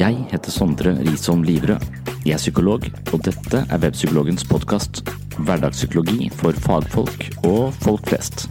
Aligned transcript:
Jeg 0.00 0.16
heter 0.30 0.48
Sondre 0.48 0.94
Risholm 1.04 1.42
Livrød. 1.44 1.82
Jeg 2.24 2.32
er 2.32 2.40
psykolog, 2.40 2.86
og 3.12 3.20
dette 3.26 3.58
er 3.60 3.80
Webpsykologens 3.82 4.46
podkast. 4.48 5.02
Hverdagspsykologi 5.44 6.30
for 6.40 6.56
fagfolk 6.56 7.26
og 7.44 7.74
folk 7.84 8.08
flest. 8.08 8.46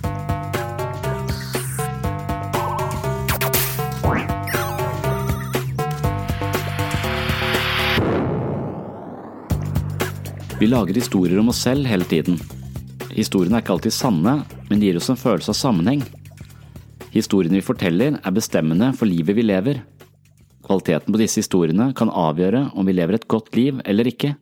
Vi 10.61 10.69
lager 10.69 11.01
historier 11.01 11.41
om 11.41 11.49
oss 11.49 11.65
selv 11.65 11.89
hele 11.89 12.05
tiden. 12.05 12.37
Historiene 13.09 13.57
er 13.57 13.65
ikke 13.65 13.79
alltid 13.79 13.97
sanne, 13.97 14.43
men 14.69 14.85
gir 14.85 15.01
oss 15.01 15.09
en 15.09 15.17
følelse 15.17 15.55
av 15.55 15.63
sammenheng. 15.65 16.05
Historiene 17.09 17.57
vi 17.57 17.65
forteller, 17.73 18.21
er 18.21 18.37
bestemmende 18.37 18.93
for 18.93 19.09
livet 19.09 19.33
vi 19.39 19.49
lever. 19.49 19.87
Kvaliteten 20.69 21.09
på 21.09 21.17
disse 21.17 21.41
historiene 21.41 21.89
kan 21.97 22.11
avgjøre 22.13 22.67
om 22.77 22.85
vi 22.85 22.93
lever 22.93 23.17
et 23.17 23.27
godt 23.31 23.55
liv 23.57 23.79
eller 23.89 24.05
ikke. 24.05 24.35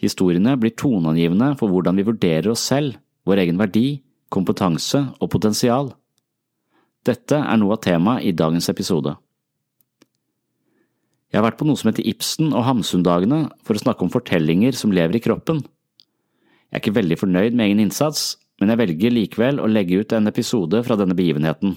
Historiene 0.00 0.54
blir 0.56 0.72
toneangivende 0.72 1.50
for 1.60 1.68
hvordan 1.68 1.98
vi 1.98 2.06
vurderer 2.06 2.48
oss 2.54 2.62
selv, 2.64 2.96
vår 3.28 3.42
egen 3.42 3.58
verdi, 3.60 4.00
kompetanse 4.32 5.02
og 5.20 5.28
potensial. 5.28 5.90
Dette 7.04 7.36
er 7.36 7.60
noe 7.60 7.76
av 7.76 7.82
temaet 7.84 8.24
i 8.24 8.32
dagens 8.32 8.70
episode. 8.72 9.12
Jeg 11.28 11.42
har 11.42 11.44
vært 11.44 11.58
på 11.60 11.68
noe 11.68 11.76
som 11.76 11.90
heter 11.90 12.08
Ibsen 12.08 12.54
og 12.54 12.64
Hamsun-dagene 12.64 13.42
for 13.68 13.76
å 13.76 13.82
snakke 13.82 14.06
om 14.06 14.12
fortellinger 14.14 14.78
som 14.80 14.94
lever 14.96 15.18
i 15.18 15.22
kroppen. 15.26 15.60
Jeg 15.60 16.78
er 16.78 16.80
ikke 16.80 16.96
veldig 17.02 17.20
fornøyd 17.20 17.52
med 17.52 17.66
egen 17.66 17.84
innsats, 17.84 18.38
men 18.60 18.72
jeg 18.72 18.80
velger 18.80 19.12
likevel 19.12 19.60
å 19.60 19.68
legge 19.68 20.00
ut 20.00 20.16
en 20.16 20.30
episode 20.30 20.80
fra 20.88 20.96
denne 20.96 21.16
begivenheten. 21.18 21.76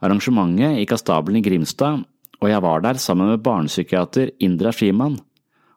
Arrangementet 0.00 0.78
gikk 0.78 0.94
av 0.94 1.02
stabelen 1.02 1.40
i 1.40 1.44
Grimstad, 1.44 2.06
og 2.40 2.48
jeg 2.48 2.64
var 2.64 2.82
der 2.84 3.00
sammen 3.00 3.28
med 3.28 3.42
barnepsykiater 3.44 4.32
Indra 4.40 4.72
Shiman, 4.72 5.18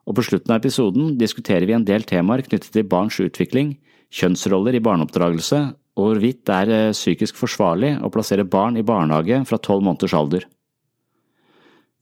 og 0.08 0.18
på 0.18 0.26
slutten 0.26 0.52
av 0.52 0.62
episoden 0.62 1.16
diskuterer 1.20 1.68
vi 1.68 1.76
en 1.76 1.88
del 1.88 2.04
temaer 2.08 2.44
knyttet 2.44 2.72
til 2.76 2.88
barns 2.88 3.20
utvikling, 3.24 3.78
kjønnsroller 4.14 4.76
i 4.76 4.84
barneoppdragelse 4.84 5.62
og 5.94 6.08
hvorvidt 6.08 6.42
det 6.48 6.56
er 6.56 6.74
eh, 6.74 6.96
psykisk 6.96 7.38
forsvarlig 7.38 7.96
å 8.02 8.12
plassere 8.14 8.46
barn 8.46 8.78
i 8.80 8.86
barnehage 8.86 9.44
fra 9.50 9.60
tolv 9.62 9.86
måneders 9.86 10.16
alder. 10.18 10.48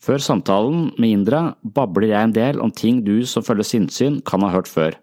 Før 0.02 0.24
samtalen 0.24 0.88
med 0.98 1.12
Indra 1.14 1.42
babler 1.62 2.10
jeg 2.10 2.30
en 2.30 2.36
del 2.36 2.62
om 2.64 2.72
ting 2.74 3.04
du 3.06 3.22
som 3.30 3.46
følger 3.46 3.68
sinnssyn 3.68 4.22
kan 4.26 4.42
ha 4.46 4.50
hørt 4.54 4.72
før, 4.72 4.96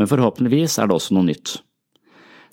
men 0.00 0.10
forhåpentligvis 0.10 0.80
er 0.80 0.90
det 0.90 0.96
også 0.96 1.14
noe 1.14 1.28
nytt. 1.28 1.58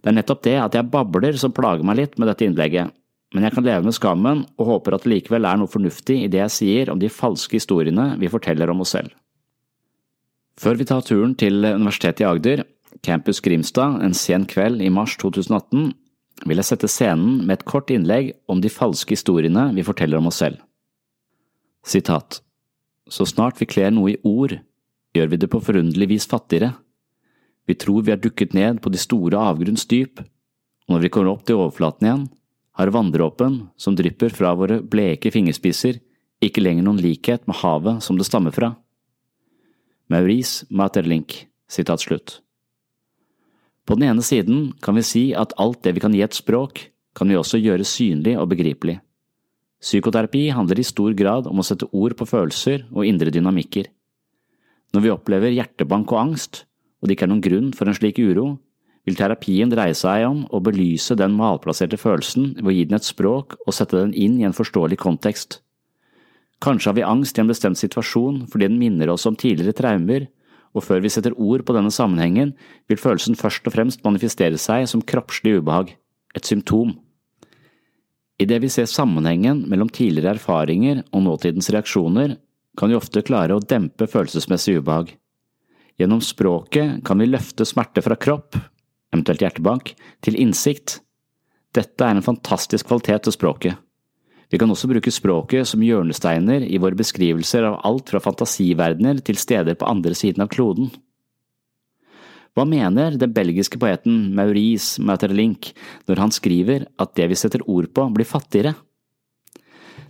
Det 0.02 0.12
er 0.12 0.18
nettopp 0.18 0.44
det 0.46 0.58
at 0.62 0.76
jeg 0.78 0.90
babler 0.94 1.38
som 1.42 1.54
plager 1.54 1.86
meg 1.86 1.98
litt 1.98 2.20
med 2.20 2.30
dette 2.30 2.46
innlegget, 2.46 2.94
men 3.32 3.46
jeg 3.46 3.56
kan 3.56 3.64
leve 3.64 3.88
med 3.88 3.96
skammen 3.96 4.44
og 4.60 4.68
håper 4.68 4.96
at 4.96 5.06
det 5.06 5.14
likevel 5.14 5.48
er 5.48 5.60
noe 5.60 5.72
fornuftig 5.72 6.18
i 6.26 6.30
det 6.32 6.42
jeg 6.42 6.56
sier 6.58 6.92
om 6.92 7.00
de 7.00 7.12
falske 7.12 7.56
historiene 7.56 8.12
vi 8.20 8.32
forteller 8.32 8.72
om 8.72 8.84
oss 8.84 8.92
selv. 8.98 9.14
Før 10.60 10.76
vi 10.78 10.88
tar 10.90 11.06
turen 11.08 11.34
til 11.40 11.64
Universitetet 11.64 12.26
i 12.26 12.28
Agder, 12.28 12.64
Campus 13.06 13.40
Grimstad, 13.42 14.02
en 14.04 14.14
sen 14.14 14.44
kveld 14.46 14.84
i 14.84 14.92
mars 14.92 15.16
2018, 15.22 15.94
vil 16.46 16.60
jeg 16.60 16.68
sette 16.68 16.90
scenen 16.92 17.46
med 17.46 17.60
et 17.60 17.68
kort 17.70 17.92
innlegg 17.94 18.34
om 18.52 18.62
de 18.62 18.70
falske 18.70 19.16
historiene 19.16 19.70
vi 19.78 19.86
forteller 19.88 20.20
om 20.20 20.28
oss 20.30 20.42
selv. 20.44 20.60
Sitat 21.88 22.42
Så 23.10 23.26
snart 23.26 23.62
vi 23.62 23.70
kler 23.70 23.92
noe 23.96 24.14
i 24.14 24.20
ord, 24.28 24.58
gjør 25.16 25.32
vi 25.32 25.40
det 25.40 25.50
på 25.52 25.64
forunderlig 25.64 26.12
vis 26.14 26.28
fattigere. 26.30 26.74
Vi 27.68 27.76
tror 27.80 28.04
vi 28.04 28.14
har 28.14 28.22
dukket 28.22 28.54
ned 28.54 28.82
på 28.84 28.92
de 28.92 29.00
store 29.00 29.40
avgrunns 29.40 29.88
dyp, 29.88 30.20
og 30.88 30.96
når 30.96 31.06
vi 31.06 31.12
kommer 31.14 31.32
opp 31.34 31.44
til 31.48 31.60
overflaten 31.60 32.08
igjen, 32.08 32.30
har 32.78 32.92
vanndråpen 32.94 33.58
som 33.78 33.96
drypper 33.96 34.34
fra 34.34 34.54
våre 34.56 34.80
bleke 34.82 35.32
fingerspisser, 35.34 36.00
ikke 36.42 36.64
lenger 36.64 36.86
noen 36.88 37.02
likhet 37.02 37.46
med 37.48 37.60
havet 37.62 38.02
som 38.06 38.18
det 38.18 38.26
stammer 38.28 38.56
fra. 38.56 38.74
Maurice 40.12 40.66
Maeterlinck, 40.70 41.46
sitat 41.70 42.02
slutt. 42.04 42.40
På 43.86 43.96
den 43.96 44.10
ene 44.10 44.24
siden 44.26 44.72
kan 44.82 44.98
vi 44.98 45.06
si 45.06 45.24
at 45.38 45.54
alt 45.62 45.82
det 45.86 45.96
vi 45.96 46.04
kan 46.04 46.16
gi 46.16 46.24
et 46.26 46.38
språk, 46.38 46.88
kan 47.16 47.28
vi 47.28 47.38
også 47.38 47.60
gjøre 47.60 47.88
synlig 47.88 48.38
og 48.40 48.50
begripelig. 48.54 49.00
Psykoterapi 49.82 50.46
handler 50.54 50.80
i 50.80 50.86
stor 50.86 51.14
grad 51.18 51.48
om 51.50 51.60
å 51.60 51.66
sette 51.66 51.90
ord 51.92 52.14
på 52.18 52.28
følelser 52.30 52.86
og 52.92 53.08
indre 53.08 53.34
dynamikker. 53.34 53.90
Når 54.94 55.04
vi 55.04 55.14
opplever 55.14 55.56
hjertebank 55.56 56.12
og 56.14 56.22
angst, 56.22 56.66
og 57.02 57.08
det 57.08 57.16
ikke 57.16 57.26
er 57.26 57.32
noen 57.32 57.44
grunn 57.44 57.72
for 57.74 57.90
en 57.90 57.98
slik 57.98 58.20
uro, 58.22 58.60
vil 59.08 59.18
terapien 59.18 59.72
dreie 59.72 59.96
seg 59.98 60.28
om 60.28 60.44
å 60.54 60.62
belyse 60.64 61.18
den 61.18 61.34
malplasserte 61.38 61.98
følelsen 61.98 62.56
ved 62.60 62.70
å 62.70 62.76
gi 62.76 62.86
den 62.90 63.00
et 63.00 63.08
språk 63.08 63.58
og 63.66 63.76
sette 63.76 63.98
den 63.98 64.14
inn 64.14 64.38
i 64.40 64.46
en 64.48 64.56
forståelig 64.56 65.00
kontekst. 65.02 65.60
Kanskje 66.62 66.92
har 66.92 66.98
vi 67.00 67.08
angst 67.08 67.40
i 67.40 67.42
en 67.42 67.50
bestemt 67.50 67.80
situasjon 67.82 68.44
fordi 68.52 68.70
den 68.70 68.78
minner 68.82 69.10
oss 69.14 69.26
om 69.26 69.38
tidligere 69.38 69.74
traumer, 69.78 70.28
og 70.72 70.86
før 70.86 71.02
vi 71.04 71.12
setter 71.12 71.34
ord 71.36 71.66
på 71.68 71.74
denne 71.76 71.92
sammenhengen, 71.92 72.54
vil 72.88 73.00
følelsen 73.02 73.36
først 73.36 73.66
og 73.68 73.74
fremst 73.76 74.06
manifestere 74.06 74.60
seg 74.62 74.86
som 74.88 75.02
kroppslig 75.04 75.58
ubehag, 75.60 75.96
et 76.38 76.48
symptom. 76.48 76.94
Idet 78.40 78.62
vi 78.64 78.70
ser 78.72 78.88
sammenhengen 78.90 79.66
mellom 79.70 79.90
tidligere 79.92 80.38
erfaringer 80.38 81.04
og 81.12 81.26
nåtidens 81.26 81.70
reaksjoner, 81.74 82.38
kan 82.78 82.90
vi 82.90 82.96
ofte 82.96 83.26
klare 83.26 83.58
å 83.58 83.64
dempe 83.64 84.08
følelsesmessig 84.08 84.78
ubehag. 84.80 85.12
Gjennom 86.00 86.22
språket 86.24 87.02
kan 87.06 87.20
vi 87.20 87.28
løfte 87.28 87.68
smerte 87.68 88.02
fra 88.06 88.16
kropp, 88.16 88.56
eventuelt 89.12 89.44
hjertebank, 89.44 89.94
til 90.24 90.40
innsikt. 90.40 91.00
Dette 91.76 92.04
er 92.04 92.18
en 92.18 92.26
fantastisk 92.26 92.90
kvalitet 92.90 93.28
til 93.28 93.36
språket. 93.36 93.80
Vi 94.52 94.60
kan 94.60 94.72
også 94.72 94.90
bruke 94.92 95.14
språket 95.14 95.70
som 95.70 95.84
hjørnesteiner 95.84 96.66
i 96.68 96.80
våre 96.82 96.98
beskrivelser 97.00 97.70
av 97.70 97.80
alt 97.88 98.12
fra 98.12 98.20
fantasiverdener 98.20 99.22
til 99.24 99.40
steder 99.40 99.78
på 99.80 99.88
andre 99.88 100.12
siden 100.18 100.44
av 100.44 100.52
kloden. 100.52 100.92
Hva 102.52 102.66
mener 102.68 103.16
den 103.16 103.32
belgiske 103.32 103.80
poeten 103.80 104.34
Maurice 104.36 105.00
Maeterlinck 105.00 105.70
når 106.10 106.20
han 106.20 106.34
skriver 106.36 106.84
at 107.00 107.14
det 107.16 107.30
vi 107.32 107.38
setter 107.40 107.64
ord 107.64 107.88
på, 107.96 108.10
blir 108.12 108.28
fattigere? 108.28 108.74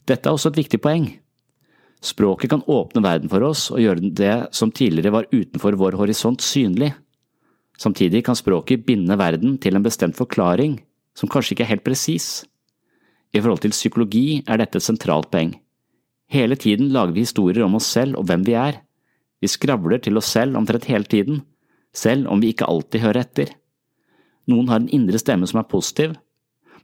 Dette 0.09 0.25
er 0.25 0.33
også 0.33 0.49
et 0.49 0.63
viktig 0.63 0.81
poeng. 0.81 1.05
Språket 2.01 2.49
kan 2.49 2.65
åpne 2.65 3.03
verden 3.05 3.29
for 3.29 3.45
oss 3.45 3.67
og 3.69 3.83
gjøre 3.83 4.09
det 4.17 4.35
som 4.57 4.73
tidligere 4.73 5.13
var 5.13 5.29
utenfor 5.29 5.77
vår 5.77 5.99
horisont 6.01 6.41
synlig. 6.41 6.95
Samtidig 7.81 8.25
kan 8.27 8.37
språket 8.37 8.85
binde 8.85 9.17
verden 9.17 9.57
til 9.57 9.75
en 9.77 9.85
bestemt 9.85 10.17
forklaring 10.19 10.77
som 11.17 11.29
kanskje 11.31 11.55
ikke 11.55 11.65
er 11.65 11.73
helt 11.73 11.85
presis. 11.85 12.27
I 13.33 13.39
forhold 13.39 13.63
til 13.63 13.73
psykologi 13.73 14.41
er 14.45 14.61
dette 14.61 14.77
et 14.77 14.85
sentralt 14.85 15.31
poeng. 15.33 15.55
Hele 16.31 16.55
tiden 16.55 16.91
lager 16.93 17.15
vi 17.15 17.25
historier 17.25 17.65
om 17.65 17.79
oss 17.79 17.89
selv 17.89 18.19
og 18.19 18.27
hvem 18.27 18.43
vi 18.47 18.53
er. 18.59 18.77
Vi 19.41 19.49
skravler 19.49 19.99
til 20.03 20.19
oss 20.19 20.29
selv 20.31 20.59
omtrent 20.59 20.85
hele 20.91 21.09
tiden, 21.09 21.41
selv 21.93 22.29
om 22.29 22.43
vi 22.43 22.51
ikke 22.53 22.69
alltid 22.69 23.03
hører 23.03 23.23
etter. 23.25 23.55
Noen 24.51 24.69
har 24.69 24.81
en 24.81 24.91
indre 24.93 25.19
stemme 25.19 25.47
som 25.49 25.59
er 25.61 25.69
positiv, 25.71 26.13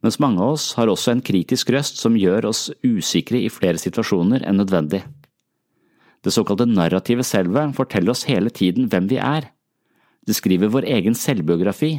mens 0.01 0.19
mange 0.21 0.41
av 0.43 0.55
oss 0.57 0.71
har 0.77 0.89
også 0.91 1.13
en 1.13 1.23
kritisk 1.25 1.71
røst 1.73 2.01
som 2.01 2.17
gjør 2.17 2.49
oss 2.49 2.67
usikre 2.85 3.39
i 3.39 3.51
flere 3.53 3.79
situasjoner 3.81 4.45
enn 4.47 4.59
nødvendig. 4.61 5.03
Det 6.25 6.33
såkalte 6.33 6.67
narrative 6.67 7.23
selvet 7.25 7.75
forteller 7.77 8.13
oss 8.13 8.25
hele 8.27 8.51
tiden 8.53 8.89
hvem 8.91 9.07
vi 9.11 9.21
er. 9.21 9.51
Det 10.27 10.35
skriver 10.35 10.71
vår 10.73 10.87
egen 10.91 11.15
selvbiografi, 11.15 11.95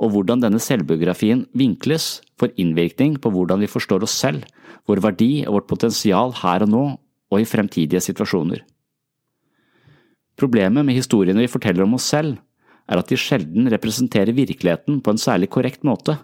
og 0.00 0.14
hvordan 0.14 0.42
denne 0.42 0.58
selvbiografien 0.62 1.44
vinkles, 1.54 2.18
får 2.40 2.54
innvirkning 2.58 3.18
på 3.20 3.30
hvordan 3.30 3.60
vi 3.62 3.68
forstår 3.70 4.06
oss 4.06 4.16
selv, 4.16 4.46
vår 4.88 5.02
verdi 5.04 5.44
og 5.44 5.58
vårt 5.58 5.70
potensial 5.70 6.32
her 6.40 6.64
og 6.64 6.72
nå 6.72 6.84
og 7.30 7.38
i 7.38 7.46
fremtidige 7.46 8.00
situasjoner. 8.02 8.64
Problemet 10.40 10.86
med 10.88 10.96
historiene 10.96 11.44
vi 11.44 11.52
forteller 11.52 11.84
om 11.84 11.98
oss 11.98 12.08
selv, 12.10 12.38
er 12.90 12.98
at 12.98 13.10
de 13.12 13.18
sjelden 13.20 13.68
representerer 13.70 14.34
virkeligheten 14.34 14.98
på 15.04 15.12
en 15.12 15.20
særlig 15.20 15.50
korrekt 15.52 15.84
måte. 15.86 16.16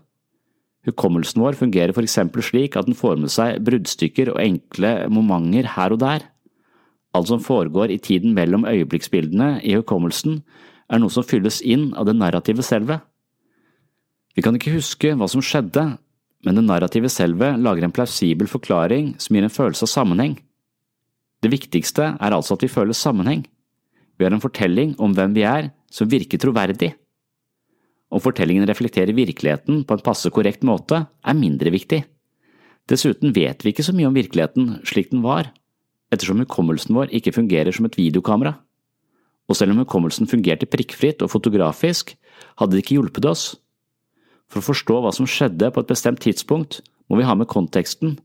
Hukommelsen 0.88 1.42
vår 1.42 1.58
fungerer 1.58 1.92
for 1.94 2.06
eksempel 2.06 2.42
slik 2.42 2.78
at 2.78 2.88
den 2.88 2.96
får 2.96 3.20
med 3.20 3.30
seg 3.30 3.60
bruddstykker 3.66 4.32
og 4.32 4.40
enkle 4.42 4.94
momenter 5.12 5.68
her 5.76 5.94
og 5.94 6.00
der. 6.02 6.26
alt 7.14 7.28
som 7.28 7.40
foregår 7.40 7.88
i 7.90 7.96
tiden 7.96 8.34
mellom 8.34 8.66
øyeblikksbildene 8.68 9.60
i 9.64 9.72
hukommelsen, 9.72 10.42
er 10.92 11.02
noe 11.02 11.12
som 11.12 11.26
fylles 11.26 11.60
inn 11.66 11.90
av 11.98 12.06
det 12.08 12.16
narrative 12.16 12.64
selve. 12.66 13.00
Vi 14.36 14.44
kan 14.44 14.56
ikke 14.58 14.76
huske 14.76 15.14
hva 15.16 15.28
som 15.30 15.42
skjedde, 15.44 15.96
men 16.46 16.58
det 16.58 16.66
narrative 16.66 17.10
selve 17.10 17.54
lager 17.58 17.86
en 17.86 17.94
plausibel 17.94 18.48
forklaring 18.50 19.14
som 19.22 19.36
gir 19.36 19.46
en 19.46 19.52
følelse 19.52 19.86
av 19.86 19.92
sammenheng. 19.92 20.36
Det 21.42 21.50
viktigste 21.52 22.12
er 22.14 22.34
altså 22.36 22.56
at 22.56 22.64
vi 22.64 22.72
føler 22.72 22.96
sammenheng. 22.96 23.44
Vi 24.16 24.24
har 24.24 24.32
en 24.32 24.42
fortelling 24.42 24.94
om 25.02 25.14
hvem 25.16 25.34
vi 25.36 25.44
er, 25.48 25.70
som 25.92 26.08
virker 26.10 26.40
troverdig. 26.40 26.92
Om 28.12 28.22
fortellingen 28.22 28.66
reflekterer 28.68 29.16
virkeligheten 29.16 29.82
på 29.84 29.96
en 29.96 30.04
passe 30.04 30.30
korrekt 30.30 30.62
måte, 30.64 31.02
er 31.06 31.36
mindre 31.36 31.72
viktig. 31.74 32.04
Dessuten 32.86 33.34
vet 33.34 33.64
vi 33.64 33.72
ikke 33.72 33.84
så 33.86 33.94
mye 33.96 34.08
om 34.08 34.16
virkeligheten 34.16 34.76
slik 34.86 35.10
den 35.10 35.24
var, 35.24 35.50
ettersom 36.14 36.38
hukommelsen 36.44 36.94
vår 36.94 37.10
ikke 37.18 37.34
fungerer 37.34 37.74
som 37.74 37.88
et 37.88 37.98
videokamera. 37.98 38.54
Og 39.46 39.58
selv 39.58 39.74
om 39.74 39.82
hukommelsen 39.82 40.28
fungerte 40.30 40.68
prikkfritt 40.70 41.22
og 41.22 41.30
fotografisk, 41.30 42.14
hadde 42.58 42.74
det 42.74 42.84
ikke 42.84 42.98
hjulpet 42.98 43.28
oss. 43.30 43.44
For 44.50 44.62
å 44.62 44.68
forstå 44.68 45.00
hva 45.02 45.12
som 45.14 45.28
skjedde 45.30 45.70
på 45.72 45.82
et 45.82 45.90
bestemt 45.90 46.22
tidspunkt, 46.22 46.80
må 47.06 47.20
vi 47.20 47.26
ha 47.26 47.34
med 47.38 47.50
konteksten, 47.50 48.16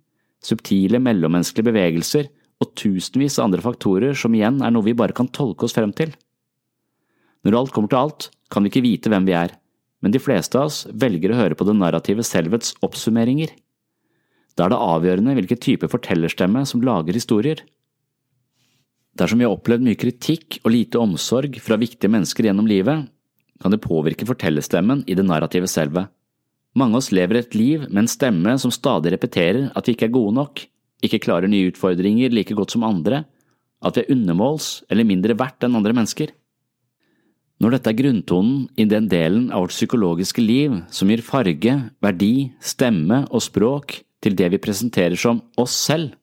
subtile 0.42 1.02
mellommenneskelige 1.02 1.70
bevegelser 1.70 2.30
og 2.62 2.74
tusenvis 2.78 3.38
av 3.40 3.50
andre 3.50 3.64
faktorer 3.66 4.18
som 4.18 4.34
igjen 4.38 4.62
er 4.66 4.74
noe 4.74 4.86
vi 4.86 4.98
bare 4.98 5.16
kan 5.18 5.30
tolke 5.34 5.68
oss 5.68 5.78
frem 5.78 5.94
til. 5.98 6.14
Når 7.46 7.58
alt 7.58 7.74
kommer 7.74 7.90
til 7.90 8.02
alt, 8.02 8.30
kan 8.54 8.64
vi 8.64 8.72
ikke 8.72 8.86
vite 8.86 9.10
hvem 9.10 9.26
vi 9.30 9.38
er, 9.38 9.54
men 10.02 10.14
de 10.14 10.22
fleste 10.22 10.58
av 10.58 10.70
oss 10.70 10.84
velger 10.90 11.34
å 11.34 11.40
høre 11.40 11.58
på 11.58 11.66
det 11.68 11.78
narrative 11.78 12.26
selvets 12.26 12.74
oppsummeringer. 12.86 13.54
Da 14.58 14.66
er 14.66 14.74
det 14.74 14.82
avgjørende 14.84 15.36
hvilken 15.38 15.62
type 15.62 15.90
fortellerstemme 15.90 16.64
som 16.70 16.84
lager 16.86 17.18
historier. 17.18 17.62
Dersom 19.18 19.42
vi 19.42 19.46
har 19.48 19.54
opplevd 19.54 19.84
mye 19.86 20.00
kritikk 20.00 20.62
og 20.64 20.72
lite 20.72 21.00
omsorg 21.02 21.58
fra 21.64 21.78
viktige 21.80 22.12
mennesker 22.12 22.48
gjennom 22.48 22.70
livet, 22.70 23.10
kan 23.62 23.74
det 23.74 23.84
påvirke 23.84 24.26
fortellerstemmen 24.26 25.04
i 25.08 25.16
det 25.18 25.26
narrative 25.28 25.68
selve. 25.70 26.08
Mange 26.78 26.96
av 26.96 27.04
oss 27.04 27.12
lever 27.12 27.42
et 27.42 27.56
liv 27.58 27.84
med 27.90 28.06
en 28.06 28.12
stemme 28.12 28.56
som 28.62 28.72
stadig 28.72 29.12
repeterer 29.12 29.68
at 29.76 29.88
vi 29.88 29.96
ikke 29.98 30.08
er 30.08 30.16
gode 30.16 30.38
nok, 30.38 30.64
ikke 31.04 31.20
klarer 31.26 31.52
nye 31.52 31.72
utfordringer 31.74 32.32
like 32.32 32.56
godt 32.56 32.74
som 32.74 32.86
andre, 32.88 33.26
at 33.82 33.98
vi 33.98 34.06
er 34.06 34.14
undermåls 34.16 34.70
eller 34.90 35.08
mindre 35.08 35.36
verdt 35.38 35.68
enn 35.68 35.76
andre 35.78 35.96
mennesker. 35.98 36.32
Når 37.62 37.76
dette 37.76 37.92
er 37.92 38.00
grunntonen 38.00 38.64
i 38.80 38.88
den 38.90 39.10
delen 39.12 39.50
av 39.54 39.66
vårt 39.66 39.76
psykologiske 39.76 40.42
liv 40.42 40.80
som 40.90 41.12
gir 41.12 41.22
farge, 41.26 41.76
verdi, 42.02 42.34
stemme 42.58 43.26
og 43.30 43.44
språk 43.46 44.00
til 44.24 44.38
det 44.38 44.48
vi 44.54 44.62
presenterer 44.62 45.20
som 45.20 45.44
oss 45.62 45.76
selv, 45.76 46.16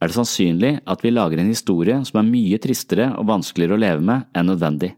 er 0.00 0.10
det 0.10 0.16
sannsynlig 0.16 0.72
at 0.84 1.02
vi 1.04 1.12
lager 1.14 1.40
en 1.40 1.50
historie 1.50 1.96
som 2.04 2.20
er 2.20 2.28
mye 2.28 2.60
tristere 2.60 3.08
og 3.16 3.28
vanskeligere 3.30 3.76
å 3.76 3.82
leve 3.82 4.04
med 4.04 4.26
enn 4.36 4.50
nødvendig. 4.50 4.92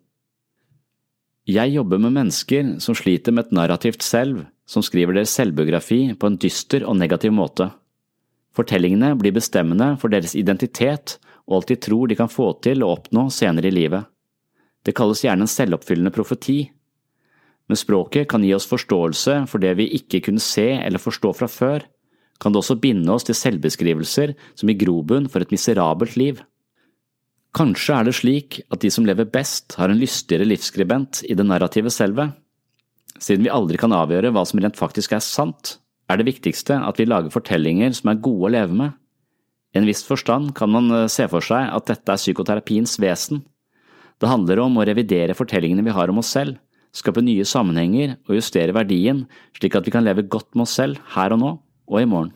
Jeg 1.48 1.72
jobber 1.72 2.00
med 2.02 2.16
mennesker 2.16 2.74
som 2.84 2.96
sliter 2.98 3.32
med 3.32 3.46
et 3.46 3.54
narrativt 3.56 4.02
selv, 4.04 4.42
som 4.68 4.84
skriver 4.84 5.16
deres 5.16 5.32
selvbiografi 5.32 6.02
på 6.18 6.28
en 6.28 6.36
dyster 6.36 6.84
og 6.84 6.98
negativ 6.98 7.32
måte. 7.32 7.70
Fortellingene 8.52 9.14
blir 9.16 9.32
bestemmende 9.36 9.94
for 10.02 10.12
deres 10.12 10.34
identitet 10.36 11.16
og 11.48 11.60
alt 11.60 11.70
de 11.72 11.78
tror 11.80 12.10
de 12.10 12.18
kan 12.18 12.28
få 12.28 12.50
til 12.64 12.84
å 12.84 12.90
oppnå 12.98 13.28
senere 13.32 13.70
i 13.70 13.74
livet. 13.74 14.04
Det 14.84 14.94
kalles 14.96 15.22
gjerne 15.24 15.46
en 15.46 15.50
selvoppfyllende 15.50 16.12
profeti. 16.12 16.58
Men 17.68 17.80
språket 17.80 18.28
kan 18.28 18.44
gi 18.44 18.52
oss 18.56 18.68
forståelse 18.68 19.40
for 19.48 19.62
det 19.62 19.74
vi 19.80 19.88
ikke 19.96 20.20
kunne 20.26 20.42
se 20.42 20.68
eller 20.76 21.00
forstå 21.00 21.32
fra 21.38 21.48
før, 21.48 21.86
kan 22.38 22.55
det 22.55 22.61
også 22.61 22.79
binde 22.81 23.11
oss 23.12 23.26
til 23.26 23.37
selvbeskrivelser 23.37 24.35
som 24.58 24.70
gir 24.70 24.79
grobunn 24.85 25.26
for 25.31 25.43
et 25.43 25.52
miserabelt 25.55 26.17
liv. 26.19 26.40
Kanskje 27.56 27.96
er 27.96 28.06
det 28.06 28.14
slik 28.19 28.61
at 28.70 28.82
de 28.85 28.90
som 28.93 29.06
lever 29.08 29.26
best, 29.32 29.75
har 29.81 29.90
en 29.90 29.99
lystigere 29.99 30.46
livsskribent 30.46 31.25
i 31.26 31.35
det 31.38 31.46
narrative 31.46 31.90
selve. 31.90 32.31
Siden 33.19 33.46
vi 33.46 33.52
aldri 33.52 33.81
kan 33.81 33.94
avgjøre 33.96 34.31
hva 34.35 34.44
som 34.46 34.61
rent 34.62 34.79
faktisk 34.79 35.17
er 35.17 35.25
sant, 35.25 35.79
er 36.08 36.20
det 36.20 36.29
viktigste 36.29 36.76
at 36.79 37.00
vi 37.00 37.08
lager 37.08 37.32
fortellinger 37.35 37.96
som 37.96 38.12
er 38.12 38.23
gode 38.23 38.49
å 38.49 38.52
leve 38.55 38.76
med. 38.76 38.94
I 39.75 39.81
en 39.81 39.88
viss 39.88 40.05
forstand 40.06 40.55
kan 40.56 40.70
man 40.73 40.88
eh, 40.94 41.11
se 41.12 41.26
for 41.29 41.44
seg 41.44 41.69
at 41.75 41.90
dette 41.90 42.14
er 42.14 42.20
psykoterapiens 42.20 42.94
vesen. 43.02 43.43
Det 44.19 44.31
handler 44.31 44.62
om 44.62 44.79
å 44.79 44.87
revidere 44.88 45.37
fortellingene 45.37 45.85
vi 45.85 45.94
har 45.94 46.11
om 46.11 46.23
oss 46.23 46.31
selv, 46.32 46.56
skape 46.96 47.20
nye 47.23 47.44
sammenhenger 47.46 48.17
og 48.29 48.38
justere 48.38 48.73
verdien 48.75 49.26
slik 49.58 49.76
at 49.76 49.85
vi 49.87 49.93
kan 49.93 50.06
leve 50.06 50.25
godt 50.25 50.55
med 50.55 50.64
oss 50.64 50.79
selv 50.79 51.02
her 51.12 51.35
og 51.37 51.43
nå 51.43 51.50
og 51.88 52.02
i 52.02 52.08
morgen. 52.08 52.32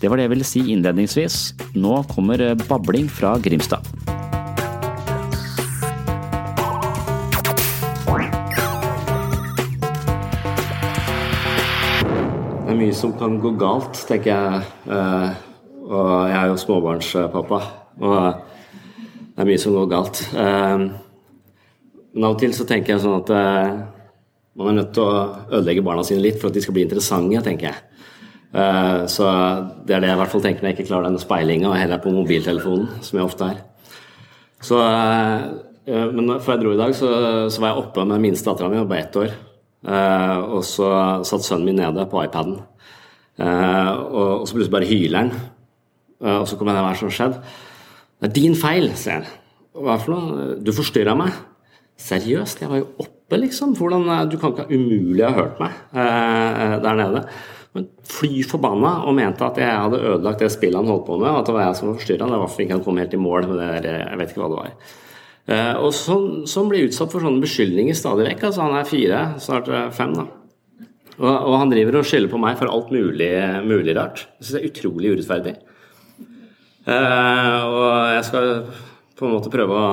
Det 0.00 0.10
var 0.10 0.18
det 0.18 0.26
jeg 0.26 0.34
ville 0.34 0.46
si 0.46 0.60
innledningsvis. 0.72 1.36
Nå 1.80 2.02
kommer 2.10 2.40
eh, 2.42 2.58
babling 2.68 3.06
fra 3.08 3.38
Grimstad. 3.40 3.86
Det 12.64 12.74
er 12.74 12.78
mye 12.82 12.98
som 12.98 13.14
kan 13.16 13.38
gå 13.40 13.54
galt, 13.56 14.02
tenker 14.08 14.34
jeg. 14.34 14.62
Eh, 14.90 15.42
og 15.84 16.12
jeg 16.28 16.38
er 16.42 16.46
jo 16.50 16.60
småbarnspappa, 16.60 17.62
og 18.00 18.14
det 19.34 19.40
er 19.40 19.48
mye 19.48 19.62
som 19.62 19.78
går 19.78 19.90
galt. 19.94 20.24
Eh, 20.36 20.86
men 22.14 22.28
av 22.28 22.36
og 22.36 22.44
til 22.44 22.52
så 22.54 22.68
tenker 22.68 22.94
jeg 22.94 23.06
sånn 23.06 23.22
at 23.22 23.93
man 24.58 24.70
er 24.70 24.78
nødt 24.78 24.92
til 24.94 25.02
å 25.02 25.24
ødelegge 25.50 25.84
barna 25.86 26.04
sine 26.06 26.22
litt 26.22 26.38
for 26.40 26.50
at 26.50 26.56
de 26.56 26.62
skal 26.62 26.76
bli 26.76 26.84
interessante, 26.86 27.42
tenker 27.46 27.70
jeg. 27.70 27.94
Eh, 28.54 29.06
så 29.10 29.30
det 29.82 29.96
er 29.96 30.02
det 30.04 30.10
jeg 30.12 30.14
i 30.14 30.20
hvert 30.20 30.30
fall 30.30 30.44
tenker 30.44 30.62
når 30.62 30.70
jeg 30.70 30.76
ikke 30.76 30.90
klarer 30.92 31.08
denne 31.08 31.22
speilinga 31.22 31.72
og 31.72 31.78
heller 31.78 31.98
er 31.98 32.04
på 32.04 32.12
mobiltelefonen, 32.14 33.00
som 33.02 33.18
jeg 33.18 33.26
ofte 33.26 33.48
er. 33.50 33.62
Så, 34.64 34.78
eh, 34.78 36.06
men 36.14 36.36
før 36.38 36.54
jeg 36.54 36.62
dro 36.62 36.74
i 36.76 36.78
dag, 36.78 36.94
så, 36.94 37.10
så 37.50 37.64
var 37.64 37.72
jeg 37.72 37.82
oppe 37.82 38.06
med 38.06 38.22
minste 38.22 38.48
dattera 38.50 38.70
mi, 38.70 38.84
var 38.86 39.02
ett 39.02 39.18
år. 39.18 39.34
Eh, 39.84 40.38
og 40.54 40.62
så 40.66 40.90
satt 41.26 41.46
sønnen 41.46 41.66
min 41.72 41.82
nede 41.82 42.06
på 42.10 42.22
iPaden. 42.22 42.60
Og 43.34 44.44
så 44.46 44.54
plutselig 44.54 44.70
bare 44.70 44.86
hyler 44.86 45.24
han. 45.24 45.32
Og 46.38 46.44
så 46.46 46.54
kom 46.56 46.68
jeg 46.70 46.76
ned, 46.76 46.84
hva 46.86 46.92
som 46.94 47.10
skjedde. 47.10 47.40
Det 48.22 48.28
er 48.28 48.36
din 48.36 48.54
feil, 48.56 48.86
sier 48.96 49.18
han. 49.18 49.26
Hva 49.74 49.98
for 49.98 50.14
noe? 50.14 50.46
Du 50.62 50.70
forstyrra 50.72 51.16
meg. 51.18 51.34
Seriøst, 52.00 52.62
jeg 52.62 52.70
var 52.70 52.78
jo 52.78 52.86
oppe, 53.02 53.13
liksom. 53.32 53.74
Hvordan, 53.78 54.08
eh, 54.10 54.24
du 54.28 54.36
kan 54.40 54.52
ikke 54.52 54.68
umulig 54.70 55.24
ha 55.24 55.32
hørt 55.32 55.60
meg 55.62 55.72
eh, 55.96 56.74
der 56.84 56.98
nede. 57.00 57.24
Men 57.74 57.88
fly 58.06 58.44
forbanna 58.46 58.92
og 59.08 59.16
mente 59.16 59.46
at 59.46 59.56
jeg 59.58 59.70
hadde 59.70 60.02
ødelagt 60.12 60.44
det 60.44 60.52
spillet 60.54 60.78
han 60.78 60.90
holdt 60.90 61.08
på 61.08 61.16
med. 61.18 61.30
og 61.30 61.40
At 61.40 61.48
det 61.48 61.56
var 61.56 61.66
jeg 61.66 61.78
som 61.80 61.88
var 61.88 61.98
forstyrra. 61.98 62.28
Det 62.28 62.36
var 62.36 62.44
derfor 62.46 62.64
ikke 62.64 62.76
han 62.76 62.84
kom 62.84 63.00
helt 63.02 63.16
i 63.16 63.24
mål 63.24 63.48
med 63.50 63.58
det 63.58 63.72
der, 63.88 63.98
jeg 64.04 64.20
vet 64.20 64.30
ikke 64.30 64.44
hva 64.44 64.52
det 64.52 64.60
var. 64.60 64.94
Eh, 65.44 65.74
og 65.80 65.90
sånn, 65.96 66.30
sånn 66.48 66.70
blir 66.70 66.86
utsatt 66.88 67.12
for 67.12 67.24
sånne 67.24 67.42
beskyldninger 67.42 67.98
stadig 67.98 68.28
vekk. 68.30 68.48
Altså, 68.50 68.64
han 68.68 68.78
er 68.78 68.88
fire, 68.88 69.26
snart 69.42 69.70
fem, 69.96 70.14
da. 70.20 70.28
Og, 71.14 71.30
og 71.30 71.54
han 71.60 71.70
driver 71.70 72.00
og 72.00 72.08
skylder 72.08 72.30
på 72.32 72.40
meg 72.42 72.56
for 72.58 72.70
alt 72.70 72.90
mulig, 72.94 73.30
mulig 73.66 73.94
rart. 73.96 74.26
Jeg 74.38 74.46
syns 74.46 74.56
jeg 74.56 74.62
er 74.64 74.72
utrolig 74.72 75.12
urettferdig. 75.14 75.54
Eh, 76.84 77.60
og 77.64 77.90
jeg 78.12 78.24
skal 78.28 78.50
på 79.16 79.26
en 79.26 79.34
måte 79.36 79.52
prøve 79.52 79.78
å 79.78 79.90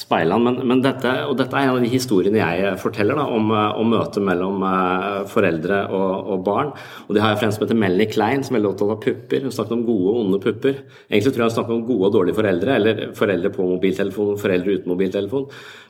speile 0.00 0.34
han. 0.34 0.44
Men, 0.46 0.58
men 0.68 0.82
dette, 0.84 1.10
og 1.28 1.36
dette 1.38 1.56
er 1.56 1.66
en 1.66 1.74
av 1.74 1.82
de 1.84 1.90
historiene 1.92 2.40
jeg 2.40 2.72
forteller 2.80 3.18
da, 3.18 3.26
om, 3.28 3.50
eh, 3.54 3.80
om 3.80 3.90
møtet 3.92 4.24
mellom 4.24 4.64
uh, 4.64 5.26
foreldre 5.30 5.82
og, 5.88 6.30
og, 6.34 6.44
barn. 6.46 6.72
Og 7.08 7.16
det 7.16 7.24
har 7.24 7.34
jeg 7.34 7.48
en 7.48 7.54
som 7.56 7.64
heter 7.66 7.80
Melanie 7.80 8.10
Klein, 8.10 8.44
som 8.46 8.54
er 8.54 8.60
veldig 8.60 8.72
opptatt 8.72 8.94
av 8.94 9.02
pupper. 9.04 9.44
Hun 9.44 9.54
snakket 9.56 9.76
om 9.76 9.84
gode 9.88 10.14
og 10.14 10.22
onde 10.24 10.40
pupper. 10.42 10.80
Egentlig 11.10 11.34
tror 11.34 11.44
jeg 11.44 11.50
hun 11.50 11.56
snakket 11.58 11.76
om 11.76 11.84
gode 11.90 12.08
og 12.08 12.16
dårlige 12.16 12.40
foreldre, 12.40 12.78
eller 12.80 13.04
foreldre 13.18 13.52
på 13.56 13.68
mobiltelefon, 13.74 14.32
foreldre 14.40 14.78
uten 14.78 14.94
mobiltelefon. 14.94 15.46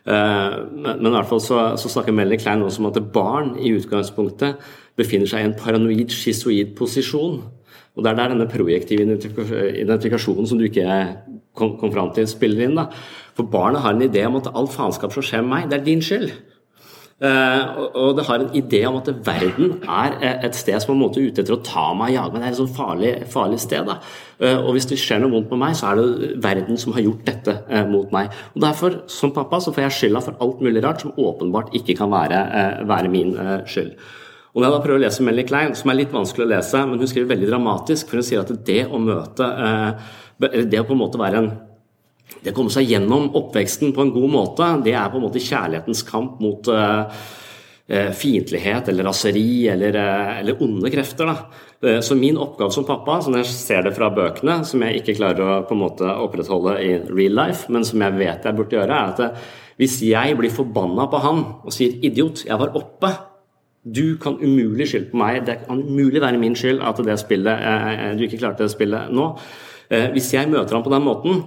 Uh, 0.08 0.58
men, 0.74 0.92
men, 0.96 1.08
i 1.12 1.16
hvert 1.18 1.30
fall 1.30 1.44
så, 1.44 1.62
så 1.80 1.94
snakker 1.94 2.16
Melanie 2.16 2.42
Klein 2.42 2.66
også 2.66 2.84
om 2.84 2.90
at 2.90 3.00
barn 3.14 3.54
i 3.60 3.74
utgangspunktet 3.76 4.70
befinner 5.00 5.30
seg 5.30 5.44
i 5.44 5.50
en 5.50 5.56
paranoid, 5.56 6.12
schizoid 6.12 6.74
posisjon. 6.78 7.40
Og 7.98 8.04
det 8.04 8.12
er 8.12 8.18
der 8.20 8.32
denne 8.32 8.46
projektive 8.48 9.02
identifikasjonen 9.04 10.46
som 10.46 10.60
du 10.60 10.68
ikke 10.68 10.86
kom, 11.58 11.74
kom 11.80 11.90
fram 11.92 12.12
til, 12.14 12.28
spiller 12.30 12.68
inn. 12.68 12.78
da. 12.78 12.86
For 13.40 13.48
barnet 13.48 13.80
har 13.80 13.96
en 13.96 14.04
idé 14.04 14.26
om 14.28 14.36
at 14.36 14.52
all 14.52 14.68
faenskap 14.68 15.14
som 15.16 15.24
skjer 15.24 15.40
med 15.40 15.52
meg, 15.54 15.68
det 15.70 15.80
er 15.80 15.86
din 15.86 16.02
skyld. 16.04 16.32
Uh, 17.20 17.90
og 18.00 18.14
det 18.16 18.24
har 18.24 18.40
en 18.40 18.54
idé 18.56 18.78
om 18.88 18.94
at 18.96 19.08
verden 19.26 19.74
er 19.84 20.14
et 20.46 20.56
sted 20.56 20.80
som 20.80 20.94
er 20.94 20.96
en 20.96 21.02
måte 21.02 21.20
ute 21.20 21.42
etter 21.42 21.52
å 21.52 21.60
ta 21.64 21.90
meg 21.96 22.14
og 22.14 22.16
jage 22.16 22.32
meg. 22.32 22.40
Det 22.40 22.48
er 22.48 22.54
et 22.54 22.60
sånn 22.60 22.70
farlig, 22.78 23.10
farlig 23.32 23.60
sted. 23.60 23.90
Uh, 24.40 24.58
og 24.62 24.70
hvis 24.76 24.88
det 24.88 25.00
skjer 25.00 25.20
noe 25.20 25.34
vondt 25.34 25.52
med 25.52 25.60
meg, 25.60 25.76
så 25.76 25.90
er 25.90 26.00
det 26.00 26.30
verden 26.44 26.80
som 26.80 26.96
har 26.96 27.04
gjort 27.04 27.28
dette 27.28 27.56
uh, 27.68 27.84
mot 27.88 28.12
meg. 28.16 28.32
Og 28.54 28.64
Derfor, 28.64 28.98
som 29.12 29.34
pappa, 29.36 29.60
så 29.60 29.72
får 29.76 29.86
jeg 29.86 29.96
skylda 29.98 30.24
for 30.28 30.40
alt 30.46 30.64
mulig 30.64 30.84
rart 30.84 31.04
som 31.04 31.16
åpenbart 31.16 31.76
ikke 31.80 31.96
kan 32.00 32.12
være, 32.12 32.42
være 32.88 33.12
min 33.12 33.36
skyld. 33.68 33.94
Og 34.50 34.60
når 34.60 34.66
jeg 34.66 34.74
da 34.74 34.84
prøver 34.84 34.98
å 34.98 35.04
lese 35.04 35.24
Melanie 35.24 35.48
Klein, 35.48 35.76
som 35.78 35.92
er 35.92 36.00
litt 36.00 36.12
vanskelig 36.12 36.48
å 36.48 36.52
lese, 36.56 36.86
men 36.88 37.00
hun 37.00 37.08
skriver 37.08 37.34
veldig 37.36 37.52
dramatisk, 37.52 38.08
for 38.08 38.20
hun 38.20 38.26
sier 38.26 38.40
at 38.40 38.52
det 38.66 38.82
å 38.88 38.98
møte 39.00 39.46
Det 40.40 40.80
å 40.80 40.86
på 40.88 40.96
en 40.96 41.02
måte 41.04 41.20
være 41.20 41.42
en 41.44 41.50
det 42.40 42.54
å 42.54 42.56
komme 42.56 42.72
seg 42.72 42.88
gjennom 42.88 43.30
oppveksten 43.36 43.92
på 43.96 44.04
en 44.04 44.14
god 44.14 44.32
måte, 44.32 44.68
det 44.84 44.94
er 44.96 45.10
på 45.12 45.20
en 45.20 45.26
måte 45.26 45.42
kjærlighetens 45.42 46.04
kamp 46.08 46.38
mot 46.40 46.70
uh, 46.72 47.10
eh, 47.90 48.10
fiendtlighet 48.10 48.88
eller 48.88 49.04
raseri 49.04 49.68
eller, 49.68 49.94
eh, 49.94 50.38
eller, 50.40 50.62
onde 50.62 50.90
krefter. 50.90 51.26
Da. 51.26 51.88
Eh, 51.88 52.00
så 52.00 52.14
min 52.14 52.38
oppgave 52.38 52.70
som 52.70 52.84
pappa, 52.84 53.20
som 53.22 53.34
jeg 53.34 53.46
ser 53.46 53.82
det 53.82 53.94
fra 53.96 54.10
bøkene, 54.10 54.64
som 54.64 54.82
jeg 54.82 55.00
ikke 55.00 55.16
klarer 55.18 55.40
å 55.40 55.62
på 55.66 55.74
en 55.74 55.82
måte 55.82 56.04
opprettholde 56.04 56.76
i 56.84 56.92
real 57.08 57.34
life, 57.34 57.72
men 57.72 57.84
som 57.84 58.00
jeg 58.00 58.18
vet 58.18 58.44
jeg 58.44 58.56
burde 58.56 58.78
gjøre, 58.78 59.00
er 59.00 59.14
at 59.14 59.24
eh, 59.24 59.48
hvis 59.80 60.02
jeg 60.04 60.36
blir 60.36 60.52
forbanna 60.52 61.08
på 61.08 61.22
han 61.24 61.44
og 61.64 61.72
sier 61.72 61.96
'idiot, 62.02 62.44
jeg 62.46 62.58
var 62.58 62.76
oppe', 62.76 63.16
du 63.82 64.18
kan 64.20 64.36
umulig 64.36 64.90
skylde 64.90 65.10
på 65.10 65.16
meg, 65.16 65.46
det 65.46 65.66
kan 65.66 65.80
umulig 65.80 66.20
være 66.20 66.38
min 66.38 66.54
skyld 66.54 66.82
at 66.84 66.98
det 67.00 67.18
spillet, 67.18 67.58
eh, 67.64 68.12
du 68.16 68.24
ikke 68.24 68.38
klarte 68.38 68.62
det 68.62 68.70
spillet 68.70 69.10
nå. 69.10 69.36
Hvis 69.90 70.32
jeg 70.34 70.46
møter 70.46 70.76
ham 70.76 70.84
på 70.84 70.90
den 70.92 71.02
måten, 71.02 71.42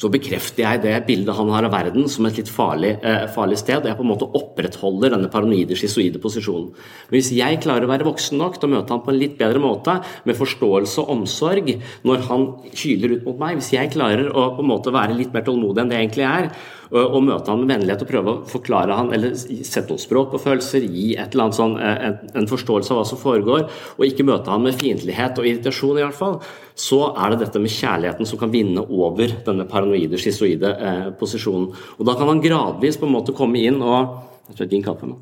så 0.00 0.08
bekrefter 0.12 0.64
jeg 0.64 0.80
det 0.84 0.94
bildet 1.08 1.36
han 1.36 1.50
har 1.52 1.66
av 1.66 1.74
verden 1.74 2.06
som 2.08 2.24
et 2.24 2.38
litt 2.40 2.48
farlig, 2.48 2.94
eh, 3.04 3.26
farlig 3.34 3.58
sted. 3.60 3.82
og 3.82 3.90
Jeg 3.90 3.98
på 3.98 4.06
en 4.06 4.12
måte 4.12 4.30
opprettholder 4.32 5.12
denne 5.12 5.28
paranoide, 5.28 5.76
schizoide 5.76 6.20
posisjonen. 6.22 6.72
Men 7.10 7.18
hvis 7.18 7.32
jeg 7.36 7.60
klarer 7.60 7.84
å 7.84 7.92
være 7.92 8.08
voksen 8.08 8.40
nok 8.40 8.56
til 8.58 8.70
å 8.70 8.72
møte 8.72 8.94
han 8.94 9.04
på 9.04 9.12
en 9.12 9.20
litt 9.20 9.36
bedre 9.36 9.60
måte, 9.60 10.02
med 10.24 10.38
forståelse 10.38 11.04
og 11.04 11.12
omsorg, 11.16 11.68
når 12.02 12.28
han 12.30 12.46
kyler 12.72 13.16
ut 13.18 13.26
mot 13.26 13.38
meg, 13.38 13.60
hvis 13.60 13.72
jeg 13.76 13.92
klarer 13.92 14.32
å 14.32 14.56
på 14.56 14.64
en 14.64 14.72
måte 14.72 14.94
være 14.94 15.16
litt 15.16 15.34
mer 15.34 15.44
tålmodig 15.44 15.84
enn 15.84 15.92
det 15.92 16.00
egentlig 16.00 16.24
er, 16.24 16.50
og 16.90 17.20
møte 17.22 17.52
han 17.52 17.60
med 17.62 17.70
vennlighet 17.70 18.00
og 18.02 18.08
prøve 18.10 18.32
å 18.32 18.38
forklare 18.50 18.96
han, 18.98 19.12
eller 19.14 19.36
sette 19.38 19.92
noen 19.92 20.02
språk 20.02 20.32
på 20.32 20.40
følelser, 20.42 20.82
gi 20.90 21.12
et 21.14 21.34
eller 21.34 21.46
annet 21.46 21.58
sånn, 21.58 21.76
eh, 21.78 22.00
en, 22.08 22.16
en 22.42 22.48
forståelse 22.50 22.90
av 22.90 22.98
hva 22.98 23.04
som 23.06 23.20
foregår, 23.20 23.68
og 23.94 24.06
ikke 24.06 24.26
møte 24.26 24.50
han 24.50 24.64
med 24.64 24.74
fiendtlighet 24.80 25.38
og 25.38 25.46
irritasjon, 25.46 26.00
i 26.00 26.04
hvert 26.04 26.18
fall, 26.18 26.40
så 26.74 27.00
er 27.12 27.30
det 27.30 27.44
dette 27.44 27.62
med 27.62 27.70
kjærligheten 27.70 28.26
som 28.26 28.40
kan 28.40 28.50
vinne 28.50 28.82
over 28.82 29.36
denne 29.46 29.68
paranoide, 29.70 30.18
schizoide 30.18 30.72
eh, 30.74 31.06
posisjonen. 31.20 31.70
Og 31.98 32.08
da 32.08 32.16
kan 32.18 32.32
han 32.32 32.42
gradvis 32.42 32.98
på 32.98 33.06
en 33.06 33.14
måte 33.14 33.36
komme 33.36 33.62
inn 33.62 33.78
og 33.80 34.26
Jeg 34.50 34.56
tror 34.56 34.66
det 34.66 34.66
er 34.66 34.70
din 34.72 34.82
kaffe 34.82 35.06
nå. 35.06 35.16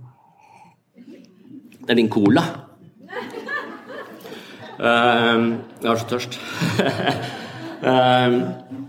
Det 1.85 1.91
er 1.93 1.99
din 1.99 2.09
cola. 2.09 2.47
Uh, 4.81 5.59
jeg 5.83 5.91
er 5.93 6.01
så 6.01 6.09
tørst. 6.15 6.39
uh, 7.85 8.79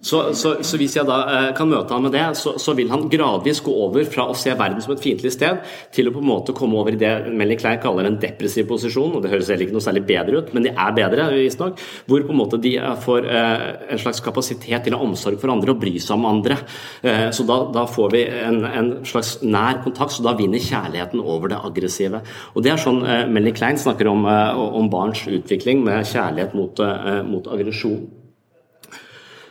Så, 0.00 0.20
så, 0.32 0.54
så, 0.64 0.78
hvis 0.80 0.94
jeg 0.96 1.04
da 1.04 1.16
eh, 1.28 1.46
kan 1.56 1.68
møte 1.68 1.92
ham 1.92 2.06
med 2.06 2.14
det, 2.16 2.22
så, 2.40 2.54
så, 2.60 2.72
vil 2.76 2.88
han 2.88 3.04
gradvis 3.12 3.58
gå 3.64 3.72
over 3.84 4.06
fra 4.08 4.24
å 4.30 4.36
se 4.38 4.54
verden 4.56 4.80
som 4.80 4.94
et 4.94 5.02
fiendtlig 5.04 5.32
sted, 5.34 5.60
til 5.92 6.08
å 6.08 6.14
på 6.14 6.22
en 6.22 6.28
måte 6.30 6.54
komme 6.56 6.78
over 6.80 6.96
i 6.96 7.00
det 7.00 7.10
Melly 7.36 7.58
Klein 7.60 7.82
kaller 7.82 8.08
en 8.08 8.16
depressiv 8.20 8.64
posisjon. 8.70 9.18
og 9.18 9.20
Det 9.20 9.32
høres 9.34 9.50
heller 9.52 9.66
ikke 9.66 9.76
noe 9.76 9.84
særlig 9.84 10.06
bedre 10.08 10.40
ut, 10.40 10.54
men 10.56 10.64
det 10.64 10.72
er 10.72 10.94
bedre, 10.96 11.26
visstnok. 11.36 11.82
Hvor 12.08 12.24
på 12.24 12.32
en 12.32 12.40
måte 12.40 12.60
de 12.64 12.72
eh, 12.80 12.94
får 13.04 13.28
eh, 13.28 13.66
en 13.92 14.00
slags 14.00 14.22
kapasitet 14.24 14.86
til 14.86 14.96
å 14.96 15.02
ha 15.02 15.08
omsorg 15.10 15.36
for 15.42 15.52
andre 15.52 15.74
og 15.74 15.82
bry 15.82 15.92
seg 16.00 16.16
om 16.16 16.28
andre. 16.30 16.56
Så 17.34 17.44
da, 17.48 17.56
da, 17.72 17.82
får 17.88 18.08
vi 18.12 18.20
en, 18.44 18.58
en, 18.66 18.88
slags 19.06 19.34
nær 19.44 19.80
kontakt, 19.84 20.14
så 20.14 20.24
da 20.24 20.32
vinner 20.38 20.62
kjærligheten 20.62 21.20
over 21.20 21.52
det 21.52 21.60
aggressive. 21.66 22.22
Og 22.54 22.64
Det 22.64 22.72
er 22.72 22.80
sånn 22.80 23.02
Melly 23.32 23.52
Klein 23.56 23.80
snakker 23.80 24.08
om, 24.10 24.24
om 24.24 24.90
barns 24.92 25.26
utvikling 25.28 25.84
med 25.86 26.08
kjærlighet 26.08 26.56
mot, 26.56 26.82
mot 27.28 27.52
aggresjon. 27.52 28.19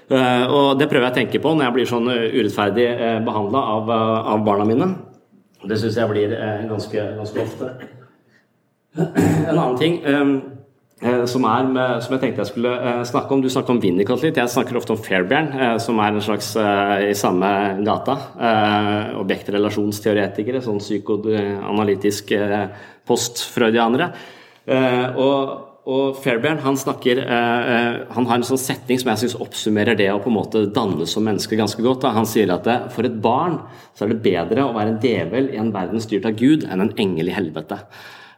Eh, 0.10 0.46
og 0.50 0.80
det 0.80 0.88
prøver 0.90 1.06
jeg 1.06 1.14
å 1.14 1.18
tenke 1.20 1.42
på 1.44 1.52
når 1.54 1.68
jeg 1.68 1.76
blir 1.76 1.90
sånn 1.90 2.10
eh, 2.10 2.32
urettferdig 2.34 2.86
eh, 2.90 3.18
behandla 3.26 3.62
av, 3.76 3.92
av, 3.94 4.46
barna 4.46 4.66
mine. 4.66 4.88
Det 5.70 5.78
syns 5.78 6.00
jeg 6.00 6.10
blir 6.10 6.34
ganske, 6.70 7.04
ganske, 7.20 7.44
ofte. 7.44 7.74
En 8.96 9.58
annen 9.58 9.76
ting 9.78 10.00
som, 11.28 11.44
er 11.48 11.68
med, 11.68 12.00
som 12.04 12.16
jeg 12.16 12.22
tenkte 12.24 12.42
jeg 12.42 12.50
skulle 12.50 12.72
snakke 13.08 13.36
om 13.36 13.44
Du 13.44 13.50
snakker 13.52 13.76
om 13.76 13.82
Winnicott 13.84 14.24
litt. 14.24 14.40
Jeg 14.40 14.52
snakker 14.52 14.80
ofte 14.80 14.96
om 14.96 15.02
Fairbjørn, 15.04 15.52
som 15.84 16.00
er 16.00 16.16
en 16.16 16.24
slags 16.24 16.54
i 17.04 17.12
samme 17.16 17.52
gata. 17.84 18.16
Objektrelasjonsteoretikere, 19.20 20.64
sånn 20.64 20.80
psykoanalytisk 20.80 22.32
postfreudianere. 23.08 24.14
Og 25.20 25.69
og 25.88 26.18
Fairbairn 26.20 26.60
han 26.64 26.78
snakker 26.78 27.22
eh, 27.24 27.72
eh, 27.74 27.96
Han 28.16 28.28
har 28.28 28.40
en 28.40 28.46
sånn 28.46 28.62
setning 28.62 29.00
som 29.00 29.12
jeg 29.14 29.24
synes 29.24 29.38
oppsummerer 29.46 29.98
det 29.98 30.10
å 30.12 30.20
på 30.22 30.32
en 30.32 30.38
måte 30.38 30.66
danne 30.76 31.08
som 31.10 31.26
menneske 31.26 31.58
ganske 31.60 31.84
godt. 31.86 32.08
Han 32.16 32.28
sier 32.30 32.52
at 32.54 32.68
det, 32.68 32.78
for 32.96 33.08
et 33.08 33.20
barn 33.24 33.62
så 33.96 34.06
er 34.06 34.14
det 34.14 34.24
bedre 34.26 34.68
å 34.68 34.76
være 34.76 34.96
en 34.96 35.02
djevel 35.04 35.52
i 35.54 35.60
en 35.62 35.74
verden 35.76 36.04
styrt 36.04 36.28
av 36.30 36.38
Gud 36.40 36.68
enn 36.68 36.84
en 36.86 36.96
engel 37.00 37.32
i 37.32 37.36
helvete. 37.36 37.80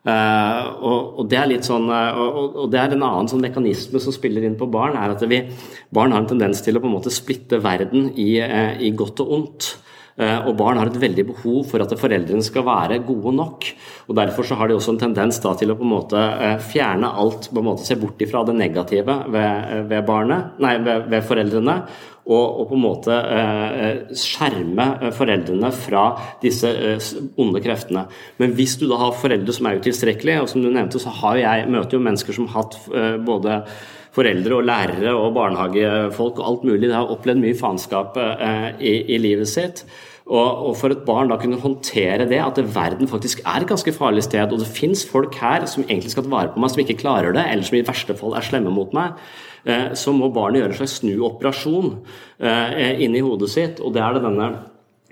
Og, 0.02 1.20
det 1.30 1.38
er 1.38 1.50
litt 1.52 1.68
sånn, 1.68 1.84
og, 1.86 2.64
det 2.74 2.80
er 2.82 2.96
en 2.96 3.04
annen 3.06 3.28
sånn 3.30 3.44
mekanisme 3.44 4.02
som 4.02 4.16
spiller 4.16 4.48
inn 4.48 4.56
på 4.58 4.66
barn, 4.74 4.98
er 4.98 5.14
at 5.14 5.22
vi, 5.30 5.44
barn 5.94 6.16
har 6.16 6.24
en 6.24 6.30
tendens 6.32 6.64
til 6.66 6.80
å 6.80 6.82
på 6.82 6.90
en 6.90 6.96
måte 6.96 7.14
splitte 7.14 7.60
verden 7.62 8.10
i, 8.18 8.32
i 8.42 8.90
godt 8.98 9.22
og 9.22 9.36
ondt. 9.38 9.70
Eh, 10.20 10.48
og 10.48 10.56
barn 10.60 10.80
har 10.82 10.92
et 10.92 11.00
veldig 11.02 11.26
behov 11.32 11.66
for 11.72 11.84
at 11.84 11.94
foreldrene 12.00 12.44
skal 12.46 12.66
være 12.68 13.02
gode 13.08 13.34
nok. 13.38 13.68
og 14.08 14.16
Derfor 14.20 14.48
så 14.48 14.58
har 14.60 14.68
de 14.68 14.78
også 14.78 14.96
en 14.96 15.04
tendens 15.06 15.40
da, 15.44 15.54
til 15.58 15.72
å 15.72 15.78
på 15.80 15.88
en 15.88 15.94
måte 15.94 16.20
eh, 16.20 16.58
fjerne 16.72 17.14
alt, 17.24 17.52
på 17.52 17.62
en 17.62 17.70
måte 17.72 17.88
se 17.88 17.98
bort 18.00 18.22
ifra 18.22 18.44
det 18.48 18.58
negative 18.60 19.18
ved, 19.32 19.86
ved, 19.92 20.02
barnet, 20.08 20.58
nei, 20.64 20.78
ved, 20.84 21.08
ved 21.12 21.28
foreldrene. 21.28 21.78
Og, 22.22 22.60
og, 22.62 22.68
på 22.70 22.78
en 22.78 22.84
måte 22.84 23.16
eh, 23.34 24.12
skjerme 24.14 25.12
foreldrene 25.18 25.72
fra 25.74 26.04
disse 26.44 26.70
eh, 26.70 27.08
onde 27.42 27.64
kreftene. 27.64 28.06
Men 28.38 28.54
hvis 28.58 28.76
du 28.78 28.86
da 28.92 29.00
har 29.02 29.18
foreldre 29.18 29.56
som 29.56 29.68
er 29.68 29.82
utilstrekkelige, 29.82 30.44
og 30.44 30.52
som 30.52 30.62
du 30.62 30.70
nevnte, 30.70 31.02
så 31.02 31.14
har 31.24 31.40
jeg, 31.42 31.72
møter 31.74 31.98
jo 31.98 32.04
mennesker 32.06 32.38
som 32.38 32.46
har 32.52 32.62
hatt 32.62 32.78
eh, 32.94 33.18
både 33.26 33.64
foreldre 34.16 34.60
og 34.60 34.68
lærere 34.68 35.16
og 35.16 35.36
barnehagefolk 35.38 36.40
og 36.40 36.48
alt 36.48 36.64
mulig. 36.68 36.88
De 36.90 36.96
har 36.96 37.12
opplevd 37.14 37.42
mye 37.44 37.58
faenskap 37.58 38.18
eh, 38.20 38.72
i, 38.80 38.96
i, 39.16 39.20
livet 39.22 39.50
sitt. 39.50 39.86
Og, 40.32 40.48
og, 40.68 40.74
for 40.80 40.94
et 40.94 41.06
barn 41.08 41.32
da 41.32 41.38
kunne 41.40 41.60
håndtere 41.60 42.28
det, 42.30 42.40
at 42.40 42.60
verden 42.76 43.10
faktisk 43.10 43.42
er 43.44 43.64
et 43.64 43.72
ganske 43.72 43.94
farlig 43.96 44.24
sted, 44.28 44.52
og 44.54 44.62
det 44.62 44.70
fins 44.70 45.04
folk 45.08 45.36
her 45.42 45.66
som 45.68 45.84
egentlig 45.88 46.14
skal 46.14 46.28
ta 46.28 46.32
vare 46.32 46.54
på 46.54 46.62
meg, 46.62 46.72
som 46.72 46.84
ikke 46.84 47.00
klarer 47.02 47.36
det, 47.36 47.44
eller 47.52 47.68
som 47.68 47.80
i 47.80 47.86
verste 47.88 48.16
fall 48.20 48.38
er 48.38 48.46
slemme 48.46 48.72
mot 48.72 48.94
meg, 48.96 49.18
eh, 49.66 49.90
så 49.98 50.14
må 50.16 50.32
barnet 50.36 50.62
gjøre 50.62 50.76
en 50.76 50.82
slags 50.84 51.00
snuoperasjon 51.02 51.96
eh, 52.44 53.02
inni 53.04 53.24
hodet 53.26 53.52
sitt. 53.52 53.84
Og 53.84 53.96
det 53.96 54.06
er 54.06 54.20
det 54.20 54.26
denne 54.28 54.52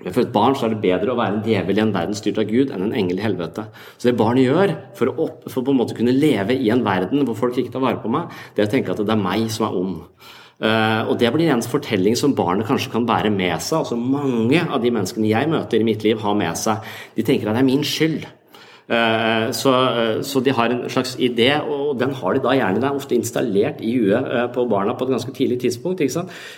for 0.08 0.22
et 0.22 0.32
barn 0.32 0.56
så 0.56 0.66
er 0.66 0.74
det 0.74 0.82
bedre 0.84 1.12
å 1.12 1.18
være 1.18 1.36
en 1.36 1.44
djevel 1.44 1.76
i 1.76 1.82
en 1.84 1.92
verden 1.92 2.16
styrt 2.16 2.40
av 2.40 2.48
Gud 2.48 2.72
enn 2.72 2.86
en 2.86 2.96
engel 2.96 3.20
i 3.20 3.24
helvete. 3.24 3.66
Så 3.98 4.08
det 4.08 4.16
barnet 4.16 4.46
gjør 4.46 4.74
for 4.96 5.12
å, 5.12 5.26
opp, 5.26 5.46
for 5.52 5.66
på 5.66 5.74
en 5.74 5.80
måte 5.82 5.96
kunne 5.98 6.16
leve 6.16 6.56
i 6.56 6.70
en 6.72 6.84
verden 6.86 7.26
hvor 7.28 7.36
folk 7.36 7.60
ikke 7.60 7.74
tar 7.74 7.84
vare 7.84 8.00
på 8.00 8.12
meg, 8.12 8.32
det 8.56 8.64
er 8.64 8.70
å 8.70 8.72
tenke 8.72 8.94
at 8.94 9.02
det 9.04 9.12
er 9.12 9.20
meg 9.20 9.44
som 9.52 9.68
er 9.68 9.76
ond. 9.82 9.98
Uh, 10.60 11.08
og 11.08 11.14
Det 11.20 11.30
blir 11.32 11.48
en 11.48 11.64
fortelling 11.64 12.16
som 12.20 12.34
barnet 12.36 12.68
kanskje 12.68 12.92
kan 12.92 13.06
bære 13.08 13.30
med 13.32 13.56
seg. 13.64 13.78
altså 13.78 13.96
Mange 13.96 14.60
av 14.66 14.82
de 14.82 14.92
menneskene 14.92 15.30
jeg 15.30 15.48
møter 15.48 15.80
i 15.80 15.86
mitt 15.88 16.04
liv, 16.04 16.20
har 16.20 16.36
med 16.36 16.56
seg 16.60 16.84
De 17.16 17.24
tenker 17.24 17.48
at 17.48 17.56
det 17.56 17.62
er 17.62 17.70
min 17.70 17.84
skyld. 17.84 18.26
Eh, 18.90 19.50
så, 19.54 19.70
eh, 19.70 20.20
så, 20.22 20.40
de 20.42 20.50
har 20.50 20.70
en 20.70 20.88
slags 20.90 21.14
idé, 21.16 21.50
og 21.62 21.98
den 21.98 22.10
har 22.14 22.34
de 22.34 22.42
da 22.42 22.54
gjerne. 22.58 22.80
Den 22.82 22.98
ofte 22.98 23.14
installert 23.14 23.78
i 23.80 23.92
huet 23.94 24.26
eh, 24.26 24.48
på 24.50 24.66
barna 24.68 24.96
på 24.98 25.06
et 25.06 25.14
ganske 25.14 25.34
tidlig 25.36 25.60
tidspunkt. 25.62 26.02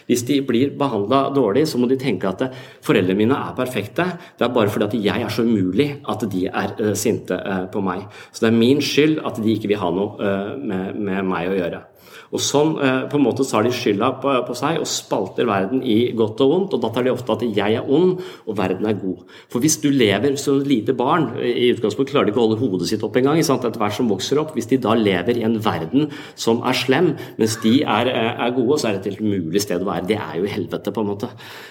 Hvis 0.09 0.25
de 0.25 0.41
blir 0.41 0.73
behandla 0.79 1.27
dårlig, 1.35 1.67
så 1.69 1.79
må 1.79 1.91
de 1.91 2.01
tenke 2.01 2.29
at 2.29 2.47
foreldrene 2.83 3.19
mine 3.19 3.37
er 3.37 3.53
perfekte. 3.59 4.09
Det 4.39 4.49
er 4.49 4.55
bare 4.55 4.73
fordi 4.73 4.89
at 4.89 4.99
jeg 5.05 5.27
er 5.27 5.29
så 5.29 5.45
umulig 5.45 5.91
at 6.09 6.25
de 6.33 6.47
er 6.49 6.95
sinte 6.97 7.37
på 7.73 7.85
meg. 7.85 8.09
Så 8.33 8.47
det 8.47 8.53
er 8.53 8.59
min 8.59 8.81
skyld 8.81 9.21
at 9.27 9.37
de 9.43 9.53
ikke 9.53 9.69
vil 9.69 9.83
ha 9.83 9.91
noe 9.93 10.37
med, 10.57 10.97
med 10.97 11.29
meg 11.29 11.53
å 11.53 11.59
gjøre. 11.59 11.85
Og 12.33 12.41
Sånn 12.41 12.77
eh, 12.81 13.03
på 13.13 13.19
en 13.19 13.25
måte 13.27 13.45
tar 13.45 13.67
de 13.67 13.73
skylda 13.75 14.09
på, 14.23 14.55
seg 14.57 14.81
og 14.81 14.89
spalter 14.89 15.49
verden 15.49 15.83
i 15.85 16.13
godt 16.17 16.41
og 16.45 16.53
vondt. 16.53 16.77
og 16.77 16.83
Da 16.85 16.91
tar 16.95 17.05
de 17.05 17.13
ofte 17.13 17.35
at 17.35 17.45
jeg 17.45 17.77
er 17.77 17.89
ond 17.89 18.23
og 18.47 18.57
verden 18.57 18.89
er 18.89 18.97
god. 18.97 19.27
For 19.53 19.61
hvis 19.63 19.77
du 19.83 19.91
lever 19.93 20.39
som 20.41 20.61
et 20.61 20.71
lite 20.71 20.95
barn, 20.97 21.29
i 21.37 21.71
utgangspunktet 21.75 22.15
klarer 22.15 22.29
de 22.29 22.33
ikke 22.33 22.41
å 22.41 22.47
holde 22.47 22.61
hodet 22.63 22.89
sitt 22.89 23.05
opp 23.05 23.19
engang, 23.21 23.41
etter 23.43 23.77
hvert 23.81 23.97
som 23.99 24.09
vokser 24.11 24.41
opp, 24.41 24.55
hvis 24.57 24.71
de 24.71 24.81
da 24.81 24.95
lever 24.97 25.39
i 25.39 25.45
en 25.47 25.59
verden 25.63 26.09
som 26.39 26.63
er 26.69 26.77
slem, 26.77 27.13
mens 27.37 27.59
de 27.63 27.75
er, 27.83 28.09
eh, 28.09 28.33
er 28.47 28.57
gode, 28.57 28.81
så 28.81 28.89
er 28.89 28.97
det 28.97 29.03
et 29.03 29.11
helt 29.13 29.25
umulig 29.29 29.63
sted 29.65 29.85
å 29.85 29.91
være. 29.91 30.09
Det 30.09 30.19
er 30.19 30.41
jo 30.41 30.49
helvete, 30.49 30.93
på 30.93 31.05
en 31.05 31.11
måte. 31.13 31.29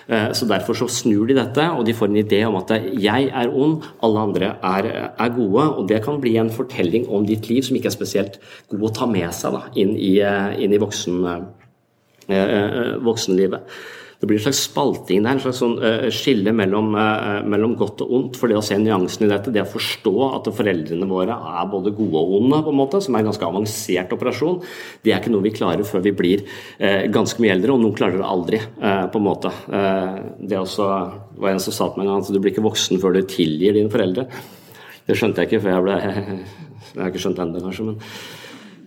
Eh, 0.08 0.30
så 0.38 0.50
Derfor 0.51 0.75
så 0.75 0.89
snur 0.91 1.27
de 1.30 1.34
dette, 1.38 1.63
og 1.72 1.86
de 1.88 1.94
får 1.96 2.10
en 2.10 2.20
idé 2.20 2.46
om 2.46 2.58
at 2.60 2.70
jeg 3.00 3.32
er 3.32 3.53
ond, 3.56 3.82
alle 4.03 4.20
andre 4.20 4.56
er, 4.62 5.13
er 5.18 5.30
gode. 5.30 5.63
Og 5.80 5.88
det 5.88 6.03
kan 6.03 6.20
bli 6.20 6.36
en 6.38 6.51
fortelling 6.51 7.08
om 7.08 7.25
ditt 7.25 7.48
liv 7.50 7.63
som 7.63 7.77
ikke 7.77 7.88
er 7.88 7.96
spesielt 7.96 8.39
god 8.70 8.84
å 8.89 8.94
ta 8.94 9.08
med 9.08 9.32
seg 9.34 9.56
da, 9.56 9.63
inn 9.80 9.96
i 9.96 10.20
inn 10.60 10.75
i 10.75 10.81
voksen, 10.81 11.24
eh, 12.27 12.36
eh, 12.36 12.93
voksenlivet. 13.03 13.81
Det 14.22 14.27
blir 14.29 14.38
en 14.38 14.43
slags 14.43 14.67
spalting 14.67 15.24
der, 15.24 15.31
en 15.31 15.39
slags 15.41 15.58
sånn, 15.58 15.79
skille 16.13 16.51
mellom, 16.53 16.91
mellom, 17.50 17.72
godt 17.74 18.03
og 18.05 18.12
ondt. 18.13 18.36
For 18.38 18.48
det 18.48 18.60
å 18.60 18.62
se 18.62 18.75
nyansen 18.77 19.25
i 19.25 19.29
dette, 19.31 19.50
det 19.50 19.63
å 19.63 19.72
forstå 19.72 20.13
at 20.27 20.50
foreldrene 20.53 21.08
våre 21.10 21.34
er 21.34 21.72
både 21.72 21.89
gode 21.98 22.22
og 22.22 22.36
onde, 22.38 22.60
på 22.62 22.70
en 22.70 22.77
måte, 22.77 23.01
som 23.01 23.17
er 23.17 23.24
en 23.24 23.31
ganske 23.31 23.48
avansert 23.48 24.13
operasjon, 24.13 24.62
det 25.01 25.15
er 25.15 25.24
ikke 25.24 25.34
noe 25.34 25.41
vi 25.41 25.55
klarer 25.58 25.81
før 25.81 26.05
vi 26.05 26.13
blir 26.13 26.46
ganske 26.77 27.41
mye 27.41 27.55
eldre, 27.55 27.74
og 27.74 27.81
noen 27.81 27.98
klarer 27.98 28.22
det 28.22 28.29
aldri, 28.29 28.62
på 28.77 29.24
en 29.24 29.25
måte. 29.25 29.55
det 30.38 30.62
også, 30.62 30.91
var 31.41 31.55
en 31.55 31.65
som 31.65 31.74
sa 31.74 31.89
til 31.89 32.03
meg 32.03 32.05
en 32.05 32.13
gang 32.13 32.22
at 32.22 32.29
du 32.29 32.38
blir 32.39 32.53
ikke 32.53 32.67
voksen 32.70 33.01
før 33.01 33.17
du 33.17 33.24
tilgir 33.25 33.74
dine 33.74 33.89
foreldre. 33.89 34.29
Det 35.08 35.17
skjønte 35.17 35.41
jeg 35.41 35.50
ikke, 35.50 35.63
for 35.65 35.74
jeg 35.74 35.88
ble 35.88 35.98
Jeg 36.91 37.00
har 37.00 37.12
ikke 37.12 37.22
skjønt 37.24 37.38
det 37.39 37.43
ennå, 37.46 37.63
kanskje, 37.63 37.86
men 37.88 38.00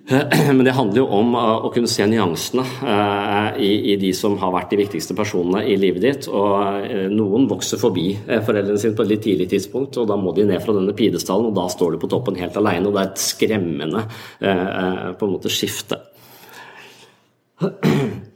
Men 0.57 0.65
det 0.67 0.75
handler 0.77 1.01
jo 1.01 1.07
om 1.17 1.31
å 1.39 1.71
kunne 1.73 1.89
se 1.89 2.05
nyansene 2.05 2.65
i, 3.57 3.71
i, 3.93 3.95
de 3.97 4.11
som 4.13 4.35
har 4.43 4.53
vært 4.53 4.75
de 4.75 4.83
viktigste 4.83 5.17
personene 5.17 5.63
i 5.65 5.79
livet 5.81 6.05
ditt. 6.05 6.29
Og 6.29 6.91
noen 7.15 7.49
vokser 7.49 7.81
forbi 7.81 8.11
foreldrene 8.29 8.81
sine 8.83 8.97
på 8.99 9.07
et 9.07 9.15
litt 9.15 9.25
tidlig 9.25 9.49
tidspunkt, 9.55 9.97
og 9.97 10.11
da 10.11 10.19
må 10.21 10.35
de 10.37 10.45
ned 10.51 10.61
fra 10.61 10.77
denne 10.77 10.93
pidestallen, 10.99 11.49
og 11.49 11.57
da 11.57 11.65
står 11.73 11.95
du 11.95 12.03
på 12.03 12.13
toppen 12.13 12.37
helt 12.37 12.59
alene, 12.61 12.91
og 12.91 12.99
det 12.99 13.01
er 13.01 13.15
et 13.15 13.25
skremmende 13.25 14.05
på 14.37 15.25
en 15.25 15.35
måte 15.39 15.53
skifte. 15.53 16.03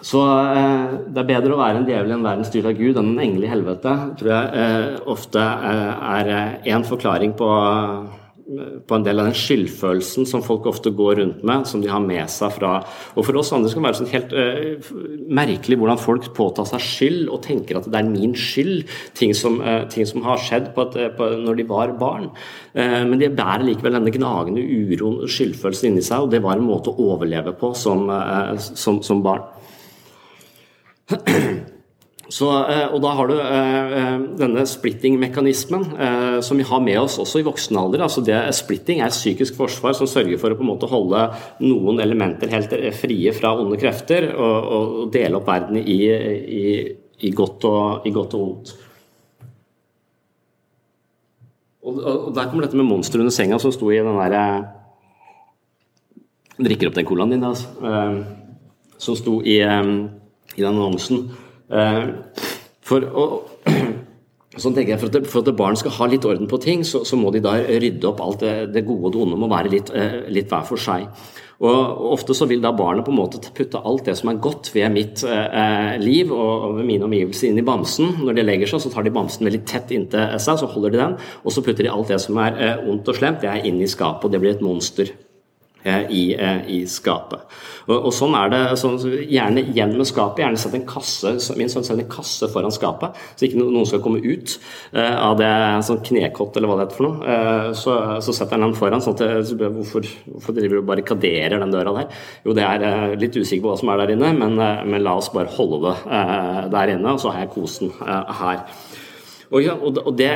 Så 0.00 0.20
eh, 0.24 0.92
det 1.12 1.22
er 1.22 1.28
bedre 1.28 1.54
å 1.54 1.60
være 1.60 1.82
en 1.82 1.86
djevel 1.88 2.14
i 2.14 2.16
en 2.16 2.24
verden 2.24 2.46
styrt 2.48 2.70
av 2.70 2.78
Gud 2.78 2.96
enn 2.96 3.12
en 3.12 3.22
engel 3.26 3.44
i 3.44 3.52
helvete, 3.52 3.92
tror 4.20 4.32
jeg 4.32 4.62
eh, 4.62 4.96
ofte 5.12 5.42
eh, 5.44 6.08
er 6.16 6.30
én 6.72 6.86
forklaring 6.88 7.34
på, 7.36 7.50
på, 8.50 8.96
en 8.96 9.04
del 9.06 9.20
av 9.22 9.28
den 9.28 9.36
skyldfølelsen 9.36 10.26
som 10.28 10.42
folk 10.42 10.66
ofte 10.70 10.90
går 10.96 11.20
rundt 11.20 11.44
med, 11.46 11.66
som 11.68 11.82
de 11.82 11.90
har 11.90 12.02
med 12.02 12.26
seg 12.32 12.52
fra 12.56 12.72
Og 13.14 13.24
for 13.26 13.38
oss 13.38 13.52
andre 13.54 13.70
skal 13.70 13.82
det 13.82 13.88
være 13.88 13.98
sånn 14.00 14.10
helt 14.10 14.34
uh, 14.34 14.90
merkelig 15.40 15.78
hvordan 15.78 16.00
folk 16.00 16.28
påtar 16.36 16.66
seg 16.68 16.84
skyld 16.84 17.30
og 17.30 17.42
tenker 17.46 17.78
at 17.78 17.88
det 17.90 18.00
er 18.00 18.10
min 18.10 18.34
skyld, 18.38 18.90
ting 19.18 19.34
som, 19.36 19.60
uh, 19.62 19.84
ting 19.92 20.08
som 20.08 20.26
har 20.26 20.42
skjedd 20.42 20.72
på 20.74 20.88
et, 20.88 21.00
på, 21.18 21.30
når 21.44 21.60
de 21.60 21.68
var 21.70 21.94
barn. 22.00 22.30
Uh, 22.74 23.02
men 23.06 23.18
de 23.22 23.30
bærer 23.30 23.66
likevel 23.68 23.98
denne 24.00 24.14
gnagende 24.14 24.64
uroen, 24.64 25.22
og 25.24 25.30
skyldfølelsen 25.30 25.92
inni 25.92 26.06
seg, 26.06 26.26
og 26.26 26.34
det 26.34 26.42
var 26.44 26.58
en 26.58 26.66
måte 26.66 26.90
å 26.90 27.10
overleve 27.14 27.54
på 27.60 27.74
som, 27.78 28.08
som, 28.58 29.02
som 29.06 29.22
barn. 29.24 29.46
Så, 32.30 32.46
eh, 32.70 32.84
og 32.94 33.00
da 33.02 33.10
har 33.18 33.26
du 33.26 33.34
eh, 33.42 33.94
eh, 33.98 34.18
denne 34.38 34.62
splitting-mekanismen 34.68 35.86
som 36.46 36.60
vi 36.60 36.66
har 36.66 36.82
med 36.84 37.00
oss 37.00 37.18
også 37.18 37.40
i 37.40 37.46
voksen 37.46 37.78
alder. 37.80 38.04
Altså 38.06 38.22
det, 38.22 38.38
splitting 38.54 39.02
er 39.02 39.10
psykisk 39.10 39.56
forsvar 39.58 39.96
som 39.98 40.08
sørger 40.08 40.38
for 40.38 40.54
å 40.54 40.58
på 40.58 40.62
en 40.62 40.70
måte 40.70 40.90
holde 40.90 41.24
noen 41.64 41.98
elementer 42.02 42.52
helt 42.54 42.76
frie 43.00 43.34
fra 43.34 43.50
onde 43.58 43.80
krefter, 43.80 44.28
og, 44.36 44.70
og 44.76 45.10
dele 45.14 45.40
opp 45.40 45.50
verden 45.50 45.80
i, 45.82 45.98
i, 46.06 46.62
i, 47.18 47.32
godt 47.34 47.66
og, 47.66 48.06
i, 48.06 48.14
godt 48.14 48.38
og, 48.38 48.46
vondt. 48.46 48.72
Og, 51.82 51.98
og, 51.98 52.30
der 52.36 52.46
kommer 52.46 52.68
dette 52.68 52.78
med 52.78 52.86
monsteret 52.92 53.26
under 53.26 53.34
senga 53.34 53.58
som 53.58 53.74
sto 53.74 53.90
i 53.90 53.98
den 53.98 54.20
derre 54.22 54.44
Drikker 56.60 56.90
opp 56.90 56.96
den 56.98 57.06
colaen 57.08 57.30
din, 57.32 57.44
altså. 57.46 57.70
Som 59.00 59.16
sto 59.16 59.38
i 59.40 59.62
i 59.64 60.60
den 60.60 60.74
annonsen. 60.74 61.30
Eh, 61.70 62.06
for, 62.90 63.06
å 63.06 63.26
sånn 64.60 64.74
tenker 64.74 64.96
jeg, 64.96 65.00
for 65.02 65.12
at, 65.12 65.28
for 65.30 65.44
at, 65.44 65.52
barn 65.58 65.78
skal 65.78 65.94
ha 65.98 66.08
litt 66.10 66.26
orden 66.26 66.50
på 66.50 66.58
ting, 66.62 66.82
så, 66.86 67.04
så 67.06 67.18
må 67.18 67.30
de 67.34 67.42
da 67.44 67.54
rydde 67.60 68.08
opp 68.10 68.22
alt 68.24 68.42
det, 68.42 68.54
det 68.74 68.86
gode 68.88 69.10
og 69.10 69.14
det 69.14 69.22
onde 69.22 69.38
må 69.38 69.50
være 69.50 69.72
litt, 69.72 69.92
eh, 69.94 70.18
litt, 70.32 70.50
hver 70.50 70.66
for 70.68 70.80
seg. 70.80 71.06
Og 71.60 72.04
Ofte 72.14 72.32
så 72.32 72.46
vil 72.48 72.62
da 72.64 72.72
barnet 72.72 73.04
på 73.04 73.12
en 73.12 73.18
måte 73.18 73.52
putte 73.52 73.82
alt 73.84 74.06
det 74.08 74.14
som 74.16 74.30
er 74.32 74.40
godt 74.40 74.70
ved 74.72 74.94
mitt 74.94 75.22
eh, 75.28 75.96
liv 76.00 76.32
og, 76.32 76.52
og 76.70 76.78
ved 76.78 76.88
mine 76.88 77.04
omgivelser 77.04 77.50
inn 77.50 77.60
i 77.60 77.66
bamsen. 77.66 78.14
Når 78.24 78.38
de 78.38 78.46
legger 78.48 78.72
seg, 78.72 78.82
så 78.86 78.92
tar 78.94 79.04
de 79.04 79.12
bamsen 79.12 79.44
veldig 79.46 79.60
tett 79.68 79.92
inntil 79.94 80.38
seg, 80.40 80.62
så 80.62 80.70
holder 80.72 80.94
de 80.94 81.02
den. 81.02 81.18
Og 81.44 81.54
så 81.54 81.64
putter 81.64 81.84
de 81.84 81.92
alt 81.92 82.10
det 82.10 82.22
som 82.24 82.40
er 82.40 82.56
eh, 82.56 82.86
ondt 82.88 83.12
og 83.12 83.20
slemt, 83.20 83.44
det 83.44 83.52
er 83.52 83.68
inn 83.68 83.82
i 83.84 83.90
skapet, 83.90 84.24
og 84.26 84.32
det 84.32 84.40
blir 84.40 84.56
et 84.56 84.64
monster. 84.64 85.12
Eh, 85.82 86.10
i, 86.10 86.34
eh, 86.34 86.58
i, 86.68 86.80
skapet. 86.86 87.46
Og, 87.86 87.94
og, 87.94 88.10
sånn 88.12 88.34
er 88.36 88.50
det 88.52 88.58
sånn, 88.76 88.98
Gjerne 89.00 89.62
igjen 89.70 89.94
med 89.96 90.08
skapet. 90.08 90.42
Gjerne 90.42 90.60
sett 90.60 90.74
en 90.76 90.84
kasse 90.88 91.32
min 91.56 91.72
sønn 91.72 91.86
setter 91.86 92.02
en 92.02 92.10
kasse 92.12 92.50
foran 92.52 92.74
skapet, 92.74 93.16
så 93.32 93.46
ikke 93.46 93.62
noen 93.62 93.88
skal 93.88 94.02
komme 94.04 94.20
ut 94.20 94.58
uh, 94.92 95.16
av 95.30 95.38
det 95.40 95.48
sånn 95.88 96.02
knekott 96.04 96.58
eller 96.58 96.68
hva 96.68 96.76
det 96.76 96.84
heter 96.84 96.98
for 96.98 97.08
noe. 97.08 97.24
Uh, 97.24 97.70
så, 97.72 97.96
så, 98.20 98.34
setter 98.36 98.58
han 98.58 98.66
den 98.66 98.76
foran. 98.76 99.00
sånn 99.00 99.16
at 99.16 99.48
så, 99.48 99.56
hvorfor, 99.56 100.04
hvorfor, 100.28 100.58
driver 100.58 100.76
du 100.76 100.82
og 100.82 100.90
barrikaderer 100.92 101.56
den 101.56 101.72
døra 101.72 101.96
der? 101.96 102.22
Jo, 102.44 102.56
det 102.60 102.68
er 102.68 102.84
uh, 102.84 103.16
litt 103.20 103.40
usikker 103.40 103.64
på 103.64 103.72
hva 103.72 103.80
som 103.80 103.94
er 103.94 104.04
der 104.04 104.14
inne, 104.18 104.34
men, 104.36 104.60
men 104.60 105.04
la 105.06 105.16
oss 105.16 105.32
bare 105.32 105.48
holde 105.56 105.96
det 105.96 106.70
der 106.76 106.96
inne, 106.98 107.16
og 107.16 107.24
så 107.24 107.32
har 107.32 107.46
jeg 107.46 107.54
kosen 107.56 107.96
her. 107.96 108.66
Og, 109.50 109.64
og 110.04 110.14
det, 110.18 110.30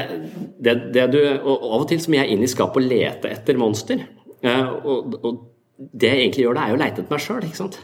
det, 0.58 0.78
det 0.94 1.08
du, 1.12 1.20
og 1.36 1.68
Av 1.68 1.84
og 1.84 1.88
til 1.90 2.00
så 2.02 2.10
må 2.10 2.22
jeg 2.22 2.34
inn 2.34 2.42
i 2.42 2.50
skapet 2.50 2.80
og 2.80 2.88
lete 2.88 3.30
etter 3.36 3.60
monster. 3.60 4.08
Eh, 4.44 4.72
og, 4.84 5.18
og, 5.22 5.42
det 5.74 6.06
jeg 6.06 6.20
egentlig 6.20 6.44
gjør, 6.44 6.54
det 6.54 6.62
er 6.62 6.70
jo 6.70 6.76
å 6.76 6.80
leite 6.84 7.02
etter 7.02 7.10
meg 7.16 7.22
sjøl. 7.24 7.78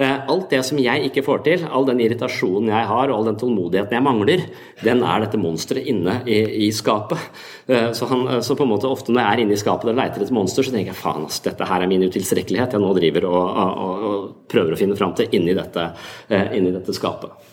Eh, 0.00 0.26
alt 0.32 0.50
det 0.52 0.60
som 0.68 0.78
jeg 0.80 1.06
ikke 1.08 1.22
får 1.24 1.40
til, 1.46 1.62
all 1.72 1.86
den 1.88 2.02
irritasjonen 2.04 2.68
jeg 2.68 2.88
har, 2.90 3.08
og 3.08 3.16
all 3.16 3.30
den 3.30 3.38
tålmodigheten 3.40 3.96
jeg 3.96 4.04
mangler, 4.04 4.42
den 4.84 5.00
er 5.08 5.24
dette 5.24 5.40
monsteret 5.40 5.88
inne 5.88 6.18
i, 6.28 6.38
i 6.66 6.70
skapet. 6.76 7.22
Eh, 7.64 7.88
så, 7.96 8.10
han, 8.12 8.26
så, 8.44 8.56
på 8.58 8.66
en 8.66 8.72
måte 8.74 8.90
ofte 8.90 9.14
når 9.14 9.24
jeg 9.24 9.32
er 9.32 9.44
inne 9.46 9.56
i 9.56 9.62
skapet 9.62 9.92
og 9.92 9.96
leiter 9.96 10.24
etter 10.24 10.36
monster, 10.36 10.66
så 10.66 10.74
tenker 10.74 10.92
jeg 10.92 11.00
faen, 11.00 11.24
altså, 11.30 11.46
dette 11.48 11.70
her 11.72 11.84
er 11.86 11.90
min 11.90 12.04
utilstrekkelighet 12.10 12.76
jeg 12.76 12.84
nå 12.84 12.92
driver 12.98 13.30
og, 13.30 13.62
og, 13.64 14.04
og 14.10 14.28
prøver 14.52 14.76
å 14.76 14.82
finne 14.82 15.00
fram 15.00 15.16
til 15.16 15.32
inni 15.40 15.56
dette, 15.56 15.88
inni 16.28 16.74
dette 16.76 16.96
skapet. 16.96 17.49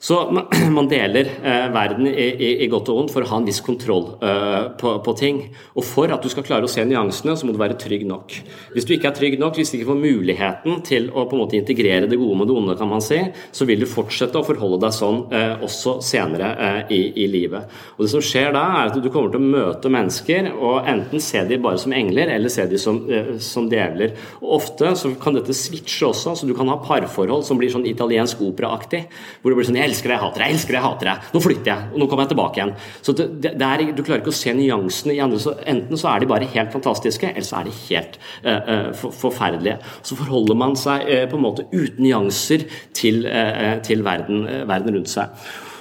Så 0.00 0.30
man, 0.76 0.88
deler 0.88 1.28
eh, 1.44 1.66
verden 1.74 2.06
i, 2.08 2.66
godt 2.72 2.88
og 2.88 3.02
vondt 3.02 3.12
for 3.12 3.24
å 3.24 3.28
ha 3.34 3.40
en 3.40 3.46
viss 3.48 3.60
kontroll 3.64 4.14
eh, 4.24 4.70
på, 4.80 5.12
ting. 5.18 5.42
Og 5.76 5.84
for 5.84 6.12
at 6.12 6.24
du 6.24 6.30
skal 6.32 6.46
klare 6.46 6.64
å 6.64 6.70
se 6.72 6.84
nyansene, 6.88 7.34
så 7.36 7.44
må 7.44 7.52
du 7.52 7.60
være 7.60 7.76
trygg 7.80 8.06
nok. 8.08 8.32
Hvis 8.72 8.88
du 8.88 8.94
ikke 8.96 9.10
er 9.10 9.18
trygg 9.18 9.36
nok, 9.42 9.58
hvis 9.60 9.72
du 9.72 9.76
ikke 9.76 9.90
får 9.90 10.00
muligheten 10.00 10.80
til 10.88 11.10
å 11.12 11.26
på 11.28 11.36
en 11.36 11.42
måte 11.42 11.58
integrere 11.60 12.08
det 12.08 12.16
gode 12.20 12.38
med 12.40 12.48
det 12.48 12.56
onde, 12.56 12.76
kan 12.80 12.88
man 12.88 13.04
si, 13.04 13.18
så 13.52 13.68
vil 13.68 13.84
du 13.84 13.88
fortsette 13.90 14.40
å 14.40 14.46
forholde 14.46 14.80
deg 14.86 14.96
sånn 14.96 15.20
eh, 15.36 15.66
også 15.68 15.98
senere 16.04 16.54
i, 16.88 17.26
livet. 17.30 17.68
Og 17.98 18.06
Det 18.06 18.10
som 18.14 18.24
skjer 18.24 18.54
da, 18.56 18.64
er 18.80 18.88
at 18.88 18.96
du 18.96 19.10
kommer 19.12 19.34
til 19.34 19.42
å 19.42 19.52
møte 19.52 19.92
mennesker 19.92 20.48
og 20.54 20.88
enten 20.88 21.20
se 21.22 21.44
dem 21.44 21.60
bare 21.62 21.78
som 21.82 21.92
engler, 21.94 22.32
eller 22.32 22.52
se 22.52 22.64
dem 22.70 22.80
som, 22.80 23.02
som 23.44 23.68
djevler. 23.70 24.16
Og 24.40 24.56
Ofte 24.60 24.94
så 24.96 25.12
kan 25.20 25.36
dette 25.36 25.54
switche 25.56 26.08
også, 26.08 26.34
så 26.36 26.48
du 26.48 26.54
kan 26.56 26.68
ha 26.72 26.80
parforhold 26.82 27.44
som 27.46 27.60
blir 27.60 27.72
sånn 27.72 27.86
italiensk 27.88 28.40
operaaktig. 28.44 29.04
hvor 29.40 29.52
det 29.52 29.60
blir 29.60 29.68
sånn 29.68 29.80
jeg 29.80 29.89
elsker 29.90 30.12
deg, 30.12 30.16
jeg 30.16 30.24
hater 30.24 30.42
deg, 30.42 30.50
jeg 30.50 30.58
elsker 30.58 30.74
deg, 30.74 30.80
jeg 30.80 30.86
hater 30.88 31.10
deg. 31.10 31.30
Nå 31.34 31.42
flytter 31.44 31.72
jeg, 31.72 31.88
og 31.90 32.02
nå 32.02 32.08
kommer 32.10 32.26
jeg 32.26 32.32
tilbake 32.34 32.60
igjen. 32.60 32.74
Så 33.06 33.16
det, 33.20 33.28
det 33.44 33.70
er, 33.70 33.86
Du 33.96 34.02
klarer 34.02 34.22
ikke 34.22 34.34
å 34.34 34.40
se 34.40 34.54
nyansene 34.56 35.16
i 35.16 35.22
andre. 35.24 35.40
så 35.42 35.56
Enten 35.70 36.00
så 36.00 36.12
er 36.12 36.20
de 36.20 36.30
bare 36.30 36.50
helt 36.54 36.74
fantastiske, 36.74 37.32
eller 37.32 37.46
så 37.46 37.60
er 37.60 37.70
de 37.70 37.78
helt 37.86 38.20
uh, 38.44 38.92
for, 38.96 39.16
forferdelige. 39.24 39.80
Så 40.06 40.18
forholder 40.18 40.58
man 40.58 40.76
seg 40.78 41.08
uh, 41.08 41.24
på 41.30 41.38
en 41.38 41.46
måte 41.46 41.66
uten 41.72 42.04
nyanser 42.04 42.68
til, 42.96 43.24
uh, 43.26 43.76
til 43.86 44.06
verden, 44.06 44.46
verden 44.70 44.96
rundt 44.96 45.12
seg. 45.12 45.34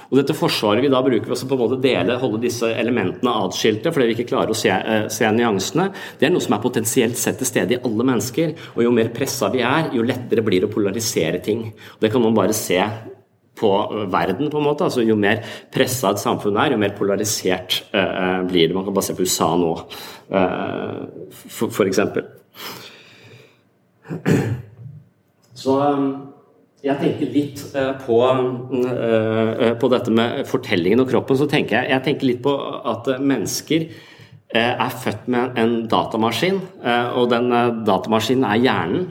Og 0.10 0.18
dette 0.18 0.34
forsvaret 0.34 0.82
vi 0.82 0.90
da 0.90 1.02
bruker 1.06 1.34
å 1.36 1.58
måte 1.60 1.78
dele, 1.82 2.18
holde 2.18 2.42
disse 2.42 2.72
elementene 2.82 3.34
atskilte 3.46 3.94
fordi 3.94 4.10
vi 4.10 4.16
ikke 4.18 4.32
klarer 4.32 4.56
å 4.56 4.58
se, 4.58 4.72
se, 5.14 5.30
nyansene, 5.36 5.90
det 6.18 6.28
er 6.28 6.34
noe 6.34 6.42
som 6.42 6.56
er 6.58 6.64
potensielt 6.64 7.20
sett 7.20 7.38
til 7.38 7.50
stede 7.50 7.78
i 7.78 7.82
alle 7.84 8.08
mennesker. 8.10 8.56
Og 8.74 8.84
jo 8.88 8.96
mer 8.96 9.14
pressa 9.14 9.52
vi 9.54 9.62
er, 9.62 9.92
jo 9.94 10.06
lettere 10.06 10.46
blir 10.46 10.64
det 10.64 10.72
å 10.72 10.74
polarisere 10.74 11.44
ting. 11.46 11.68
Og 11.70 12.06
det 12.06 12.14
kan 12.14 12.26
man 12.26 12.38
bare 12.38 12.58
se 12.58 12.82
på 13.60 13.72
verden, 14.12 14.50
på 14.52 14.60
en 14.60 14.68
måte. 14.70 14.88
Altså, 14.88 15.04
jo 15.06 15.18
mer 15.20 15.44
pressa 15.74 16.14
et 16.14 16.22
samfunn 16.22 16.58
er, 16.60 16.74
jo 16.74 16.82
mer 16.82 16.96
polarisert 16.98 17.82
uh, 17.94 18.42
blir 18.48 18.70
det. 18.70 18.76
Man 18.78 18.88
kan 18.88 18.96
bare 18.96 19.10
se 19.10 19.18
på 19.18 19.28
USA 19.28 19.52
nå, 19.60 19.74
uh, 20.34 21.30
for, 21.30 21.68
for, 21.68 21.86
eksempel. 21.90 22.28
Så 25.60 25.76
jeg 26.82 26.96
tenker 27.02 27.34
litt 27.34 27.62
på, 28.06 28.20
på, 29.82 29.90
dette 29.92 30.14
med 30.16 30.46
fortellingen 30.50 31.04
og 31.04 31.12
kroppen. 31.12 31.38
Så 31.38 31.50
tenker 31.52 31.82
jeg, 31.82 31.92
jeg 31.92 32.06
tenker 32.08 32.30
litt 32.32 32.40
på 32.46 32.56
at 32.90 33.12
mennesker 33.20 33.90
er 34.50 34.96
født 35.04 35.28
med 35.30 35.60
en 35.62 35.76
datamaskin, 35.92 36.58
og 37.14 37.28
den 37.30 37.52
datamaskinen 37.86 38.48
er 38.50 38.64
hjernen. 38.64 39.04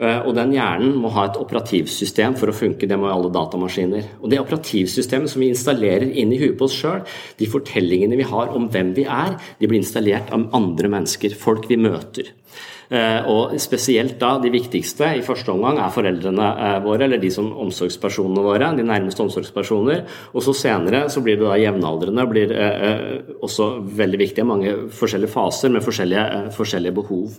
Eh, 0.00 0.22
og 0.24 0.32
den 0.36 0.54
hjernen 0.56 0.94
må 0.96 1.10
ha 1.12 1.26
et 1.28 1.38
operativsystem 1.40 2.36
for 2.40 2.48
å 2.48 2.56
funke. 2.56 2.88
Det 2.88 2.96
må 2.98 3.10
alle 3.12 3.32
datamaskiner. 3.34 4.16
Og 4.22 4.32
det 4.32 4.40
operativsystemet 4.40 5.28
som 5.28 5.44
vi 5.44 5.50
installerer 5.52 6.08
inn 6.08 6.32
i 6.32 6.40
huet 6.40 6.56
på 6.58 6.70
oss 6.70 6.78
sjøl, 6.80 7.04
de 7.36 7.48
fortellingene 7.50 8.16
vi 8.20 8.28
har 8.30 8.54
om 8.56 8.70
hvem 8.72 8.94
vi 8.96 9.04
er, 9.04 9.36
de 9.60 9.68
blir 9.68 9.82
installert 9.82 10.32
av 10.32 10.48
andre 10.56 10.92
mennesker. 10.96 11.36
Folk 11.36 11.68
vi 11.68 11.80
møter. 11.80 12.32
Eh, 12.90 13.28
og 13.30 13.52
spesielt 13.62 14.16
da, 14.18 14.32
de 14.42 14.50
viktigste 14.50 15.12
i 15.20 15.22
første 15.22 15.52
omgang 15.52 15.76
er 15.78 15.92
foreldrene 15.94 16.48
eh, 16.48 16.80
våre, 16.82 17.04
eller 17.04 17.20
de 17.20 17.28
som 17.36 17.52
omsorgspersonene 17.68 18.48
våre, 18.48 18.72
de 18.80 18.88
nærmeste 18.88 19.20
omsorgspersoner. 19.28 20.06
Og 20.32 20.48
så 20.48 20.56
senere 20.64 21.10
så 21.12 21.20
blir 21.20 21.36
det 21.36 21.44
da 21.44 21.60
jevnaldrende, 21.60 22.30
blir 22.32 22.56
også 23.44 23.74
veldig 24.00 24.24
viktige. 24.24 24.48
Mange 24.48 24.78
forskjellige 24.96 25.36
faser 25.36 25.76
med 25.76 25.84
forskjellige, 25.84 26.46
forskjellige 26.56 27.02
behov. 27.04 27.36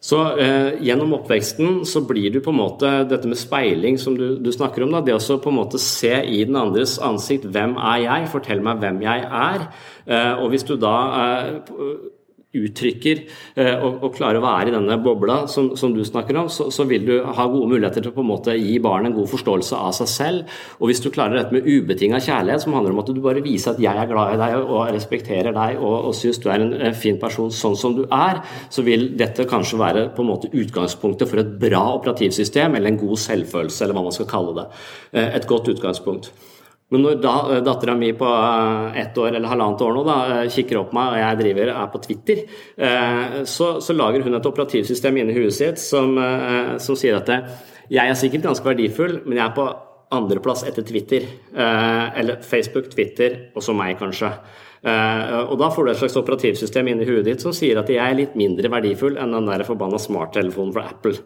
Så 0.00 0.18
eh, 0.40 0.78
gjennom 0.80 1.12
oppveksten 1.18 1.82
så 1.84 2.00
blir 2.08 2.32
du 2.32 2.38
på 2.40 2.54
en 2.54 2.60
måte 2.62 2.92
dette 3.08 3.28
med 3.28 3.36
speiling 3.36 3.98
som 4.00 4.14
du, 4.16 4.38
du 4.40 4.48
snakker 4.52 4.86
om, 4.86 4.94
da, 4.96 5.02
det 5.04 5.12
å 5.18 5.36
på 5.36 5.52
en 5.52 5.58
måte 5.58 5.80
se 5.82 6.14
i 6.24 6.40
den 6.48 6.56
andres 6.56 6.96
ansikt 7.04 7.44
hvem 7.52 7.76
er 7.76 8.06
jeg, 8.06 8.30
fortell 8.32 8.64
meg 8.64 8.80
hvem 8.80 9.02
jeg 9.04 9.26
er. 9.28 9.66
Eh, 10.08 10.32
og 10.40 10.54
hvis 10.54 10.64
du 10.64 10.78
da 10.80 10.94
eh, 11.20 11.52
uttrykker 12.56 13.20
eh, 13.54 13.76
og, 13.78 14.00
og, 14.02 14.08
klarer 14.16 14.40
å 14.40 14.42
være 14.42 14.70
i 14.70 14.74
denne 14.74 14.96
bobla 15.02 15.44
som, 15.50 15.70
som 15.78 15.92
du 15.94 16.00
snakker 16.06 16.38
om, 16.40 16.48
så, 16.50 16.66
så, 16.74 16.86
vil 16.90 17.04
du 17.06 17.12
ha 17.22 17.46
gode 17.46 17.70
muligheter 17.70 18.02
til 18.02 18.10
å 18.10 18.16
på 18.16 18.24
en 18.24 18.30
måte 18.32 18.56
gi 18.58 18.74
barnet 18.82 19.12
en 19.12 19.16
god 19.20 19.30
forståelse 19.30 19.78
av 19.78 19.94
seg 20.00 20.10
selv. 20.10 20.58
Og 20.80 20.90
hvis 20.90 21.02
du 21.04 21.10
klarer 21.14 21.38
dette 21.38 21.54
med 21.54 21.68
ubetinga 21.68 22.18
kjærlighet, 22.18 22.64
som 22.64 22.74
handler 22.74 22.96
om 22.96 23.02
at 23.04 23.14
du 23.14 23.22
bare 23.22 23.44
viser 23.44 23.74
at 23.74 23.82
'jeg 23.82 24.02
er 24.02 24.10
glad 24.10 24.34
i 24.34 24.40
deg 24.42 24.58
og 24.64 24.90
respekterer 24.90 25.54
deg 25.54 25.78
og, 25.78 26.10
og 26.10 26.14
syns 26.18 26.42
du 26.42 26.50
er 26.50 26.66
en, 26.66 26.94
fin 27.00 27.18
person 27.22 27.50
sånn 27.54 27.76
som 27.78 27.94
du 27.94 28.02
er', 28.10 28.42
så 28.68 28.82
vil 28.82 29.12
dette 29.16 29.46
kanskje 29.46 29.78
være 29.78 30.08
på 30.16 30.24
en 30.24 30.32
måte 30.32 30.50
utgangspunktet 30.50 31.30
for 31.30 31.38
et 31.38 31.58
bra 31.60 31.84
operativsystem 31.94 32.74
eller 32.74 32.90
en 32.90 32.98
god 32.98 33.16
selvfølelse, 33.16 33.84
eller 33.84 33.94
hva 33.94 34.08
man 34.08 34.16
skal 34.16 34.26
kalle 34.26 34.56
det. 34.58 34.66
Eh, 35.12 35.36
et 35.36 35.46
godt 35.46 35.70
utgangspunkt. 35.70 36.32
Men 36.90 37.04
når 37.04 37.18
da 37.22 37.34
eh, 37.54 37.60
dattera 37.64 37.94
mi 37.98 38.10
på 38.18 38.28
eh, 38.28 39.00
ett 39.02 39.18
år 39.18 39.36
eller 39.36 39.50
halvannet 39.52 39.84
år 39.86 39.92
nå 39.94 40.04
da, 40.06 40.16
eh, 40.34 40.48
kikker 40.50 40.80
opp 40.82 40.94
meg, 40.96 41.12
og 41.12 41.22
jeg 41.22 41.40
driver 41.42 41.72
er 41.74 41.90
på 41.92 42.00
Twitter, 42.06 42.42
så, 43.50 43.68
så 43.84 43.94
lager 43.94 44.24
hun 44.24 44.36
et 44.36 44.46
operativsystem 44.48 45.20
inni 45.20 45.36
huet 45.36 45.54
sitt 45.54 45.80
som, 45.80 46.16
som 46.82 46.96
sier 46.98 47.18
at 47.18 47.30
jeg 47.90 48.02
er 48.02 48.18
sikkert 48.18 48.46
ganske 48.48 48.66
verdifull, 48.66 49.20
men 49.26 49.38
jeg 49.38 49.44
er 49.44 49.54
på 49.56 49.66
andreplass 50.14 50.64
etter 50.66 50.86
Twitter. 50.86 51.26
Eller 51.54 52.40
Facebook, 52.46 52.88
Twitter 52.92 53.36
og 53.54 53.64
så 53.64 53.74
meg, 53.76 53.96
kanskje. 54.00 54.32
Uh, 54.80 55.50
og 55.52 55.58
Da 55.60 55.68
får 55.68 55.84
du 55.84 55.90
et 55.92 55.98
slags 56.00 56.16
operativsystem 56.16 56.88
inni 56.88 57.08
huet 57.08 57.26
ditt 57.26 57.42
som 57.44 57.52
sier 57.52 57.76
at 57.76 57.90
jeg 57.92 58.00
er 58.00 58.16
litt 58.16 58.36
mindre 58.38 58.70
verdifull 58.72 59.18
enn 59.20 59.34
den 59.36 59.50
der 59.50 59.64
forbanna 59.68 60.00
smarttelefonen 60.00 60.72
fra 60.76 60.86
Apple. 60.94 61.18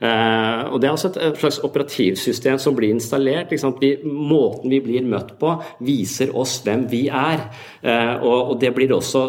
Uh, 0.00 0.72
og 0.72 0.80
Det 0.80 0.88
er 0.88 0.94
også 0.94 1.12
et 1.16 1.42
slags 1.42 1.60
operativsystem 1.66 2.60
som 2.62 2.78
blir 2.78 2.94
installert. 2.94 3.52
Vi, 3.52 3.92
måten 4.06 4.72
vi 4.72 4.80
blir 4.84 5.04
møtt 5.04 5.36
på, 5.40 5.54
viser 5.84 6.32
oss 6.38 6.60
hvem 6.64 6.86
vi 6.88 7.06
er. 7.08 7.44
Og, 8.22 8.38
og, 8.52 8.56
det 8.62 8.70
blir 8.76 8.92
også 8.94 9.22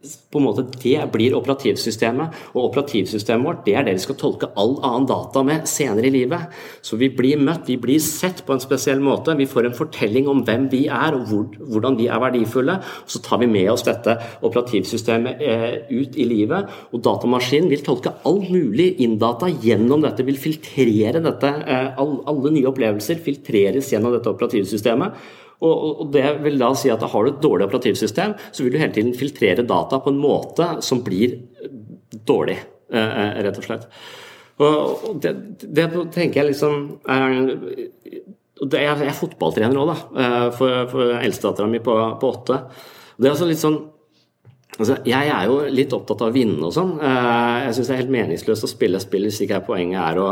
på 0.00 0.38
en 0.38 0.44
måte, 0.46 0.64
Det 0.82 1.12
blir 1.12 1.34
operativsystemet, 1.36 2.32
og 2.54 2.70
operativsystemet 2.70 3.44
vårt 3.44 3.64
det 3.66 3.74
er 3.76 3.84
det 3.84 3.98
vi 3.98 4.04
skal 4.06 4.16
tolke 4.16 4.48
all 4.56 4.78
annen 4.80 5.06
data 5.06 5.42
med 5.44 5.66
senere 5.68 6.08
i 6.08 6.14
livet. 6.14 6.54
Så 6.80 6.96
vi 6.96 7.10
blir 7.12 7.36
møtt, 7.36 7.68
vi 7.68 7.76
blir 7.76 8.00
sett 8.00 8.46
på 8.46 8.54
en 8.54 8.62
spesiell 8.62 9.00
måte. 9.00 9.36
Vi 9.36 9.46
får 9.46 9.66
en 9.66 9.76
fortelling 9.76 10.28
om 10.28 10.40
hvem 10.46 10.70
vi 10.72 10.86
er 10.86 11.14
og 11.14 11.26
hvor, 11.28 11.44
hvordan 11.58 11.98
vi 11.98 12.06
er 12.08 12.22
verdifulle. 12.22 12.78
Så 13.06 13.20
tar 13.20 13.42
vi 13.42 13.46
med 13.46 13.68
oss 13.70 13.84
dette 13.84 14.16
operativsystemet 14.40 15.42
eh, 15.44 15.76
ut 15.90 16.16
i 16.16 16.24
livet. 16.24 16.72
Og 16.94 17.04
datamaskinen 17.04 17.68
vil 17.68 17.84
tolke 17.84 18.14
all 18.24 18.40
mulig 18.48 18.94
inndata 19.04 19.50
gjennom 19.52 20.00
dette, 20.06 20.24
vil 20.24 20.40
filtrere 20.40 21.20
dette. 21.20 21.52
Eh, 21.66 21.92
all, 22.00 22.22
alle 22.30 22.56
nye 22.56 22.72
opplevelser 22.72 23.20
filtreres 23.20 23.92
gjennom 23.92 24.16
dette 24.16 24.32
operativsystemet. 24.32 25.20
Og, 25.60 26.06
det 26.12 26.24
vil 26.40 26.58
da 26.60 26.70
si 26.78 26.88
at 26.92 27.02
Har 27.04 27.24
du 27.24 27.34
et 27.34 27.42
dårlig 27.42 27.66
operativsystem, 27.68 28.34
så 28.52 28.64
vil 28.64 28.74
du 28.74 28.80
hele 28.80 28.94
tiden 28.96 29.16
filtrere 29.16 29.66
data 29.66 30.00
på 30.00 30.12
en 30.12 30.20
måte 30.20 30.68
som 30.84 31.02
blir 31.04 31.36
dårlig, 32.26 32.56
eh, 32.92 33.20
eh, 33.24 33.42
rett 33.44 33.60
og 33.60 33.66
slett. 33.66 33.86
Og 34.60 35.20
det, 35.22 35.34
det 35.60 35.86
tenker 36.12 36.42
jeg 36.42 36.50
liksom 36.50 36.90
jeg 38.60 38.84
er 38.84 39.16
fotballtrener 39.16 39.78
òg, 39.80 39.88
da, 39.88 40.24
eh, 40.24 40.48
for, 40.56 40.82
for 40.90 41.14
eldstedattera 41.16 41.68
mi 41.68 41.80
på, 41.84 41.94
på 42.20 42.32
åtte. 42.32 42.58
Det 43.16 43.28
er 43.28 43.34
altså 43.34 43.48
litt 43.48 43.60
sånn 43.60 43.78
altså, 44.78 44.98
Jeg 45.08 45.28
er 45.32 45.46
jo 45.48 45.62
litt 45.68 45.92
opptatt 45.96 46.24
av 46.24 46.32
å 46.32 46.34
vinne 46.34 46.60
og 46.68 46.74
sånn. 46.76 46.96
Jeg 47.00 47.76
syns 47.76 47.88
det 47.88 47.94
er 47.94 48.02
helt 48.02 48.16
meningsløst 48.16 48.68
å 48.68 48.70
spille 48.70 49.00
spill 49.00 49.28
hvis 49.28 49.42
ikke 49.44 49.64
poenget 49.68 50.00
er 50.02 50.20
å 50.20 50.28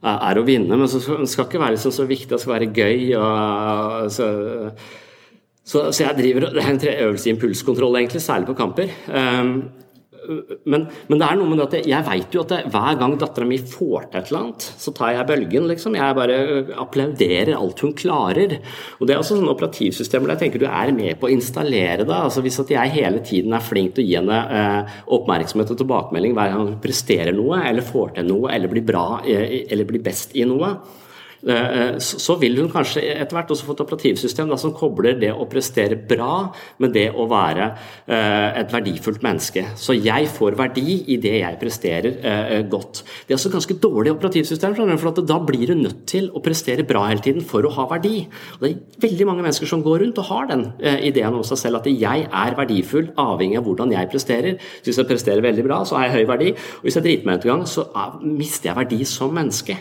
er 0.00 0.40
å 0.40 0.46
vinne, 0.46 0.78
men 0.80 0.88
så 0.88 1.00
skal 1.02 1.44
det 1.44 1.50
ikke 1.50 1.60
være 1.60 1.76
liksom 1.76 1.92
så 1.92 2.06
viktig, 2.08 2.30
det 2.32 2.40
skal 2.40 2.54
være 2.54 2.70
gøy. 2.72 3.02
Og, 3.20 4.06
så, 4.14 4.28
så, 5.60 5.90
så, 5.90 6.04
jeg 6.06 6.16
driver 6.16 6.48
Det 6.54 6.64
er 6.64 6.72
en 6.72 6.80
øvelse 7.08 7.28
i 7.28 7.34
impulskontroll, 7.34 8.00
egentlig, 8.00 8.22
særlig 8.24 8.48
på 8.48 8.58
kamper. 8.62 8.94
Um, 9.12 9.54
men, 10.28 10.86
men, 11.08 11.20
det 11.20 11.26
er 11.26 11.38
noe 11.38 11.48
med 11.50 11.62
at 11.64 11.74
jeg 11.88 12.06
vet 12.06 12.34
jo 12.34 12.42
at 12.44 12.52
jeg, 12.54 12.70
hver 12.72 12.98
gang 13.00 13.14
dattera 13.20 13.48
mi 13.48 13.58
får 13.60 14.08
til 14.10 14.20
et 14.20 14.30
eller 14.30 14.40
annet, 14.40 14.66
så 14.84 14.92
tar 14.96 15.14
jeg 15.14 15.28
bølgen, 15.30 15.68
liksom. 15.70 15.96
Jeg 15.98 16.16
bare 16.18 16.38
applauderer 16.82 17.52
alt 17.56 17.82
hun 17.84 17.94
klarer. 17.96 18.56
Og 18.98 19.08
det 19.08 19.14
er 19.14 19.22
også 19.22 19.38
sånne 19.38 19.54
operativsystemer 19.54 20.30
der 20.30 20.36
jeg 20.36 20.44
tenker 20.44 20.64
du 20.64 20.68
er 20.68 20.94
med 20.96 21.20
på 21.20 21.28
å 21.28 21.34
installere 21.34 22.04
det. 22.04 22.16
Altså 22.16 22.44
Hvis 22.44 22.60
at 22.62 22.72
jeg 22.74 22.96
hele 22.96 23.24
tiden 23.26 23.56
er 23.56 23.64
flink 23.64 23.96
til 23.96 24.04
å 24.04 24.08
gi 24.08 24.18
henne 24.18 24.40
eh, 24.60 24.96
oppmerksomhet 25.16 25.74
og 25.74 25.82
tilbakemelding 25.82 26.36
hver 26.36 26.54
gang 26.54 26.66
hun 26.66 26.80
presterer 26.82 27.36
noe, 27.36 27.62
eller 27.70 27.86
får 27.86 28.16
til 28.18 28.28
noe, 28.30 28.50
eller 28.54 28.72
blir 28.72 28.86
bra, 28.86 29.06
eh, 29.24 29.62
eller 29.70 29.88
blir 29.88 30.04
best 30.04 30.36
i 30.36 30.46
noe, 30.48 30.74
så 31.40 32.36
vil 32.40 32.58
hun 32.60 32.70
kanskje 32.72 33.02
etter 33.14 33.36
hvert 33.36 33.52
også 33.54 33.66
få 33.68 33.76
et 33.76 33.82
operativsystem 33.84 34.50
som 34.60 34.74
kobler 34.76 35.16
det 35.20 35.30
å 35.32 35.46
prestere 35.50 35.96
bra 35.96 36.50
med 36.82 36.92
det 36.92 37.06
å 37.10 37.24
være 37.30 37.68
eh, 38.10 38.60
et 38.60 38.72
verdifullt 38.72 39.24
menneske. 39.24 39.64
Så 39.80 39.96
jeg 39.96 40.28
får 40.32 40.58
verdi 40.58 40.98
i 41.14 41.16
det 41.22 41.36
jeg 41.38 41.58
presterer 41.60 42.66
godt. 42.70 43.02
Det 43.26 43.34
er 43.34 43.38
også 43.38 43.52
ganske 43.52 43.76
dårlig 43.80 44.12
operativsystem, 44.14 44.76
for 44.76 45.22
da 45.24 45.38
blir 45.44 45.72
du 45.72 45.78
nødt 45.80 46.04
til 46.10 46.28
å 46.34 46.42
prestere 46.44 46.84
bra 46.86 47.06
hele 47.08 47.24
tiden 47.24 47.46
for 47.46 47.64
å 47.64 47.72
ha 47.78 47.86
verdi. 47.94 48.26
Og 48.58 48.64
det 48.64 48.72
er 48.72 49.00
veldig 49.06 49.28
mange 49.28 49.46
mennesker 49.46 49.70
som 49.70 49.84
går 49.84 50.04
rundt 50.04 50.20
og 50.20 50.28
har 50.30 50.50
den 50.50 50.66
ideen 51.06 51.36
om 51.36 51.46
seg 51.46 51.60
selv 51.62 51.80
at 51.80 51.88
jeg 51.90 52.26
er 52.26 52.56
verdifull 52.58 53.10
avhengig 53.20 53.60
av 53.60 53.66
hvordan 53.66 53.94
jeg 53.96 54.10
presterer. 54.12 54.70
Hvis 54.84 55.00
jeg 55.00 55.08
presterer 55.08 55.44
veldig 55.44 55.66
bra, 55.66 55.82
så 55.84 55.98
har 55.98 56.08
jeg 56.08 56.20
høy 56.20 56.30
verdi. 56.30 56.54
Og 56.80 56.88
hvis 56.88 56.98
jeg 56.98 57.06
driter 57.06 57.28
meg 57.28 57.40
ut 57.40 57.46
en 57.46 57.52
gang, 57.54 57.66
så 57.68 57.86
mister 58.24 58.70
jeg 58.70 58.80
verdi 58.82 59.04
som 59.08 59.34
menneske. 59.34 59.78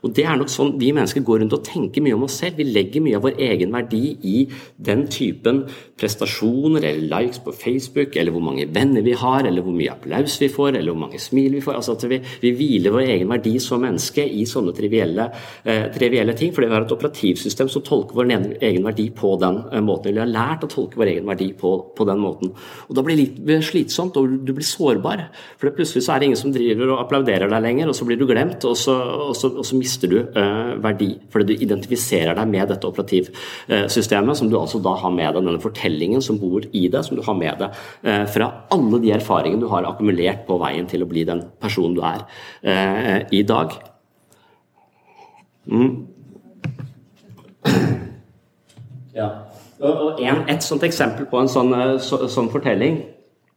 Og 0.00 0.14
det 0.16 0.24
er 0.24 0.38
nok 0.40 0.50
sånn 0.52 0.74
Vi 0.80 0.92
mennesker 0.96 1.24
går 1.26 1.42
rundt 1.42 1.56
og 1.56 1.64
tenker 1.66 2.04
mye 2.04 2.16
om 2.16 2.24
oss 2.26 2.38
selv. 2.40 2.60
Vi 2.60 2.66
legger 2.70 3.04
mye 3.04 3.18
av 3.18 3.26
vår 3.26 3.40
egen 3.50 3.72
verdi 3.74 4.02
i 4.26 4.36
den 4.80 5.06
typen 5.12 5.64
prestasjoner 6.00 6.86
eller 6.88 7.08
likes 7.10 7.42
på 7.44 7.52
Facebook, 7.52 8.16
eller 8.16 8.32
hvor 8.32 8.44
mange 8.44 8.66
venner 8.72 9.04
vi 9.04 9.12
har, 9.18 9.44
eller 9.44 9.64
hvor 9.64 9.76
mye 9.76 9.92
applaus 9.92 10.38
vi 10.40 10.48
får, 10.52 10.72
eller 10.78 10.92
hvor 10.92 11.02
mange 11.02 11.20
smil 11.20 11.58
vi 11.58 11.62
får. 11.64 11.76
Altså 11.76 11.96
at 11.98 12.06
vi, 12.10 12.20
vi 12.44 12.54
hviler 12.56 12.94
vår 12.94 13.12
egen 13.16 13.32
verdi 13.32 13.54
som 13.62 13.82
menneske 13.84 14.24
i 14.24 14.46
sånne 14.48 14.74
trivielle, 14.76 15.28
eh, 15.64 15.88
trivielle 15.94 16.36
ting. 16.38 16.54
Fordi 16.56 16.70
vi 16.70 16.76
har 16.76 16.86
et 16.86 16.96
operativsystem 16.96 17.70
som 17.72 17.84
tolker 17.86 18.16
vår 18.16 18.32
egen 18.32 18.86
verdi 18.86 19.10
på 19.16 19.34
den 19.42 19.60
eh, 19.68 19.84
måten. 19.84 20.10
Eller 20.10 20.22
vi 20.22 20.26
har 20.26 20.34
lært 20.38 20.66
å 20.66 20.72
tolke 20.72 21.00
vår 21.00 21.12
egen 21.14 21.28
verdi 21.28 21.50
på, 21.60 21.74
på 21.96 22.08
den 22.08 22.22
måten. 22.22 22.54
Og 22.88 22.96
Da 22.96 23.04
blir 23.04 23.18
det 23.18 23.44
litt 23.44 23.68
slitsomt, 23.68 24.16
og 24.16 24.40
du 24.46 24.54
blir 24.56 24.66
sårbar. 24.66 25.26
For 25.60 25.72
plutselig 25.76 26.06
så 26.06 26.14
er 26.14 26.22
det 26.22 26.30
ingen 26.30 26.40
som 26.40 26.54
driver 26.54 26.94
og 26.94 27.04
applauderer 27.04 27.50
deg 27.50 27.64
lenger, 27.66 27.90
og 27.90 27.96
så 27.98 28.08
blir 28.08 28.20
du 28.20 28.26
glemt, 28.28 28.64
og 28.68 28.76
så, 28.78 28.96
og 29.28 29.36
så, 29.36 29.52
og 29.52 29.66
så 29.66 29.76
mister 29.76 29.89
du 29.98 30.18
eh, 30.20 30.72
verdi. 30.82 31.10
Fordi 31.32 31.50
du 31.50 31.64
identifiserer 31.64 32.36
deg 32.38 32.50
med 32.50 32.70
dette 32.70 32.88
operativsystemet, 32.88 34.38
som 34.38 34.50
du 34.50 34.56
altså 34.60 34.80
da 34.82 34.94
har 35.00 35.14
med 35.14 35.34
deg, 35.34 35.42
denne 35.46 35.62
fortellingen 35.62 36.22
som 36.24 36.38
bor 36.40 36.64
i 36.70 36.86
deg, 36.86 37.02
som 37.06 37.18
du 37.18 37.24
har 37.26 37.38
med 37.38 37.62
deg 37.62 37.80
eh, 38.06 38.24
fra 38.30 38.50
alle 38.74 39.02
de 39.02 39.12
erfaringene 39.16 39.64
du 39.64 39.70
har 39.72 39.88
akkumulert 39.88 40.46
på 40.48 40.58
veien 40.62 40.88
til 40.90 41.04
å 41.04 41.10
bli 41.10 41.26
den 41.28 41.44
personen 41.62 41.96
du 41.98 42.02
er 42.06 42.26
eh, 42.62 43.18
i 43.34 43.42
dag. 43.46 43.76
Mm. 45.70 45.94
Ja. 49.16 49.30
Og 49.80 50.20
en, 50.20 50.44
et 50.52 50.62
sånt 50.64 50.84
eksempel 50.84 51.26
på 51.30 51.40
en 51.40 51.48
sånn, 51.48 51.72
så, 52.04 52.26
sånn 52.28 52.50
fortelling 52.52 53.00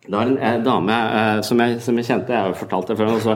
det 0.04 0.16
var 0.16 0.28
en, 0.28 0.38
en 0.38 0.64
dame 0.66 0.96
eh, 1.18 1.42
som, 1.48 1.60
jeg, 1.64 1.78
som, 1.84 1.96
jeg, 2.00 2.08
kjente, 2.10 2.34
jeg 2.36 2.44
har 2.44 2.52
jo 2.52 2.60
fortalt 2.60 2.90
det 2.92 2.98
før, 3.00 3.14
også, 3.16 3.36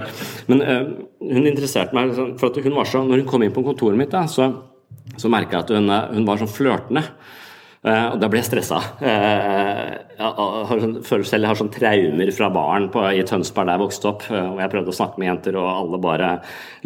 men 0.51 0.63
eh, 0.65 0.89
hun 1.23 1.47
interesserte 1.47 1.95
meg 1.95 2.09
liksom, 2.09 2.33
for 2.41 2.51
at 2.51 2.59
hun 2.65 2.75
var 2.75 2.89
så, 2.91 3.03
Når 3.07 3.21
hun 3.21 3.29
kom 3.29 3.45
inn 3.45 3.53
på 3.55 3.63
kontoret 3.63 3.99
mitt, 3.99 4.11
da, 4.11 4.25
så, 4.27 4.49
så 5.15 5.31
merka 5.31 5.55
jeg 5.55 5.63
at 5.63 5.75
hun, 5.77 5.87
eh, 5.95 6.09
hun 6.17 6.27
var 6.27 6.41
sånn 6.41 6.51
flørtende. 6.51 7.05
Uh, 7.87 8.07
og 8.13 8.17
da 8.19 8.27
ble 8.27 8.41
jeg 8.41 8.49
stressa. 8.49 8.77
Uh, 8.99 9.93
jeg, 10.17 10.31
sånn, 10.81 10.95
føler 11.07 11.27
selv 11.29 11.45
jeg 11.45 11.51
har 11.51 11.59
sånn 11.59 11.71
traumer 11.71 12.31
fra 12.35 12.49
barn 12.51 12.87
på, 12.91 13.03
i 13.15 13.23
Tønsberg 13.27 13.69
der 13.69 13.77
jeg 13.77 13.83
vokste 13.85 14.09
opp. 14.09 14.25
Uh, 14.27 14.41
og 14.55 14.59
jeg 14.63 14.71
prøvde 14.73 14.91
å 14.91 14.97
snakke 14.97 15.21
med 15.21 15.29
jenter, 15.29 15.59
og 15.61 15.67
alle 15.71 15.99
bare 16.03 16.31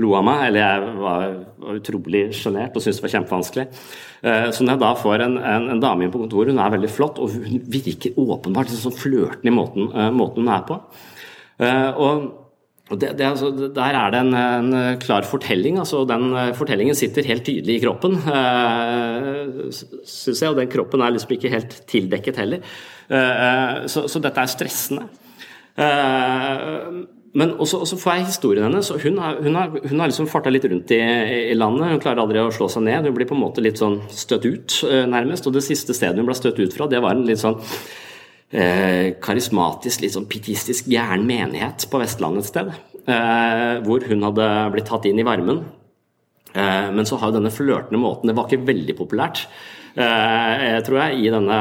lo 0.03 0.13
av 0.19 0.27
meg. 0.27 0.43
Eller 0.49 0.61
jeg 0.61 0.93
var, 1.01 1.25
utrolig 1.71 2.23
sjenert 2.37 2.77
og 2.77 2.83
syntes 2.83 2.99
det 2.99 3.05
var 3.05 3.13
kjempevanskelig. 3.15 3.65
så 4.21 4.65
når 4.65 4.73
jeg 4.73 4.81
da 4.81 4.89
får 4.97 5.23
en, 5.25 5.35
en, 5.39 5.67
en, 5.73 5.81
dame 5.81 6.05
inn 6.05 6.11
på 6.13 6.19
kontoret, 6.21 6.51
hun 6.53 6.61
er 6.61 6.73
veldig 6.75 6.89
flott, 6.91 7.21
og 7.21 7.33
hun 7.33 7.63
virker 7.73 8.17
åpenbart 8.21 8.73
sånn 8.73 8.93
flørtende 8.93 9.49
i 9.49 9.55
måten, 9.55 9.89
måten 10.17 10.43
hun 10.43 10.53
er 10.53 10.65
på. 10.67 10.77
og 12.01 12.27
det, 12.99 13.13
det, 13.19 13.25
altså, 13.27 13.51
der 13.51 13.95
er 13.95 14.11
det 14.11 14.19
en, 14.23 14.33
en, 14.35 14.97
klar 14.99 15.23
fortelling. 15.27 15.77
altså 15.79 16.03
Den 16.09 16.33
eh, 16.35 16.51
fortellingen 16.57 16.97
sitter 16.97 17.27
helt 17.27 17.45
tydelig 17.47 17.77
i 17.77 17.83
kroppen, 17.83 18.17
eh, 18.17 19.71
syns 19.71 20.41
jeg. 20.41 20.49
Og 20.49 20.59
den 20.59 20.71
kroppen 20.71 21.03
er 21.03 21.13
liksom 21.13 21.35
ikke 21.37 21.53
helt 21.53 21.77
tildekket 21.91 22.41
heller. 22.41 22.67
Eh, 23.07 23.87
så, 23.91 24.07
så, 24.11 24.21
dette 24.23 24.43
er 24.43 24.51
stressende. 24.51 25.07
Eh, 25.79 27.01
men 27.31 27.55
også, 27.63 27.85
får 27.95 28.17
jeg 28.17 28.29
historien 28.33 28.67
hennes. 28.67 28.91
Hun 29.05 29.19
har, 29.23 29.39
hun 29.39 29.55
hun 29.87 30.03
har 30.03 30.11
liksom 30.11 30.27
farta 30.27 30.51
litt 30.51 30.67
rundt 30.67 30.91
i, 30.91 31.01
i, 31.53 31.55
landet. 31.55 31.93
Hun 31.93 32.03
klarer 32.03 32.25
aldri 32.25 32.43
å 32.43 32.51
slå 32.51 32.67
seg 32.71 32.89
ned. 32.89 33.07
Hun 33.07 33.15
blir 33.15 33.29
på 33.29 33.37
en 33.37 33.45
måte 33.45 33.63
litt 33.63 33.79
sånn 33.79 34.01
støtt 34.11 34.49
ut, 34.49 34.81
nærmest. 35.07 35.47
Og 35.47 35.55
det 35.55 35.63
siste 35.63 35.95
stedet 35.95 36.19
hun 36.19 36.27
ble 36.27 36.35
støtt 36.35 36.59
ut 36.59 36.75
fra, 36.75 36.91
det 36.91 36.99
var 36.99 37.15
en 37.15 37.23
litt 37.29 37.39
sånn 37.39 37.61
eh, 38.51 39.17
karismatisk, 39.23 40.03
litt 40.03 40.15
sånn 40.15 40.29
pietistisk 40.31 40.89
gæren 40.91 41.25
menighet 41.27 41.87
på 41.91 42.01
Vestlandet 42.01 42.45
et 42.45 42.51
sted. 42.51 42.71
Eh, 43.01 43.75
hvor 43.85 44.03
hun 44.07 44.27
hadde 44.27 44.47
blitt 44.75 44.89
tatt 44.91 45.07
inn 45.09 45.21
i 45.21 45.27
varmen. 45.27 45.63
Men 46.51 47.07
så 47.07 47.15
har 47.15 47.29
jo 47.29 47.37
denne 47.37 47.47
flørtende 47.47 47.95
måten 47.95 48.27
Det 48.27 48.33
var 48.35 48.49
ikke 48.49 48.65
veldig 48.67 48.95
populært. 48.97 49.45
tror 49.95 50.97
jeg, 50.99 51.19
i 51.23 51.29
denne, 51.31 51.59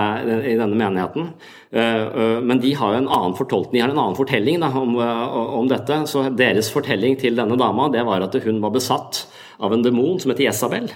i 0.50 0.56
denne, 0.58 0.74
menigheten. 0.74 1.28
Men 1.70 2.58
de 2.58 2.72
har 2.74 2.96
jo 2.96 2.98
en 2.98 3.06
annen 3.06 3.36
fortolkning, 3.38 3.78
de 3.78 3.84
har 3.84 3.92
en 3.94 4.00
annen 4.02 4.18
fortelling 4.18 4.58
da, 4.58 4.72
om, 4.74 4.96
om, 4.98 5.68
dette. 5.70 6.00
Så 6.10 6.24
deres 6.34 6.72
fortelling 6.74 7.14
til 7.22 7.38
denne 7.38 7.54
dama 7.54 7.86
det 7.94 8.02
var 8.02 8.26
at 8.26 8.34
hun 8.42 8.58
var 8.58 8.74
besatt 8.74 9.28
av 9.62 9.70
en 9.78 9.86
demon 9.86 10.18
som 10.18 10.34
heter 10.34 10.48
Jesabel. 10.48 10.90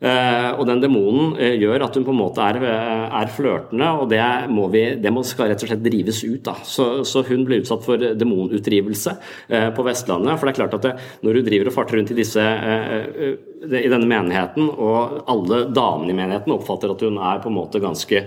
Uh, 0.00 0.56
og 0.56 0.62
den 0.64 0.80
demonen 0.80 1.34
uh, 1.36 1.54
gjør 1.60 1.82
at 1.84 1.96
hun 1.98 2.06
på 2.06 2.12
en 2.14 2.20
måte 2.22 2.40
er, 2.40 2.56
uh, 2.62 3.18
er 3.18 3.32
flørtende, 3.36 3.88
og 4.00 4.06
det, 4.08 4.20
må 4.48 4.64
vi, 4.72 4.86
det 4.96 5.12
må 5.12 5.20
skal 5.28 5.50
rett 5.50 5.60
og 5.60 5.68
slett 5.68 5.82
drives 5.84 6.22
ut. 6.24 6.40
Da. 6.46 6.54
Så, 6.64 6.86
så 7.04 7.20
hun 7.28 7.44
ble 7.44 7.58
utsatt 7.60 7.84
for 7.84 8.00
demonutdrivelse 8.00 9.14
på 9.76 9.84
Vestlandet. 9.84 10.38
For 10.38 10.48
det 10.48 10.54
er 10.54 10.60
klart 10.62 10.78
at 10.78 10.86
det, 10.86 10.94
når 11.26 11.40
hun 11.40 11.46
driver 11.50 11.68
og 11.68 11.76
farter 11.76 12.00
rundt 12.00 12.14
i, 12.14 12.16
disse, 12.16 12.46
i 13.66 13.92
denne 13.92 14.08
menigheten, 14.08 14.70
og 14.72 15.20
alle 15.28 15.66
damene 15.76 16.14
i 16.14 16.16
menigheten 16.16 16.56
oppfatter 16.56 16.94
at 16.94 17.04
hun 17.04 17.20
er 17.20 17.44
på 17.44 17.52
en 17.52 17.58
måte 17.58 17.82
ganske 17.82 18.24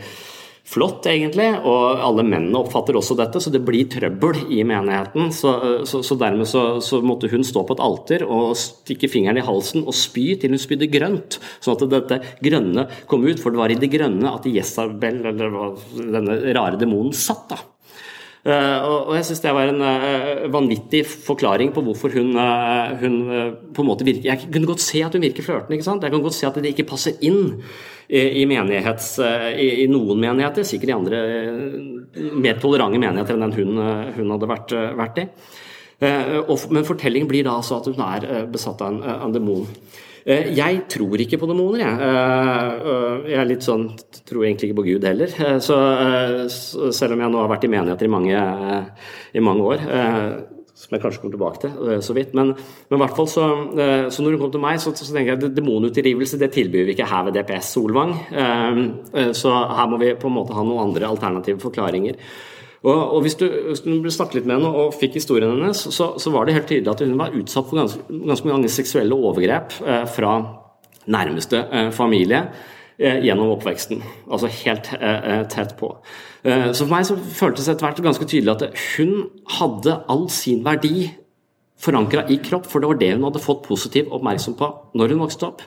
flott, 0.67 1.07
egentlig. 1.09 1.49
Og 1.67 2.03
alle 2.03 2.25
mennene 2.25 2.61
oppfatter 2.61 2.97
også 2.97 3.17
dette, 3.19 3.41
så 3.43 3.51
det 3.53 3.63
blir 3.65 3.89
trøbbel 3.91 4.45
i 4.53 4.63
menigheten. 4.67 5.31
Så, 5.35 5.53
så, 5.89 6.03
så 6.05 6.17
dermed 6.19 6.49
så, 6.49 6.63
så, 6.83 7.01
måtte 7.03 7.31
hun 7.31 7.45
stå 7.47 7.65
på 7.67 7.77
et 7.77 7.83
alter 7.83 8.25
og 8.27 8.55
stikke 8.59 9.11
fingeren 9.11 9.41
i 9.41 9.45
halsen 9.45 9.85
og 9.85 9.97
spy 9.97 10.33
til 10.39 10.55
hun 10.55 10.61
spydde 10.61 10.91
grønt, 10.93 11.39
sånn 11.63 11.77
at 11.77 11.85
dette 11.97 12.21
grønne 12.43 12.87
kom 13.11 13.27
ut. 13.27 13.41
For 13.41 13.53
det 13.53 13.63
var 13.63 13.73
i 13.73 13.79
det 13.79 13.91
grønne 13.93 14.35
at 14.37 14.49
Jesabel, 14.49 15.23
eller 15.33 15.59
denne 15.99 16.41
rare 16.55 16.79
demonen, 16.79 17.15
satt. 17.15 17.47
da. 17.53 17.72
Uh, 18.43 19.07
og 19.07 19.13
jeg 19.15 19.23
syns 19.29 19.39
det 19.39 19.51
var 19.55 19.69
en 19.71 19.79
uh, 19.79 20.49
vanvittig 20.51 21.05
forklaring 21.07 21.69
på 21.71 21.79
hvorfor 21.85 22.11
hun, 22.11 22.33
uh, 22.35 22.91
hun 22.99 23.13
på 23.71 23.85
en 23.85 23.87
måte 23.87 24.03
virker 24.03 24.33
Jeg 24.33 24.49
kunne 24.49 24.67
godt 24.67 24.83
se 24.83 24.99
at 24.99 25.15
hun 25.15 25.23
virker 25.23 25.45
flørtende. 25.45 25.77
ikke 25.77 25.87
sant? 25.87 26.03
Jeg 26.03 26.11
kan 26.11 26.25
godt 26.25 26.35
se 26.35 26.49
at 26.49 26.59
det 26.59 26.73
ikke 26.73 26.89
passer 26.89 27.15
inn 27.23 27.61
i, 28.09 28.43
i, 28.43 28.43
i 28.43 29.87
noen 29.87 30.19
menigheter, 30.19 30.67
sikkert 30.67 30.91
i 30.91 30.97
andre 30.97 31.21
mer 32.35 32.59
tolerante 32.59 32.99
menigheter 32.99 33.37
enn 33.37 33.45
den 33.47 33.55
hun, 33.55 33.79
hun 34.17 34.33
hadde 34.35 34.49
vært, 34.51 34.75
vært 34.99 35.21
i. 35.23 35.25
Men 36.03 36.83
fortellingen 36.83 37.31
blir 37.31 37.47
da 37.47 37.55
altså 37.61 37.79
at 37.79 37.87
hun 37.87 38.03
er 38.03 38.49
besatt 38.51 38.83
av 38.83 38.91
en, 38.91 38.99
en 39.23 39.33
demon. 39.33 39.63
Jeg 40.23 40.83
tror 40.87 41.19
ikke 41.19 41.39
på 41.41 41.49
demoner, 41.49 41.81
jeg. 41.83 43.33
Jeg 43.33 43.39
er 43.41 43.49
litt 43.49 43.65
sånn, 43.65 43.89
tror 44.23 44.45
egentlig 44.47 44.69
ikke 44.69 44.79
på 44.79 44.85
Gud 44.87 45.07
heller. 45.09 45.33
Så, 45.59 45.77
selv 46.95 47.17
om 47.17 47.25
jeg 47.25 47.33
nå 47.33 47.41
har 47.41 47.51
vært 47.51 47.67
i 47.67 47.71
menigheter 47.73 48.07
i 48.07 48.13
mange, 48.13 48.43
i 49.35 49.43
mange 49.43 49.67
år 49.73 49.83
som 50.83 50.95
jeg 50.95 51.03
kanskje 51.03 51.21
kommer 51.21 51.35
tilbake 51.37 51.61
til 51.63 51.91
eh, 51.91 51.99
så 52.03 52.15
vidt. 52.17 52.33
Men, 52.37 52.53
men 52.89 53.01
hvert 53.01 53.17
fall 53.17 53.29
så, 53.31 53.45
eh, 53.79 54.07
så, 54.11 54.23
når 54.23 54.35
hun 54.35 54.41
kom 54.43 54.53
til 54.55 54.63
meg, 54.63 54.81
så, 54.83 54.91
så 54.97 55.09
tenker 55.09 55.33
jeg 55.33 55.39
at 55.39 55.55
demonutdrivelse 55.55 56.39
det 56.41 56.51
tilbyr 56.55 56.89
vi 56.89 56.95
ikke 56.95 57.07
her 57.09 57.27
ved 57.27 57.37
DPS 57.37 57.73
Solvang. 57.77 58.15
Eh, 58.43 59.29
så 59.37 59.53
her 59.53 59.91
må 59.91 60.01
vi 60.01 60.15
på 60.19 60.31
en 60.31 60.37
måte 60.39 60.57
ha 60.57 60.65
noen 60.65 60.89
andre 60.89 61.07
alternative 61.13 61.61
forklaringer. 61.63 62.19
Og, 62.83 62.97
og 63.15 63.21
hvis, 63.23 63.37
du, 63.39 63.45
hvis 63.69 63.83
du 63.85 64.09
snakket 64.11 64.41
litt 64.41 64.49
med 64.49 64.57
henne 64.59 64.71
og 64.75 64.95
fikk 64.99 65.15
historien 65.15 65.55
hennes, 65.55 65.85
så, 65.95 66.13
så, 66.19 66.33
var 66.33 66.45
det 66.45 66.57
helt 66.57 66.67
tydelig 66.67 66.91
at 66.91 67.03
hun 67.05 67.15
var 67.19 67.35
utsatt 67.39 67.69
for 67.69 67.79
ganske, 67.79 68.19
ganske 68.27 68.49
mange 68.49 68.71
seksuelle 68.71 69.15
overgrep 69.15 69.71
fra 70.11 70.33
nærmeste 71.07 71.63
familie. 71.95 72.43
Eh, 73.01 73.23
gjennom 73.25 73.49
oppveksten. 73.55 74.03
Altså 74.29 74.51
helt 74.61 74.91
eh, 74.99 75.25
eh, 75.31 75.41
tett 75.49 75.73
på. 75.79 75.89
Så 76.43 76.83
for 76.83 76.91
meg 76.91 77.05
så 77.07 77.15
føltes 77.17 77.65
det 77.65 77.73
etter 77.73 77.87
hvert 77.87 78.01
ganske 78.03 78.25
tydelig 78.27 78.51
at 78.51 78.81
hun 78.97 79.13
hadde 79.55 79.95
all 80.11 80.25
sin 80.29 80.59
verdi 80.65 81.07
forankra 81.79 82.25
i 82.29 82.37
kropp, 82.43 82.67
for 82.69 82.83
det 82.83 82.89
var 82.91 82.99
det 82.99 83.13
hun 83.15 83.23
hadde 83.25 83.41
fått 83.41 83.63
positiv 83.65 84.11
oppmerksom 84.13 84.57
på 84.59 84.67
når 84.99 85.15
hun 85.15 85.23
vokste 85.23 85.47
opp. 85.47 85.63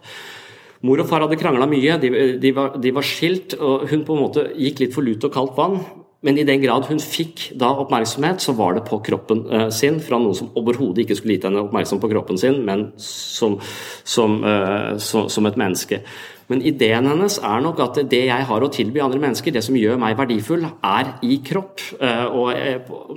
Mor 0.87 1.01
og 1.01 1.09
far 1.09 1.25
hadde 1.25 1.39
krangla 1.41 1.67
mye, 1.69 1.97
de, 2.03 2.11
de, 2.43 2.53
var, 2.55 2.77
de, 2.77 2.93
var, 2.95 3.09
skilt, 3.09 3.57
og 3.57 3.89
hun 3.91 4.05
på 4.05 4.15
en 4.15 4.23
måte 4.23 4.45
gikk 4.53 4.85
litt 4.85 4.95
for 4.95 5.09
lut 5.09 5.25
og 5.25 5.33
kaldt 5.35 5.57
vann. 5.57 5.81
Men 6.25 6.39
i 6.41 6.47
den 6.49 6.63
grad 6.63 6.87
hun 6.89 7.01
fikk 7.03 7.51
da 7.61 7.69
oppmerksomhet, 7.83 8.41
så 8.41 8.55
var 8.57 8.77
det 8.77 8.87
på 8.89 8.99
kroppen 9.05 9.45
uh, 9.51 9.67
sin 9.75 9.99
fra 10.03 10.19
noen 10.21 10.37
som 10.39 10.49
overhodet 10.57 11.05
ikke 11.05 11.19
skulle 11.19 11.37
gitt 11.37 11.45
henne 11.49 11.67
oppmerksom 11.67 12.01
på 12.03 12.11
kroppen 12.15 12.41
sin, 12.41 12.63
men 12.67 12.89
som, 13.03 13.59
som, 14.01 14.41
uh, 14.47 14.97
som, 15.03 15.29
som 15.33 15.51
et 15.51 15.61
menneske. 15.61 16.01
Men 16.47 16.63
ideen 16.63 17.09
hennes 17.11 17.37
er 17.43 17.63
nok 17.63 17.81
at 17.83 18.01
det 18.11 18.23
jeg 18.29 18.47
har 18.49 18.63
å 18.63 18.71
tilby 18.73 19.03
andre 19.03 19.19
mennesker, 19.23 19.53
det 19.53 19.65
som 19.67 19.77
gjør 19.77 19.99
meg 19.99 20.15
verdifull, 20.19 20.63
er 20.87 21.17
i 21.27 21.41
kropp. 21.43 21.83
Eh, 21.99 22.23
og 22.31 22.53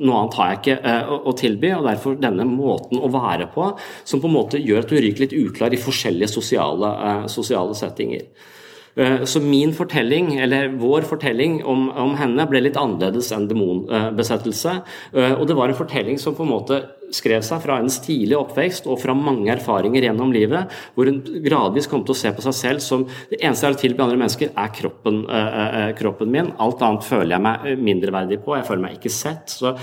noe 0.01 0.21
annet 0.23 0.38
har 0.39 0.49
jeg 0.49 0.59
ikke 0.63 0.95
å 1.13 1.35
tilby. 1.38 1.69
Og 1.77 1.85
derfor 1.85 2.17
denne 2.17 2.47
måten 2.49 2.97
å 2.97 3.12
være 3.13 3.51
på, 3.53 3.67
som 4.01 4.23
på 4.23 4.31
en 4.31 4.33
måte 4.33 4.62
gjør 4.63 4.81
at 4.81 4.89
du 4.89 4.97
ryker 4.97 5.27
litt 5.27 5.38
uklar 5.38 5.77
i 5.77 5.81
forskjellige 5.81 6.31
sosiale, 6.39 6.89
sosiale 7.29 7.77
settinger. 7.77 8.25
Så 8.97 9.39
min 9.39 9.71
fortelling, 9.75 10.34
eller 10.43 10.73
vår 10.82 11.06
fortelling 11.08 11.60
om, 11.63 11.86
om, 11.93 12.15
henne 12.19 12.45
ble 12.49 12.63
litt 12.65 12.80
annerledes 12.80 13.30
enn 13.36 13.45
demonbesettelse. 13.47 14.73
Og 15.38 15.43
det 15.47 15.56
var 15.56 15.71
en 15.71 15.78
fortelling 15.78 16.19
som 16.19 16.36
på 16.36 16.43
en 16.43 16.52
måte 16.52 16.82
skrev 17.15 17.43
seg 17.45 17.62
fra 17.63 17.80
hennes 17.80 17.97
tidlige 18.04 18.39
oppvekst 18.39 18.88
og 18.89 18.99
fra 19.02 19.15
mange 19.17 19.52
erfaringer 19.54 20.06
gjennom 20.08 20.34
livet, 20.34 20.75
hvor 20.95 21.10
hun 21.10 21.21
gradvis 21.45 21.89
kom 21.89 22.06
til 22.06 22.15
å 22.15 22.19
se 22.21 22.32
på 22.36 22.45
seg 22.45 22.58
selv 22.58 22.86
som 22.86 23.06
det 23.32 23.39
eneste 23.39 23.65
jeg 23.65 23.73
har 23.73 23.82
tilby 23.84 24.06
andre 24.06 24.21
mennesker, 24.21 24.54
er 24.54 24.75
kroppen, 24.75 25.23
øh, 25.25 25.89
kroppen, 25.99 26.32
min. 26.34 26.54
Alt 26.62 26.84
annet 26.86 27.08
føler 27.08 27.36
jeg 27.36 27.45
meg 27.45 27.84
mindreverdig 27.89 28.41
på, 28.45 28.56
jeg 28.58 28.67
føler 28.67 28.86
meg 28.86 28.99
ikke 28.99 29.13
sett. 29.13 29.58
Så 29.60 29.75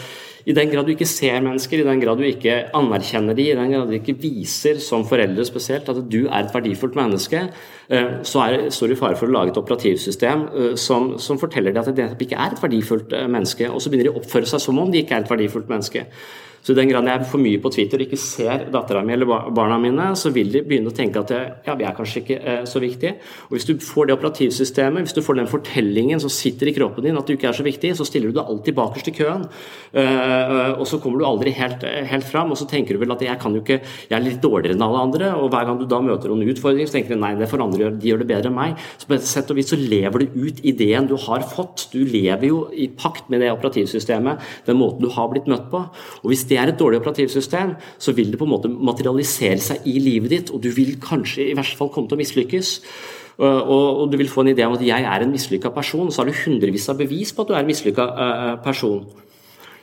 i 0.46 0.54
den 0.54 0.70
grad 0.70 0.86
du 0.86 0.92
ikke 0.92 1.08
ser 1.10 1.40
mennesker, 1.42 1.80
i 1.82 1.86
den 1.86 2.00
grad 2.02 2.20
du 2.20 2.26
ikke 2.26 2.54
anerkjenner 2.78 3.34
dem, 3.34 3.48
i 3.50 3.58
den 3.58 3.72
grad 3.74 3.90
du 3.90 3.96
ikke 3.98 4.14
viser, 4.22 4.78
som 4.82 5.02
foreldre 5.08 5.44
spesielt, 5.48 5.88
at 5.90 5.98
du 6.06 6.20
er 6.28 6.38
et 6.38 6.54
verdifullt 6.54 6.94
menneske, 6.98 7.40
så 7.90 8.44
er, 8.44 8.68
står 8.70 8.92
du 8.92 8.94
i 8.94 8.98
fare 9.00 9.18
for 9.18 9.26
å 9.26 9.34
lage 9.34 9.50
et 9.52 9.58
operativsystem 9.58 10.46
som, 10.78 11.12
som 11.22 11.38
forteller 11.42 11.74
deg 11.74 11.82
at 11.82 11.98
de 11.98 12.28
ikke 12.28 12.38
er 12.38 12.54
et 12.54 12.62
verdifullt 12.62 13.14
menneske, 13.26 13.66
og 13.66 13.82
så 13.82 13.90
begynner 13.90 14.12
de 14.12 14.14
å 14.14 14.22
oppføre 14.22 14.46
seg 14.46 14.62
som 14.62 14.78
om 14.82 14.94
de 14.94 15.02
ikke 15.02 15.18
er 15.18 15.26
et 15.26 15.34
verdifullt 15.34 15.70
menneske. 15.72 16.06
Så 16.66 16.74
i 16.74 16.78
den 16.80 16.88
grad 16.90 17.06
jeg 17.06 17.20
er 17.20 17.26
for 17.30 17.38
mye 17.38 17.60
på 17.62 17.70
Twitter 17.70 18.00
og 18.00 18.08
ikke 18.08 18.18
ser 18.18 18.64
dattera 18.74 19.04
mi 19.06 19.12
eller 19.14 19.28
barna 19.54 19.76
mine, 19.78 20.08
så 20.18 20.32
vil 20.34 20.48
de 20.50 20.64
begynne 20.66 20.90
å 20.90 20.94
tenke 20.94 21.20
at 21.22 21.30
ja, 21.62 21.76
vi 21.78 21.84
er 21.86 21.94
kanskje 21.94 22.22
ikke 22.24 22.38
eh, 22.42 22.64
så 22.66 22.80
viktige. 22.82 23.12
Og 23.46 23.54
hvis 23.54 23.68
du 23.68 23.76
får 23.78 24.08
det 24.08 24.16
operativsystemet, 24.16 25.06
hvis 25.06 25.14
du 25.14 25.22
får 25.22 25.38
den 25.38 25.50
fortellingen 25.50 26.18
som 26.22 26.32
sitter 26.32 26.66
i 26.66 26.74
kroppen 26.74 27.06
din 27.06 27.20
at 27.20 27.28
du 27.28 27.36
ikke 27.36 27.52
er 27.52 27.54
så 27.54 27.62
viktig, 27.62 27.92
så 27.94 28.06
stiller 28.08 28.32
du 28.32 28.40
deg 28.40 28.50
alltid 28.50 28.74
bakerst 28.80 29.12
i 29.12 29.14
køen. 29.14 29.46
Uh, 29.94 30.74
og 30.80 30.82
så 30.90 30.98
kommer 31.02 31.22
du 31.22 31.28
aldri 31.28 31.52
helt, 31.54 31.86
helt 32.10 32.26
fram, 32.26 32.50
og 32.50 32.58
så 32.58 32.66
tenker 32.68 32.96
du 32.96 33.02
vel 33.04 33.14
at 33.14 33.22
jeg 33.22 33.38
kan 33.40 33.54
jo 33.54 33.62
ikke, 33.62 33.78
jeg 34.10 34.16
er 34.18 34.24
litt 34.24 34.42
dårligere 34.42 34.74
enn 34.74 34.84
alle 34.88 35.04
andre. 35.06 35.30
Og 35.38 35.52
hver 35.54 35.70
gang 35.70 35.78
du 35.78 35.86
da 35.86 36.02
møter 36.02 36.34
noen 36.34 36.50
utfordringer, 36.50 36.90
så 36.90 36.98
tenker 36.98 37.14
du 37.14 37.22
nei, 37.22 37.36
det 37.38 37.50
får 37.52 37.62
andre 37.62 37.84
gjøre, 37.84 38.00
de 38.02 38.10
gjør 38.10 38.24
det 38.24 38.28
bedre 38.32 38.50
enn 38.50 38.58
meg. 38.58 38.82
Så 38.98 39.06
på 39.06 39.16
et 39.20 39.30
sett 39.30 39.54
og 39.54 39.60
vis 39.60 39.70
så 39.70 39.78
lever 39.78 40.26
du 40.26 40.36
ut 40.48 40.60
ideen 40.66 41.06
du 41.06 41.14
har 41.28 41.46
fått. 41.46 41.86
Du 41.94 42.02
lever 42.02 42.50
jo 42.50 42.64
i 42.74 42.90
pakt 42.90 43.30
med 43.30 43.44
det 43.44 43.54
operativsystemet, 43.54 44.42
den 44.66 44.82
måten 44.82 45.06
du 45.06 45.14
har 45.14 45.30
blitt 45.30 45.46
møtt 45.50 45.70
på. 45.70 45.86
Og 46.24 46.28
hvis 46.32 46.46
det 46.50 46.55
det 46.56 46.62
er 46.62 46.72
et 46.72 46.80
dårlig 46.80 47.02
operativsystem, 47.02 47.74
så 48.00 48.14
vil 48.16 48.32
det 48.32 48.40
på 48.40 48.46
en 48.48 48.54
måte 48.54 48.70
materialisere 48.72 49.60
seg 49.60 49.84
i 49.88 49.98
livet 50.00 50.32
ditt, 50.32 50.52
og 50.54 50.62
du 50.64 50.70
vil 50.72 50.96
kanskje 51.02 51.50
i 51.50 51.56
verste 51.58 51.76
fall 51.76 51.92
komme 51.92 52.08
til 52.08 52.16
å 52.16 52.22
mislykkes. 52.22 52.72
Og, 53.36 54.06
du 54.08 54.16
vil 54.16 54.30
få 54.32 54.46
en 54.46 54.54
idé 54.54 54.64
om 54.64 54.78
at 54.78 54.84
jeg 54.86 55.04
er 55.04 55.22
en 55.22 55.32
mislykka 55.32 55.68
person, 55.74 56.08
så 56.08 56.22
har 56.22 56.30
du 56.30 56.38
hundrevis 56.38 56.88
av 56.88 56.96
bevis 57.02 57.34
på 57.36 57.44
at 57.44 57.50
du 57.50 57.54
er 57.54 57.60
en 57.60 57.68
mislykka 57.68 58.06
eh, 58.24 58.52
person. 58.64 59.04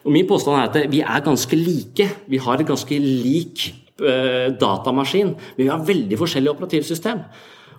Og 0.03 0.11
Min 0.11 0.25
påstand 0.27 0.57
er 0.57 0.71
at 0.71 0.91
vi 0.91 1.03
er 1.05 1.23
ganske 1.23 1.59
like. 1.59 2.07
Vi 2.27 2.41
har 2.41 2.57
et 2.57 2.67
ganske 2.67 2.97
lik 2.97 3.67
eh, 4.01 4.49
datamaskin, 4.57 5.35
men 5.37 5.61
vi 5.61 5.69
har 5.69 5.85
veldig 5.85 6.17
forskjellig 6.19 6.55
operativsystem. 6.55 7.21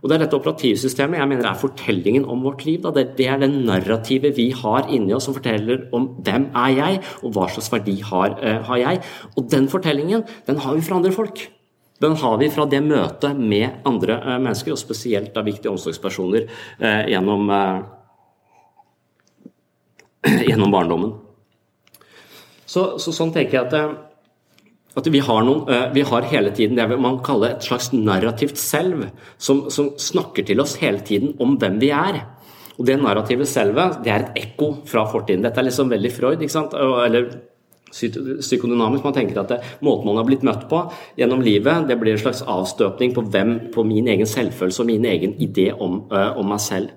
Og 0.04 0.10
Det 0.10 0.18
er 0.18 0.20
dette 0.26 0.36
operativsystemet 0.36 1.16
jeg 1.16 1.28
mener 1.30 1.46
er 1.48 1.56
fortellingen 1.56 2.26
om 2.28 2.42
vårt 2.44 2.66
liv. 2.68 2.82
Da. 2.84 2.90
Det 2.92 3.24
er 3.24 3.38
det 3.40 3.48
narrativet 3.48 4.36
vi 4.36 4.50
har 4.52 4.90
inni 4.92 5.14
oss 5.16 5.24
som 5.24 5.36
forteller 5.36 5.86
om 5.96 6.10
hvem 6.20 6.50
er 6.60 6.74
jeg, 6.76 6.98
og 7.24 7.32
hva 7.32 7.48
slags 7.48 7.72
verdi 7.72 7.96
har, 8.04 8.36
uh, 8.36 8.60
har 8.68 8.82
jeg. 8.82 9.00
Og 9.32 9.48
den 9.48 9.64
fortellingen 9.72 10.26
den 10.44 10.60
har 10.60 10.76
vi 10.76 10.84
fra 10.84 11.00
andre 11.00 11.12
folk. 11.16 11.46
Den 12.04 12.18
har 12.20 12.36
vi 12.36 12.50
fra 12.52 12.68
det 12.68 12.82
møtet 12.84 13.40
med 13.40 13.80
andre 13.88 14.20
uh, 14.20 14.36
mennesker, 14.36 14.76
og 14.76 14.82
spesielt 14.82 15.40
av 15.40 15.48
viktige 15.48 15.72
omsorgspersoner 15.72 16.50
uh, 16.52 17.04
gjennom, 17.08 17.48
gjennom 20.50 20.76
barndommen. 20.76 21.16
Så, 22.68 22.98
så, 23.00 23.08
sånn 23.08 23.32
tenker 23.32 23.62
jeg 23.62 23.70
at 23.70 24.13
at 24.94 25.09
vi 25.11 25.22
har, 25.26 25.42
noen, 25.42 25.64
eh, 25.70 25.88
vi 25.94 26.04
har, 26.07 26.28
hele 26.30 26.52
tiden 26.54 26.78
det 26.78 26.87
man 27.00 27.18
kaller 27.24 27.54
et 27.54 27.66
slags 27.66 27.90
narrativt 27.92 28.59
selv, 28.61 29.09
som, 29.38 29.66
som, 29.70 29.90
snakker 29.98 30.46
til 30.46 30.62
oss 30.62 30.76
hele 30.83 31.02
tiden 31.02 31.35
om 31.42 31.57
hvem 31.59 31.80
vi 31.83 31.90
er. 31.90 32.22
Og 32.78 32.87
Det 32.87 32.98
narrativet 32.98 33.46
selvet 33.46 34.00
det 34.04 34.12
er 34.12 34.22
et 34.24 34.38
ekko 34.44 34.70
fra 34.87 35.04
fortiden. 35.11 35.42
Dette 35.42 35.61
er 35.61 35.68
liksom 35.68 35.90
veldig 35.90 36.12
Freud. 36.12 36.40
ikke 36.42 36.54
sant? 36.54 36.74
Eller 36.74 37.28
psykodynamisk. 37.94 39.04
Man 39.04 39.14
tenker 39.14 39.40
at 39.40 39.52
det, 39.52 39.61
måten 39.87 40.09
man 40.09 40.18
har 40.18 40.26
blitt 40.26 40.42
møtt 40.46 40.66
på 40.70 40.80
gjennom 41.18 41.42
livet, 41.44 41.87
det 41.88 41.98
blir 42.00 42.16
en 42.16 42.24
slags 42.24 42.42
avstøpning 42.42 43.14
på, 43.14 43.22
hvem, 43.30 43.52
på 43.74 43.85
min 43.87 44.09
egen 44.11 44.26
selvfølelse 44.26 44.83
og 44.83 44.90
min 44.90 45.07
egen 45.07 45.37
idé 45.38 45.68
om, 45.72 46.00
uh, 46.11 46.33
om 46.40 46.50
meg 46.50 46.62
selv. 46.62 46.90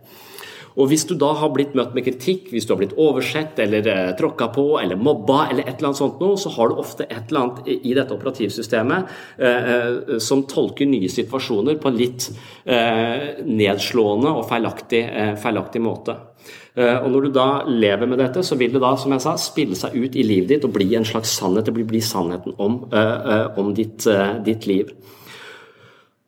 Og 0.77 0.91
hvis 0.91 1.07
du 1.09 1.15
da 1.17 1.31
har 1.39 1.49
blitt 1.53 1.73
møtt 1.77 1.95
med 1.97 2.05
kritikk, 2.05 2.51
hvis 2.53 2.67
du 2.67 2.73
har 2.75 2.81
blitt 2.81 2.95
oversett 3.01 3.57
eller 3.63 3.87
eh, 3.89 4.11
tråkka 4.17 4.49
på 4.53 4.65
eller 4.81 4.99
mobba 4.99 5.47
eller 5.47 5.65
et 5.65 5.79
eller 5.79 5.89
annet 5.89 6.01
sånt 6.03 6.21
noe, 6.21 6.37
så 6.37 6.51
har 6.53 6.69
du 6.69 6.77
ofte 6.83 7.07
et 7.07 7.31
eller 7.31 7.41
annet 7.41 7.71
i, 7.73 7.95
dette 7.97 8.13
operativsystemet 8.13 9.17
eh, 9.41 9.71
eh 9.73 10.19
som 10.21 10.43
tolker 10.49 10.87
nye 10.89 11.09
situasjoner 11.09 11.79
på 11.81 11.89
en 11.89 11.97
litt 11.97 12.29
eh, 12.65 13.41
nedslående 13.45 14.31
og 14.37 14.45
feilaktig, 14.49 15.01
eh, 15.07 15.33
feilaktig 15.41 15.81
måte. 15.81 16.17
Eh, 16.77 16.95
og 17.01 17.09
Når 17.11 17.25
du 17.25 17.31
da 17.33 17.49
lever 17.65 18.05
med 18.05 18.21
dette, 18.21 18.45
så 18.45 18.57
vil 18.59 18.73
det 18.75 18.83
da 18.83 18.93
som 19.01 19.13
jeg 19.15 19.25
sa, 19.25 19.33
spille 19.41 19.77
seg 19.77 19.97
ut 19.97 20.15
i 20.15 20.25
livet 20.25 20.53
ditt 20.53 20.67
og 20.67 20.75
bli 20.77 20.91
en 20.97 21.07
slags 21.07 21.33
sannhet. 21.39 21.65
Det 21.65 21.73
blir, 21.73 21.89
bli 21.89 22.03
sannheten 22.05 22.53
om, 22.61 22.83
om 23.57 23.73
ditt, 23.77 24.05
ditt 24.45 24.69
liv. 24.69 24.93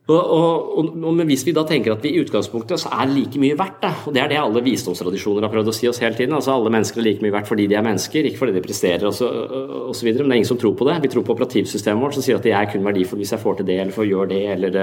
Og, 0.10 0.32
og, 0.34 0.88
og, 1.06 1.20
hvis 1.30 1.44
vi 1.46 1.54
da 1.54 1.62
tenker 1.70 1.94
at 1.94 2.02
vi 2.06 2.16
i 2.16 2.22
utgangspunktet 2.24 2.82
så 2.82 2.90
er 2.96 3.12
like 3.12 3.38
mye 3.42 3.58
verdt, 3.58 3.78
da, 3.84 3.92
og 4.10 4.16
det 4.16 4.24
er 4.24 4.32
det 4.32 4.40
alle 4.42 4.64
visdomstradisjoner 4.66 5.46
har 5.46 5.52
prøvd 5.54 5.70
å 5.70 5.76
si 5.76 5.90
oss 5.90 6.00
hele 6.02 6.18
tiden, 6.18 6.34
altså 6.34 6.56
alle 6.56 6.72
mennesker 6.74 7.02
er 7.02 7.06
like 7.06 7.26
mye 7.26 7.36
verdt 7.36 7.50
fordi 7.52 7.68
de 7.70 7.78
er 7.78 7.86
mennesker, 7.86 8.26
ikke 8.26 8.42
fordi 8.42 8.56
de 8.56 8.64
presterer 8.66 9.06
osv., 9.06 10.10
men 10.10 10.18
det 10.18 10.26
er 10.26 10.40
ingen 10.40 10.50
som 10.50 10.60
tror 10.62 10.74
på 10.80 10.88
det. 10.90 10.98
Vi 11.04 11.12
tror 11.14 11.26
på 11.28 11.36
operativsystemet 11.36 12.02
vårt 12.02 12.18
som 12.18 12.26
sier 12.26 12.40
at 12.40 12.48
jeg 12.50 12.58
er 12.58 12.72
kun 12.72 12.88
verdifull 12.88 13.22
hvis 13.22 13.36
jeg 13.36 13.44
får 13.44 13.60
til 13.60 13.70
det 13.70 13.78
eller 13.84 13.94
får 13.94 14.10
gjøre 14.10 14.30
det 14.32 14.42
eller 14.56 14.80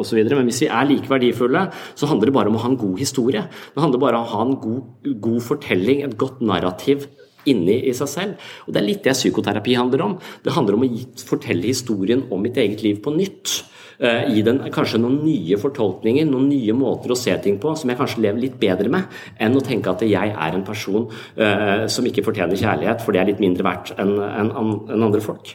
osv. 0.00 0.22
Men 0.30 0.48
hvis 0.48 0.62
vi 0.64 0.70
er 0.70 0.88
like 0.88 1.10
verdifulle, 1.10 1.66
så 1.98 2.08
handler 2.08 2.30
det 2.30 2.36
bare 2.38 2.52
om 2.52 2.56
å 2.56 2.64
ha 2.64 2.72
en 2.72 2.80
god 2.80 2.96
historie. 3.02 3.44
Det 3.74 3.84
handler 3.84 4.02
bare 4.06 4.22
om 4.22 4.24
å 4.24 4.32
ha 4.32 4.48
en 4.48 4.56
god, 4.62 5.12
god 5.26 5.44
fortelling, 5.44 6.00
et 6.06 6.16
godt 6.20 6.40
narrativ 6.44 7.08
inni 7.50 7.76
i 7.90 7.92
seg 7.96 8.10
selv. 8.10 8.48
Og 8.64 8.72
Det 8.72 8.80
er 8.80 8.88
litt 8.88 9.04
det 9.04 9.16
psykoterapi 9.18 9.76
handler 9.76 10.06
om. 10.06 10.18
Det 10.44 10.56
handler 10.56 10.78
om 10.78 10.86
å 10.86 10.90
fortelle 11.28 11.68
historien 11.68 12.24
om 12.30 12.40
mitt 12.40 12.56
eget 12.60 12.84
liv 12.86 13.02
på 13.04 13.12
nytt. 13.14 13.60
Eh, 13.98 14.28
gi 14.34 14.42
den 14.46 14.60
kanskje 14.74 15.00
noen 15.02 15.20
nye 15.22 15.58
fortolkninger, 15.60 16.26
noen 16.26 16.48
nye 16.50 16.74
måter 16.76 17.14
å 17.14 17.18
se 17.18 17.34
ting 17.42 17.60
på, 17.62 17.74
som 17.78 17.90
jeg 17.90 18.00
kanskje 18.00 18.24
lever 18.24 18.42
litt 18.42 18.56
bedre 18.60 18.90
med, 18.90 19.10
enn 19.38 19.58
å 19.58 19.64
tenke 19.64 19.92
at 19.92 20.02
jeg 20.06 20.32
er 20.34 20.56
en 20.56 20.64
person 20.66 21.06
uh, 21.06 21.84
som 21.90 22.06
ikke 22.06 22.24
fortjener 22.26 22.58
kjærlighet, 22.58 23.04
for 23.04 23.14
det 23.14 23.22
er 23.22 23.30
litt 23.32 23.42
mindre 23.42 23.66
verdt 23.66 23.94
enn 24.00 24.16
en, 24.18 24.50
en 24.54 25.06
andre 25.06 25.22
folk. 25.22 25.54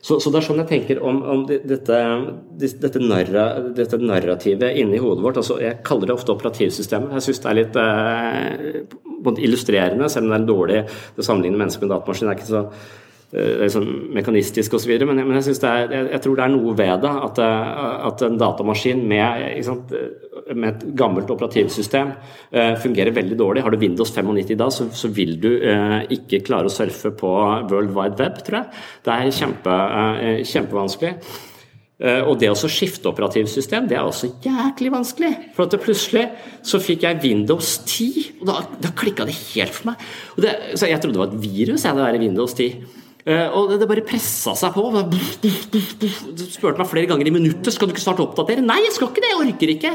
Så, 0.00 0.16
så, 0.16 0.30
det 0.32 0.38
er 0.40 0.44
sånn 0.46 0.62
jeg 0.62 0.68
tenker 0.70 1.00
om, 1.04 1.18
om 1.28 1.42
dette, 1.46 1.96
dette, 2.58 3.02
narra, 3.04 3.44
dette, 3.76 3.98
narrativet 4.00 4.78
inni 4.80 4.98
hodet 4.98 5.26
vårt. 5.26 5.40
altså 5.42 5.58
Jeg 5.60 5.82
kaller 5.86 6.08
det 6.08 6.16
ofte 6.16 6.32
operativsystemet. 6.32 7.12
Jeg 7.18 7.26
syns 7.26 7.42
det 7.44 7.50
er 7.50 7.58
litt 7.58 7.76
eh, 7.82 9.44
illustrerende, 9.44 10.08
selv 10.08 10.26
om 10.26 10.32
det 10.32 10.38
er 10.40 10.48
dårlig 10.48 10.80
å 10.88 11.26
sammenligne 11.26 11.60
mennesker 11.60 11.84
med 11.84 11.92
datamaskin. 11.92 12.30
Det 12.30 12.32
er 12.32 12.40
ikke 12.40 12.48
så 12.48 12.64
Liksom 13.30 13.84
mekanistisk 14.10 14.74
osv. 14.74 14.90
Men, 15.06 15.20
men 15.22 15.36
jeg, 15.38 15.54
er, 15.62 15.92
jeg, 15.92 16.06
jeg, 16.16 16.22
tror 16.24 16.38
det 16.38 16.44
er 16.44 16.50
noe 16.50 16.72
ved 16.74 17.04
det. 17.04 17.12
At, 17.28 17.38
eh, 17.44 18.08
at 18.08 18.24
en 18.26 18.38
datamaskin 18.40 19.04
med, 19.06 19.44
sant, 19.66 19.92
eh, 19.94 20.48
med, 20.50 20.72
et 20.72 20.96
gammelt 20.98 21.30
operativsystem 21.30 22.10
uh, 22.10 22.74
fungerer 22.82 23.14
veldig 23.14 23.38
dårlig. 23.38 23.62
Har 23.62 23.70
du 23.70 23.78
Windows 23.78 24.10
95 24.16 24.56
da, 24.58 24.66
så, 24.74 24.88
så 24.90 25.12
vil 25.14 25.36
du 25.38 25.52
uh, 25.62 26.00
ikke 26.10 26.42
klare 26.46 26.66
å 26.66 26.74
surfe 26.74 27.12
på 27.14 27.30
World 27.70 27.94
Wide 27.94 28.18
Web, 28.18 28.42
tror 28.46 28.58
jeg. 28.58 28.82
Det 29.06 29.14
er 29.14 29.30
kjempe, 29.36 29.76
uh, 29.78 30.42
kjempevanskelig. 30.50 31.14
Og 32.00 32.30
det 32.40 32.48
å 32.48 32.56
skifte 32.56 33.10
operativsystem, 33.10 33.84
det 33.84 33.98
er 33.98 34.06
også 34.08 34.30
jæklig 34.40 34.88
vanskelig. 34.94 35.28
For 35.52 35.68
at 35.68 35.74
plutselig 35.82 36.22
så 36.64 36.80
fikk 36.80 37.04
jeg 37.04 37.18
Windows 37.20 37.74
10, 37.84 38.38
og 38.38 38.46
da, 38.48 38.54
da 38.86 38.92
klikka 38.96 39.26
det 39.28 39.34
helt 39.36 39.76
for 39.76 39.90
meg. 39.90 40.06
Det, 40.40 40.54
så 40.80 40.88
jeg 40.88 41.02
trodde 41.02 41.18
det 41.18 41.20
var 41.20 41.34
et 41.34 41.42
virus, 41.44 41.84
jeg, 41.84 41.98
det 41.98 42.06
der 42.06 42.22
Windows 42.24 42.56
10. 42.56 42.99
Uh, 43.26 43.46
og 43.52 43.74
det 43.76 43.88
bare 43.90 44.06
pressa 44.06 44.56
seg 44.56 44.74
på. 44.76 44.86
Du 45.42 46.44
spurte 46.46 46.80
meg 46.80 46.90
flere 46.90 47.10
ganger 47.10 47.28
i 47.28 47.36
minuttet 47.36 47.74
skal 47.74 47.88
du 47.88 47.94
ikke 47.94 48.04
starte 48.04 48.24
å 48.24 48.30
oppdatere. 48.30 48.64
Nei, 48.64 48.80
jeg 48.86 48.96
skal 48.96 49.10
ikke 49.10 49.24
det, 49.24 49.32
jeg 49.32 49.42
orker 49.46 49.74
ikke. 49.76 49.94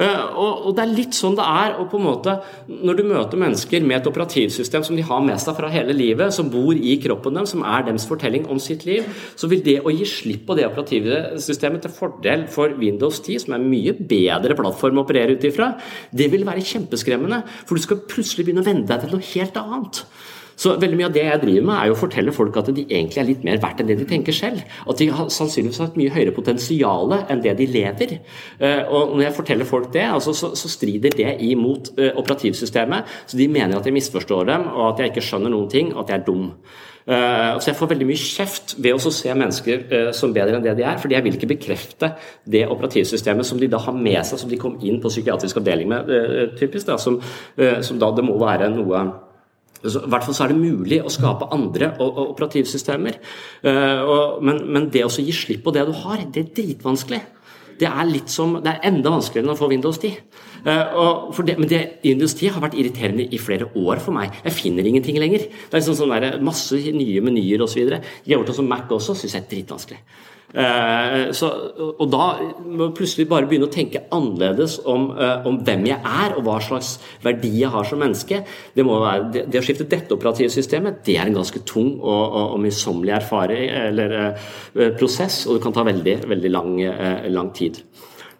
Og, 0.00 0.66
og, 0.68 0.70
Det 0.76 0.82
er 0.84 0.92
litt 0.92 1.16
sånn 1.16 1.36
det 1.36 1.44
er. 1.44 1.74
og 1.80 1.88
på 1.90 1.98
en 1.98 2.06
måte 2.06 2.36
Når 2.70 2.96
du 2.96 3.02
møter 3.10 3.40
mennesker 3.40 3.84
med 3.84 3.98
et 3.98 4.08
operativsystem 4.08 4.84
som 4.86 4.96
de 4.96 5.04
har 5.06 5.20
med 5.24 5.40
seg 5.42 5.56
fra 5.58 5.70
hele 5.72 5.96
livet, 5.96 6.32
som 6.34 6.50
bor 6.52 6.72
i 6.76 6.96
kroppen 7.02 7.36
dem, 7.36 7.48
som 7.48 7.64
er 7.66 7.84
deres 7.88 8.06
fortelling 8.08 8.46
om 8.50 8.60
sitt 8.62 8.86
liv, 8.88 9.08
så 9.36 9.50
vil 9.50 9.64
det 9.66 9.80
å 9.82 9.92
gi 9.92 10.06
slipp 10.08 10.46
på 10.48 10.56
det 10.58 10.68
operativsystemet 10.70 11.84
til 11.84 11.94
fordel 11.94 12.46
for 12.52 12.72
Windows 12.80 13.20
10, 13.20 13.44
som 13.44 13.54
er 13.54 13.60
en 13.60 13.70
mye 13.70 13.96
bedre 13.98 14.56
plattform 14.58 15.00
å 15.00 15.04
operere 15.04 15.36
ut 15.36 15.46
ifra, 15.46 15.72
det 16.14 16.30
vil 16.32 16.46
være 16.48 16.64
kjempeskremmende. 16.64 17.42
For 17.66 17.76
du 17.76 17.84
skal 17.84 18.04
plutselig 18.08 18.46
begynne 18.46 18.64
å 18.64 18.70
venne 18.70 18.88
deg 18.88 19.04
til 19.04 19.16
noe 19.16 19.30
helt 19.34 19.60
annet. 19.60 20.04
Så 20.60 20.74
veldig 20.76 20.98
mye 20.98 21.08
av 21.08 21.14
det 21.14 21.22
jeg 21.24 21.40
driver 21.40 21.66
med, 21.70 21.76
er 21.78 21.88
jo 21.88 21.94
å 21.94 22.00
fortelle 22.02 22.34
folk 22.36 22.58
at 22.60 22.68
de 22.76 22.84
egentlig 22.84 23.22
er 23.22 23.28
litt 23.30 23.46
mer 23.46 23.60
verdt 23.62 23.80
enn 23.80 23.88
det 23.88 23.96
de 24.02 24.08
tenker 24.08 24.36
selv. 24.36 24.60
At 24.84 25.00
de 25.00 25.08
har 25.08 25.30
sannsynligvis 25.32 25.80
har 25.80 25.88
et 25.88 25.96
mye 25.96 26.12
høyere 26.12 26.34
potensial 26.36 27.14
enn 27.20 27.40
det 27.44 27.54
de 27.56 27.68
lever. 27.70 28.18
Eh, 28.60 28.82
og 28.84 29.14
når 29.14 29.24
jeg 29.24 29.36
forteller 29.38 29.68
folk 29.68 29.88
det, 29.94 30.04
altså, 30.10 30.34
så, 30.36 30.52
så, 30.58 30.68
strider 30.70 31.16
det 31.16 31.32
imot 31.48 31.90
uh, 31.96 32.12
operativsystemet. 32.20 33.08
Så 33.26 33.40
de 33.40 33.48
mener 33.50 33.78
at 33.78 33.88
jeg 33.88 33.96
misforstår 33.96 34.46
dem, 34.52 34.68
og 34.74 34.84
at 34.90 35.00
jeg 35.00 35.12
ikke 35.14 35.24
skjønner 35.24 35.52
noen 35.52 35.72
ting, 35.72 35.94
og 35.94 36.04
at 36.04 36.12
jeg 36.12 36.20
er 36.20 36.26
dum. 36.28 36.44
Uh, 37.08 37.56
så 37.56 37.70
jeg 37.70 37.78
får 37.80 37.90
veldig 37.94 38.10
mye 38.10 38.20
kjeft 38.20 38.76
ved 38.84 38.94
å 38.94 39.14
se 39.16 39.32
mennesker 39.40 40.12
som 40.16 40.36
bedre 40.36 40.60
enn 40.60 40.66
det 40.66 40.76
de 40.78 40.84
er, 40.84 41.00
fordi 41.00 41.16
jeg 41.16 41.26
vil 41.26 41.40
ikke 41.40 41.50
bekrefte 41.54 42.12
det 42.44 42.66
operativsystemet 42.68 43.48
som 43.48 43.58
de 43.60 43.70
da 43.72 43.80
har 43.80 43.96
med 43.96 44.20
seg, 44.28 44.44
som 44.44 44.52
de 44.52 44.60
kom 44.60 44.76
inn 44.84 45.00
på 45.00 45.10
psykiatrisk 45.10 45.62
avdeling 45.62 45.90
med, 45.90 46.14
typisk, 46.60 46.86
da, 46.92 47.00
som, 47.00 47.18
som 47.56 48.00
da 48.00 48.12
det 48.14 48.28
må 48.28 48.36
være 48.40 48.68
noe 48.76 49.02
i 49.80 50.10
hvert 50.12 50.26
fall 50.26 50.36
så 50.36 50.44
er 50.44 50.52
det 50.52 50.60
mulig 50.60 51.00
å 51.00 51.12
skape 51.12 51.48
andre 51.54 51.94
operativsystemer. 52.00 53.20
Eh, 53.64 54.10
men, 54.44 54.64
men 54.68 54.88
det 54.92 55.06
å 55.06 55.12
gi 55.12 55.32
slipp 55.34 55.64
på 55.64 55.74
det 55.74 55.86
du 55.88 55.94
har, 56.02 56.24
det 56.28 56.44
er 56.44 56.54
dritvanskelig. 56.58 57.22
Det 57.80 57.88
er, 57.88 58.10
som, 58.28 58.58
det 58.60 58.74
er 58.74 58.88
enda 58.90 59.12
vanskeligere 59.14 59.46
enn 59.46 59.54
å 59.54 59.58
få 59.58 59.70
Windows 59.70 59.96
10. 60.02 60.18
Uh, 60.60 61.38
det, 61.48 61.54
men 61.56 61.68
det, 61.70 61.78
Windows 62.04 62.34
10 62.36 62.52
har 62.52 62.60
vært 62.60 62.76
irriterende 62.76 63.24
i 63.24 63.38
flere 63.40 63.70
år 63.80 64.02
for 64.04 64.12
meg. 64.12 64.34
Jeg 64.44 64.52
finner 64.52 64.84
ingenting 64.84 65.16
lenger. 65.16 65.46
Det 65.48 65.72
er 65.72 65.80
liksom 65.80 65.96
sånn 65.96 66.12
der, 66.12 66.36
masse 66.44 66.76
nye 66.76 67.22
menyer 67.24 67.64
osv. 67.64 67.94
Gjort 68.28 68.52
det 68.52 68.56
som 68.58 68.68
Mac 68.68 68.92
også 68.92 69.16
syns 69.16 69.38
jeg 69.38 69.46
er 69.46 69.48
dritvanskelig. 69.54 70.02
Eh, 70.50 71.30
så, 71.36 71.48
og 71.94 72.06
da 72.10 72.24
må 72.66 72.88
jeg 72.88 72.94
plutselig 72.98 73.26
bare 73.30 73.46
begynne 73.46 73.68
å 73.68 73.72
tenke 73.72 74.02
annerledes 74.10 74.80
om, 74.88 75.10
eh, 75.14 75.46
om, 75.46 75.60
hvem 75.66 75.86
jeg 75.86 75.98
er, 76.00 76.34
og 76.34 76.42
hva 76.48 76.56
slags 76.64 76.96
verdi 77.22 77.52
jeg 77.60 77.70
har 77.70 77.86
som 77.86 78.02
menneske. 78.02 78.42
Det, 78.74 78.86
være, 78.86 79.30
det, 79.34 79.44
det 79.52 79.60
å 79.60 79.64
skifte 79.66 79.86
dette 79.90 80.16
operativsystemet, 80.16 81.04
det 81.06 81.16
er 81.20 81.30
en 81.30 81.38
ganske 81.38 81.62
tung 81.68 81.92
og, 82.00 82.24
og, 82.24 82.56
og 82.56 82.62
møysommelig 82.64 83.14
erfaring 83.20 83.66
eller 83.70 84.16
uh, 84.18 84.50
prosess, 84.98 85.44
og 85.46 85.56
det 85.56 85.64
kan 85.64 85.76
ta 85.76 85.84
veldig, 85.86 86.16
veldig 86.30 86.50
lang, 86.52 86.72
lang, 87.30 87.52
tid. 87.54 87.80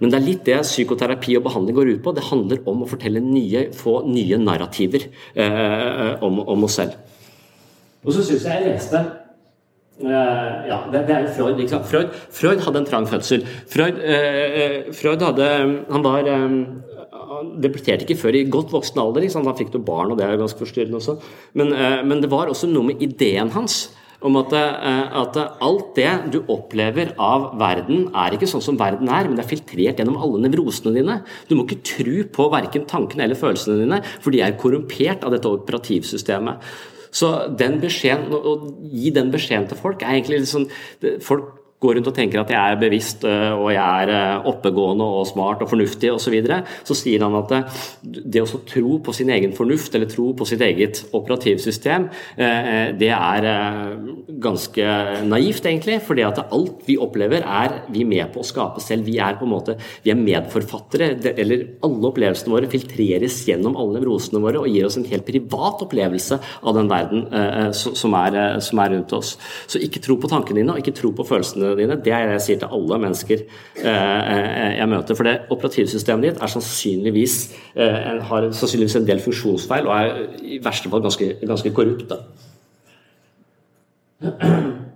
Men 0.01 0.13
det 0.13 0.19
er 0.19 0.25
litt 0.27 0.45
det 0.49 0.59
psykoterapi 0.65 1.37
og 1.39 1.45
behandling 1.45 1.77
går 1.77 1.91
ut 1.95 2.03
på. 2.05 2.15
Det 2.17 2.27
handler 2.31 2.63
om 2.71 2.85
å 2.85 2.89
fortelle 2.89 3.21
nye, 3.23 3.67
få 3.77 4.01
nye 4.09 4.39
narrativer 4.41 5.05
eh, 5.35 6.15
om, 6.25 6.41
om 6.41 6.65
oss 6.65 6.79
selv. 6.81 6.97
Og 8.01 8.15
så 8.17 8.25
syns 8.25 8.47
jeg 8.49 8.55
jeg 8.55 8.71
leste 8.71 9.03
Uh, 10.01 10.65
ja, 10.65 10.79
det, 10.93 11.03
er 11.13 11.27
Freud, 11.37 11.59
liksom. 11.61 11.83
Freud, 11.85 12.15
Freud 12.33 12.63
hadde 12.65 12.81
en 12.81 12.89
trang 12.89 13.07
fødsel. 13.09 13.45
Freud, 13.69 14.01
uh, 14.01 14.89
Freud 14.97 15.25
hadde 15.27 15.49
Han 15.91 16.05
var 16.07 16.29
um, 16.33 16.61
han 17.31 17.51
debuterte 17.63 18.07
ikke 18.07 18.19
før 18.19 18.37
i 18.39 18.47
godt 18.51 18.73
voksen 18.73 19.01
alder. 19.03 19.27
Liksom. 19.27 19.45
Han 19.47 19.59
fikk 19.59 19.75
noe 19.75 19.87
barn, 19.87 20.13
og 20.13 20.19
det 20.19 20.27
er 20.27 20.41
ganske 20.41 20.61
forstyrrende 20.61 20.99
også. 20.99 21.19
Men, 21.59 21.75
uh, 21.77 22.01
men, 22.07 22.23
det 22.25 22.31
var 22.33 22.51
også 22.51 22.71
noe 22.71 22.91
med 22.91 23.03
ideen 23.05 23.53
hans 23.55 23.91
om 24.21 24.35
at, 24.37 24.53
at, 24.53 25.37
alt 25.65 25.95
det 25.97 26.11
du 26.35 26.43
opplever 26.53 27.15
av 27.17 27.55
verden, 27.57 28.03
er 28.13 28.35
ikke 28.37 28.51
sånn 28.51 28.61
som 28.61 28.77
verden 28.77 29.09
er, 29.09 29.25
men 29.25 29.39
det 29.39 29.47
er 29.47 29.49
filtrert 29.49 30.03
gjennom 30.03 30.19
alle 30.21 30.43
nevrosene 30.43 30.93
dine. 30.93 31.15
Du 31.49 31.55
må 31.57 31.65
ikke 31.65 31.81
tro 31.89 32.27
på 32.37 32.49
verken 32.53 32.85
tankene 32.91 33.25
eller 33.25 33.41
følelsene 33.41 33.79
dine, 33.81 34.03
for 34.21 34.37
de 34.37 34.43
er 34.45 34.59
korrumpert 34.61 35.25
av 35.25 35.33
dette 35.33 35.49
operativsystemet. 35.49 36.69
Så 37.11 37.31
den 37.59 37.81
beskjeden, 37.83 38.31
å 38.31 38.75
gi 38.87 39.11
den 39.15 39.33
beskjeden 39.35 39.69
til 39.71 39.81
folk 39.81 40.03
er 40.03 40.15
egentlig 40.19 40.43
litt 40.43 40.53
sånn 40.53 40.69
Folk 41.25 41.60
går 41.81 41.97
rundt 41.97 42.11
og 42.11 42.17
tenker 42.17 42.43
at 42.43 42.51
jeg 42.53 42.61
er 42.61 42.81
bevisst 42.81 43.25
øh, 43.25 43.55
og 43.57 43.71
jeg 43.73 44.05
er 44.05 44.13
øh, 44.13 44.49
oppegående 44.53 45.07
og 45.17 45.27
smart 45.29 45.63
og 45.65 45.71
fornuftig 45.73 46.13
osv., 46.13 46.31
så, 46.31 46.33
videre, 46.35 46.61
så 46.87 46.95
sier 46.95 47.25
han 47.25 47.35
at 47.39 47.55
øh, 47.57 47.79
det 48.05 48.43
å 48.45 48.61
tro 48.69 48.99
på 49.03 49.15
sin 49.17 49.33
egen 49.33 49.55
fornuft 49.57 49.97
eller 49.97 50.11
tro 50.11 50.29
på 50.37 50.47
sitt 50.47 50.61
eget 50.63 51.01
operativsystem, 51.17 52.07
det 53.01 53.09
er 53.11 53.47
ganske 54.43 54.85
naivt, 55.27 55.67
egentlig. 55.67 55.99
fordi 56.07 56.23
at 56.27 56.39
alt 56.43 56.85
vi 56.87 56.97
opplever, 57.01 57.43
er 57.43 57.75
vi 57.93 58.05
med 58.09 58.31
på 58.33 58.43
å 58.43 58.47
skape 58.47 58.83
selv. 58.83 59.07
Vi 59.09 59.19
er 59.19 59.37
på 59.39 59.47
en 59.47 59.53
måte, 59.53 59.77
vi 60.05 60.13
er 60.13 60.19
medforfattere. 60.19 61.11
eller 61.33 61.65
Alle 61.87 62.11
opplevelsene 62.11 62.55
våre 62.55 62.71
filtreres 62.71 63.41
gjennom 63.49 63.77
alle 63.81 63.99
nevrosene 63.99 64.43
våre 64.43 64.63
og 64.63 64.71
gir 64.71 64.87
oss 64.89 64.99
en 65.01 65.09
helt 65.11 65.27
privat 65.27 65.83
opplevelse 65.87 66.41
av 66.63 66.79
den 66.79 66.91
verden 66.91 67.27
som 67.75 68.17
er, 68.21 68.41
som 68.65 68.83
er 68.85 68.95
rundt 68.95 69.17
oss. 69.17 69.37
Så 69.71 69.83
ikke 69.83 70.03
tro 70.05 70.19
på 70.21 70.31
tankene 70.31 70.63
dine 70.63 70.77
og 70.77 70.83
ikke 70.83 70.97
tro 71.01 71.13
på 71.17 71.27
følelsene 71.29 71.70
dine. 71.79 71.97
Det 72.03 72.13
er 72.13 72.27
det 72.27 72.37
jeg 72.39 72.47
sier 72.47 72.61
til 72.63 72.75
alle 72.77 72.99
mennesker 73.05 73.39
eh, 73.41 73.87
eh, 73.87 74.75
jeg 74.79 74.89
møter. 74.91 75.19
For 75.19 75.29
det 75.29 75.37
operativsystemet 75.55 76.27
ditt 76.27 76.43
er 76.43 76.53
sannsynligvis, 76.55 77.39
eh, 77.77 78.21
har 78.31 78.51
sannsynligvis 78.51 78.99
en 79.01 79.09
del 79.09 79.21
funksjonsfeil 79.25 79.89
og 79.89 79.97
er 79.97 80.07
i 80.43 80.61
verste 80.65 80.93
fall 80.93 81.05
ganske, 81.07 81.33
ganske 81.47 81.75
korrupt. 81.77 82.15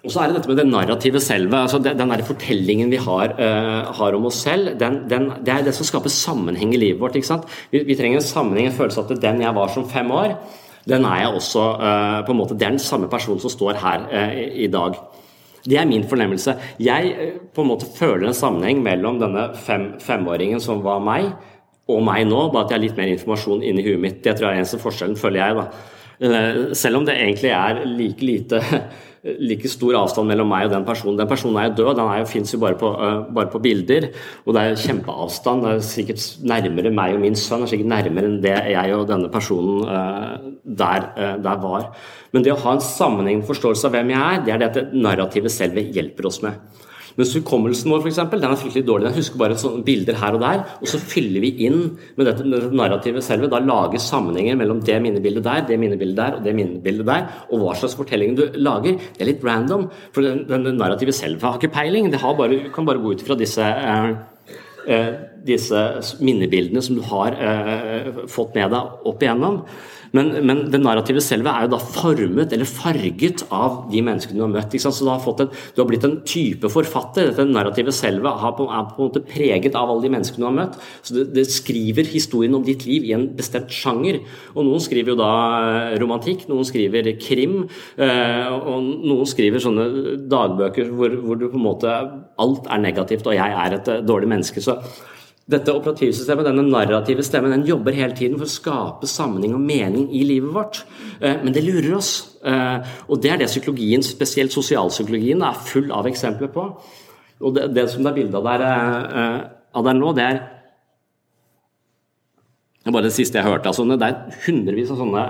Og 0.00 0.08
så 0.12 0.22
er 0.22 0.30
det 0.30 0.38
dette 0.38 0.48
med 0.48 0.56
det 0.56 0.68
narrative 0.68 1.20
selve. 1.20 1.56
altså 1.56 1.78
Den 1.78 1.98
der 1.98 2.24
fortellingen 2.24 2.90
vi 2.90 2.96
har, 2.96 3.34
uh, 3.36 3.92
har 3.96 4.16
om 4.16 4.26
oss 4.26 4.40
selv, 4.46 4.78
den, 4.80 5.02
den, 5.10 5.28
det 5.44 5.52
er 5.54 5.62
det 5.66 5.74
som 5.76 5.84
skaper 5.84 6.08
sammenheng 6.08 6.72
i 6.74 6.80
livet 6.80 7.00
vårt. 7.00 7.16
ikke 7.16 7.28
sant? 7.28 7.44
Vi, 7.70 7.82
vi 7.84 7.96
trenger 7.96 8.18
en 8.18 8.24
sammenheng, 8.24 8.70
en 8.70 8.78
følelse 8.78 9.00
av 9.00 9.12
at 9.12 9.22
den 9.22 9.42
jeg 9.44 9.54
var 9.54 9.68
som 9.68 9.88
fem 9.88 10.10
år, 10.10 10.38
den 10.88 11.04
er 11.04 11.20
jeg 11.20 11.34
også 11.36 11.64
uh, 11.76 12.24
på 12.24 12.32
en 12.32 12.38
måte, 12.38 12.56
Det 12.56 12.62
er 12.62 12.70
den 12.70 12.78
samme 12.78 13.08
personen 13.08 13.40
som 13.40 13.50
står 13.50 13.76
her 13.76 14.08
uh, 14.08 14.32
i, 14.40 14.64
i 14.64 14.66
dag. 14.72 14.96
Det 15.64 15.76
er 15.78 15.88
min 15.88 16.06
fornemmelse. 16.08 16.56
Jeg 16.80 17.30
på 17.54 17.64
en 17.64 17.70
måte 17.70 17.88
føler 17.96 18.30
en 18.30 18.36
sammenheng 18.36 18.82
mellom 18.84 19.20
denne 19.20 19.50
fem, 19.60 19.92
femåringen 20.02 20.62
som 20.62 20.82
var 20.84 21.02
meg, 21.04 21.32
og 21.90 22.04
meg 22.06 22.26
nå, 22.28 22.46
bare 22.52 22.66
at 22.68 22.72
jeg 22.72 22.78
har 22.78 22.84
litt 22.86 22.98
mer 23.00 23.12
informasjon 23.12 23.64
inni 23.66 23.84
huet 23.84 24.02
mitt. 24.02 24.20
Det 24.24 24.36
tror 24.36 24.50
jeg 24.50 24.60
er 24.60 24.62
eneste 24.62 24.80
forskjellen, 24.82 25.18
føler 25.18 25.42
jeg. 25.42 25.58
da. 25.58 26.74
Selv 26.76 27.00
om 27.00 27.06
det 27.08 27.16
egentlig 27.18 27.50
er 27.56 27.80
like 27.88 28.24
lite 28.24 28.60
like 29.22 29.68
stor 29.68 29.96
avstand 29.98 30.30
mellom 30.30 30.48
meg 30.48 30.66
og 30.66 30.72
den 30.72 30.86
personen. 30.86 31.18
Den 31.18 31.28
personen 31.28 31.58
er 31.60 31.68
jo 31.68 31.76
død, 31.82 31.90
den 31.98 32.10
jo, 32.22 32.28
fins 32.30 32.54
jo 32.54 32.60
bare 32.62 32.78
på, 32.80 32.88
uh, 32.96 33.26
bare 33.36 33.50
på, 33.52 33.60
bilder. 33.60 34.08
Og 34.46 34.56
det 34.56 34.62
er 34.62 34.80
kjempeavstand. 34.80 35.64
Det 35.66 35.72
er 35.74 35.84
sikkert 35.84 36.26
nærmere 36.52 36.92
meg 36.94 37.16
og 37.16 37.24
min 37.24 37.36
sønn, 37.36 37.66
er 37.66 37.72
sikkert 37.72 37.92
nærmere 37.92 38.30
enn 38.30 38.38
det 38.44 38.56
jeg 38.72 38.96
og 38.96 39.08
denne 39.10 39.28
personen 39.32 39.84
uh, 39.84 40.38
der, 40.64 41.10
uh, 41.16 41.34
der, 41.42 41.60
var. 41.60 41.90
Men 42.32 42.46
det 42.46 42.54
å 42.54 42.60
ha 42.64 42.76
en 42.76 42.84
sammenhengende 42.84 43.48
forståelse 43.50 43.90
av 43.90 43.98
hvem 43.98 44.14
jeg 44.14 44.22
er, 44.24 44.46
det 44.46 44.54
er 44.54 44.62
det 44.62 44.70
at 44.70 44.78
det 44.80 45.04
narrativet 45.04 45.52
selv 45.52 45.80
hjelper 45.80 46.30
oss 46.30 46.40
med. 46.46 46.56
Mens 47.18 47.32
hukommelsen 47.36 47.90
vår 47.92 48.02
for 48.04 48.10
eksempel, 48.10 48.42
den 48.42 48.54
er 48.54 48.60
fryktelig 48.60 48.86
dårlig. 48.88 49.08
Den 49.08 49.18
husker 49.18 49.40
bare 49.40 49.58
sånne 49.60 49.84
bilder 49.86 50.18
her 50.20 50.36
og 50.36 50.44
der, 50.44 50.64
og 50.80 50.90
så 50.90 51.00
fyller 51.02 51.44
vi 51.44 51.52
inn 51.66 51.78
med 52.18 52.28
dette, 52.28 52.46
dette 52.46 52.72
narrativet 52.76 53.26
selv. 53.26 53.48
Da 53.52 53.62
lages 53.64 54.08
sammenhenger 54.10 54.58
mellom 54.60 54.82
det 54.86 54.98
minnebildet 55.04 55.46
der, 55.46 55.64
det 55.68 55.80
minnebildet 55.82 56.20
der 56.20 56.38
og 56.38 56.44
det 56.46 56.56
minnebildet 56.58 57.08
der. 57.10 57.28
Og 57.50 57.64
hva 57.64 57.76
slags 57.78 57.96
fortelling 57.98 58.36
du 58.38 58.44
lager, 58.60 58.98
det 59.16 59.24
er 59.24 59.32
litt 59.32 59.46
random. 59.46 59.88
For 60.14 60.26
den, 60.26 60.44
den 60.50 60.78
narrativet 60.80 61.16
selv 61.18 61.42
har 61.44 61.58
ikke 61.58 61.74
peiling. 61.74 62.10
Det 62.12 62.20
bare, 62.22 62.66
kan 62.74 62.88
bare 62.88 63.02
gå 63.02 63.16
ut 63.16 63.26
fra 63.26 63.38
disse 63.38 63.64
eh, 63.64 64.12
eh, 64.90 65.12
disse 65.46 65.78
minnebildene 66.20 66.82
som 66.84 66.98
du 66.98 67.04
har 67.08 67.36
eh, 67.36 68.10
fått 68.30 68.56
med 68.56 68.72
deg 68.74 69.08
opp 69.08 69.24
igjennom. 69.24 69.62
Men, 70.16 70.32
men, 70.46 70.64
det 70.72 70.80
narrative 70.82 71.22
selve 71.22 71.52
er 71.52 71.66
jo 71.66 71.72
da 71.74 71.80
formet 71.80 72.54
eller 72.54 72.68
farget 72.68 73.44
av 73.54 73.84
de 73.92 74.02
menneskene 74.04 74.40
du 74.40 74.44
har 74.44 74.52
møtt. 74.52 74.74
Så 74.80 74.92
du 74.96 75.10
har, 75.10 75.22
en, 75.22 75.50
du 75.50 75.82
har, 75.82 75.88
blitt 75.90 76.06
en 76.06 76.18
type 76.26 76.70
forfatter. 76.72 77.30
Dette 77.30 77.46
narrative 77.46 77.94
selve 77.94 78.32
på, 78.58 78.66
er 78.66 78.88
på 78.88 78.96
en 78.96 79.08
måte 79.08 79.22
preget 79.26 79.78
av 79.78 79.92
alle 79.92 80.06
de 80.06 80.12
menneskene 80.16 80.42
du 80.42 80.48
har 80.48 80.56
møtt. 80.56 80.78
Så 81.06 81.16
det, 81.18 81.26
det, 81.36 81.46
skriver 81.50 82.08
historien 82.10 82.56
om 82.58 82.64
ditt 82.66 82.86
liv 82.88 83.06
i 83.06 83.14
en 83.16 83.28
bestemt 83.38 83.72
sjanger. 83.74 84.20
Og 84.54 84.66
noen 84.66 84.82
skriver 84.82 85.14
jo 85.14 85.20
da 85.20 85.30
eh, 85.60 85.98
romantikk, 86.02 86.46
noen 86.50 86.66
skriver 86.66 87.12
krim, 87.20 87.62
eh, 88.00 88.50
og 88.50 88.90
noen 89.06 89.28
skriver 89.28 89.62
sånne 89.62 89.86
dagbøker 90.30 90.90
hvor, 90.94 91.14
hvor 91.24 91.38
du 91.38 91.48
på 91.48 91.58
en 91.58 91.66
måte 91.66 91.94
alt 92.40 92.68
er 92.70 92.82
negativt 92.82 93.26
og 93.28 93.36
jeg 93.36 93.56
er 93.64 93.76
et 93.76 93.90
eh, 93.90 94.04
dårlig 94.06 94.30
menneske. 94.30 94.62
Så 94.64 94.78
dette 95.50 95.72
operativsystemet, 95.74 96.46
denne 96.46 96.64
narrative 96.66 97.24
stemmen, 97.26 97.52
den 97.54 97.66
jobber 97.68 97.96
hele 97.96 98.14
tiden 98.16 98.38
for 98.38 98.46
å 98.46 98.52
skape 98.52 99.08
sammenheng 99.10 99.56
og 99.56 99.64
mening 99.64 100.08
i 100.14 100.22
livet 100.26 100.54
vårt. 100.54 100.82
Eh, 101.20 101.40
men 101.42 101.54
det 101.54 101.64
lurer 101.66 101.96
oss. 101.98 102.12
Eh, 102.46 102.92
og 103.08 103.20
det 103.22 103.32
er 103.32 103.40
det 103.40 103.50
psykologien, 103.50 104.04
spesielt 104.06 104.54
sosialpsykologien, 104.54 105.42
er 105.42 105.64
full 105.66 105.90
av 105.94 106.08
eksempler 106.10 106.52
på. 106.54 106.66
Og 107.40 107.56
det, 107.56 107.70
det 107.74 107.88
som 107.90 108.04
det 108.04 108.12
er 108.12 108.18
bilde 108.20 108.40
av 108.40 108.48
der, 108.48 108.66
eh, 108.66 109.38
av 109.80 109.86
der 109.88 109.98
nå, 109.98 110.14
det 110.16 110.26
er 110.26 110.40
det 112.80 112.94
bare 112.94 113.10
det 113.10 113.16
siste 113.16 113.36
jeg 113.36 113.44
hørte. 113.44 113.68
Altså, 113.68 113.84
det 113.84 114.06
er 114.06 114.36
hundrevis 114.46 114.92
av 114.94 115.02
sånne, 115.02 115.24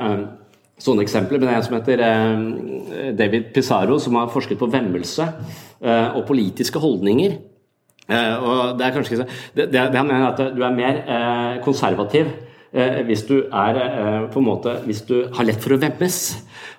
sånne 0.79 1.03
eksempler. 1.03 1.41
Men 1.41 1.49
det 1.49 1.55
er 1.55 1.59
en 1.59 1.66
som 1.66 1.79
heter 1.81 3.14
David 3.18 3.49
Pizarro, 3.57 3.99
som 3.99 4.14
har 4.21 4.31
forsket 4.31 4.61
på 4.61 4.68
vemmelse 4.71 5.27
og 6.14 6.21
politiske 6.29 6.79
holdninger. 6.79 7.35
Eh, 8.11 8.37
og 8.43 8.79
det 8.79 8.87
er 8.87 8.95
kanskje 8.95 9.15
ikke 9.15 9.23
så, 9.23 9.41
det, 9.55 9.67
det, 9.71 9.83
det 9.95 10.05
mener 10.07 10.31
at 10.33 10.41
du 10.57 10.65
er 10.67 10.75
mer 10.75 11.03
eh, 11.05 11.59
konservativ 11.63 12.31
eh, 12.73 13.03
hvis 13.07 13.23
du 13.29 13.37
er 13.47 13.83
på 14.33 14.43
en 14.43 14.49
måte, 14.49 14.75
hvis 14.87 15.05
du 15.07 15.17
har 15.37 15.47
lett 15.47 15.63
for 15.63 15.77
å 15.77 15.81
vemmes. 15.81 16.19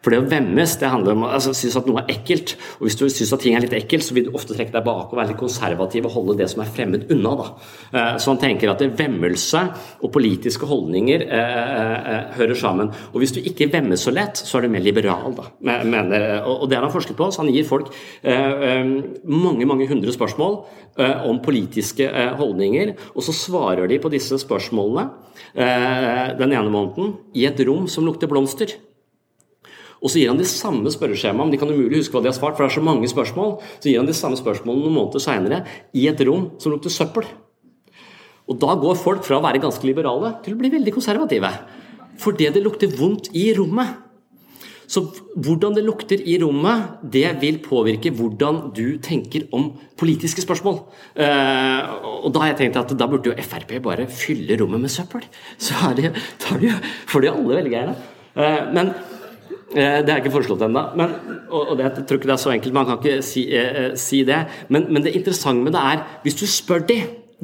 For 0.02 0.14
det 0.14 0.22
å 0.22 0.28
vemmes 0.30 0.76
det 0.82 0.90
handler 0.92 1.18
om 1.18 1.26
å 1.28 1.32
altså, 1.38 1.54
synes 1.58 1.78
at 1.80 1.88
noe 1.90 2.04
er 2.04 2.14
ekkelt. 2.16 2.56
Og 2.80 2.88
hvis 2.88 2.98
du 3.00 3.06
syns 3.08 3.34
at 3.36 3.44
ting 3.44 3.58
er 3.58 3.66
litt 3.66 3.76
ekkelt, 3.78 4.06
så 4.06 4.18
vil 4.18 4.28
du 4.28 4.36
ofte 4.38 4.56
trekke 4.58 4.74
deg 4.76 4.86
bak 4.86 5.12
og 5.12 5.20
være 5.20 5.34
litt 5.34 5.42
konservativ 5.42 6.08
og 6.10 6.16
holde 6.16 6.38
det 6.42 6.50
som 6.52 6.64
er 6.64 6.74
fremmed 6.74 7.08
unna. 7.14 7.34
Da. 7.42 8.04
Så 8.22 8.34
han 8.34 8.42
tenker 8.42 8.72
at 8.72 8.84
vemmelse 9.00 9.64
og 10.02 10.12
politiske 10.14 10.68
holdninger 10.70 11.26
eh, 11.28 11.64
eh, 12.16 12.22
hører 12.40 12.58
sammen. 12.58 12.92
Og 13.12 13.22
hvis 13.22 13.36
du 13.36 13.42
ikke 13.42 13.70
vemmes 13.74 14.04
så 14.04 14.14
lett, 14.16 14.42
så 14.42 14.60
er 14.60 14.68
du 14.68 14.76
mer 14.76 14.86
liberal, 14.86 15.36
da. 15.38 15.50
Mener, 15.62 16.44
og 16.50 16.68
det 16.70 16.80
har 16.80 16.88
han 16.88 16.94
forsket 16.94 17.18
på. 17.20 17.30
Så 17.32 17.44
han 17.44 17.54
gir 17.54 17.68
folk 17.68 17.94
eh, 18.22 18.86
mange, 19.26 19.68
mange 19.70 19.90
hundre 19.92 20.14
spørsmål 20.16 20.62
Eh, 21.00 21.22
om 21.24 21.38
politiske 21.40 22.04
eh, 22.04 22.34
holdninger, 22.36 22.90
og 23.16 23.24
så 23.24 23.32
svarer 23.32 23.88
de 23.88 23.96
på 24.04 24.10
disse 24.12 24.36
spørsmålene 24.42 25.06
eh, 25.56 26.34
den 26.36 26.52
ene 26.52 26.68
måneden 26.68 27.14
i 27.32 27.46
et 27.48 27.62
rom 27.64 27.86
som 27.88 28.04
lukter 28.04 28.28
blomster. 28.28 28.74
Og 30.02 30.10
så 30.10 30.18
gir 30.18 30.32
han 30.32 30.39
de 30.39 30.47
samme 30.49 30.89
spørreskjemaene, 30.89 31.54
de 31.54 31.60
kan 31.62 31.70
umulig 31.70 32.02
huske 32.02 32.16
hva 32.16 32.24
de 32.26 32.32
har 32.32 32.38
svart, 32.38 32.58
for 32.58 32.66
det 32.66 32.72
er 32.72 32.80
så 32.80 32.86
mange 32.86 33.10
spørsmål, 33.10 33.56
så 33.78 33.89
gir 33.91 34.02
han 34.02 34.10
de 34.10 34.18
samme 34.18 34.39
spørsmålene 34.39 34.88
noen 34.88 34.97
måneder 34.97 35.22
seinere 35.22 35.64
i 35.93 36.08
et 36.10 36.24
rom 36.26 36.49
som 36.62 36.74
lukter 36.74 36.93
søppel. 36.93 37.28
Og 38.49 38.58
da 38.60 38.74
går 38.82 38.97
folk 38.99 39.26
fra 39.28 39.38
å 39.38 39.43
være 39.45 39.62
ganske 39.64 39.86
liberale 39.88 40.34
til 40.43 40.56
å 40.56 40.60
bli 40.60 40.72
veldig 40.74 40.93
konservative. 40.95 41.52
Fordi 42.22 42.49
det 42.54 42.64
lukter 42.66 42.91
vondt 42.97 43.30
i 43.38 43.52
rommet. 43.58 43.99
Så 44.91 45.06
hvordan 45.39 45.78
det 45.78 45.86
lukter 45.86 46.20
i 46.28 46.34
rommet, 46.41 46.97
det 47.14 47.30
vil 47.39 47.62
påvirke 47.64 48.12
hvordan 48.12 48.74
du 48.76 48.97
tenker 48.99 49.45
om 49.56 49.70
politiske 50.02 50.43
spørsmål. 50.43 50.82
Uh, 51.16 52.26
og 52.26 52.34
da 52.34 52.43
har 52.43 52.52
jeg 52.52 52.60
tenkt 52.66 52.82
at 52.82 52.91
da 52.99 53.08
burde 53.08 53.32
jo 53.32 53.45
Frp 53.45 53.78
bare 53.86 54.10
fylle 54.12 54.58
rommet 54.60 54.84
med 54.84 54.91
søppel. 54.91 55.24
Så 55.62 55.78
er 55.88 55.95
det, 55.95 56.12
tar 56.43 56.60
de, 56.60 56.74
får 57.08 57.24
de 57.24 57.32
alle 57.32 57.62
velgerne. 57.62 57.95
Uh, 58.36 58.68
men 58.76 58.91
det 59.76 60.10
er 60.12 60.20
ikke 60.20 60.34
foreslått 60.34 60.66
ennå. 60.66 60.84
Og, 61.52 61.74
og 61.74 61.80
jeg 61.80 61.94
tror 61.96 62.20
ikke 62.20 62.30
det 62.30 62.36
er 62.36 62.42
så 62.44 62.54
enkelt, 62.54 62.76
man 62.76 62.90
kan 62.90 63.00
ikke 63.00 63.22
si, 63.26 63.46
si 64.00 64.22
det. 64.28 64.42
Men, 64.70 64.90
men, 64.92 65.06
det 65.06 65.16
interessante 65.16 65.64
med 65.64 65.76
det 65.76 65.84
er, 65.94 66.04
hvis 66.26 66.40
du 66.42 66.46
spør 66.50 66.84
de 66.90 67.00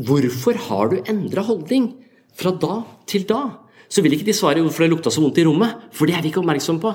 hvorfor 0.08 0.60
har 0.68 0.92
du 0.92 1.00
endra 1.10 1.42
holdning 1.48 1.90
fra 2.38 2.54
da 2.54 2.82
til 3.10 3.26
da, 3.30 3.46
så 3.90 4.04
vil 4.04 4.14
ikke 4.18 4.28
de 4.28 4.36
svare 4.36 4.62
hvorfor 4.62 4.84
det 4.84 4.92
lukta 4.92 5.14
så 5.14 5.24
vondt 5.24 5.40
i 5.42 5.48
rommet, 5.48 5.88
for 5.96 6.10
det 6.10 6.18
er 6.18 6.26
vi 6.26 6.32
ikke 6.32 6.44
oppmerksom 6.44 6.82
på. 6.84 6.92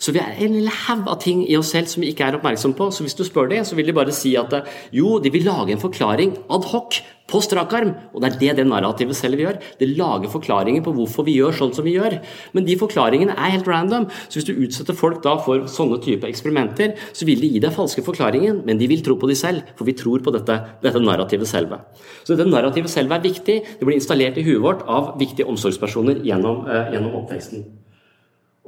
Så 0.00 0.14
vi 0.16 0.20
er 0.22 0.38
en 0.40 0.54
lille 0.56 0.72
haug 0.86 1.08
av 1.12 1.18
ting 1.20 1.42
i 1.44 1.56
oss 1.58 1.74
selv 1.74 1.90
som 1.90 2.00
vi 2.00 2.10
ikke 2.14 2.24
er 2.30 2.38
oppmerksom 2.38 2.72
på. 2.78 2.88
Så 2.94 3.04
hvis 3.04 3.16
du 3.18 3.24
spør 3.26 3.50
det, 3.52 3.60
så 3.68 3.76
vil 3.76 3.90
de 3.90 3.96
bare 3.96 4.14
si 4.16 4.32
at 4.40 4.54
jo, 4.96 5.18
de 5.20 5.32
vil 5.32 5.44
lage 5.44 5.74
en 5.74 5.82
forklaring 5.82 6.38
ad 6.48 6.68
hoc 6.72 7.02
på 7.30 7.40
strak 7.44 7.74
arm. 7.76 7.90
Og 8.14 8.22
det 8.22 8.30
er 8.30 8.38
det 8.40 8.54
det 8.58 8.66
narrativet 8.70 9.18
selv 9.18 9.42
gjør. 9.42 9.58
Det 9.78 9.90
lager 9.92 10.32
forklaringer 10.32 10.82
på 10.86 10.94
hvorfor 10.96 11.26
vi 11.28 11.36
gjør 11.36 11.52
sånn 11.58 11.74
som 11.76 11.84
vi 11.86 11.98
gjør. 11.98 12.16
Men 12.56 12.64
de 12.66 12.78
forklaringene 12.80 13.36
er 13.36 13.54
helt 13.54 13.68
random. 13.70 14.08
Så 14.28 14.40
hvis 14.40 14.48
du 14.48 14.54
utsetter 14.56 14.96
folk 14.96 15.20
da 15.26 15.36
for 15.44 15.68
sånne 15.70 16.00
type 16.04 16.28
eksperimenter, 16.28 16.96
så 17.12 17.28
vil 17.28 17.44
de 17.44 17.52
gi 17.52 17.60
deg 17.62 17.76
falske 17.76 18.04
forklaringer, 18.06 18.62
men 18.64 18.80
de 18.80 18.88
vil 18.90 19.04
tro 19.04 19.18
på 19.20 19.28
de 19.30 19.36
selv, 19.38 19.68
for 19.76 19.88
vi 19.88 19.96
tror 20.00 20.24
på 20.24 20.34
dette, 20.34 20.56
dette 20.82 21.04
narrativet 21.04 21.50
selve. 21.50 21.82
Så 22.24 22.34
dette 22.34 22.48
narrativet 22.48 22.92
selv 22.92 23.12
er 23.14 23.22
viktig. 23.28 23.60
Det 23.76 23.86
blir 23.86 24.00
installert 24.00 24.40
i 24.40 24.48
huet 24.48 24.64
vårt 24.64 24.88
av 24.88 25.12
viktige 25.20 25.48
omsorgspersoner 25.50 26.24
gjennom, 26.24 26.66
eh, 26.66 26.96
gjennom 26.96 27.20
oppveksten. 27.22 27.68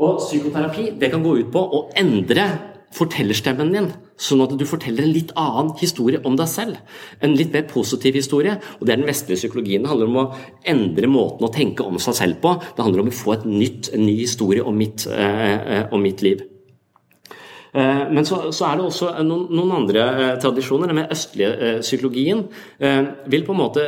Og 0.01 0.21
psykoterapi 0.23 0.93
det 1.01 1.11
kan 1.13 1.25
gå 1.25 1.37
ut 1.43 1.51
på 1.53 1.63
å 1.63 1.83
endre 1.99 2.47
fortellerstemmen 2.93 3.73
din, 3.73 3.89
sånn 4.21 4.43
at 4.45 4.53
du 4.59 4.65
forteller 4.69 5.07
en 5.07 5.15
litt 5.15 5.33
annen 5.39 5.73
historie 5.81 6.21
om 6.29 6.37
deg 6.37 6.51
selv. 6.51 6.81
En 7.25 7.37
litt 7.39 7.53
mer 7.55 7.65
positiv 7.71 8.19
historie. 8.19 8.59
og 8.79 8.87
Det 8.87 8.93
er 8.93 9.01
den 9.01 9.09
vestlige 9.09 9.41
psykologien. 9.41 9.83
Det 9.83 9.93
handler 9.93 10.11
om 10.11 10.21
å 10.21 10.35
endre 10.69 11.09
måten 11.09 11.49
å 11.49 11.53
tenke 11.53 11.87
om 11.87 11.99
seg 11.99 12.19
selv 12.21 12.41
på. 12.45 12.59
Det 12.61 12.85
handler 12.85 13.07
om 13.07 13.13
å 13.13 13.21
få 13.23 13.39
et 13.39 13.47
nytt, 13.49 13.93
en 13.95 14.05
ny 14.07 14.17
historie 14.21 14.65
om 14.65 14.77
mitt, 14.77 15.07
eh, 15.07 15.81
eh 15.81 15.87
om 15.93 16.03
mitt 16.03 16.23
liv. 16.23 16.52
Eh, 17.73 18.03
men 18.13 18.27
så, 18.29 18.51
så, 18.53 18.67
er 18.69 18.77
det 18.77 18.85
også 18.85 19.11
noen, 19.25 19.47
noen 19.57 19.73
andre 19.79 20.05
eh, 20.11 20.33
tradisjoner. 20.43 20.93
Den 20.93 21.07
østlige 21.07 21.53
eh, 21.57 21.79
psykologien 21.81 22.45
vil 23.33 23.47
på 23.47 23.55
en 23.55 23.61
måte 23.61 23.87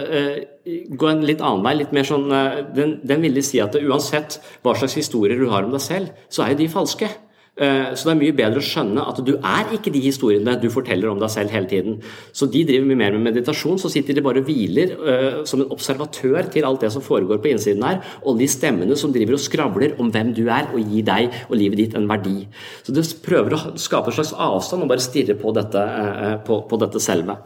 gå 0.65 1.09
en 1.11 1.25
litt 1.29 1.43
annen 1.45 1.65
vei. 1.67 1.75
litt 1.77 1.93
mer 1.93 2.07
sånn, 2.09 2.31
den, 2.77 2.97
den 3.05 3.25
vil 3.27 3.43
si 3.45 3.61
at 3.61 3.77
uansett 3.77 4.39
hva 4.65 4.73
slags 4.79 4.97
historier 4.97 5.41
du 5.41 5.51
har 5.53 5.67
om 5.67 5.75
deg 5.75 5.85
selv, 5.85 6.15
så 6.33 6.45
er 6.45 6.55
jo 6.55 6.63
de 6.63 6.71
falske. 6.73 7.11
Eh, 7.55 7.93
så 7.95 8.09
det 8.09 8.13
er 8.13 8.19
mye 8.19 8.35
bedre 8.35 8.59
å 8.59 8.67
skjønne 8.67 9.03
at 9.07 9.21
du 9.23 9.37
er 9.37 9.69
ikke 9.77 9.93
de 9.95 10.01
historiene 10.03 10.57
du 10.59 10.67
forteller 10.75 11.13
om 11.13 11.21
deg 11.23 11.31
selv 11.31 11.53
hele 11.55 11.69
tiden. 11.71 12.01
Så 12.35 12.49
de 12.51 12.65
driver 12.67 12.89
mye 12.89 12.99
mer 12.99 13.15
med 13.15 13.29
meditasjon, 13.29 13.79
så 13.79 13.91
sitter 13.93 14.17
de 14.17 14.25
bare 14.27 14.43
og 14.43 14.49
hviler 14.49 14.95
uh, 14.99 15.37
som 15.47 15.63
en 15.63 15.71
observatør 15.75 16.51
til 16.51 16.67
alt 16.67 16.83
det 16.83 16.91
som 16.91 17.05
foregår 17.05 17.39
på 17.39 17.53
innsiden 17.53 17.85
her, 17.87 18.01
og 18.27 18.41
de 18.41 18.49
stemmene 18.51 18.99
som 18.99 19.15
driver 19.15 19.39
og 19.39 19.45
skravler 19.45 19.95
om 20.03 20.11
hvem 20.11 20.33
du 20.35 20.43
er, 20.49 20.67
og 20.75 20.83
gir 20.83 21.07
deg 21.07 21.31
og 21.47 21.55
livet 21.61 21.79
ditt 21.79 21.95
en 21.99 22.11
verdi. 22.11 22.41
Så 22.83 22.95
du 22.95 23.03
prøver 23.23 23.55
å 23.55 23.63
skape 23.79 24.11
en 24.11 24.19
slags 24.19 24.35
avstand 24.35 24.83
og 24.83 24.91
bare 24.91 25.05
stirre 25.05 25.39
på 25.39 25.55
dette, 25.55 25.79
uh, 25.79 26.35
på, 26.43 26.65
på 26.67 26.83
dette 26.83 27.03
selve. 27.03 27.39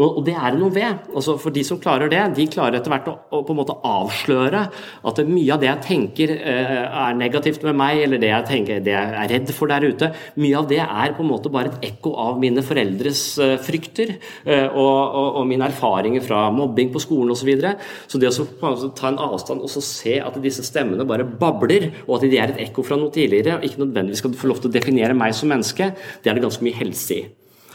Og, 0.00 0.20
det 0.26 0.34
er 0.34 0.54
det 0.54 0.60
noe 0.60 0.74
ved. 0.74 1.06
Altså 1.14 1.36
for 1.40 1.54
De 1.54 1.62
som 1.66 1.78
klarer 1.80 2.10
det, 2.10 2.22
de 2.36 2.46
klarer 2.50 2.78
etter 2.78 2.92
hvert 2.92 3.10
å, 3.10 3.14
å, 3.30 3.42
på 3.46 3.54
en 3.54 3.60
måte 3.60 3.76
avsløre 3.86 4.64
at 5.06 5.20
mye 5.28 5.54
av 5.54 5.62
det 5.62 5.70
jeg 5.70 5.84
tenker 5.86 6.32
eh, 6.34 6.84
er 6.86 7.18
negativt 7.18 7.62
med 7.66 7.78
meg, 7.78 8.02
eller 8.06 8.22
det 8.22 8.30
jeg, 8.32 8.48
tenker, 8.48 8.82
det 8.84 8.94
jeg 8.94 9.14
er 9.20 9.30
redd 9.34 9.52
for 9.54 9.70
der 9.70 9.86
ute, 9.86 10.10
mye 10.40 10.58
av 10.58 10.68
det 10.70 10.80
er 10.84 11.14
på 11.14 11.24
en 11.24 11.30
måte 11.30 11.52
bare 11.54 11.72
et 11.72 11.88
ekko 11.92 12.14
av 12.24 12.40
mine 12.42 12.64
foreldres 12.66 13.22
eh, 13.42 13.54
frykter 13.62 14.16
eh, 14.16 14.66
og, 14.66 14.98
og, 15.04 15.28
og, 15.40 15.46
mine 15.50 15.68
erfaringer 15.70 16.24
fra 16.24 16.48
mobbing 16.54 16.90
på 16.94 17.02
skolen 17.04 17.30
osv. 17.34 17.44
Så, 17.44 17.50
videre. 17.50 17.74
så 18.08 18.16
det 18.16 18.30
å 18.32 18.88
ta 18.96 19.10
en 19.10 19.20
avstand 19.20 19.60
og 19.60 19.68
så 19.68 19.82
se 19.84 20.14
at 20.16 20.38
disse 20.40 20.64
stemmene 20.64 21.04
bare 21.04 21.26
babler, 21.28 21.90
og 22.06 22.16
at 22.16 22.24
de 22.24 22.40
er 22.40 22.54
et 22.54 22.64
ekko 22.70 22.86
fra 22.88 22.96
noe 22.96 23.12
tidligere, 23.12 23.58
og 23.58 23.68
ikke 23.68 23.84
nødvendigvis 23.84 24.24
skal 24.24 24.36
få 24.40 24.48
lov 24.48 24.64
til 24.64 24.72
å 24.72 24.76
definere 24.80 25.18
meg 25.18 25.36
som 25.36 25.52
menneske, 25.52 25.92
det 26.24 26.32
er 26.32 26.38
det 26.40 26.48
ganske 26.48 26.64
mye 26.64 26.80
helse 26.80 27.20
i. 27.20 27.24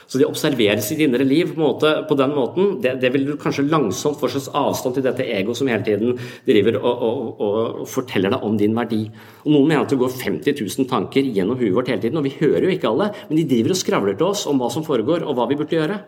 Så 0.09 0.17
det 0.17 0.25
å 0.25 0.31
observere 0.31 0.81
sitt 0.81 1.03
indre 1.05 1.25
liv 1.27 1.51
på, 1.53 1.61
måte, 1.61 1.91
på 2.09 2.15
den 2.17 2.31
måten, 2.33 2.71
det, 2.81 2.95
det, 2.97 3.11
vil 3.13 3.27
du 3.27 3.35
kanskje 3.37 3.67
langsomt 3.69 4.17
få 4.17 4.31
slags 4.33 4.47
avstand 4.57 4.95
til 4.97 5.05
dette 5.05 5.27
egoet 5.37 5.59
som 5.59 5.67
hele 5.69 5.85
tiden 5.85 6.15
driver 6.47 6.79
og, 6.79 7.03
og, 7.05 7.43
og, 7.45 7.83
forteller 7.89 8.33
deg 8.33 8.45
om 8.47 8.55
din 8.57 8.73
verdi. 8.73 9.03
Og 9.43 9.51
Noen 9.53 9.67
mener 9.69 9.83
at 9.83 9.93
det 9.93 9.99
går 10.01 10.15
50 10.15 10.55
000 10.63 10.87
tanker 10.89 11.29
gjennom 11.29 11.59
huet 11.59 11.75
vårt 11.75 11.91
hele 11.93 12.01
tiden, 12.01 12.17
og 12.17 12.25
vi 12.25 12.33
hører 12.39 12.65
jo 12.65 12.71
ikke 12.73 12.89
alle, 12.89 13.11
men 13.29 13.37
de 13.37 13.45
driver 13.51 13.75
og 13.75 13.79
skravler 13.83 14.17
til 14.17 14.31
oss 14.31 14.47
om 14.49 14.57
hva 14.57 14.71
som 14.73 14.85
foregår, 14.87 15.27
og 15.29 15.37
hva 15.37 15.45
vi 15.51 15.59
burde 15.59 15.77
gjøre. 15.77 15.99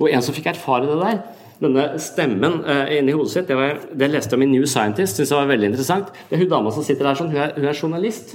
Og 0.00 0.10
en 0.10 0.26
som 0.26 0.34
fikk 0.34 0.48
erfare 0.50 0.88
det 0.90 0.98
der, 0.98 1.20
denne 1.60 1.84
stemmen 2.02 2.64
uh, 2.64 2.90
inni 2.96 3.14
hodet 3.14 3.34
sitt, 3.36 3.46
det, 3.52 3.60
var, 3.60 3.78
det 3.94 4.08
leste 4.10 4.34
jeg 4.34 4.40
om 4.40 4.46
i 4.48 4.50
New 4.56 4.66
Scientist, 4.66 5.20
syns 5.20 5.30
jeg 5.30 5.38
var 5.38 5.52
veldig 5.52 5.70
interessant. 5.70 6.10
Det 6.26 6.34
er 6.34 6.42
hun 6.42 6.50
dama 6.50 6.74
som 6.74 6.86
sitter 6.86 7.06
der 7.06 7.20
sånn, 7.20 7.30
hun 7.30 7.44
er, 7.44 7.54
hun 7.54 7.68
er 7.70 7.78
journalist. 7.78 8.34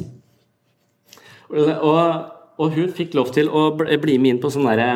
Og, 1.52 1.72
og 1.84 2.32
hun 2.58 2.92
fikk 2.96 3.16
lov 3.18 3.34
til 3.36 3.50
å 3.52 3.70
bli 3.76 4.18
med 4.18 4.36
inn 4.36 4.44
på 4.44 4.52
sånn 4.54 4.68
derre 4.70 4.90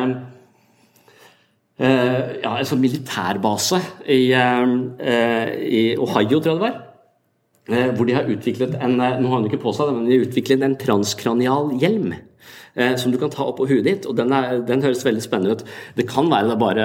Uh, 1.80 2.36
ja, 2.42 2.58
en 2.58 2.66
sånn 2.68 2.82
militærbase 2.82 3.78
i, 4.04 4.34
uh, 4.36 4.72
i, 5.64 5.94
Ohio, 5.96 6.36
tror 6.36 6.50
jeg 6.50 6.58
det 6.58 6.64
var. 6.66 6.74
Uh, 7.70 7.86
hvor 7.96 8.04
de 8.04 8.16
har 8.18 8.28
utviklet 8.28 8.74
en 8.84 8.98
nå 8.98 9.30
har 9.30 9.38
hun 9.38 9.46
ikke 9.48 9.62
på 9.62 9.72
seg 9.72 9.88
det, 9.88 9.94
men 9.96 10.04
de 10.04 10.18
har 10.18 10.26
utviklet 10.26 10.66
en 10.66 10.76
transkranial 10.80 11.72
hjelm. 11.80 12.12
som 12.96 13.10
du 13.10 13.16
kan 13.18 13.32
ta 13.32 13.42
opp 13.42 13.56
på 13.58 13.66
huet 13.66 13.82
ditt, 13.84 14.04
og 14.06 14.14
den, 14.16 14.30
er, 14.32 14.60
den 14.62 14.82
høres 14.84 15.02
veldig 15.04 15.22
spennende 15.24 15.56
ut. 15.58 15.64
Det 15.96 16.06
kan 16.08 16.28
være 16.30 16.52
det 16.52 16.58
bare 16.60 16.84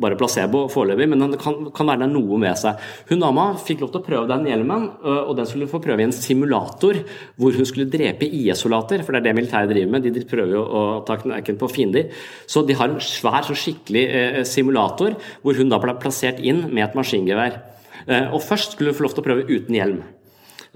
bare 0.00 0.18
placebo 0.18 0.66
foreløpig, 0.72 1.08
men 1.10 1.26
det 1.34 1.40
kan, 1.42 1.68
kan, 1.74 1.88
være 1.88 2.08
noe 2.10 2.38
med 2.40 2.58
seg. 2.60 2.78
Hun 3.10 3.22
dama 3.22 3.50
fikk 3.60 3.84
lov 3.84 3.92
til 3.94 4.02
å 4.02 4.06
prøve 4.06 4.30
den 4.30 4.48
hjelmen, 4.50 4.88
og 5.02 5.34
den 5.38 5.48
skulle 5.48 5.68
få 5.70 5.80
prøve 5.82 6.04
i 6.04 6.08
en 6.08 6.14
simulator 6.14 7.00
hvor 7.38 7.56
hun 7.56 7.68
skulle 7.68 7.88
drepe 7.90 8.28
IS-soldater, 8.28 9.02
for 9.04 9.14
det 9.14 9.22
er 9.22 9.28
det 9.28 9.36
militæret 9.38 9.72
driver 9.72 9.94
med. 9.94 10.08
De 10.14 10.26
prøver 10.28 10.54
jo 10.56 10.64
å 10.64 10.84
ta 11.08 11.18
knekken 11.20 11.58
på 11.60 11.70
fiender. 11.72 12.12
Så 12.46 12.64
de 12.66 12.76
har 12.78 12.92
en 12.92 13.02
svær, 13.02 13.42
så 13.46 13.56
skikkelig 13.56 14.04
eh, 14.08 14.42
simulator 14.48 15.16
hvor 15.42 15.58
hun 15.58 15.72
da 15.72 15.80
ble 15.82 15.96
plassert 16.02 16.40
inn 16.42 16.66
med 16.68 16.86
et 16.86 16.96
maskingevær. 16.98 17.58
Eh, 18.06 18.30
og 18.32 18.42
først 18.44 18.76
skulle 18.76 18.92
hun 18.92 18.98
få 18.98 19.08
lov 19.08 19.16
til 19.16 19.24
å 19.24 19.28
prøve 19.28 19.48
uten 19.50 19.78
hjelm. 19.78 20.00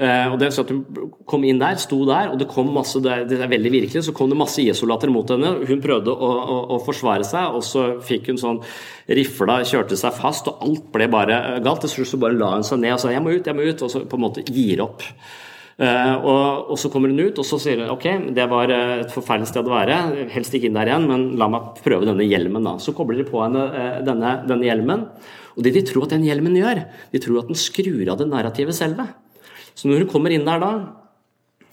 Eh, 0.03 0.32
og 0.32 0.38
det 0.40 0.48
så 0.50 0.64
at 0.64 0.70
Hun 0.72 1.12
kom 1.28 1.44
inn 1.46 1.61
der, 1.61 1.76
sto 1.78 2.00
der, 2.09 2.32
og 2.32 2.40
det 2.40 2.48
kom 2.50 2.72
masse 2.74 2.98
det 3.05 3.12
er, 3.12 3.50
veldig 3.50 3.70
virkelig, 3.70 4.03
så 4.07 4.14
kom 4.16 4.32
det 4.32 4.38
masse 4.40 4.59
IS-soldater 4.62 5.12
mot 5.12 5.28
henne. 5.30 5.53
Hun 5.68 5.82
prøvde 5.84 6.11
å, 6.11 6.30
å, 6.40 6.57
å, 6.74 6.80
forsvare 6.82 7.26
seg, 7.28 7.55
og 7.55 7.62
så 7.66 7.84
fikk 8.03 8.32
hun 8.32 8.40
sånn 8.40 8.61
rifla, 9.07 9.61
kjørte 9.68 9.98
seg 10.00 10.16
fast, 10.16 10.50
og 10.50 10.64
alt 10.66 10.90
ble 10.94 11.09
bare 11.12 11.38
galt. 11.62 11.84
Til 11.84 11.94
slutt 11.94 12.12
så 12.14 12.20
bare 12.24 12.38
la 12.38 12.50
hun 12.57 12.66
seg 12.66 12.82
ned 12.82 12.96
og 12.96 13.00
sa 13.03 13.12
'jeg 13.12 13.22
må 13.22 13.36
ut, 13.36 13.46
jeg 13.46 13.57
må 13.57 13.62
ut', 13.62 13.82
og 13.82 13.90
så 13.90 14.03
på 14.07 14.18
en 14.18 14.26
måte 14.26 14.44
gir 14.46 14.82
opp. 14.82 15.07
Uh, 15.82 16.14
og, 16.20 16.70
og, 16.70 16.76
så 16.78 16.90
kommer 16.92 17.09
hun 17.09 17.18
ut 17.18 17.38
og 17.40 17.46
så 17.48 17.57
sier 17.59 17.80
hun, 17.80 17.88
ok, 17.90 18.05
det 18.36 18.44
var 18.46 18.70
et 18.70 19.11
forferdelig 19.11 19.48
sted 19.48 19.66
å 19.66 19.72
være. 19.72 20.28
Helst 20.30 20.55
ikke 20.55 20.68
inn 20.68 20.76
der 20.76 20.90
igjen, 20.90 21.09
men 21.09 21.36
la 21.40 21.48
meg 21.48 21.78
prøve 21.82 22.07
denne 22.07 22.26
hjelmen. 22.26 22.62
da. 22.62 22.76
Så 22.78 22.92
kobler 22.94 23.18
de 23.18 23.26
på 23.26 23.40
henne 23.42 24.03
denne, 24.05 24.42
denne 24.46 24.68
hjelmen. 24.68 25.07
Og 25.57 25.62
det 25.64 25.74
de 25.74 25.82
tror 25.82 26.05
at 26.07 26.14
den 26.14 26.26
hjelmen 26.26 26.55
gjør, 26.57 26.84
de 27.12 27.18
tror 27.18 27.42
at 27.42 27.50
den 27.50 27.59
skrur 27.59 28.12
av 28.12 28.18
det 28.20 28.28
narrativet 28.30 28.76
selve. 28.76 29.09
Så 29.75 29.89
når 29.89 30.05
hun 30.05 30.12
kommer 30.12 30.35
inn 30.35 30.47
der 30.47 30.61
da, 30.62 30.73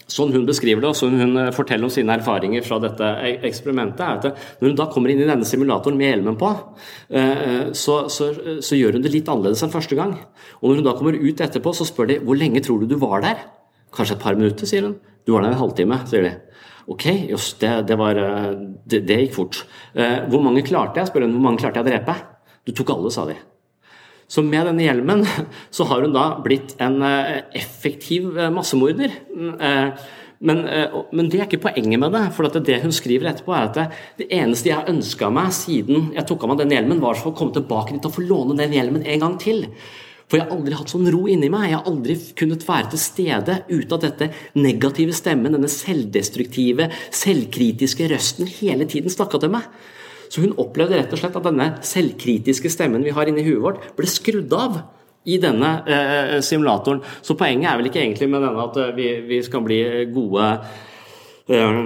sånn 0.10 0.34
hun 0.34 0.48
beskriver 0.48 0.82
det, 0.82 0.90
og 0.92 0.98
sånn 0.98 1.18
hun 1.20 1.38
eh, 1.40 1.52
forteller 1.56 1.88
om 1.88 1.94
sine 1.94 2.16
erfaringer 2.18 2.66
fra 2.66 2.80
dette 2.82 3.10
e- 3.26 3.38
eksperimentet, 3.50 4.02
er 4.02 4.18
at 4.18 4.60
når 4.60 4.72
hun 4.72 4.80
da 4.80 4.88
kommer 4.92 5.14
inn 5.14 5.22
i 5.24 5.28
denne 5.30 5.48
simulatoren 5.48 6.00
med 6.00 6.14
hjelmen 6.14 6.40
på, 6.40 6.52
eh, 7.14 7.70
så, 7.78 8.02
så, 8.12 8.32
så, 8.58 8.78
gjør 8.78 8.98
hun 8.98 9.06
det 9.06 9.14
litt 9.14 9.30
annerledes 9.30 9.64
enn 9.66 9.74
første 9.74 9.98
gang. 10.00 10.16
Og 10.60 10.70
når 10.70 10.82
hun 10.82 10.90
da 10.90 10.96
kommer 10.98 11.18
ut 11.18 11.46
etterpå, 11.46 11.76
så 11.78 11.88
spør 11.88 12.12
de 12.12 12.20
hvor 12.26 12.40
lenge 12.40 12.64
tror 12.66 12.82
du 12.82 12.90
du 12.90 12.98
var 13.02 13.24
der? 13.26 13.46
Kanskje 13.96 14.18
et 14.18 14.24
par 14.24 14.38
minutter, 14.38 14.70
sier 14.70 14.86
hun. 14.86 14.98
Du 15.26 15.34
var 15.36 15.46
der 15.46 15.54
en 15.54 15.62
halvtime, 15.62 16.02
sier 16.10 16.26
de. 16.26 16.34
Ok, 16.90 17.06
just 17.30 17.62
det, 17.62 17.76
det, 17.90 18.00
eh, 18.00 18.50
det, 18.90 19.04
det 19.10 19.22
gikk 19.26 19.38
fort. 19.38 19.64
Hvor 19.94 20.42
mange 20.46 20.66
klarte 20.66 21.02
jeg? 21.02 21.12
spør 21.12 21.28
hun. 21.28 21.38
Hvor 21.38 21.48
mange 21.50 21.62
klarte 21.62 21.82
jeg 21.82 21.86
å 21.86 21.92
drepe? 21.92 22.18
Du 22.66 22.74
tok 22.78 22.96
alle, 22.96 23.14
sa 23.14 23.30
de. 23.30 23.38
Så 24.30 24.44
med 24.46 24.68
denne 24.70 24.86
hjelmen 24.86 25.26
så 25.76 25.88
har 25.90 26.06
hun 26.06 26.16
da 26.16 26.30
blitt 26.46 26.76
en 26.82 27.02
eh, 27.06 27.42
effektiv 27.58 28.38
eh, 28.38 28.52
massemorder. 28.54 29.16
Eh, 29.36 30.10
men, 30.40 30.62
men, 31.12 31.28
det 31.28 31.42
er 31.42 31.50
ikke 31.50 31.66
poenget 31.66 32.00
med 32.00 32.14
det. 32.16 32.22
For 32.32 32.48
det 32.48 32.78
hun 32.86 32.94
skriver 32.96 33.28
etterpå, 33.28 33.52
er 33.52 33.66
at 33.68 33.98
det 34.22 34.30
eneste 34.32 34.70
jeg 34.70 34.78
har 34.78 34.88
ønska 34.88 35.28
meg 35.36 35.50
siden 35.52 36.14
jeg 36.16 36.30
tok 36.30 36.46
av 36.46 36.54
meg 36.54 36.62
den 36.62 36.72
hjelmen, 36.78 37.02
var 37.04 37.20
å 37.20 37.34
komme 37.36 37.52
tilbake 37.58 37.98
dit 37.98 38.08
og 38.08 38.14
få 38.16 38.24
låne 38.24 38.56
den 38.62 38.78
hjelmen 38.78 39.04
en 39.04 39.26
gang 39.26 39.36
til. 39.42 39.66
For 40.30 40.38
jeg 40.38 40.46
har 40.46 40.56
aldri 40.56 40.78
hatt 40.78 40.94
sånn 40.94 41.10
ro 41.12 41.26
inni 41.28 41.50
meg. 41.52 41.72
Jeg 41.72 41.80
har 41.80 41.90
aldri 41.90 42.16
kunnet 42.40 42.64
være 42.70 42.94
til 42.94 43.02
stede 43.02 43.56
uten 43.68 43.96
at 43.98 44.06
dette 44.06 44.30
negative 44.56 45.16
stemmen, 45.18 45.58
denne 45.58 45.72
selvdestruktive, 45.74 46.88
selvkritiske 47.20 48.08
røsten 48.14 48.48
hele 48.62 48.88
tiden 48.88 49.12
snakka 49.12 49.42
til 49.42 49.58
meg. 49.58 49.66
Så 50.30 50.44
hun 50.46 50.56
opplevde 50.62 51.00
rett 51.00 51.14
og 51.14 51.22
slett 51.22 51.38
at 51.40 51.48
denne 51.50 51.72
selvkritiske 51.86 52.72
stemmen 52.72 53.06
vi 53.06 53.14
har 53.16 53.30
inni 53.30 53.46
huet 53.48 53.64
vårt, 53.64 53.90
ble 53.98 54.10
skrudd 54.10 54.54
av 54.54 54.84
i 55.30 55.40
denne 55.42 55.72
eh, 55.90 56.38
simulatoren. 56.46 57.02
Så 57.26 57.36
poenget 57.40 57.72
er 57.72 57.80
vel 57.80 57.90
ikke 57.90 58.04
egentlig 58.04 58.30
med 58.32 58.46
denne 58.46 58.68
at 58.70 58.78
eh, 58.80 58.94
vi, 58.98 59.10
vi 59.28 59.42
skal 59.46 59.66
bli 59.66 59.80
gode 60.14 60.46
eh, 61.50 61.80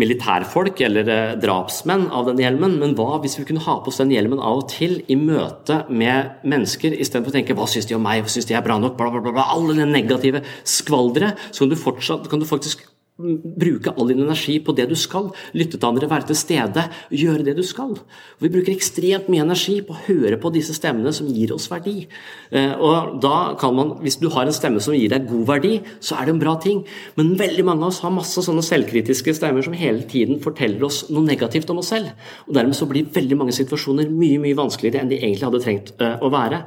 militærfolk 0.00 0.80
eller 0.88 1.12
eh, 1.14 1.34
drapsmenn 1.40 2.08
av 2.08 2.28
denne 2.28 2.44
hjelmen, 2.44 2.78
men 2.82 2.96
hva 2.98 3.20
hvis 3.22 3.38
vi 3.40 3.46
kunne 3.48 3.64
ha 3.66 3.78
på 3.80 3.92
oss 3.92 4.00
den 4.02 4.14
hjelmen 4.14 4.42
av 4.42 4.62
og 4.62 4.68
til 4.72 4.98
i 5.06 5.18
møte 5.20 5.82
med 5.88 6.40
mennesker, 6.42 6.96
istedenfor 6.96 7.34
å 7.34 7.38
tenke 7.38 7.56
'hva 7.56 7.68
syns 7.70 7.88
de 7.90 7.98
om 7.98 8.04
meg', 8.04 8.24
hva 8.24 8.32
syns 8.32 8.48
de 8.50 8.56
er 8.58 8.64
bra 8.66 8.78
nok', 8.80 8.96
bla, 8.98 9.12
bla, 9.12 9.22
bla, 9.28 9.50
alle 9.54 9.76
det 9.78 9.88
negative 9.88 10.42
skvalderet, 10.64 11.38
så 11.52 11.64
kan 11.64 11.74
du, 11.74 11.76
fortsatt, 11.76 12.28
kan 12.28 12.42
du 12.42 12.48
faktisk 12.48 12.88
bruke 13.20 13.92
all 13.96 14.10
din 14.10 14.22
energi 14.24 14.58
på 14.64 14.74
det 14.76 14.88
du 14.90 14.96
skal. 14.98 15.30
Lytte 15.56 15.78
til 15.78 15.88
andre, 15.88 16.08
være 16.10 16.28
til 16.30 16.38
stede, 16.38 16.86
gjøre 17.12 17.44
det 17.46 17.56
du 17.58 17.62
skal. 17.66 17.94
Vi 18.40 18.50
bruker 18.52 18.74
ekstremt 18.74 19.28
mye 19.32 19.44
energi 19.44 19.78
på 19.86 19.94
å 19.94 20.02
høre 20.06 20.38
på 20.40 20.52
disse 20.54 20.74
stemmene 20.76 21.12
som 21.16 21.28
gir 21.30 21.54
oss 21.54 21.68
verdi. 21.70 22.06
Eh, 22.50 22.72
og 22.78 23.20
da 23.22 23.54
kan 23.60 23.74
man, 23.76 23.96
Hvis 24.00 24.16
du 24.20 24.28
har 24.30 24.46
en 24.46 24.52
stemme 24.52 24.80
som 24.80 24.94
gir 24.94 25.10
deg 25.10 25.28
god 25.28 25.46
verdi, 25.46 25.80
så 26.00 26.16
er 26.16 26.26
det 26.26 26.34
en 26.34 26.42
bra 26.42 26.56
ting. 26.56 26.84
Men 27.16 27.36
veldig 27.36 27.64
mange 27.64 27.82
av 27.82 27.88
oss 27.88 28.00
har 28.00 28.10
masse 28.10 28.40
sånne 28.40 28.64
selvkritiske 28.64 29.34
stemmer 29.34 29.62
som 29.62 29.74
hele 29.76 30.02
tiden 30.02 30.40
forteller 30.40 30.84
oss 30.84 31.04
noe 31.10 31.24
negativt 31.26 31.70
om 31.70 31.78
oss 31.78 31.92
selv. 31.92 32.14
Og 32.48 32.54
Dermed 32.54 32.76
så 32.76 32.88
blir 32.88 33.04
veldig 33.04 33.36
mange 33.36 33.52
situasjoner 33.52 34.08
mye 34.10 34.40
mye 34.40 34.56
vanskeligere 34.56 35.02
enn 35.02 35.12
de 35.12 35.20
egentlig 35.20 35.46
hadde 35.46 35.62
trengt 35.64 35.94
eh, 36.00 36.16
å 36.20 36.30
være. 36.32 36.64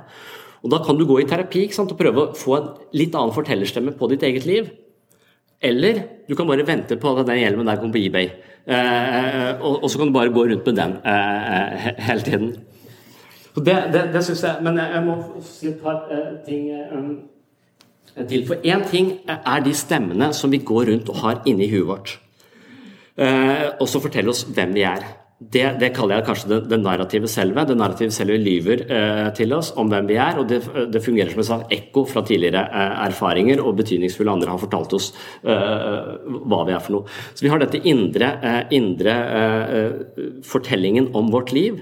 Og 0.64 0.72
Da 0.72 0.80
kan 0.80 0.98
du 0.98 1.06
gå 1.06 1.20
i 1.20 1.28
terapi 1.28 1.68
sant, 1.76 1.92
og 1.92 2.00
prøve 2.00 2.24
å 2.24 2.34
få 2.38 2.56
en 2.58 2.72
litt 2.96 3.16
annen 3.16 3.36
fortellerstemme 3.36 3.98
på 4.00 4.10
ditt 4.12 4.24
eget 4.24 4.48
liv. 4.48 4.72
Eller 5.64 6.02
du 6.28 6.36
kan 6.36 6.48
bare 6.48 6.66
vente 6.68 6.98
på 7.00 7.14
at 7.16 7.28
den 7.28 7.40
hjelmen 7.40 7.68
der 7.68 7.80
kommer 7.80 7.96
på 7.96 8.04
eBay. 8.04 8.30
Eh, 8.68 9.62
og, 9.62 9.84
og, 9.84 9.90
så 9.92 10.00
kan 10.00 10.08
du 10.08 10.14
bare 10.16 10.32
gå 10.32 10.46
rundt 10.48 10.66
med 10.66 10.76
den 10.76 10.98
eh, 11.06 11.88
hele 12.08 12.22
tiden. 12.22 12.50
Det, 13.56 13.76
det, 13.94 14.02
det 14.14 14.24
syns 14.26 14.44
jeg 14.44 14.64
Men 14.66 14.80
jeg 14.82 15.02
må 15.06 15.16
si 15.46 15.68
et 15.70 15.82
par 15.84 16.08
eh, 16.12 16.38
ting 16.48 16.72
um, 16.92 17.10
til. 18.30 18.48
For 18.48 18.56
én 18.66 18.86
ting 18.90 19.12
er 19.28 19.66
de 19.66 19.74
stemmene 19.78 20.32
som 20.34 20.52
vi 20.52 20.58
går 20.58 20.90
rundt 20.92 21.10
og 21.10 21.20
har 21.22 21.44
inni 21.46 21.70
huet 21.72 21.88
vårt. 21.88 22.16
Eh, 23.18 23.68
og 23.80 23.88
som 23.90 24.02
forteller 24.02 24.34
oss 24.34 24.46
hvem 24.50 24.74
vi 24.74 24.88
er. 24.90 25.06
Det, 25.52 25.64
det, 25.82 25.90
kaller 25.96 26.20
jeg 26.20 26.26
kanskje 26.28 26.50
det, 26.52 26.58
det 26.72 26.78
narrative 26.80 27.30
selve. 27.32 27.66
Det 27.68 27.76
narrative 27.78 28.14
selve 28.14 28.38
lyver 28.40 28.84
eh, 28.86 29.30
til 29.36 29.56
oss 29.56 29.72
om 29.80 29.90
hvem 29.92 30.08
vi 30.10 30.18
er, 30.22 30.38
og 30.40 30.48
det, 30.50 30.60
det 30.94 31.02
fungerer 31.04 31.34
som 31.34 31.42
et 31.42 31.48
slags 31.48 31.74
ekko 31.74 32.04
fra 32.10 32.24
tidligere 32.28 32.62
eh, 32.70 32.94
erfaringer, 33.08 33.64
og 33.64 33.80
betydningsfulle 33.82 34.36
andre 34.36 34.54
har 34.54 34.62
fortalt 34.62 34.94
oss 34.96 35.10
eh, 35.42 36.12
hva 36.46 36.62
vi 36.70 36.76
er 36.76 36.84
for 36.86 36.98
noe. 36.98 37.18
Så 37.34 37.46
vi 37.46 37.52
har 37.52 37.64
dette 37.64 37.82
indre, 37.90 38.30
eh, 38.46 38.62
indre 38.78 39.16
eh, 39.40 40.20
fortellingen 40.48 41.10
om 41.18 41.34
vårt 41.34 41.56
liv. 41.56 41.82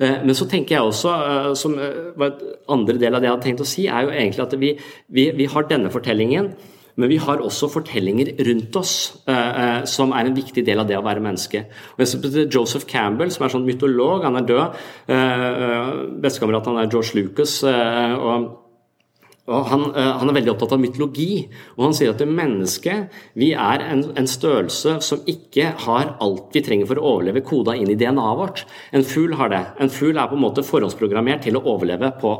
Eh, 0.00 0.22
men 0.24 0.34
så 0.38 0.48
tenker 0.50 0.78
jeg 0.78 0.88
også, 0.88 1.12
som 1.60 1.76
andre 1.76 2.96
del 2.96 3.12
av 3.12 3.20
det 3.20 3.28
jeg 3.28 3.36
hadde 3.36 3.48
tenkt 3.50 3.66
å 3.66 3.68
si, 3.68 3.86
er 3.90 4.08
jo 4.08 4.16
egentlig 4.16 4.46
at 4.48 4.56
vi, 4.62 4.72
vi, 5.12 5.28
vi 5.36 5.50
har 5.52 5.68
denne 5.68 5.92
fortellingen 5.92 6.54
men 6.96 7.12
vi 7.12 7.18
har 7.20 7.42
også 7.44 7.68
fortellinger 7.72 8.32
rundt 8.48 8.76
oss 8.80 8.94
eh, 9.28 9.62
eh, 9.62 9.80
som 9.90 10.14
er 10.16 10.28
en 10.28 10.36
viktig 10.36 10.64
del 10.66 10.80
av 10.80 10.88
det 10.88 10.96
å 10.98 11.04
være 11.04 11.24
menneske. 11.24 11.66
Og 11.96 12.46
Joseph 12.52 12.88
Campbell, 12.88 13.32
som 13.34 13.46
er 13.46 13.52
sånn 13.52 13.66
mytolog, 13.68 14.24
han 14.24 14.40
er 14.40 14.46
død. 14.48 14.84
Eh, 15.12 15.90
Bestekameraten 16.24 16.72
han 16.72 16.86
er 16.86 16.92
George 16.92 17.18
Lucas. 17.18 17.60
og 17.66 18.62
og 19.46 19.68
han, 19.70 19.84
uh, 19.94 20.16
han, 20.18 20.30
er 20.30 20.34
veldig 20.40 20.50
opptatt 20.56 20.72
av 20.74 20.80
mytologi, 20.82 21.44
og 21.76 21.84
han 21.84 21.92
sier 21.94 22.10
at 22.10 22.18
det 22.18 22.26
mennesket 22.26 23.18
vi 23.38 23.52
er 23.54 23.84
en, 23.84 24.02
en, 24.18 24.26
størrelse 24.26 24.96
som 25.06 25.22
ikke 25.30 25.68
har 25.84 26.16
alt 26.22 26.56
vi 26.56 26.64
trenger 26.66 26.90
for 26.90 26.98
å 26.98 27.12
overleve 27.12 27.44
koda 27.46 27.76
inn 27.78 27.92
i 27.92 27.98
DNA-et 27.98 28.40
vårt. 28.40 28.64
En 28.90 29.06
fugl 29.06 29.36
har 29.38 29.52
det. 29.52 29.62
En 29.82 29.92
fugl 29.92 30.18
er 30.18 30.26
på 30.26 30.34
en 30.34 30.42
måte 30.42 30.66
forhåndsprogrammert 30.66 31.46
til 31.46 31.60
å 31.60 31.62
overleve 31.62 32.10
på, 32.18 32.32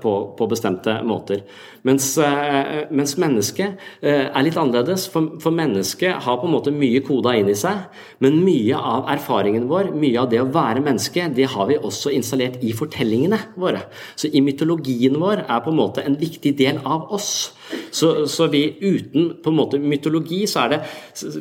på, 0.00 0.14
på 0.38 0.48
bestemte 0.48 0.96
måter. 1.04 1.44
Mens, 1.84 2.06
uh, 2.16 2.84
mens 2.94 3.14
mennesket 3.20 3.80
er 4.04 4.44
litt 4.44 4.56
annerledes, 4.60 5.06
for, 5.12 5.34
for 5.42 5.54
mennesket 5.54 6.24
har 6.24 6.38
på 6.40 6.48
en 6.48 6.54
måte 6.54 6.72
mye 6.74 7.02
koda 7.04 7.34
inn 7.36 7.50
i 7.52 7.56
seg, 7.58 7.84
men 8.24 8.40
mye 8.44 8.78
av 8.78 9.10
erfaringen 9.12 9.68
vår, 9.68 9.92
mye 9.92 10.22
av 10.22 10.30
det 10.32 10.40
å 10.40 10.48
være 10.54 10.82
menneske, 10.84 11.28
det 11.36 11.50
har 11.52 11.68
vi 11.68 11.76
også 11.76 12.12
installert 12.16 12.62
i 12.64 12.72
fortellingene 12.76 13.40
våre. 13.60 13.84
Så 14.16 14.32
i 14.32 14.42
mytologien 14.44 15.18
vår 15.20 15.44
er 15.44 15.64
på 15.64 15.72
en 15.72 15.80
måte 15.80 16.04
en 16.04 16.16
viktig 16.20 16.54
del 16.58 16.80
av 16.84 17.12
oss. 17.14 17.52
Så, 17.94 18.26
så, 18.26 18.46
vi 18.52 18.76
uten 18.80 19.30
på 19.42 19.50
en 19.50 19.56
måte 19.56 19.78
mytologi, 19.80 20.42
så 20.50 20.64
er 20.64 20.72
det 20.74 20.80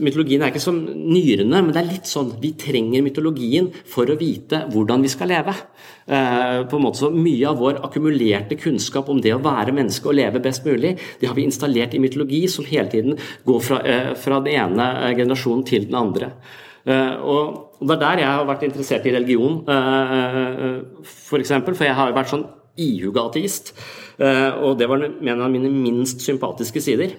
Mytologien 0.04 0.44
er 0.44 0.54
ikke 0.54 0.62
som 0.64 0.78
nyrene, 0.86 1.60
men 1.60 1.74
det 1.74 1.82
er 1.82 1.90
litt 1.90 2.10
sånn 2.10 2.30
Vi 2.42 2.54
trenger 2.60 3.04
mytologien 3.04 3.68
for 3.90 4.08
å 4.08 4.18
vite 4.20 4.64
hvordan 4.72 5.04
vi 5.04 5.12
skal 5.12 5.34
leve. 5.34 5.56
Eh, 6.06 6.64
på 6.70 6.80
en 6.80 6.86
måte 6.86 7.02
så 7.02 7.12
Mye 7.14 7.50
av 7.50 7.60
vår 7.60 7.82
akkumulerte 7.88 8.58
kunnskap 8.60 9.10
om 9.12 9.20
det 9.24 9.34
å 9.36 9.42
være 9.44 9.76
menneske 9.76 10.12
og 10.12 10.18
leve 10.20 10.42
best 10.44 10.68
mulig, 10.68 10.96
det 11.20 11.30
har 11.30 11.38
vi 11.38 11.48
installert 11.48 11.96
i 11.98 12.02
mytologi, 12.04 12.46
som 12.52 12.68
hele 12.70 12.90
tiden 12.92 13.20
går 13.48 13.62
fra, 13.64 13.82
eh, 13.84 14.14
fra 14.16 14.40
den 14.44 14.54
ene 14.54 14.90
eh, 15.10 15.16
generasjonen 15.18 15.66
til 15.68 15.88
den 15.90 16.00
andre. 16.00 16.34
Eh, 16.86 17.16
og 17.20 17.80
det 17.84 17.96
er 17.96 18.02
der 18.02 18.24
jeg 18.24 18.32
har 18.32 18.48
vært 18.48 18.68
interessert 18.68 19.06
i 19.08 19.16
religion, 19.16 19.64
eh, 19.68 20.84
f.eks. 21.04 21.30
For, 21.30 21.40
eksempel, 21.40 21.76
for 21.76 21.88
jeg 21.88 21.96
har 22.00 22.12
jo 22.12 22.22
vært 22.22 22.32
sånn 22.32 22.48
ihuga 22.80 23.28
ateist. 23.30 23.74
Eh, 24.18 24.52
og 24.64 24.78
det 24.80 24.90
var 24.90 25.06
en 25.06 25.42
av 25.42 25.52
mine 25.52 25.72
minst 25.74 26.24
sympatiske 26.26 26.82
sider. 26.84 27.16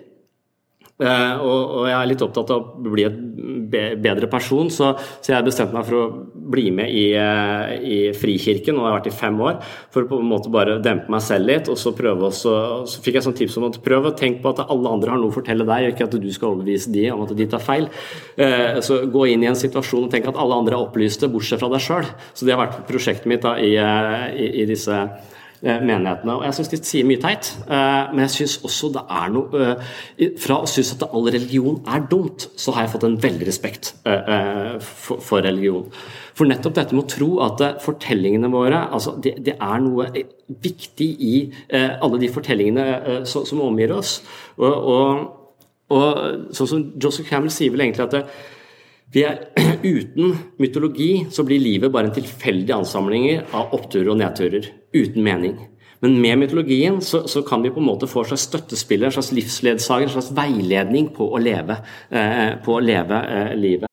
Uh, 0.95 1.41
og, 1.43 1.89
jeg 1.89 1.95
er 1.97 2.07
litt 2.07 2.21
opptatt 2.23 2.51
av 2.55 2.61
å 2.79 2.83
bli 2.95 3.03
et 3.03 3.17
bedre 3.99 4.29
person, 4.31 4.69
så, 4.71 4.93
jeg 5.27 5.43
bestemte 5.43 5.75
meg 5.75 5.89
for 5.89 5.99
å 5.99 6.05
bli 6.55 6.69
med 6.71 6.93
i, 6.95 7.09
uh, 7.19 7.73
i 7.83 7.97
Frikirken, 8.15 8.79
og 8.79 8.87
jeg 8.87 8.93
har 8.93 9.01
vært 9.01 9.09
i 9.11 9.15
fem 9.17 9.43
år, 9.43 9.59
for 9.91 10.07
å 10.07 10.11
på 10.13 10.21
en 10.23 10.31
måte 10.31 10.53
bare 10.55 10.79
dempe 10.85 11.11
meg 11.11 11.25
selv 11.27 11.51
litt. 11.51 11.73
Og 11.73 11.81
så, 11.83 11.91
prøve 11.99 12.29
også, 12.31 12.55
så 12.87 13.03
fikk 13.03 13.19
jeg 13.19 13.27
sånn 13.27 13.37
tips 13.43 13.59
om 13.59 13.67
at 13.73 13.81
prøv 13.83 14.07
å 14.13 14.15
tenke 14.15 14.45
på 14.45 14.55
at 14.55 14.63
alle 14.69 14.95
andre 14.95 15.17
har 15.17 15.19
noe 15.19 15.35
å 15.35 15.35
fortelle 15.35 15.67
deg, 15.67 15.89
og 15.89 15.97
ikke 15.97 16.07
at 16.07 16.17
du 16.23 16.31
skal 16.31 16.55
overbevise 16.55 16.95
de 16.95 17.09
om 17.11 17.27
at 17.27 17.35
de 17.43 17.51
tar 17.51 17.67
feil. 17.67 17.91
Så 18.87 19.03
gå 19.11 19.27
inn 19.33 19.43
i 19.43 19.51
en 19.51 19.59
situasjon 19.59 20.07
og 20.07 20.15
tenk 20.15 20.31
at 20.31 20.39
alle 20.39 20.63
andre 20.63 20.79
er 20.79 20.87
opplyste, 20.87 21.31
bortsett 21.33 21.63
fra 21.63 21.75
deg 21.75 21.83
sjøl. 21.83 22.07
Så 22.39 22.47
det 22.47 22.55
har 22.55 22.69
vært 22.69 22.85
prosjektet 22.87 23.27
mitt 23.31 23.43
da, 23.43 23.57
i, 23.59 23.75
i, 23.75 24.51
i 24.63 24.69
disse 24.71 24.95
Eh, 24.95 25.34
menighetene. 25.65 26.37
Og 26.37 26.45
jeg 26.45 26.57
syns 26.59 26.71
de 26.73 26.79
sier 26.85 27.07
mye 27.09 27.21
teit, 27.23 27.51
eh, 27.65 28.13
men 28.13 28.25
jeg 28.27 28.33
syns 28.35 28.57
også 28.69 28.91
det 28.95 29.05
er 29.19 29.33
noe 29.33 29.63
eh, 29.65 30.33
Fra 30.41 30.61
å 30.63 30.69
synes 30.69 30.93
at 30.95 31.05
all 31.09 31.29
religion 31.33 31.81
er 31.89 32.05
dumt, 32.11 32.49
så 32.61 32.75
har 32.75 32.85
jeg 32.85 32.93
fått 32.95 33.07
en 33.09 33.17
veldig 33.23 33.49
respekt 33.49 33.93
for 34.05 35.45
religion. 35.45 35.87
For 36.35 36.49
nettopp 36.49 36.75
dette 36.77 36.97
med 36.97 37.05
å 37.05 37.13
tro 37.15 37.29
at 37.45 37.63
fortellingene 37.85 38.51
våre 38.53 38.81
altså 38.85 39.15
det, 39.23 39.37
det 39.47 39.55
er 39.55 39.85
noe 39.85 40.09
viktig 40.65 41.09
i 41.25 41.35
alle 41.73 42.21
de 42.21 42.31
fortellingene 42.33 43.25
som, 43.29 43.63
omgir 43.65 43.95
oss. 43.95 44.19
Og, 44.59 44.75
og, 44.95 45.23
og 45.95 46.51
sånn 46.57 46.71
som 46.71 46.85
Joseph 47.01 47.31
Campbell 47.31 47.55
sier 47.55 47.73
vel 47.75 47.87
egentlig 47.87 48.07
at 48.09 48.19
det, 48.19 48.25
er, 49.13 49.39
uten 49.83 50.35
mytologi 50.59 51.27
så 51.31 51.45
blir 51.47 51.63
livet 51.63 51.93
bare 51.93 52.11
en 52.11 52.17
tilfeldig 52.17 52.75
ansamlinger 52.75 53.45
av 53.55 53.75
oppturer 53.77 54.11
og 54.15 54.19
nedturer 54.23 54.71
uten 54.95 55.23
mening. 55.23 55.59
Men 56.05 56.19
med 56.21 56.39
mytologien 56.39 57.01
så, 57.01 57.23
så, 57.29 57.43
kan 57.43 57.63
vi 57.63 57.71
på 57.71 57.81
en 57.81 57.87
måte 57.87 58.07
få 58.07 58.21
en 58.25 58.33
slags 58.33 58.49
støttespiller, 58.51 59.07
en 59.07 59.13
slags 59.13 59.33
livsledsager, 59.33 60.09
en 60.09 60.13
slags 60.13 60.33
veiledning 60.37 61.09
på 61.17 61.31
å 61.33 61.41
leve, 61.41 61.79
eh, 62.11 62.59
på 62.65 62.77
å 62.77 62.83
leve 62.85 63.21
eh, 63.25 63.55
livet. 63.57 63.89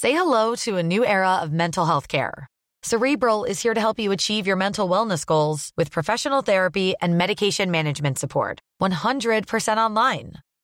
Say 0.00 0.12
hello 0.12 0.54
to 0.56 0.76
a 0.76 0.82
new 0.82 1.04
era 1.04 1.38
of 1.42 1.52
mental 1.52 1.86
health 1.86 2.08
care. 2.08 2.46
Cerebral 2.82 3.44
is 3.44 3.62
here 3.62 3.74
to 3.74 3.80
help 3.80 3.98
you 3.98 4.12
achieve 4.12 4.46
your 4.46 4.56
mental 4.56 4.88
wellness 4.88 5.24
goals 5.24 5.72
with 5.76 5.90
professional 5.90 6.42
therapy 6.42 6.94
and 7.00 7.18
medication 7.18 7.70
management 7.70 8.18
support. 8.18 8.60
100% 8.80 9.78
online. 9.78 10.36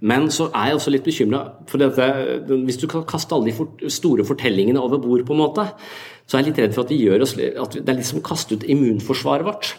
Men 0.00 0.28
så 0.30 0.50
er 0.50 0.70
jeg 0.70 0.78
også 0.78 0.92
litt 0.92 1.06
bekymra 1.06 1.40
for 1.70 1.80
Hvis 2.66 2.80
du 2.82 2.86
kan 2.90 3.06
kaste 3.08 3.34
alle 3.34 3.52
de 3.52 3.90
store 3.90 4.26
fortellingene 4.28 4.80
over 4.80 5.00
bord, 5.00 5.24
på 5.24 5.32
en 5.32 5.40
måte, 5.40 5.68
så 6.26 6.36
er 6.36 6.42
jeg 6.42 6.50
litt 6.50 6.62
redd 6.64 6.76
for 6.76 6.84
at, 6.84 6.92
de 6.92 7.00
gjør 7.00 7.24
oss, 7.24 7.36
at 7.38 7.78
det 7.78 7.88
er 7.88 8.00
liksom 8.00 8.20
å 8.20 8.26
kaste 8.26 8.58
ut 8.58 8.66
immunforsvaret 8.66 9.46
vårt 9.46 9.74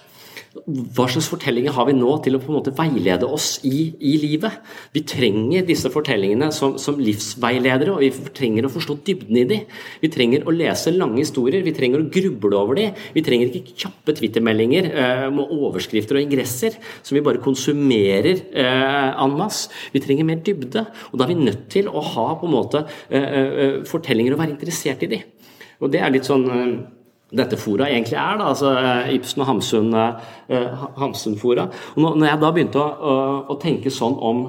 hva 0.65 1.05
slags 1.11 1.27
fortellinger 1.31 1.73
har 1.75 1.87
vi 1.89 1.95
nå 1.97 2.13
til 2.23 2.37
å 2.37 2.41
på 2.41 2.51
en 2.51 2.57
måte 2.57 2.73
veilede 2.75 3.27
oss 3.29 3.57
i, 3.67 3.91
i 3.99 4.13
livet? 4.21 4.57
Vi 4.95 5.03
trenger 5.07 5.65
disse 5.67 5.91
fortellingene 5.93 6.49
som, 6.55 6.77
som, 6.81 6.99
livsveiledere, 7.01 7.93
og 7.93 8.03
vi 8.03 8.31
trenger 8.37 8.67
å 8.67 8.71
forstå 8.73 8.97
dybden 9.07 9.39
i 9.41 9.45
de. 9.49 9.59
Vi 10.01 10.11
trenger 10.13 10.47
å 10.47 10.55
lese 10.55 10.93
lange 10.95 11.21
historier, 11.21 11.65
vi 11.65 11.75
trenger 11.77 12.03
å 12.03 12.09
gruble 12.13 12.59
over 12.59 12.79
de. 12.79 12.87
Vi 13.15 13.23
trenger 13.25 13.53
ikke 13.59 13.77
kjappe 13.85 14.17
twittermeldinger 14.17 14.89
eh, 14.91 15.23
med 15.33 15.55
overskrifter 15.57 16.19
og 16.19 16.25
ingresser 16.25 16.79
som 17.01 17.17
vi 17.17 17.23
bare 17.25 17.43
konsumerer 17.43 18.43
eh, 18.51 19.23
en 19.23 19.37
masse. 19.37 19.71
Vi 19.93 20.03
trenger 20.03 20.27
mer 20.27 20.43
dybde, 20.43 20.87
og 21.11 21.17
da 21.19 21.27
er 21.27 21.33
vi 21.33 21.47
nødt 21.47 21.67
til 21.73 21.89
å 21.91 22.03
ha 22.13 22.29
på 22.37 22.47
en 22.49 22.55
måte 22.57 22.85
eh, 23.09 23.23
eh 23.23 23.65
fortellinger 23.87 24.33
og 24.33 24.41
være 24.41 24.55
interessert 24.55 25.03
i 25.05 25.11
de. 25.11 25.19
Og 25.83 25.91
det 25.93 26.01
er 26.01 26.13
litt 26.13 26.27
sånn 26.27 26.45
eh, 26.49 26.77
dette 27.35 27.57
fora 27.59 27.89
egentlig 27.91 28.15
er, 28.15 28.39
da, 28.39 28.51
altså 28.53 28.71
eh, 28.79 29.11
Ibsen 29.17 29.43
og 29.43 29.49
Hamsun, 29.49 29.91
eh, 29.99 30.83
Hamsun-fora. 31.01 31.67
Når 31.99 32.27
jeg 32.29 32.41
da 32.43 32.51
begynte 32.55 32.79
å, 32.79 32.87
å, 32.87 33.15
å 33.51 33.57
tenke 33.59 33.91
sånn 33.91 34.15
om, 34.23 34.43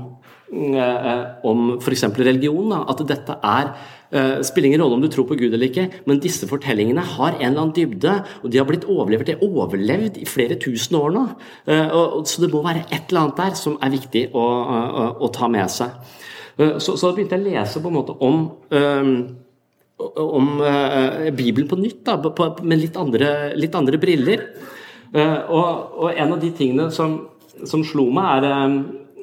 uh, 0.55 1.23
om 1.49 1.65
f.eks. 1.81 2.05
religion, 2.23 2.77
at 2.79 3.03
dette 3.09 3.41
er 3.43 3.73
spiller 4.41 4.71
ingen 4.71 4.81
rolle 4.81 4.97
om 4.97 5.03
du 5.05 5.11
tror 5.13 5.27
på 5.29 5.37
Gud 5.37 5.53
eller 5.53 5.69
ikke, 5.69 5.83
men 6.09 6.21
disse 6.25 6.47
fortellingene 6.49 7.03
har 7.05 7.35
en 7.35 7.43
eller 7.43 7.61
annen 7.61 7.75
dybde, 7.77 8.15
og 8.41 8.47
de 8.49 8.57
har 8.57 8.65
blitt 8.65 8.87
overlevert, 8.89 9.29
de 9.29 9.35
har 9.37 9.43
overlevd 9.45 10.17
i 10.23 10.25
flere 10.25 10.57
tusen 10.57 10.97
år 10.97 11.13
nå. 11.13 11.25
Så 12.25 12.41
det 12.41 12.49
må 12.49 12.63
være 12.65 12.87
et 12.87 13.11
eller 13.11 13.27
annet 13.27 13.43
der 13.43 13.59
som 13.61 13.77
er 13.85 13.93
viktig 13.93 14.23
å, 14.33 14.47
å, 14.49 15.05
å 15.29 15.31
ta 15.37 15.51
med 15.53 15.69
seg. 15.75 16.17
Så, 16.57 16.97
så 16.97 17.13
begynte 17.13 17.37
jeg 17.37 17.45
å 17.45 17.51
lese 17.51 17.85
på 17.85 17.93
en 17.93 17.99
måte 17.99 18.17
om 18.25 18.41
om 19.99 20.61
uh, 20.63 21.29
Bibelen 21.35 21.69
på 21.69 21.79
nytt, 21.81 22.05
da, 22.07 22.19
på, 22.23 22.53
med 22.63 22.81
litt 22.83 22.99
andre, 22.99 23.33
litt 23.59 23.75
andre 23.75 23.99
briller. 24.01 24.47
Uh, 25.15 25.41
og, 25.49 25.67
og, 25.99 26.09
en 26.13 26.37
av 26.37 26.41
de 26.43 26.53
tingene 26.55 26.89
som, 26.95 27.21
som 27.67 27.85
slo 27.87 28.07
meg, 28.15 28.45
er 28.45 28.49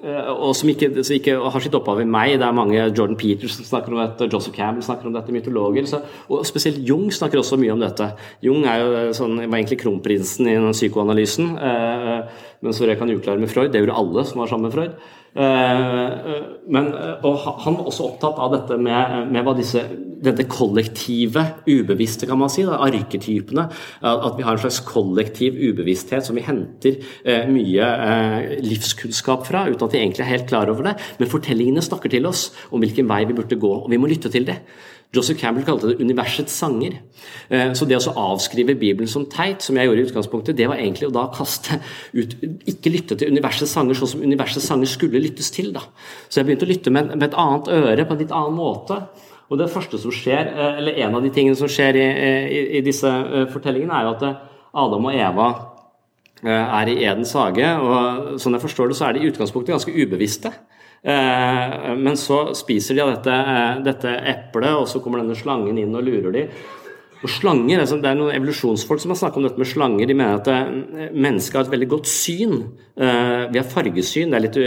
eh, 0.05 0.29
og 0.33 0.51
som 0.57 0.69
ikke, 0.69 0.91
som 0.99 1.15
ikke, 1.15 1.35
har 1.53 1.63
sitt 1.63 1.77
opphav 1.77 2.01
i 2.03 2.07
meg. 2.09 2.35
Det 2.41 2.47
er 2.47 2.57
mange 2.57 2.77
Jordan 2.83 3.17
Peters 3.19 3.55
som 3.57 3.67
snakker 3.69 3.93
om 3.93 4.01
dette, 4.03 4.27
Joseph 4.31 4.55
Campbell 4.57 4.85
snakker 4.85 5.09
om 5.09 5.15
dette, 5.15 5.33
mytologer. 5.33 5.87
Så, 5.89 6.01
og 6.29 6.45
spesielt 6.47 6.81
Jung 6.85 7.07
snakker 7.13 7.41
også 7.41 7.59
mye 7.61 7.73
om 7.73 7.83
dette. 7.83 8.11
Jung 8.45 8.67
er 8.69 8.83
jo 8.83 9.03
sånn, 9.17 9.39
var 9.45 9.61
egentlig 9.61 9.79
kronprinsen 9.85 10.49
i 10.51 10.57
den 10.57 10.75
psykoanalysen. 10.75 11.53
Eh, 11.69 12.47
men 12.65 12.75
så 12.75 12.89
røk 12.89 13.03
han 13.03 13.13
uklar 13.15 13.39
med 13.41 13.51
Freud. 13.51 13.71
Det 13.73 13.83
gjorde 13.83 13.99
alle 14.01 14.25
som 14.27 14.43
var 14.43 14.51
sammen 14.51 14.69
med 14.69 14.75
Freud. 14.75 14.99
Eh, 15.35 16.35
men, 16.71 16.85
og 17.27 17.41
han 17.65 17.75
var 17.75 17.89
også 17.89 18.05
opptatt 18.07 18.37
av 18.39 18.53
dette 18.55 18.77
med, 18.79 19.31
med 19.35 19.43
hva 19.43 19.55
disse, 19.57 19.81
dette 20.25 20.47
kollektive 20.49 21.43
ubevisste, 21.67 22.27
kan 22.29 22.39
man 22.41 22.51
si, 22.51 22.65
da, 22.67 22.79
arketypene. 22.85 23.67
At 24.05 24.39
vi 24.39 24.45
har 24.45 24.55
en 24.55 24.63
slags 24.63 24.81
kollektiv 24.87 25.57
ubevissthet 25.59 26.27
som 26.27 26.37
vi 26.37 26.45
henter 26.45 26.99
eh, 27.23 27.45
mye 27.51 27.91
eh, 28.07 28.49
livskunnskap 28.65 29.45
fra, 29.49 29.65
uten 29.69 29.87
at 29.87 29.95
vi 29.95 30.01
egentlig 30.01 30.25
er 30.25 30.33
helt 30.33 30.49
klar 30.51 30.71
over 30.71 30.91
det. 30.91 30.97
Men 31.19 31.31
fortellingene 31.31 31.85
snakker 31.85 32.11
til 32.13 32.27
oss 32.29 32.49
om 32.71 32.83
hvilken 32.83 33.09
vei 33.09 33.23
vi 33.29 33.37
burde 33.37 33.59
gå, 33.61 33.73
og 33.83 33.89
vi 33.91 34.01
må 34.01 34.11
lytte 34.11 34.31
til 34.33 34.47
det. 34.49 34.61
Joseph 35.15 35.39
Campbell 35.39 35.65
kalte 35.65 35.91
det 35.91 36.03
universets 36.03 36.53
sanger. 36.59 36.97
Eh, 37.49 37.71
så 37.77 37.87
det 37.87 37.99
å 38.01 38.15
avskrive 38.33 38.75
Bibelen 38.79 39.09
som 39.09 39.27
teit, 39.31 39.63
som 39.63 39.77
jeg 39.77 39.87
gjorde 39.87 40.03
i 40.03 40.07
utgangspunktet, 40.09 40.57
det 40.57 40.67
var 40.69 40.81
egentlig 40.81 41.09
å 41.09 41.15
da 41.15 41.27
kaste 41.33 41.79
ut 42.15 42.35
Ikke 42.67 42.91
lytte 42.91 43.17
til 43.19 43.31
universets 43.31 43.71
sanger 43.75 43.97
sånn 43.97 44.11
som 44.15 44.25
universets 44.25 44.67
sanger 44.67 44.89
skulle 44.89 45.21
lyttes 45.23 45.51
til. 45.55 45.71
da. 45.75 45.85
Så 46.27 46.41
jeg 46.41 46.49
begynte 46.49 46.67
å 46.67 46.71
lytte 46.71 46.93
med, 46.93 47.15
et 47.23 47.37
annet 47.45 47.71
øre, 47.71 48.05
på 48.05 48.15
en 48.15 48.23
litt 48.23 48.35
annen 48.35 48.57
måte. 48.57 48.99
Og 49.51 49.59
det 49.61 49.69
første 49.73 49.99
som 50.01 50.13
skjer, 50.13 50.51
eh, 50.51 50.77
eller 50.81 50.99
En 51.05 51.15
av 51.15 51.23
de 51.23 51.29
tingene 51.29 51.55
som 51.55 51.69
skjer 51.69 51.95
i, 51.95 52.05
i, 52.05 52.61
i 52.79 52.81
disse 52.85 53.07
eh, 53.07 53.47
fortellingene, 53.51 53.93
er 53.93 54.03
jo 54.07 54.15
at 54.15 54.23
Adam 54.75 55.05
og 55.05 55.15
Eva 55.15 55.49
er 56.45 56.89
i 56.91 56.99
Edens 57.01 57.31
hage. 57.33 57.65
og 57.79 58.39
Sånn 58.41 58.53
jeg 58.53 58.61
forstår 58.61 58.89
det, 58.91 58.97
så 58.99 59.05
er 59.07 59.15
de 59.15 59.23
i 59.23 59.29
utgangspunktet 59.31 59.73
ganske 59.73 59.93
ubevisste. 59.95 60.51
Eh, 61.05 61.95
men 61.95 62.17
så 62.17 62.55
spiser 62.57 62.97
de 62.97 63.01
av 63.03 63.11
dette, 63.13 63.33
eh, 63.33 63.81
dette 63.85 64.09
eplet, 64.09 64.73
og 64.73 64.87
så 64.89 65.01
kommer 65.03 65.21
denne 65.21 65.37
slangen 65.37 65.77
inn 65.77 65.93
og 65.93 66.01
lurer 66.07 66.33
de. 66.33 66.47
Og 67.25 67.31
slanger, 67.31 67.81
altså, 67.81 67.97
Det 68.01 68.09
er 68.11 68.17
noen 68.19 68.35
evolusjonsfolk 68.35 69.01
som 69.01 69.13
har 69.13 69.19
snakket 69.19 69.39
om 69.41 69.47
dette 69.47 69.61
med 69.61 69.69
slanger. 69.69 70.09
De 70.09 70.17
mener 70.17 70.37
at 70.37 70.49
eh, 70.51 71.09
mennesket 71.11 71.57
har 71.57 71.65
et 71.65 71.73
veldig 71.73 71.89
godt 71.95 72.11
syn. 72.11 72.59
Vi 72.95 73.59
har 73.59 73.67
fargesyn, 73.67 74.31
det 74.31 74.37
er 74.37 74.43
litt 74.45 74.57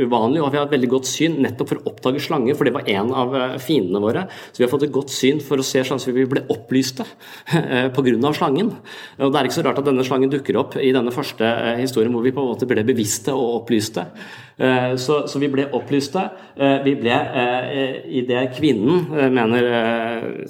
uvanlig, 0.00 0.40
og 0.40 0.54
vi 0.54 0.56
har 0.56 0.64
et 0.64 0.72
veldig 0.72 0.88
godt 0.88 1.04
syn 1.10 1.34
nettopp 1.44 1.68
for 1.68 1.82
å 1.82 1.90
oppdage 1.90 2.22
slanger, 2.24 2.56
for 2.56 2.64
det 2.64 2.72
var 2.72 2.88
en 2.88 3.10
av 3.12 3.36
fiendene 3.60 4.00
våre. 4.00 4.22
Så 4.54 4.62
vi 4.62 4.64
har 4.64 4.72
fått 4.72 4.86
et 4.86 4.94
godt 4.94 5.12
syn 5.12 5.42
for 5.44 5.60
å 5.60 5.66
se 5.66 5.82
at 5.84 6.06
vi 6.08 6.24
ble 6.30 6.46
opplyste 6.48 7.04
pga. 7.98 8.32
slangen. 8.38 8.72
Og 9.18 9.34
Det 9.34 9.42
er 9.42 9.50
ikke 9.50 9.58
så 9.58 9.66
rart 9.68 9.82
at 9.82 9.90
denne 9.90 10.06
slangen 10.06 10.32
dukker 10.32 10.56
opp 10.56 10.78
i 10.80 10.94
denne 10.96 11.12
første 11.12 11.52
historien 11.82 12.16
hvor 12.16 12.24
vi 12.24 12.32
på 12.32 12.40
en 12.40 12.54
måte 12.54 12.70
ble 12.70 12.88
bevisste 12.88 13.36
og 13.36 13.60
opplyste. 13.60 14.06
Eh, 14.58 14.96
så, 14.98 15.20
så, 15.30 15.38
vi 15.38 15.50
ble 15.52 15.68
opplyste. 15.76 16.24
Eh, 16.58 16.78
vi 16.82 16.96
ble 16.98 17.14
eh, 17.14 17.98
i 18.10 18.24
det 18.26 18.48
kvinnen 18.56 19.06
mener 19.30 19.68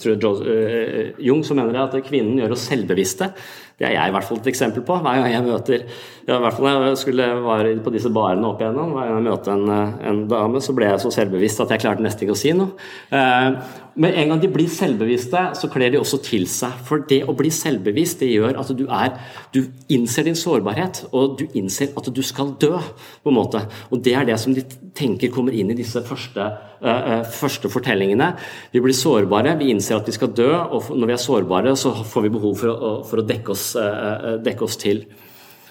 tror 0.00 0.16
jeg, 0.16 1.12
Jung 1.28 1.42
så 1.44 1.56
mener 1.58 1.76
jeg 1.76 1.84
at 1.84 2.06
kvinnen 2.08 2.40
gjør 2.40 2.56
oss 2.56 2.68
selvbevisste. 2.70 3.32
Det 3.78 3.86
er 3.86 3.94
jeg 3.94 4.10
i 4.10 4.14
hvert 4.16 4.26
fall 4.26 4.40
et 4.40 4.48
eksempel 4.50 4.82
på. 4.86 4.96
Hver 5.04 5.20
gang 5.22 5.30
jeg 5.30 5.46
møter 5.46 5.84
ja, 6.28 6.36
i 6.36 6.42
hvert 6.42 6.56
fall 6.56 6.66
når 6.66 6.88
jeg 6.90 7.00
skulle 7.00 7.26
være 7.44 7.76
på 7.84 7.92
disse 7.94 8.10
barene 8.12 8.48
opp 8.50 8.60
igjennom, 8.60 8.90
hver 8.92 9.06
gang 9.06 9.20
jeg 9.20 9.26
møter 9.30 9.52
en, 9.54 9.70
en, 10.10 10.24
dame, 10.28 10.60
så 10.60 10.74
ble 10.76 10.90
jeg 10.90 11.00
så 11.04 11.12
selvbevisst 11.14 11.62
at 11.64 11.72
jeg 11.72 11.84
klarte 11.86 12.04
nesten 12.04 12.26
ikke 12.26 12.34
å 12.34 12.40
si 12.42 12.52
noe. 12.58 12.74
Eh, 13.14 13.60
men 13.98 14.14
en 14.14 14.32
gang 14.32 14.42
de 14.42 14.50
blir 14.52 14.68
selvbevisste, 14.70 15.40
så 15.58 15.70
kler 15.72 15.94
de 15.94 16.02
også 16.02 16.20
til 16.26 16.44
seg. 16.50 16.74
For 16.86 17.06
det 17.10 17.22
å 17.26 17.34
bli 17.38 17.50
selvbevisst, 17.54 18.20
det 18.22 18.30
gjør 18.34 18.60
at 18.60 18.70
du 18.78 18.84
er 18.86 19.16
Du 19.54 19.62
innser 19.88 20.28
din 20.28 20.36
sårbarhet, 20.36 21.06
og 21.12 21.38
du 21.40 21.46
innser 21.56 21.94
at 21.96 22.10
du 22.14 22.22
skal 22.22 22.52
dø, 22.60 22.76
på 23.22 23.32
en 23.32 23.38
måte. 23.38 23.64
Og 23.90 24.02
det 24.04 24.14
er 24.14 24.28
det 24.28 24.38
som 24.38 24.54
de 24.54 24.66
tenker 24.94 25.32
kommer 25.32 25.56
inn 25.56 25.72
i 25.72 25.78
disse 25.78 26.02
første 26.04 26.50
uh, 26.82 27.24
første 27.26 27.70
fortellingene. 27.72 28.32
Vi 28.72 28.82
blir 28.82 28.96
sårbare, 28.96 29.56
vi 29.58 29.70
innser 29.72 29.98
at 29.98 30.08
vi 30.08 30.14
skal 30.14 30.32
dø, 30.36 30.50
og 30.54 30.90
når 30.94 31.10
vi 31.10 31.16
er 31.16 31.22
sårbare, 31.22 31.74
så 31.78 31.92
får 32.04 32.26
vi 32.26 32.32
behov 32.34 32.56
for 32.60 32.72
å, 32.72 32.92
for 33.08 33.22
å 33.22 33.26
dekke, 33.26 33.54
oss, 33.54 33.67
uh, 33.76 34.36
dekke, 34.44 34.64
oss, 34.64 34.78
til. 34.80 35.02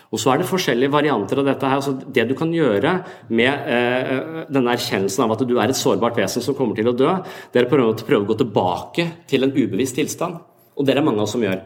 Og 0.07 0.21
Så 0.21 0.31
er 0.31 0.39
det 0.39 0.47
forskjellige 0.47 0.93
varianter 0.93 1.41
av 1.41 1.47
dette. 1.49 1.67
her, 1.67 1.79
altså 1.81 1.93
Det 1.93 2.27
du 2.29 2.35
kan 2.35 2.51
gjøre 2.53 2.93
med 3.27 3.65
eh, 3.67 4.45
denne 4.47 4.71
erkjennelsen 4.71 5.25
av 5.25 5.33
at 5.33 5.41
du 5.43 5.57
er 5.59 5.67
et 5.67 5.75
sårbart 5.75 6.15
vesen 6.15 6.41
som 6.41 6.55
kommer 6.55 6.75
til 6.75 6.87
å 6.87 6.95
dø, 6.95 7.09
det 7.51 7.59
er 7.59 7.67
å 7.67 7.69
prøve, 7.69 8.21
å 8.21 8.29
gå 8.29 8.37
tilbake 8.39 9.07
til 9.27 9.43
en 9.43 9.51
ubevisst 9.51 9.99
tilstand. 9.99 10.37
Og 10.77 10.85
det 10.85 10.93
er 10.93 11.01
det 11.01 11.03
mange 11.09 11.19
av 11.19 11.27
oss 11.27 11.35
som 11.35 11.43
gjør. 11.43 11.59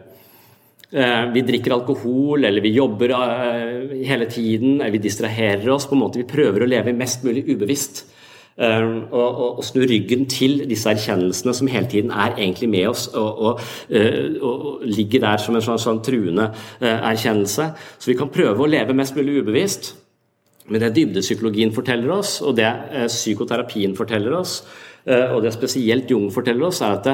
Vi 1.36 1.44
drikker 1.48 1.76
alkohol, 1.76 2.44
eller 2.44 2.66
vi 2.66 2.74
jobber 2.74 3.14
hele 4.10 4.26
tiden, 4.26 4.82
eller 4.82 4.98
vi 4.98 5.06
distraherer 5.06 5.70
oss. 5.70 5.86
på 5.86 5.94
en 5.94 6.02
måte 6.02 6.18
Vi 6.18 6.28
prøver 6.28 6.66
å 6.66 6.72
leve 6.74 6.98
mest 6.98 7.24
mulig 7.24 7.46
ubevisst. 7.46 8.08
Ehm, 8.60 9.06
og, 9.12 9.30
og, 9.30 9.58
og, 9.58 9.64
snu 9.64 9.86
ryggen 9.88 10.26
til 10.30 10.66
disse 10.70 10.90
erkjennelsene 10.92 11.54
som 11.56 11.70
hele 11.72 11.88
tiden 11.90 12.12
er 12.12 12.36
egentlig 12.36 12.70
med 12.70 12.90
oss 12.90 13.08
og, 13.16 13.62
eh, 13.90 14.36
og 14.44 14.84
ligger 14.84 15.24
der 15.24 15.40
som 15.40 15.56
en 15.56 15.64
sånn, 15.64 15.80
sånn 15.80 16.04
truende 16.04 16.50
eh, 16.82 16.98
erkjennelse. 17.14 17.72
Så 17.98 18.12
vi 18.12 18.18
kan 18.20 18.32
prøve 18.34 18.66
å 18.66 18.70
leve 18.70 18.98
mest 18.98 19.16
mulig 19.16 19.40
ubevisst. 19.42 19.94
Men 20.72 20.84
det 20.84 20.94
dybdepsykologien 20.96 21.74
forteller 21.74 22.12
oss, 22.14 22.38
og 22.46 22.56
det 22.60 22.68
eh, 22.68 23.08
psykoterapien 23.10 23.96
forteller 23.98 24.36
oss, 24.38 24.60
Eh, 24.66 24.91
og 25.34 25.42
det 25.42 25.54
spesielt 25.56 26.10
Jung 26.12 26.28
forteller 26.34 26.68
oss, 26.68 26.82
er 26.86 26.98
at 27.00 27.08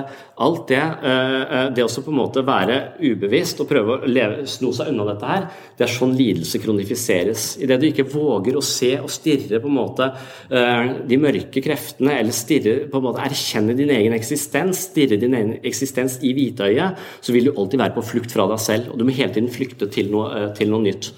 alt 0.43 0.67
det, 0.67 0.77
eh, 0.77 1.41
eh, 1.41 1.69
det 1.73 1.83
også 1.83 2.03
på 2.05 2.11
en 2.11 2.19
måte 2.19 2.43
være 2.45 2.99
ubevisst 2.99 3.61
og 3.63 3.69
prøve 3.69 3.95
å 3.95 4.09
leve, 4.09 4.45
sno 4.47 4.71
seg 4.75 4.91
unna 4.91 5.05
dette 5.11 5.29
her, 5.29 5.47
det 5.77 5.85
er 5.85 5.93
sånn 5.93 6.15
lidelse 6.17 6.61
kronifiseres. 6.63 7.45
Idet 7.63 7.79
du 7.81 7.87
ikke 7.89 8.07
våger 8.11 8.57
å 8.57 8.63
se 8.65 8.93
og 8.99 9.09
stirre 9.13 9.61
på 9.63 9.71
en 9.71 9.77
måte 9.77 10.09
de 10.49 11.17
mørke 11.21 11.61
kreftene, 11.63 12.19
eller 12.19 12.35
stirre, 12.35 12.75
på 12.91 12.99
en 12.99 13.07
måte 13.07 13.23
erkjenne 13.25 13.75
din 13.77 13.91
egen 13.93 14.15
eksistens, 14.17 14.87
stirre 14.91 15.19
din 15.19 15.35
egen 15.37 15.55
eksistens 15.63 16.19
i 16.21 16.33
hvitøyet, 16.37 16.97
så 17.21 17.35
vil 17.35 17.49
du 17.49 17.55
alltid 17.55 17.81
være 17.81 17.97
på 17.97 18.05
flukt 18.13 18.33
fra 18.33 18.47
deg 18.51 18.61
selv, 18.63 18.91
og 18.91 18.99
du 18.99 19.07
må 19.07 19.15
hele 19.15 19.33
tiden 19.33 19.51
flykte 19.53 19.89
til 19.93 20.11
noe, 20.13 20.49
til 20.57 20.71
noe 20.73 20.85
nytt. 20.85 21.11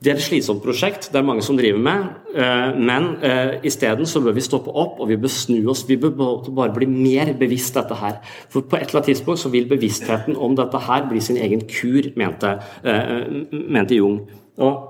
Det 0.00 0.08
er 0.08 0.16
et 0.16 0.24
slitsomt 0.24 0.62
prosjekt, 0.64 1.10
det 1.12 1.18
er 1.20 1.26
mange 1.28 1.42
som 1.44 1.58
driver 1.58 1.80
med, 1.84 2.04
eh, 2.32 2.70
men 2.80 3.08
uh, 3.20 3.58
isteden 3.68 4.08
så 4.08 4.22
bør 4.24 4.32
vi 4.32 4.44
stoppe 4.46 4.72
opp 4.72 4.96
og 4.96 5.10
vi 5.10 5.18
bør 5.20 5.32
snu 5.34 5.58
oss. 5.68 5.82
Vi 5.84 5.98
bør 6.00 6.14
bare 6.48 6.72
bli 6.72 6.88
mer 6.88 7.34
bevisst 7.36 7.76
dette 7.76 7.98
her. 8.00 8.16
For 8.48 8.64
på 8.64 8.78
et 8.78 8.86
eller 8.86 9.02
annet 9.02 9.10
tidspunkt 9.12 9.42
så 9.42 9.52
vil 9.52 9.68
bevisstheten 9.68 10.38
om 10.40 10.56
dette 10.56 10.80
her 10.86 11.04
bli 11.10 11.20
sin 11.20 11.36
egen 11.36 11.66
kur, 11.68 12.08
mente, 12.16 12.54
uh, 12.86 13.44
mente 13.52 13.98
Jung. 14.00 14.22
Og 14.56 14.88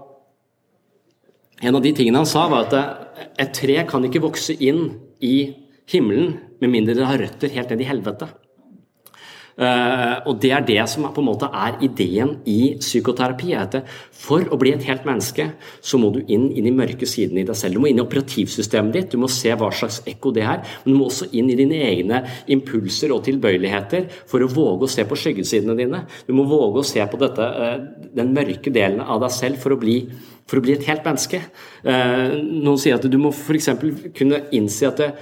en 1.60 1.74
av 1.74 1.82
de 1.82 1.92
tingene 1.92 2.22
han 2.22 2.30
sa, 2.30 2.46
var 2.52 2.70
at 2.70 3.34
et 3.42 3.50
tre 3.56 3.80
kan 3.90 4.06
ikke 4.06 4.22
vokse 4.22 4.54
inn 4.62 4.92
i 5.18 5.50
himmelen 5.90 6.36
med 6.62 6.70
mindre 6.70 6.94
det 6.94 7.08
har 7.08 7.18
røtter 7.18 7.50
helt 7.56 7.74
ned 7.74 7.82
i 7.82 7.90
helvete. 7.90 8.30
Eh, 9.60 10.14
og 10.24 10.38
det 10.40 10.50
er 10.56 10.64
det 10.64 10.80
som 10.88 11.04
på 11.12 11.20
en 11.20 11.28
måte 11.28 11.48
er 11.52 11.76
ideen 11.84 12.38
i 12.48 12.76
psykoterapi. 12.80 13.52
er 13.52 13.82
For 14.12 14.40
å 14.40 14.56
bli 14.56 14.72
et 14.72 14.86
helt 14.88 15.04
menneske, 15.04 15.52
så 15.80 15.98
må 15.98 16.12
du 16.12 16.20
inn 16.26 16.50
i 16.56 16.70
mørke 16.70 17.06
sidene 17.06 17.40
i 17.40 17.44
deg 17.44 17.56
selv. 17.56 17.74
Du 17.74 17.80
må 17.80 17.90
inn 17.90 17.98
i 17.98 18.04
operativsystemet 18.04 18.92
ditt, 18.92 19.10
du 19.10 19.18
må 19.18 19.28
se 19.28 19.52
hva 19.52 19.70
slags 19.72 20.00
ekko 20.06 20.32
det 20.32 20.42
er. 20.42 20.64
Men 20.84 20.94
du 20.94 20.98
må 20.98 21.08
også 21.10 21.28
inn 21.32 21.50
i 21.50 21.58
dine 21.58 21.80
egne 21.84 22.24
impulser 22.48 23.12
og 23.12 23.24
tilbøyeligheter 23.24 24.08
for 24.26 24.40
å 24.40 24.48
våge 24.48 24.88
å 24.88 24.90
se 24.90 25.04
på 25.04 25.18
skyggesidene 25.18 25.76
dine. 25.76 26.04
Du 26.26 26.32
må 26.32 26.44
våge 26.48 26.80
å 26.80 26.86
se 26.86 27.04
på 27.04 27.20
dette, 27.20 27.42
eh, 27.42 27.78
den 28.16 28.32
mørke 28.32 28.72
delen 28.72 29.00
av 29.00 29.20
deg 29.20 29.30
selv 29.30 29.58
for 29.58 29.76
å 29.76 29.80
bli 29.80 30.06
for 30.50 30.58
å 30.58 30.64
bli 30.64 30.72
et 30.74 30.86
helt 30.88 31.04
menneske. 31.06 31.38
Eh, 31.84 32.32
noen 32.42 32.78
sier 32.80 32.96
at 32.98 33.06
du 33.06 33.18
må 33.22 33.30
f.eks. 33.30 33.68
kunne 34.16 34.40
innse 34.50 34.88
at 34.88 34.96
det, 34.98 35.12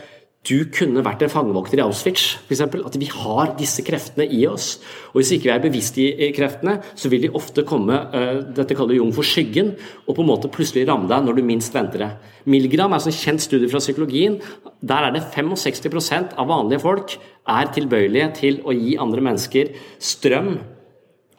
du 0.48 0.64
kunne 0.72 1.02
vært 1.04 1.20
en 1.24 1.30
fangevokter 1.32 1.80
i 1.80 1.82
Auschwitz, 1.84 2.38
f.eks. 2.46 2.62
At 2.64 2.96
vi 3.00 3.08
har 3.12 3.52
disse 3.58 3.84
kreftene 3.84 4.24
i 4.32 4.40
oss. 4.48 4.78
Og 5.12 5.20
Hvis 5.20 5.34
ikke 5.36 5.48
vi 5.48 5.52
er 5.52 5.62
bevisst 5.64 5.98
i 6.00 6.30
kreftene, 6.36 6.78
så 6.96 7.10
vil 7.12 7.26
de 7.26 7.32
ofte 7.36 7.64
komme 7.68 7.98
uh, 8.14 8.40
dette 8.56 8.76
kaller 8.78 8.96
Jung 8.96 9.12
for 9.16 9.26
skyggen, 9.26 9.74
og 10.06 10.16
på 10.16 10.24
en 10.24 10.30
måte 10.30 10.50
plutselig 10.52 10.86
ramme 10.88 11.10
deg 11.10 11.26
når 11.26 11.36
du 11.36 11.44
minst 11.44 11.76
venter 11.76 12.04
det. 12.04 12.10
Milgram 12.48 12.94
er 12.94 13.02
en 13.02 13.06
sånn 13.08 13.18
kjent 13.18 13.44
studie 13.44 13.68
fra 13.68 13.82
psykologien. 13.82 14.40
Der 14.80 15.10
er 15.10 15.14
det 15.14 15.26
65% 15.34 16.34
av 16.38 16.48
vanlige 16.48 16.84
folk 16.86 17.18
er 17.48 17.72
tilbøyelige 17.76 18.32
til 18.40 18.60
å 18.64 18.74
gi 18.76 18.96
andre 19.00 19.24
mennesker 19.28 19.72
strøm 20.00 20.54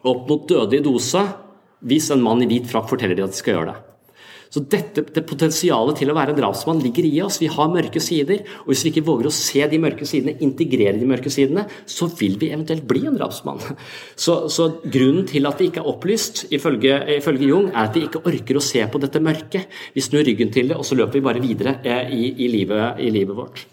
opp 0.08 0.30
mot 0.30 0.48
dødelig 0.48 0.86
dose 0.86 1.26
hvis 1.90 2.10
en 2.14 2.24
mann 2.24 2.44
i 2.44 2.50
hvit 2.50 2.68
frakk 2.70 2.90
forteller 2.92 3.18
dem 3.18 3.30
at 3.30 3.36
de 3.36 3.40
skal 3.40 3.58
gjøre 3.58 3.72
det. 3.74 3.89
Så 4.50 4.64
dette, 4.66 5.04
det 5.14 5.24
Potensialet 5.30 6.00
til 6.00 6.10
å 6.10 6.16
være 6.18 6.34
en 6.34 6.40
drapsmann 6.40 6.82
ligger 6.82 7.06
i 7.06 7.14
oss. 7.22 7.38
Vi 7.42 7.50
har 7.54 7.70
mørke 7.70 8.02
sider. 8.02 8.42
og 8.64 8.72
Hvis 8.72 8.84
vi 8.86 8.92
ikke 8.94 9.06
våger 9.06 9.30
å 9.30 9.34
se 9.36 9.62
de 9.70 9.80
mørke 9.82 10.08
sidene, 10.10 10.38
integrere 10.46 10.98
de 10.98 11.10
mørke 11.10 11.30
sidene, 11.34 11.68
så 11.86 12.10
vil 12.18 12.40
vi 12.42 12.50
eventuelt 12.50 12.88
bli 12.90 13.06
en 13.06 13.18
drapsmann. 13.20 13.62
Så, 14.20 14.50
så 14.52 14.66
Grunnen 14.90 15.26
til 15.30 15.48
at 15.48 15.60
vi 15.62 15.70
ikke 15.70 15.82
er 15.82 15.88
opplyst, 15.90 16.44
ifølge, 16.54 16.98
ifølge, 17.16 17.48
Jung, 17.50 17.70
er 17.72 17.88
at 17.88 17.96
vi 17.96 18.04
ikke 18.08 18.22
orker 18.28 18.60
å 18.60 18.64
se 18.64 18.82
på 18.92 19.02
dette 19.02 19.22
mørket. 19.24 19.80
Vi 19.96 20.04
snur 20.04 20.26
ryggen 20.28 20.52
til 20.54 20.72
det, 20.72 20.78
og 20.78 20.86
så 20.88 20.98
løper 20.98 21.20
vi 21.20 21.26
bare 21.26 21.44
videre 21.44 21.78
eh, 21.84 22.12
i, 22.14 22.32
i, 22.46 22.50
livet, 22.52 23.00
i 23.06 23.12
livet 23.14 23.38
vårt. 23.38 23.64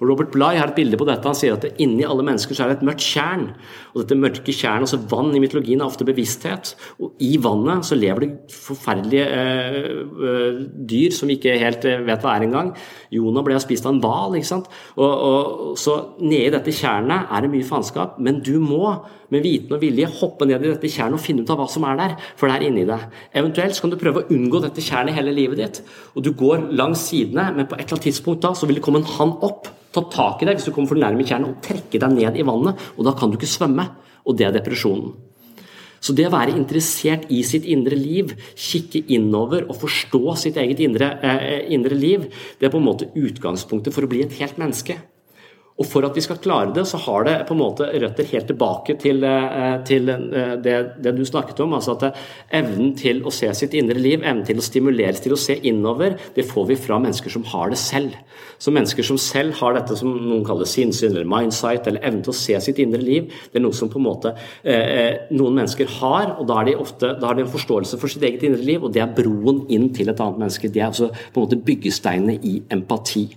Og 0.00 0.08
Robert 0.08 0.32
Bligh 0.32 0.58
har 0.58 0.70
et 0.70 0.78
bilde 0.78 0.96
på 0.96 1.06
dette. 1.08 1.28
Han 1.28 1.36
sier 1.36 1.56
at 1.56 1.80
inni 1.82 2.06
alle 2.08 2.24
mennesker 2.24 2.56
så 2.56 2.64
er 2.64 2.72
det 2.72 2.78
et 2.78 2.86
mørkt 2.88 3.04
tjern. 3.04 3.50
Og 3.92 4.02
dette 4.02 4.16
mørke 4.16 4.54
tjernet, 4.54 4.88
altså 4.88 5.00
vann 5.10 5.34
i 5.36 5.42
mytologien, 5.42 5.82
er 5.82 5.90
ofte 5.90 6.06
bevissthet. 6.08 6.72
Og 7.04 7.20
i 7.20 7.34
vannet 7.42 7.84
så 7.86 7.98
lever 7.98 8.24
det 8.24 8.54
forferdelige 8.54 9.26
eh, 9.28 9.78
eh, 10.30 10.60
dyr 10.90 11.16
som 11.16 11.28
vi 11.28 11.36
ikke 11.36 11.58
helt 11.60 11.84
eh, 11.88 12.00
vet 12.06 12.24
hva 12.24 12.36
er 12.36 12.46
engang. 12.48 12.72
Jonah 13.12 13.44
ble 13.44 13.60
spist 13.60 13.86
av 13.86 13.94
en 13.94 14.02
hval. 14.04 14.38
ikke 14.38 14.50
sant? 14.50 14.70
Og, 14.96 15.10
og, 15.10 15.78
så 15.80 15.96
nedi 16.22 16.48
dette 16.54 16.74
tjernet 16.74 17.28
er 17.28 17.44
det 17.44 17.52
mye 17.52 17.66
faenskap, 17.66 18.16
men 18.22 18.40
du 18.44 18.56
må 18.62 18.94
med 19.30 19.44
viten 19.44 19.76
og 19.76 19.82
vilje 19.82 20.08
hoppe 20.20 20.46
ned 20.48 20.64
i 20.64 20.72
dette 20.72 20.90
tjernet 20.90 21.18
og 21.18 21.22
finne 21.22 21.44
ut 21.44 21.52
av 21.52 21.60
hva 21.60 21.66
som 21.70 21.84
er 21.86 21.98
der, 22.00 22.14
for 22.38 22.50
det 22.50 22.56
er 22.56 22.66
inni 22.66 22.86
deg. 22.88 23.04
Eventuelt 23.36 23.76
så 23.76 23.84
kan 23.84 23.92
du 23.92 23.98
prøve 24.00 24.24
å 24.24 24.32
unngå 24.34 24.62
dette 24.64 24.84
tjernet 24.84 25.14
hele 25.16 25.34
livet 25.36 25.60
ditt, 25.60 25.82
og 26.14 26.24
du 26.26 26.32
går 26.36 26.70
langs 26.78 27.04
sidene, 27.10 27.50
men 27.54 27.68
på 27.68 27.78
et 27.78 27.84
eller 27.84 27.98
annet 27.98 28.08
tidspunkt 28.08 28.42
da 28.46 28.54
så 28.58 28.66
vil 28.66 28.80
det 28.80 28.84
komme 28.86 29.02
en 29.02 29.12
hann 29.18 29.36
opp, 29.46 29.70
ta 29.94 30.04
tak 30.12 30.42
i 30.42 30.48
deg 30.48 30.58
hvis 30.58 30.68
du 30.68 30.74
kommer 30.74 30.92
for 30.92 31.00
nærme 31.00 31.26
tjernet, 31.26 31.50
og 31.50 31.64
trekke 31.64 32.00
deg 32.02 32.14
ned 32.14 32.38
i 32.38 32.46
vannet, 32.46 32.78
og 32.96 33.06
da 33.08 33.16
kan 33.16 33.30
du 33.30 33.38
ikke 33.38 33.50
svømme. 33.50 33.88
Og 34.28 34.36
det 34.36 34.46
er 34.46 34.54
depresjonen. 34.54 35.14
Så 36.00 36.14
det 36.16 36.26
å 36.28 36.32
være 36.32 36.56
interessert 36.56 37.26
i 37.32 37.42
sitt 37.44 37.66
indre 37.68 37.96
liv, 37.98 38.32
kikke 38.56 39.02
innover 39.12 39.66
og 39.66 39.76
forstå 39.82 40.36
sitt 40.40 40.56
eget 40.60 40.80
indre, 40.80 41.12
eh, 41.20 41.66
indre 41.74 41.96
liv, 41.96 42.24
det 42.58 42.68
er 42.68 42.72
på 42.72 42.80
en 42.80 42.88
måte 42.88 43.10
utgangspunktet 43.12 43.92
for 43.92 44.04
å 44.04 44.08
bli 44.08 44.22
et 44.24 44.36
helt 44.40 44.56
menneske. 44.56 44.96
Og 45.80 45.88
For 45.88 46.04
at 46.04 46.16
vi 46.16 46.20
skal 46.20 46.36
klare 46.44 46.74
det, 46.76 46.82
så 46.90 46.98
har 47.06 47.24
det 47.24 47.34
på 47.48 47.54
en 47.56 47.62
måte 47.62 47.86
røtter 47.88 48.26
helt 48.34 48.50
tilbake 48.50 48.98
til, 49.00 49.22
eh, 49.24 49.78
til 49.88 50.10
eh, 50.12 50.56
det, 50.60 50.74
det, 51.00 51.14
du 51.16 51.24
snakket 51.24 51.62
om. 51.64 51.72
altså 51.72 51.94
at 51.96 52.04
eh, 52.10 52.18
Evnen 52.60 52.92
til 52.98 53.22
å 53.24 53.32
se 53.32 53.48
sitt 53.56 53.72
indre 53.78 53.96
liv, 53.96 54.20
evnen 54.20 54.44
til 54.44 54.60
å 54.60 54.64
stimuleres 54.64 55.24
til 55.24 55.32
å 55.32 55.40
se 55.40 55.56
innover, 55.70 56.18
det 56.36 56.44
får 56.44 56.68
vi 56.68 56.76
fra 56.76 56.98
mennesker 57.00 57.32
som 57.32 57.46
har 57.48 57.72
det 57.72 57.80
selv. 57.80 58.18
Så 58.60 58.74
Mennesker 58.76 59.06
som 59.08 59.16
selv 59.16 59.56
har 59.62 59.78
dette 59.78 59.96
som 59.96 60.12
noen 60.12 60.44
kaller 60.44 60.68
sinnssyn 60.68 61.14
eller 61.14 61.28
mindsight, 61.28 61.88
eller 61.88 62.04
evnen 62.04 62.20
til 62.26 62.34
å 62.34 62.36
se 62.36 62.60
sitt 62.60 62.82
indre 62.82 63.00
liv, 63.00 63.32
det 63.48 63.62
er 63.62 63.64
noe 63.64 63.76
som 63.76 63.88
på 63.88 63.96
en 63.96 64.04
måte 64.04 64.34
noen 65.32 65.56
mennesker 65.56 65.88
har. 65.96 66.34
og 66.36 66.44
Da 66.48 66.58
har 66.60 66.68
de 66.68 66.76
ofte 66.76 67.14
da 67.16 67.30
har 67.30 67.38
de 67.38 67.46
en 67.46 67.52
forståelse 67.52 67.96
for 68.00 68.12
sitt 68.12 68.26
eget 68.26 68.44
indre 68.44 68.60
liv, 68.66 68.84
og 68.84 68.92
det 68.92 69.00
er 69.00 69.14
broen 69.16 69.64
inn 69.72 69.88
til 69.96 70.12
et 70.12 70.20
annet 70.20 70.44
menneske. 70.44 70.68
Det 70.68 70.84
er 70.84 70.90
altså 70.90 71.08
på 71.08 71.40
en 71.40 71.46
måte 71.46 71.62
byggesteinene 71.64 72.36
i 72.44 72.60
empati. 72.68 73.30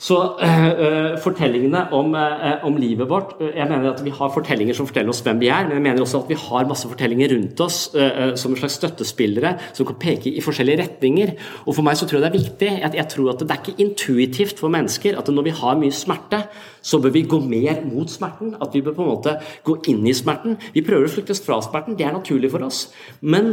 Så 0.00 0.16
uh, 0.40 1.18
fortellingene 1.20 1.82
om, 1.92 2.14
uh, 2.16 2.62
om, 2.64 2.76
livet 2.80 3.08
vårt 3.10 3.34
Jeg 3.42 3.66
mener 3.68 3.90
at 3.90 3.98
vi 4.00 4.12
har 4.16 4.30
fortellinger 4.32 4.76
som 4.76 4.86
forteller 4.88 5.12
oss 5.12 5.20
hvem 5.26 5.42
vi 5.42 5.50
er, 5.52 5.66
men 5.66 5.76
jeg 5.76 5.84
mener 5.84 6.00
også 6.00 6.22
at 6.22 6.30
vi 6.30 6.38
har 6.40 6.68
masse 6.70 6.88
fortellinger 6.88 7.34
rundt 7.34 7.60
oss 7.60 7.82
uh, 7.92 8.32
som 8.40 8.54
en 8.54 8.60
slags 8.62 8.78
støttespillere 8.80 9.52
som 9.76 9.88
kan 9.90 9.98
peke 10.00 10.32
i 10.32 10.40
forskjellige 10.44 10.80
retninger. 10.80 11.34
Og 11.66 11.76
For 11.76 11.84
meg 11.84 11.98
så 12.00 12.08
tror 12.08 12.20
jeg 12.20 12.24
det 12.24 12.30
er 12.30 12.38
viktig 12.38 12.70
at 12.88 12.96
jeg 12.96 13.12
tror 13.12 13.34
at 13.34 13.44
det 13.44 13.52
er 13.52 13.60
ikke 13.60 13.84
intuitivt 13.84 14.62
for 14.62 14.72
mennesker 14.72 15.18
at 15.20 15.28
når 15.28 15.50
vi 15.50 15.56
har 15.60 15.76
mye 15.82 15.92
smerte, 15.92 16.46
så 16.80 17.02
bør 17.02 17.12
vi 17.18 17.26
gå 17.28 17.42
mer 17.44 17.82
mot 17.84 18.08
smerten. 18.08 18.54
At 18.56 18.72
vi 18.72 18.80
bør 18.80 18.96
på 18.96 19.04
en 19.04 19.12
måte 19.12 19.36
gå 19.68 19.76
inn 19.92 20.00
i 20.08 20.16
smerten. 20.16 20.56
Vi 20.72 20.84
prøver 20.86 21.10
å 21.10 21.12
flykte 21.12 21.36
fra 21.44 21.60
smerten, 21.64 21.98
det 22.00 22.08
er 22.08 22.16
naturlig 22.16 22.54
for 22.54 22.64
oss. 22.64 22.86
Men 23.20 23.52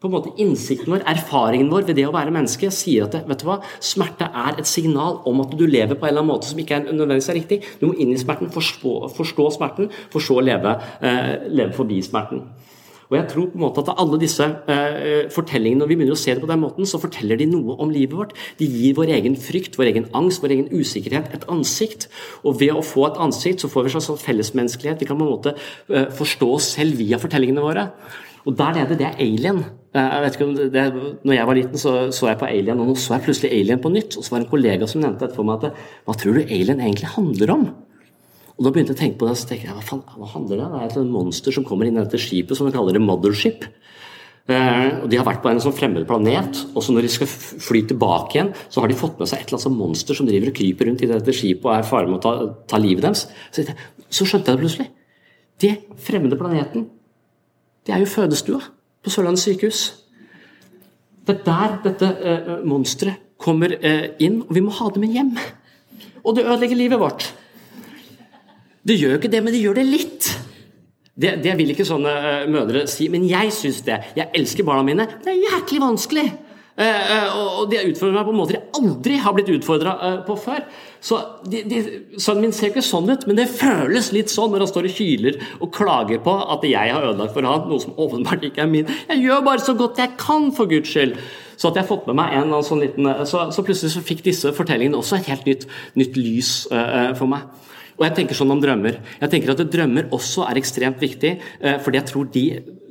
på 0.00 0.08
en 0.08 0.14
måte 0.14 0.32
innsikten 0.40 0.94
vår, 0.94 1.02
erfaringen 1.12 1.68
vår 1.68 1.84
ved 1.90 1.98
det 2.00 2.06
å 2.08 2.14
være 2.14 2.32
menneske, 2.32 2.70
sier 2.72 3.04
at 3.04 3.18
vet 3.28 3.42
du 3.42 3.46
hva, 3.50 3.58
smerte 3.84 4.30
er 4.32 4.56
et 4.60 4.68
signal 4.68 5.20
om 5.28 5.42
at 5.44 5.52
du 5.52 5.66
lever 5.68 5.92
på 5.92 6.08
en 6.08 6.14
eller 6.14 6.24
annen 6.24 6.32
måte 6.32 6.48
som 6.48 6.62
ikke 6.62 6.78
er 6.78 6.86
nødvendigvis 6.88 7.28
er 7.28 7.36
riktig. 7.36 7.60
Du 7.82 7.90
må 7.90 7.92
inn 8.00 8.14
i 8.14 8.20
smerten, 8.20 8.48
forstå, 8.54 8.94
forstå 9.18 9.50
smerten, 9.58 9.90
for 10.12 10.24
så 10.24 10.38
å 10.40 10.46
leve, 10.46 10.72
eh, 11.04 11.34
leve, 11.52 11.74
forbi 11.76 12.00
smerten. 12.06 12.46
Og 13.10 13.16
jeg 13.18 13.26
tror 13.32 13.48
på 13.50 13.58
en 13.58 13.64
måte 13.64 13.82
at 13.82 13.98
alle 13.98 14.20
disse 14.22 14.46
eh, 14.70 15.28
fortellingene, 15.34 15.82
når 15.82 15.90
vi 15.90 15.96
begynner 15.98 16.14
å 16.14 16.20
se 16.22 16.32
det 16.32 16.44
på 16.44 16.48
den 16.48 16.62
måten, 16.62 16.86
så 16.86 17.00
forteller 17.02 17.40
de 17.40 17.48
noe 17.50 17.74
om 17.82 17.90
livet 17.90 18.14
vårt. 18.16 18.32
De 18.60 18.68
gir 18.70 18.94
vår 18.96 19.10
egen 19.18 19.34
frykt, 19.36 19.76
vår 19.76 19.90
egen 19.90 20.06
angst, 20.16 20.40
vår 20.44 20.54
egen 20.54 20.70
usikkerhet 20.70 21.34
et 21.34 21.44
ansikt. 21.50 22.06
Og 22.46 22.60
ved 22.62 22.72
å 22.72 22.86
få 22.86 23.08
et 23.10 23.18
ansikt, 23.20 23.60
så 23.60 23.68
får 23.68 23.84
vi 23.84 23.92
en 23.92 24.06
slags 24.06 24.24
fellesmenneskelighet. 24.24 25.02
Vi 25.02 25.10
kan 25.10 25.18
på 25.18 25.26
en 25.26 25.34
måte 25.34 25.56
eh, 25.90 26.06
forstå 26.14 26.52
oss 26.54 26.72
selv 26.78 27.02
via 27.02 27.18
fortellingene 27.20 27.66
våre. 27.66 27.88
Og 28.48 28.56
der 28.56 28.78
nede, 28.78 28.96
det 28.98 29.06
er 29.06 29.20
Alien. 29.20 29.60
Eh, 29.92 30.00
jeg 30.00 30.24
vet 30.24 30.38
ikke 30.38 30.48
om 30.48 30.56
det, 30.56 30.86
når 31.26 31.36
jeg 31.36 31.46
var 31.50 31.58
liten, 31.58 31.82
så, 31.82 31.94
så 32.14 32.30
jeg 32.30 32.40
på 32.40 32.48
Alien, 32.48 32.80
og 32.80 32.90
nå 32.90 32.96
så 32.96 33.16
jeg 33.16 33.26
plutselig 33.26 33.52
Alien 33.52 33.82
på 33.82 33.92
nytt. 33.92 34.16
Og 34.16 34.24
så 34.24 34.32
var 34.32 34.40
det 34.40 34.46
en 34.46 34.54
kollega 34.54 34.88
som 34.90 35.02
nevnte 35.04 35.28
etterpå 35.28 35.46
meg 35.46 35.68
at 35.68 35.84
hva 36.06 36.16
tror 36.16 36.38
du 36.38 36.42
Alien 36.46 36.80
egentlig 36.80 37.14
handler 37.16 37.54
om? 37.56 37.70
Og 38.60 38.66
Da 38.66 38.72
begynte 38.72 38.92
jeg 38.92 38.98
å 38.98 39.00
tenke 39.00 39.20
på 39.20 39.28
det, 39.28 39.38
så 39.40 39.48
tenkte 39.48 39.70
jeg 39.70 39.76
hva, 39.76 39.84
faen, 39.84 40.02
hva 40.20 40.26
handler 40.34 40.58
det 40.58 40.64
om? 40.66 40.72
Det 40.76 40.80
er 40.84 40.90
et 40.92 41.12
monster 41.14 41.56
som 41.56 41.64
kommer 41.64 41.88
inn 41.88 41.96
i 41.96 42.02
dette 42.02 42.20
skipet 42.20 42.58
som 42.58 42.68
de 42.68 42.74
kaller 42.74 42.96
det 42.96 43.00
Mothership. 43.00 43.64
Uh, 44.50 45.04
og 45.04 45.06
De 45.12 45.16
har 45.16 45.24
vært 45.24 45.40
på 45.44 45.48
en 45.48 45.60
sånn 45.62 45.76
fremmed 45.76 46.04
planet, 46.08 46.60
og 46.74 46.84
så 46.84 46.92
når 46.92 47.06
de 47.06 47.12
skal 47.14 47.28
fly 47.30 47.84
tilbake 47.88 48.36
igjen, 48.36 48.52
så 48.68 48.82
har 48.82 48.90
de 48.90 48.98
fått 48.98 49.20
med 49.20 49.30
seg 49.30 49.40
et 49.40 49.52
eller 49.52 49.62
annet 49.62 49.78
monster 49.78 50.18
som 50.18 50.28
driver 50.28 50.50
og 50.50 50.56
kryper 50.58 50.90
rundt 50.90 51.04
i 51.06 51.08
dette 51.08 51.34
skipet 51.36 51.68
og 51.68 51.72
er 51.72 51.84
i 51.84 51.88
fare 51.88 52.10
med 52.10 52.18
å 52.18 52.22
ta, 52.24 52.32
ta 52.72 52.80
livet 52.82 53.06
deres. 53.06 53.26
Så, 53.54 53.64
så 54.10 54.26
skjønte 54.28 54.50
jeg 54.50 54.58
det 54.58 54.64
plutselig. 54.64 54.88
Det 55.60 55.72
fremmede 56.04 56.40
planeten 56.40 56.88
det 57.86 57.94
er 57.94 58.02
jo 58.02 58.10
fødestua 58.10 58.60
på 59.00 59.10
Sørlandet 59.12 59.42
sykehus. 59.42 59.80
Det 61.26 61.38
er 61.38 61.42
der 61.46 61.76
dette 61.84 62.10
eh, 62.20 62.52
monsteret 62.66 63.26
kommer 63.40 63.72
eh, 63.80 64.12
inn, 64.20 64.42
og 64.44 64.52
vi 64.54 64.62
må 64.64 64.72
ha 64.76 64.90
det 64.92 65.00
med 65.00 65.16
hjem. 65.16 65.32
Og 66.20 66.36
det 66.36 66.44
ødelegger 66.44 66.76
livet 66.76 67.00
vårt. 67.00 67.30
Det 68.84 68.96
gjør 68.98 69.14
jo 69.14 69.20
ikke 69.20 69.32
det, 69.32 69.42
men 69.44 69.54
det 69.54 69.62
gjør 69.62 69.78
det 69.80 69.86
litt. 69.88 70.28
Det, 71.20 71.34
det 71.44 71.56
vil 71.58 71.72
ikke 71.72 71.88
sånne 71.88 72.12
eh, 72.20 72.44
mødre 72.52 72.84
si, 72.90 73.08
men 73.12 73.24
jeg 73.28 73.52
syns 73.56 73.80
det. 73.86 73.98
Jeg 74.16 74.32
elsker 74.36 74.66
barna 74.68 74.84
mine. 74.86 75.08
Det 75.24 75.32
er 75.32 75.42
jæklig 75.54 75.80
vanskelig. 75.82 76.26
Eh, 76.80 77.10
eh, 77.12 77.34
og 77.36 77.68
de 77.68 77.76
har 77.76 77.88
utfordret 77.90 78.16
meg 78.16 78.28
på 78.30 78.32
måter 78.32 78.56
jeg 78.56 78.78
aldri 78.78 79.18
har 79.20 79.34
blitt 79.36 79.50
utfordra 79.52 79.92
eh, 80.06 80.16
på 80.24 80.36
før. 80.40 80.62
Så 81.04 81.18
de, 81.44 81.60
de, 81.68 81.80
Sønnen 82.16 82.46
min 82.46 82.54
ser 82.56 82.72
ikke 82.72 82.84
sånn 82.84 83.10
ut, 83.10 83.26
men 83.28 83.36
det 83.36 83.50
føles 83.52 84.08
litt 84.16 84.32
sånn 84.32 84.48
når 84.54 84.64
han 84.64 84.70
står 84.70 84.88
og 84.88 84.96
hyler 84.96 85.36
og 85.60 85.74
klager 85.76 86.22
på 86.24 86.34
at 86.54 86.64
jeg 86.68 86.94
har 86.94 87.04
ødelagt 87.10 87.36
for 87.36 87.48
han, 87.48 87.68
noe 87.68 87.84
som 87.84 87.96
åpenbart 88.00 88.48
ikke 88.48 88.64
er 88.64 88.72
min. 88.72 88.88
Jeg 89.10 89.24
gjør 89.26 89.44
bare 89.50 89.64
så 89.64 89.76
godt 89.76 90.00
jeg 90.00 90.16
kan, 90.20 90.48
for 90.56 90.70
Guds 90.70 90.92
skyld. 90.94 91.18
Så 91.60 91.68
at 91.68 91.76
jeg 91.76 91.84
har 91.84 91.90
fått 91.90 92.08
med 92.08 92.16
meg 92.16 92.38
en 92.38 92.54
sånn 92.64 92.80
liten 92.80 93.08
Så, 93.28 93.42
så 93.52 93.64
plutselig 93.66 93.92
så 93.92 94.00
fikk 94.00 94.22
disse 94.24 94.48
fortellingene 94.56 94.96
også 94.96 95.18
et 95.18 95.28
helt 95.28 95.44
nytt, 95.48 95.66
nytt 96.00 96.16
lys 96.16 96.54
uh, 96.72 97.12
for 97.18 97.28
meg. 97.28 97.44
Og 98.00 98.06
jeg 98.06 98.16
tenker 98.16 98.38
sånn 98.38 98.54
om 98.54 98.62
drømmer. 98.62 98.96
Jeg 99.20 99.32
tenker 99.34 99.52
at 99.52 99.60
Drømmer 99.68 100.08
også 100.16 100.46
er 100.48 100.56
ekstremt 100.56 101.02
viktig, 101.04 101.34
uh, 101.60 101.76
fordi 101.84 102.00
jeg 102.00 102.08
tror 102.08 102.30
de 102.32 102.44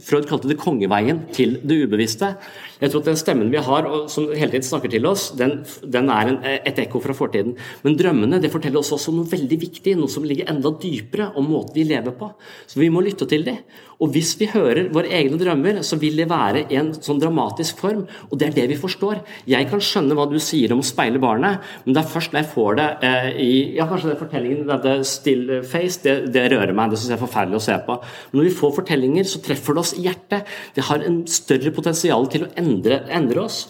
Freud 0.03 0.27
kalte 0.29 0.49
det 0.49 0.59
kongeveien 0.61 1.25
til 1.35 1.57
det 1.67 1.81
ubevisste. 1.85 2.33
Jeg 2.79 2.91
tror 2.91 3.03
at 3.03 3.09
den 3.09 3.19
stemmen 3.19 3.51
vi 3.51 3.59
har, 3.63 3.87
som 4.11 4.29
hele 4.31 4.53
tiden 4.53 4.67
snakker 4.67 4.91
til 4.93 5.07
oss, 5.09 5.29
den, 5.39 5.59
den 5.83 6.09
er 6.13 6.31
en, 6.31 6.39
et 6.47 6.79
ekko 6.85 7.01
fra 7.03 7.15
fortiden. 7.17 7.57
Men 7.83 7.97
drømmene 7.99 8.39
det 8.39 8.51
forteller 8.53 8.79
oss 8.79 8.93
også 8.95 9.13
noe 9.15 9.27
veldig 9.29 9.59
viktig, 9.65 9.97
noe 9.99 10.11
som 10.11 10.27
ligger 10.27 10.49
enda 10.51 10.71
dypere 10.79 11.31
om 11.39 11.49
måten 11.51 11.75
vi 11.75 11.87
lever 11.89 12.15
på. 12.15 12.31
Så 12.69 12.79
vi 12.79 12.91
må 12.93 13.03
lytte 13.03 13.27
til 13.29 13.43
dem. 13.47 13.59
Og 13.99 14.13
hvis 14.15 14.31
vi 14.39 14.47
hører 14.47 14.87
våre 14.95 15.11
egne 15.11 15.35
drømmer, 15.39 15.81
så 15.83 15.97
vil 15.99 16.15
det 16.21 16.29
være 16.31 16.63
i 16.71 16.77
en 16.79 16.93
sånn 16.95 17.19
dramatisk 17.19 17.81
form. 17.83 18.05
Og 18.29 18.39
det 18.39 18.47
er 18.47 18.55
det 18.55 18.67
vi 18.71 18.77
forstår. 18.79 19.19
Jeg 19.49 19.67
kan 19.67 19.83
skjønne 19.83 20.15
hva 20.15 20.23
du 20.31 20.37
sier 20.39 20.71
om 20.71 20.79
å 20.79 20.87
speile 20.87 21.19
barnet, 21.19 21.65
men 21.83 21.97
det 21.97 22.05
er 22.05 22.13
først 22.13 22.31
når 22.31 22.45
jeg 22.45 22.51
får 22.53 22.79
det 22.79 22.87
eh, 23.09 23.27
i 23.43 23.51
ja, 23.75 23.89
kanskje 23.89 24.13
den 24.13 24.21
fortellingen, 24.21 24.63
dette 24.69 24.93
still 25.07 25.43
face, 25.67 25.99
det, 26.05 26.15
det 26.31 26.45
rører 26.53 26.71
meg. 26.71 26.93
Det 26.93 27.01
syns 27.01 27.11
jeg 27.11 27.17
er 27.17 27.25
forferdelig 27.25 27.59
å 27.59 27.65
se 27.67 27.75
på. 27.89 27.99
Men 28.29 28.39
når 28.39 28.47
vi 28.47 28.55
får 28.61 28.75
fortellinger, 28.79 29.27
så 29.27 29.43
treffer 29.43 29.75
det 29.75 29.83
oss 29.83 29.88
i 29.97 30.05
hjertet. 30.05 30.47
Det 30.75 30.85
har 30.89 31.03
en 31.05 31.21
større 31.29 31.73
potensial 31.75 32.27
til 32.31 32.45
å 32.45 32.53
endre 32.59 33.03
endre, 33.09 33.45
oss. 33.45 33.67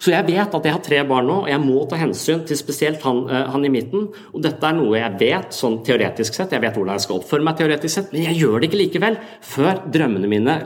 Så 0.00 0.14
jeg 0.14 0.24
vet 0.30 0.54
at 0.56 0.64
jeg 0.64 0.72
har 0.72 0.82
tre 0.84 1.00
barn 1.04 1.26
nå, 1.28 1.36
og 1.42 1.50
jeg 1.50 1.60
må 1.60 1.82
ta 1.88 1.98
hensyn 2.00 2.40
til 2.48 2.56
spesielt 2.56 3.02
han, 3.04 3.26
eh, 3.28 3.48
han, 3.52 3.64
i 3.68 3.72
midten. 3.72 4.08
Og 4.32 4.44
dette 4.44 4.64
er 4.64 4.78
noe 4.78 4.96
jeg 4.96 5.18
vet 5.20 5.52
sånn 5.52 5.82
teoretisk 5.84 6.38
sett, 6.38 6.54
jeg 6.56 6.64
vet 6.64 6.76
hvordan 6.76 6.96
jeg 6.96 7.04
skal 7.04 7.20
oppføre 7.20 7.44
meg 7.44 7.58
teoretisk 7.60 7.94
sett, 7.98 8.14
men 8.14 8.24
jeg 8.30 8.40
gjør 8.40 8.58
det 8.58 8.70
ikke 8.70 8.80
likevel 8.80 9.18
før 9.44 9.82
drømmene 9.92 10.30
mine 10.30 10.56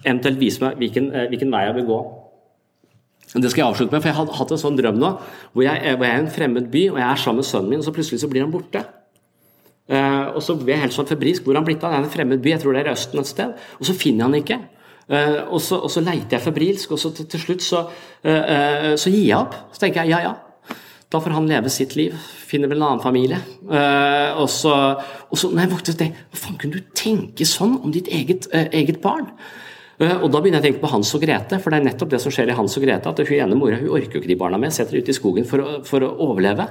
eventuelt 0.00 0.40
viser 0.40 0.66
meg 0.66 0.80
hvilken, 0.80 1.12
eh, 1.14 1.28
hvilken 1.30 1.54
vei 1.54 1.66
jeg 1.68 1.78
vil 1.78 1.88
gå. 1.92 2.00
Det 3.30 3.50
skal 3.52 3.62
jeg 3.62 3.68
avslutte 3.70 3.94
med, 3.94 4.02
for 4.02 4.10
jeg 4.10 4.18
har 4.18 4.38
hatt 4.40 4.52
en 4.56 4.58
sånn 4.58 4.78
drøm 4.78 4.98
nå, 4.98 5.10
hvor 5.54 5.62
jeg, 5.62 5.94
hvor 5.94 6.06
jeg 6.08 6.14
er 6.16 6.18
i 6.18 6.24
en 6.24 6.32
fremmed 6.34 6.70
by, 6.72 6.88
og 6.90 6.98
jeg 6.98 7.06
er 7.06 7.20
sammen 7.22 7.44
med 7.44 7.46
sønnen 7.46 7.70
min, 7.70 7.78
og 7.78 7.86
så 7.86 7.94
plutselig 7.94 8.24
så 8.24 8.30
blir 8.32 8.42
han 8.42 8.50
borte. 8.50 8.82
Uh, 9.90 10.36
og 10.38 10.42
så 10.44 10.54
blir 10.54 10.76
jeg 10.76 10.84
helt 10.84 10.94
sånn 10.94 11.08
febrilsk. 11.08 11.46
Hvor 11.46 11.58
han 11.58 11.66
blitt 11.66 11.82
av? 11.82 11.90
Det 11.90 11.98
er 11.98 12.04
en 12.06 12.12
fremmed 12.12 12.42
by, 12.44 12.52
jeg 12.52 12.62
tror 12.62 12.76
det 12.76 12.84
er 12.84 12.92
i 12.92 12.94
Østen 12.94 13.22
et 13.22 13.30
sted. 13.30 13.56
Og 13.80 13.88
så 13.88 13.96
finner 13.98 14.22
jeg 14.22 14.28
han 14.28 14.38
ikke. 14.38 14.58
Uh, 15.10 15.40
og, 15.48 15.56
så, 15.64 15.80
og, 15.80 15.90
så, 15.90 16.02
leiter 16.06 16.36
jeg 16.36 16.44
febrilsk, 16.44 16.92
og 16.94 17.00
så 17.02 17.10
til, 17.16 17.26
til 17.32 17.42
slutt 17.42 17.64
så, 17.66 17.80
uh, 17.90 18.92
så, 18.94 19.10
gir 19.10 19.24
jeg 19.24 19.34
opp. 19.40 19.56
Så 19.74 19.82
tenker 19.82 20.04
jeg 20.04 20.14
ja, 20.14 20.20
ja. 20.28 20.76
Da 21.10 21.18
får 21.18 21.34
han 21.34 21.48
leve 21.50 21.72
sitt 21.74 21.96
liv. 21.98 22.14
Finner 22.46 22.70
vel 22.70 22.78
en 22.78 22.86
annen 22.86 23.02
familie. 23.02 23.40
Og, 23.66 24.46
så, 24.46 24.74
og 25.26 25.40
så, 25.40 25.48
Nei, 25.50 25.64
jeg 25.66 25.96
det, 25.98 26.06
Hva 26.30 26.38
faen 26.38 26.60
kunne 26.62 26.78
du 26.78 26.92
tenke 26.94 27.42
sånn 27.50 27.80
om 27.80 27.90
ditt 27.90 28.06
eget, 28.14 28.46
eget 28.54 29.00
barn? 29.02 29.26
Og 29.98 30.28
Da 30.30 30.38
begynner 30.38 30.60
jeg 30.60 30.62
å 30.62 30.66
tenke 30.68 30.84
på 30.84 30.92
Hans 30.92 31.10
og 31.18 31.24
Grete, 31.24 31.58
for 31.58 31.74
det 31.74 31.80
er 31.80 31.88
nettopp 31.88 32.12
det 32.14 32.22
som 32.22 32.30
skjer 32.30 32.54
i 32.54 32.56
Hans 32.60 32.78
og 32.78 32.86
Grete. 32.86 33.10
At 33.10 33.24
hun 33.26 33.42
ene 33.42 33.58
mora 33.58 33.80
hun 33.82 33.90
orker 33.90 34.20
jo 34.20 34.22
ikke 34.22 34.30
de 34.30 34.38
barna 34.38 34.62
med, 34.62 34.70
setter 34.76 35.02
ut 35.02 35.10
i 35.10 35.18
skogen 35.18 35.50
for 35.50 35.66
å, 35.66 35.74
for 35.90 36.06
å 36.06 36.14
overleve. 36.30 36.70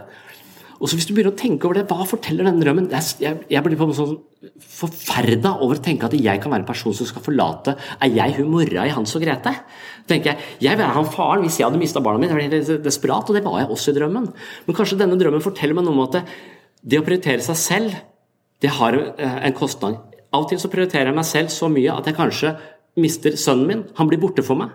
Og 0.80 0.88
så 0.88 0.96
Hvis 0.96 1.08
du 1.10 1.14
begynner 1.14 1.34
å 1.34 1.40
tenke 1.40 1.68
over 1.68 1.76
det, 1.76 1.88
hva 1.90 2.08
forteller 2.08 2.48
denne 2.48 2.64
drømmen? 2.64 2.90
Jeg, 3.20 3.44
jeg 3.52 3.64
blir 3.66 3.78
på 3.80 3.88
en 3.90 3.96
sånn 3.98 4.18
forferda 4.64 5.58
over 5.60 5.76
å 5.76 5.84
tenke 5.84 6.08
at 6.08 6.16
jeg 6.16 6.40
kan 6.40 6.54
være 6.54 6.64
en 6.64 6.70
person 6.70 6.94
som 6.96 7.08
skal 7.10 7.24
forlate 7.26 7.74
Er 8.00 8.14
jeg 8.16 8.38
hun 8.38 8.48
mora 8.54 8.86
i 8.88 8.94
Hans 8.96 9.12
og 9.18 9.26
Grete? 9.26 9.52
tenker 10.08 10.32
Jeg 10.32 10.70
jeg 10.70 10.78
vil 10.78 10.86
være 10.86 10.96
han 10.96 11.10
faren 11.12 11.44
hvis 11.44 11.60
jeg 11.60 11.68
hadde 11.68 11.82
mista 11.82 12.02
barna 12.02 12.22
mine. 12.22 12.38
Jeg 12.40 12.52
helt 12.54 12.86
desperat, 12.86 13.28
og 13.28 13.36
det 13.36 13.44
var 13.46 13.60
jeg 13.60 13.70
også 13.76 13.92
i 13.92 13.98
drømmen. 14.00 14.30
Men 14.66 14.78
kanskje 14.78 15.00
denne 15.02 15.20
drømmen 15.20 15.44
forteller 15.44 15.76
meg 15.78 15.86
noe 15.86 15.98
om 15.98 16.06
at 16.08 16.22
det 16.82 17.00
å 17.02 17.06
prioritere 17.06 17.44
seg 17.44 17.60
selv, 17.60 17.98
det 18.64 18.72
har 18.80 18.96
eh, 18.96 19.38
en 19.50 19.56
kostnad. 19.56 20.00
Av 20.30 20.44
og 20.44 20.50
til 20.52 20.62
så 20.62 20.70
prioriterer 20.72 21.10
jeg 21.10 21.18
meg 21.18 21.28
selv 21.28 21.52
så 21.54 21.70
mye 21.72 21.96
at 21.96 22.08
jeg 22.08 22.18
kanskje 22.18 22.54
mister 23.00 23.36
sønnen 23.40 23.68
min. 23.68 23.84
Han 24.00 24.10
blir 24.10 24.22
borte 24.22 24.46
for 24.46 24.60
meg. 24.60 24.74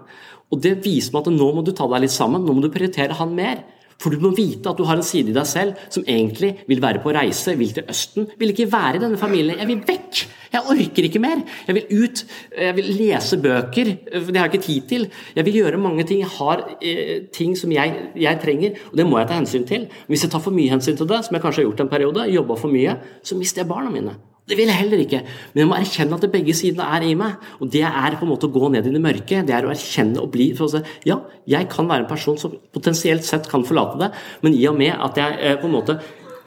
Og 0.52 0.60
det 0.62 0.76
viser 0.84 1.14
meg 1.14 1.24
at 1.24 1.34
nå 1.34 1.50
må 1.56 1.64
du 1.64 1.72
ta 1.76 1.86
deg 1.90 2.04
litt 2.04 2.14
sammen. 2.14 2.44
Nå 2.44 2.56
må 2.56 2.64
du 2.64 2.70
prioritere 2.72 3.16
han 3.18 3.34
mer. 3.36 3.64
For 4.02 4.12
du 4.12 4.22
må 4.22 4.32
vite 4.36 4.70
at 4.70 4.78
du 4.78 4.84
har 4.88 4.98
en 4.98 5.06
side 5.06 5.32
i 5.32 5.36
deg 5.36 5.46
selv 5.48 5.78
som 5.92 6.04
egentlig 6.06 6.54
vil 6.68 6.82
være 6.82 7.02
på 7.04 7.12
reise, 7.14 7.54
vil 7.58 7.72
til 7.74 7.86
Østen. 7.90 8.28
Vil 8.38 8.52
ikke 8.54 8.70
være 8.72 8.98
i 8.98 9.04
denne 9.04 9.20
familien. 9.20 9.58
Jeg 9.60 9.70
vil 9.70 9.84
vekk! 9.86 10.24
Jeg 10.54 10.70
orker 10.70 11.08
ikke 11.08 11.22
mer. 11.22 11.40
Jeg 11.66 11.74
vil 11.74 12.04
ut. 12.04 12.24
Jeg 12.58 12.76
vil 12.76 12.90
lese 12.98 13.38
bøker. 13.42 13.90
Det 14.12 14.36
har 14.36 14.46
jeg 14.46 14.52
ikke 14.52 14.66
tid 14.66 14.90
til. 14.90 15.08
Jeg 15.34 15.46
vil 15.48 15.58
gjøre 15.62 15.80
mange 15.82 16.06
ting. 16.06 16.20
Jeg 16.22 16.30
har 16.36 16.66
eh, 16.78 17.16
ting 17.34 17.56
som 17.58 17.72
jeg, 17.74 17.96
jeg, 18.14 18.40
trenger, 18.42 18.78
og 18.92 19.00
det 19.00 19.08
må 19.08 19.18
jeg 19.18 19.30
ta 19.30 19.40
hensyn 19.40 19.66
til. 19.66 19.88
Hvis 20.06 20.26
jeg 20.26 20.34
tar 20.34 20.44
for 20.44 20.54
mye 20.54 20.70
hensyn 20.70 21.00
til 21.00 21.10
det, 21.10 21.24
som 21.26 21.34
jeg 21.34 21.42
kanskje 21.42 21.64
har 21.64 21.70
gjort 21.70 21.82
en 21.86 21.90
periode, 21.96 22.28
jobba 22.30 22.60
for 22.60 22.70
mye, 22.70 22.96
så 23.24 23.38
mister 23.38 23.64
jeg 23.64 23.72
barna 23.72 23.90
mine. 23.90 24.14
Det 24.44 24.58
vil 24.58 24.68
jeg 24.68 24.76
heller 24.76 25.00
ikke. 25.00 25.22
Men 25.54 25.62
jeg 25.62 25.68
må 25.70 25.76
erkjenne 25.78 26.16
at 26.18 26.24
begge 26.32 26.54
sidene 26.56 26.84
er 26.96 27.06
i 27.06 27.14
meg. 27.16 27.38
Og 27.64 27.70
det 27.72 27.80
er 27.88 28.16
på 28.18 28.26
en 28.26 28.32
måte 28.34 28.50
å 28.50 28.52
gå 28.52 28.68
ned 28.74 28.84
i 28.84 28.92
det 28.92 29.00
mørke. 29.00 29.40
Det 29.46 29.54
er 29.56 29.64
å 29.64 29.72
erkjenne 29.72 30.20
og 30.20 30.28
bli 30.34 30.50
for 30.56 30.68
å 30.68 30.74
si, 30.74 30.82
Ja, 31.08 31.22
jeg 31.48 31.70
kan 31.72 31.88
være 31.88 32.04
en 32.04 32.10
person 32.10 32.36
som 32.40 32.58
potensielt 32.74 33.24
sett 33.24 33.48
kan 33.48 33.64
forlate 33.64 34.02
det, 34.02 34.10
men 34.44 34.56
i 34.56 34.66
og 34.68 34.76
med 34.76 34.92
at 34.92 35.16
jeg 35.20 35.38
eh, 35.40 35.56
på 35.60 35.68
en 35.68 35.76
måte 35.78 35.96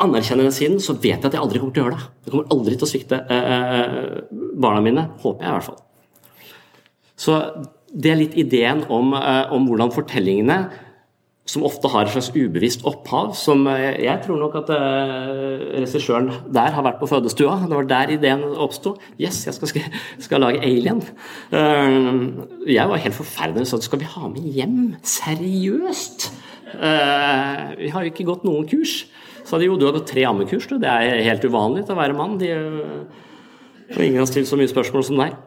anerkjenner 0.03 0.45
den 0.45 0.53
siden, 0.53 0.77
så 0.83 0.93
vet 0.93 1.15
jeg 1.15 1.25
at 1.25 1.33
jeg 1.33 1.41
aldri 1.41 1.61
kommer 1.61 1.73
til 1.73 1.81
å 1.81 1.87
gjøre 1.87 1.97
det. 1.97 2.09
Jeg 2.27 2.35
kommer 2.35 2.53
aldri 2.53 2.75
til 2.77 2.85
å 2.85 2.91
svikte 2.91 3.21
eh, 3.33 3.49
eh, 3.79 4.17
barna 4.61 4.83
mine. 4.85 5.07
Håper 5.23 5.41
jeg, 5.41 5.49
i 5.49 5.55
hvert 5.57 5.69
fall. 5.71 5.81
Så 7.17 7.39
det 7.97 8.11
er 8.13 8.19
litt 8.19 8.37
ideen 8.37 8.83
om, 8.93 9.15
om 9.15 9.63
hvordan 9.65 9.89
fortellingene 9.95 10.57
som 11.47 11.63
ofte 11.67 11.89
har 11.91 12.05
et 12.05 12.11
slags 12.11 12.29
ubevisst 12.35 12.83
opphav. 12.87 13.31
som 13.39 13.65
eh, 13.71 14.03
Jeg 14.03 14.19
tror 14.25 14.39
nok 14.41 14.57
at 14.61 14.71
uh, 14.75 15.63
regissøren 15.79 16.29
der 16.53 16.75
har 16.75 16.83
vært 16.83 16.99
på 16.99 17.07
fødestua. 17.07 17.61
Det 17.63 17.75
var 17.75 17.87
der 17.87 18.13
ideen 18.17 18.43
oppsto. 18.43 18.97
Yes, 19.19 19.45
jeg 19.47 19.55
skal, 19.55 19.87
skal, 20.19 20.43
lage 20.43 20.59
Alien. 20.59 21.01
Uh, 21.51 22.67
jeg 22.67 22.91
var 22.91 23.03
helt 23.03 23.15
forferdelig 23.15 23.71
sånn 23.71 23.85
Skal 23.85 24.03
vi 24.03 24.11
ha 24.11 24.27
med 24.31 24.43
hjem? 24.57 24.81
Seriøst? 25.07 26.29
Vi 26.67 27.89
har 27.93 28.03
jo 28.03 28.11
ikke 28.11 28.27
gått 28.27 28.43
noen 28.43 28.67
kurs. 28.67 29.05
Så 29.47 29.55
de 29.55 29.69
jo, 29.69 29.77
du 29.79 29.85
har 29.87 29.95
gått 29.95 30.09
tre 30.11 30.25
ammekurs, 30.27 30.67
du. 30.67 30.75
Det 30.83 30.91
er 30.91 31.23
helt 31.23 31.45
uvanlig 31.47 31.85
til 31.87 31.95
å 31.95 32.01
være 32.01 32.17
mann. 32.17 32.35
De, 32.41 32.51
og 33.95 34.01
ingen 34.03 34.19
har 34.19 34.27
stilt 34.27 34.49
så 34.51 34.59
mye 34.59 34.67
spørsmål 34.67 35.05
som 35.07 35.21
deg. 35.21 35.37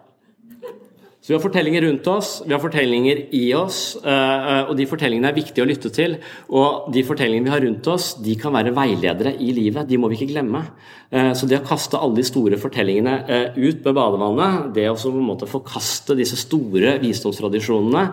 Så 1.20 1.34
Vi 1.34 1.36
har 1.36 1.42
fortellinger 1.42 1.82
rundt 1.84 2.06
oss, 2.08 2.28
vi 2.46 2.54
har 2.54 2.60
fortellinger 2.62 3.18
i 3.36 3.52
oss, 3.52 3.96
eh, 4.00 4.10
eh, 4.10 4.70
og 4.70 4.76
de 4.76 4.86
fortellingene 4.88 5.28
er 5.28 5.36
viktige 5.36 5.66
å 5.66 5.68
lytte 5.68 5.90
til. 5.92 6.16
Og 6.48 6.88
de 6.94 7.02
fortellingene 7.04 7.44
vi 7.44 7.52
har 7.52 7.60
rundt 7.60 7.86
oss, 7.92 8.14
de 8.24 8.36
kan 8.40 8.54
være 8.56 8.72
veiledere 8.72 9.34
i 9.36 9.52
livet. 9.52 9.86
De 9.86 9.98
må 10.00 10.08
vi 10.08 10.16
ikke 10.16 10.32
glemme. 10.32 10.64
Eh, 11.11 11.32
så 11.34 11.48
det 11.50 11.58
å 11.58 11.66
kaste 11.66 11.98
alle 11.98 12.20
de 12.20 12.26
store 12.26 12.58
fortellingene 12.61 13.16
ut 13.56 13.80
med 13.82 13.96
badevannet, 13.96 14.70
det 14.76 14.86
å 14.90 14.96
på 14.98 15.11
en 15.11 15.26
måte 15.26 15.48
forkaste 15.50 16.14
disse 16.18 16.38
store 16.38 16.98
visdomstradisjonene 17.02 18.04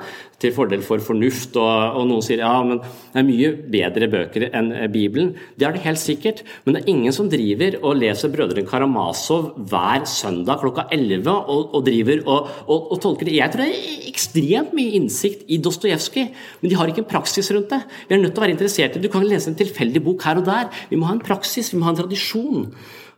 til 0.41 0.53
fordel 0.53 0.83
for 0.85 1.01
fornuft, 1.01 1.55
og, 1.57 1.97
og 1.97 2.07
noen 2.09 2.25
sier 2.25 2.43
ja, 2.43 2.53
men 2.65 2.81
det 2.81 3.21
er 3.21 3.25
mye 3.25 3.51
bedre 3.73 4.09
bøker 4.11 4.47
enn 4.51 4.69
Bibelen. 4.93 5.31
Det 5.57 5.65
er 5.65 5.73
det 5.73 5.85
helt 5.85 6.01
sikkert, 6.01 6.43
men 6.65 6.75
det 6.75 6.83
er 6.83 6.91
ingen 6.93 7.15
som 7.15 7.29
driver 7.31 7.79
og 7.81 7.97
leser 7.97 8.33
Brødrene 8.33 8.67
Karamazov 8.69 9.49
hver 9.69 10.05
søndag 10.09 10.61
klokka 10.61 10.87
11 10.93 11.25
og, 11.33 11.73
og 11.77 11.85
driver 11.87 12.21
og, 12.25 12.51
og 12.67 12.91
og 12.93 13.01
tolker 13.03 13.27
det. 13.27 13.37
Jeg 13.37 13.53
tror 13.53 13.65
det 13.65 13.77
er 13.77 14.05
ekstremt 14.11 14.75
mye 14.77 14.93
innsikt 14.99 15.45
i 15.51 15.59
Dostojevskij, 15.63 16.29
men 16.61 16.71
de 16.71 16.77
har 16.79 16.89
ikke 16.91 17.03
en 17.03 17.09
praksis 17.09 17.49
rundt 17.53 17.73
det. 17.73 17.81
Vi 18.07 18.15
er 18.15 18.21
nødt 18.21 18.35
til 18.35 18.41
å 18.41 18.45
være 18.45 18.55
interessert 18.55 18.97
i 18.97 19.03
Du 19.03 19.09
kan 19.13 19.25
lese 19.25 19.51
en 19.51 19.57
tilfeldig 19.59 20.03
bok 20.05 20.25
her 20.27 20.41
og 20.41 20.47
der. 20.47 20.69
Vi 20.91 20.99
må 20.99 21.09
ha 21.09 21.17
en 21.17 21.23
praksis, 21.23 21.73
vi 21.73 21.81
må 21.81 21.89
ha 21.89 21.95
en 21.95 22.01
tradisjon. 22.01 22.69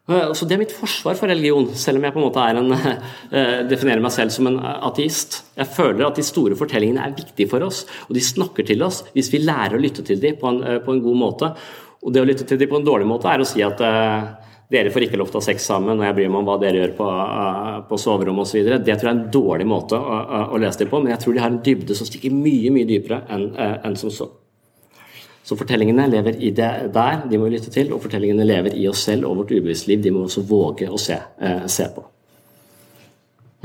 Eh, 0.09 0.33
så 0.33 0.45
Det 0.45 0.55
er 0.55 0.63
mitt 0.63 0.73
forsvar 0.73 1.17
for 1.19 1.29
religion, 1.29 1.67
selv 1.75 1.99
om 1.99 2.07
jeg 2.07 2.13
på 2.13 2.19
en 2.19 2.25
måte 2.25 2.45
en, 2.49 2.71
uh, 2.73 3.67
definerer 3.71 4.01
meg 4.01 4.11
selv 4.15 4.33
som 4.33 4.47
en 4.49 4.57
ateist. 4.59 5.43
Jeg 5.59 5.69
føler 5.75 6.07
at 6.07 6.17
de 6.17 6.25
store 6.25 6.57
fortellingene 6.57 7.05
er 7.05 7.17
viktige 7.17 7.49
for 7.49 7.61
oss, 7.61 7.85
og 8.07 8.17
de 8.17 8.23
snakker 8.23 8.65
til 8.65 8.81
oss 8.83 9.03
hvis 9.13 9.29
vi 9.33 9.43
lærer 9.43 9.77
å 9.77 9.81
lytte 9.81 10.05
til 10.05 10.19
dem 10.19 10.39
på 10.41 10.49
en, 10.49 10.63
på 10.81 10.95
en 10.95 11.03
god 11.03 11.19
måte. 11.21 11.53
Og 12.01 12.13
det 12.15 12.23
å 12.23 12.27
lytte 12.27 12.47
til 12.47 12.57
dem 12.57 12.71
på 12.71 12.79
en 12.79 12.87
dårlig 12.87 13.05
måte 13.05 13.29
er 13.29 13.43
å 13.43 13.47
si 13.47 13.61
at 13.61 13.81
dere 14.69 14.91
får 14.93 15.07
ikke 15.07 15.17
lov 15.19 15.29
til 15.29 15.39
å 15.39 15.41
ha 15.41 15.47
sex 15.49 15.65
sammen, 15.65 15.97
og 15.97 16.05
jeg 16.05 16.15
bryr 16.15 16.29
meg 16.29 16.41
om 16.41 16.47
hva 16.47 16.57
dere 16.61 16.79
gjør 16.79 16.91
på, 16.97 17.07
på 17.89 17.97
soverommet 17.99 18.45
osv. 18.45 18.59
Det 18.69 18.85
tror 18.85 19.09
jeg 19.09 19.11
er 19.11 19.15
en 19.15 19.31
dårlig 19.33 19.67
måte 19.69 19.97
å, 19.99 20.19
uh, 20.25 20.53
å, 20.53 20.61
lese 20.61 20.83
dem 20.83 20.91
på, 20.93 21.01
men 21.03 21.13
jeg 21.13 21.25
tror 21.25 21.35
de 21.35 21.43
har 21.43 21.53
en 21.53 21.63
dybde 21.65 21.97
som 21.97 22.09
stikker 22.09 22.33
mye 22.33 22.73
mye 22.73 22.89
dypere 22.89 23.23
enn 23.33 23.49
en 23.59 23.97
som 23.99 24.13
så. 24.13 24.29
Så 25.49 25.55
fortellingene 25.57 26.03
lever 26.05 26.35
i 26.45 26.51
det 26.53 26.91
der, 26.93 27.23
de 27.25 27.37
må 27.41 27.47
vi 27.47 27.55
lytte 27.55 27.71
til, 27.73 27.87
og 27.95 28.03
fortellingene 28.03 28.45
lever 28.45 28.75
i 28.77 28.83
oss 28.85 29.01
selv 29.07 29.25
og 29.25 29.39
vårt 29.39 29.53
ubevisste 29.55 29.89
liv. 29.89 30.03
De 30.03 30.11
må 30.13 30.27
også 30.27 30.43
våge 30.45 30.85
å 30.85 30.97
se, 31.01 31.15
eh, 31.41 31.63
se 31.65 31.87
på. 31.95 32.03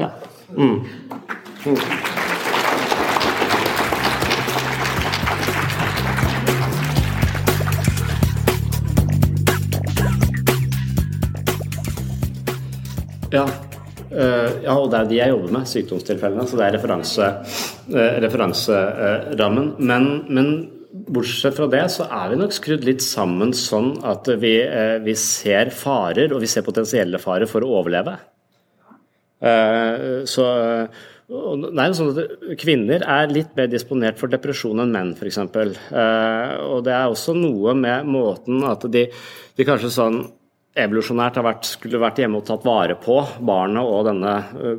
Ja. 0.01 0.09
Mm. 0.57 0.81
Mm. 1.67 1.77
Ja. 13.35 13.45
Uh, 14.15 14.63
ja, 14.63 14.75
og 14.79 14.89
det 14.89 14.99
er 15.03 15.11
de 15.11 15.19
jeg 15.19 15.35
jobber 15.35 15.53
med, 15.59 15.69
sykdomstilfellene. 15.69 16.47
Så 16.49 16.57
det 16.57 16.65
er 16.65 16.79
referanse, 16.79 17.29
uh, 17.93 18.17
referanserammen. 18.25 19.75
Uh, 19.75 19.85
men, 19.93 20.09
men, 20.31 20.51
bortsett 20.95 21.57
fra 21.57 21.67
det, 21.71 21.83
så 21.91 22.07
er 22.07 22.31
vi 22.31 22.39
nok 22.39 22.55
skrudd 22.55 22.85
litt 22.87 23.03
sammen 23.03 23.55
sånn 23.57 23.97
at 24.07 24.29
vi, 24.41 24.57
eh, 24.63 24.99
vi 25.03 25.17
ser 25.19 25.73
farer, 25.75 26.31
og 26.33 26.45
vi 26.45 26.51
ser 26.51 26.67
potensielle 26.67 27.19
farer 27.23 27.51
for 27.51 27.67
å 27.67 27.81
overleve. 27.81 28.19
så 30.25 30.45
det 31.25 31.81
er 31.81 31.89
jo 31.89 31.97
sånn 31.97 32.11
at 32.13 32.57
Kvinner 32.61 33.03
er 33.09 33.33
litt 33.33 33.55
mer 33.57 33.69
disponert 33.73 34.21
for 34.21 34.33
depresjon 34.33 34.83
enn 34.85 34.93
menn, 34.93 35.13
f.eks. 35.17 35.39
Uh, 35.41 36.61
og 36.69 36.85
det 36.85 36.93
er 36.93 37.09
også 37.09 37.35
noe 37.37 37.75
med 37.77 38.09
måten 38.09 38.65
at 38.69 38.85
de, 38.93 39.07
de 39.57 39.67
kanskje 39.67 39.93
sånn 39.95 40.19
evolusjonært 40.75 41.37
har 41.39 41.45
vært, 41.47 41.69
skulle 41.71 42.01
vært 42.03 42.19
hjemme 42.19 42.41
og 42.41 42.47
tatt 42.49 42.65
vare 42.67 42.97
på 42.99 43.21
barnet 43.47 43.87
og 43.87 44.09
denne 44.09 44.33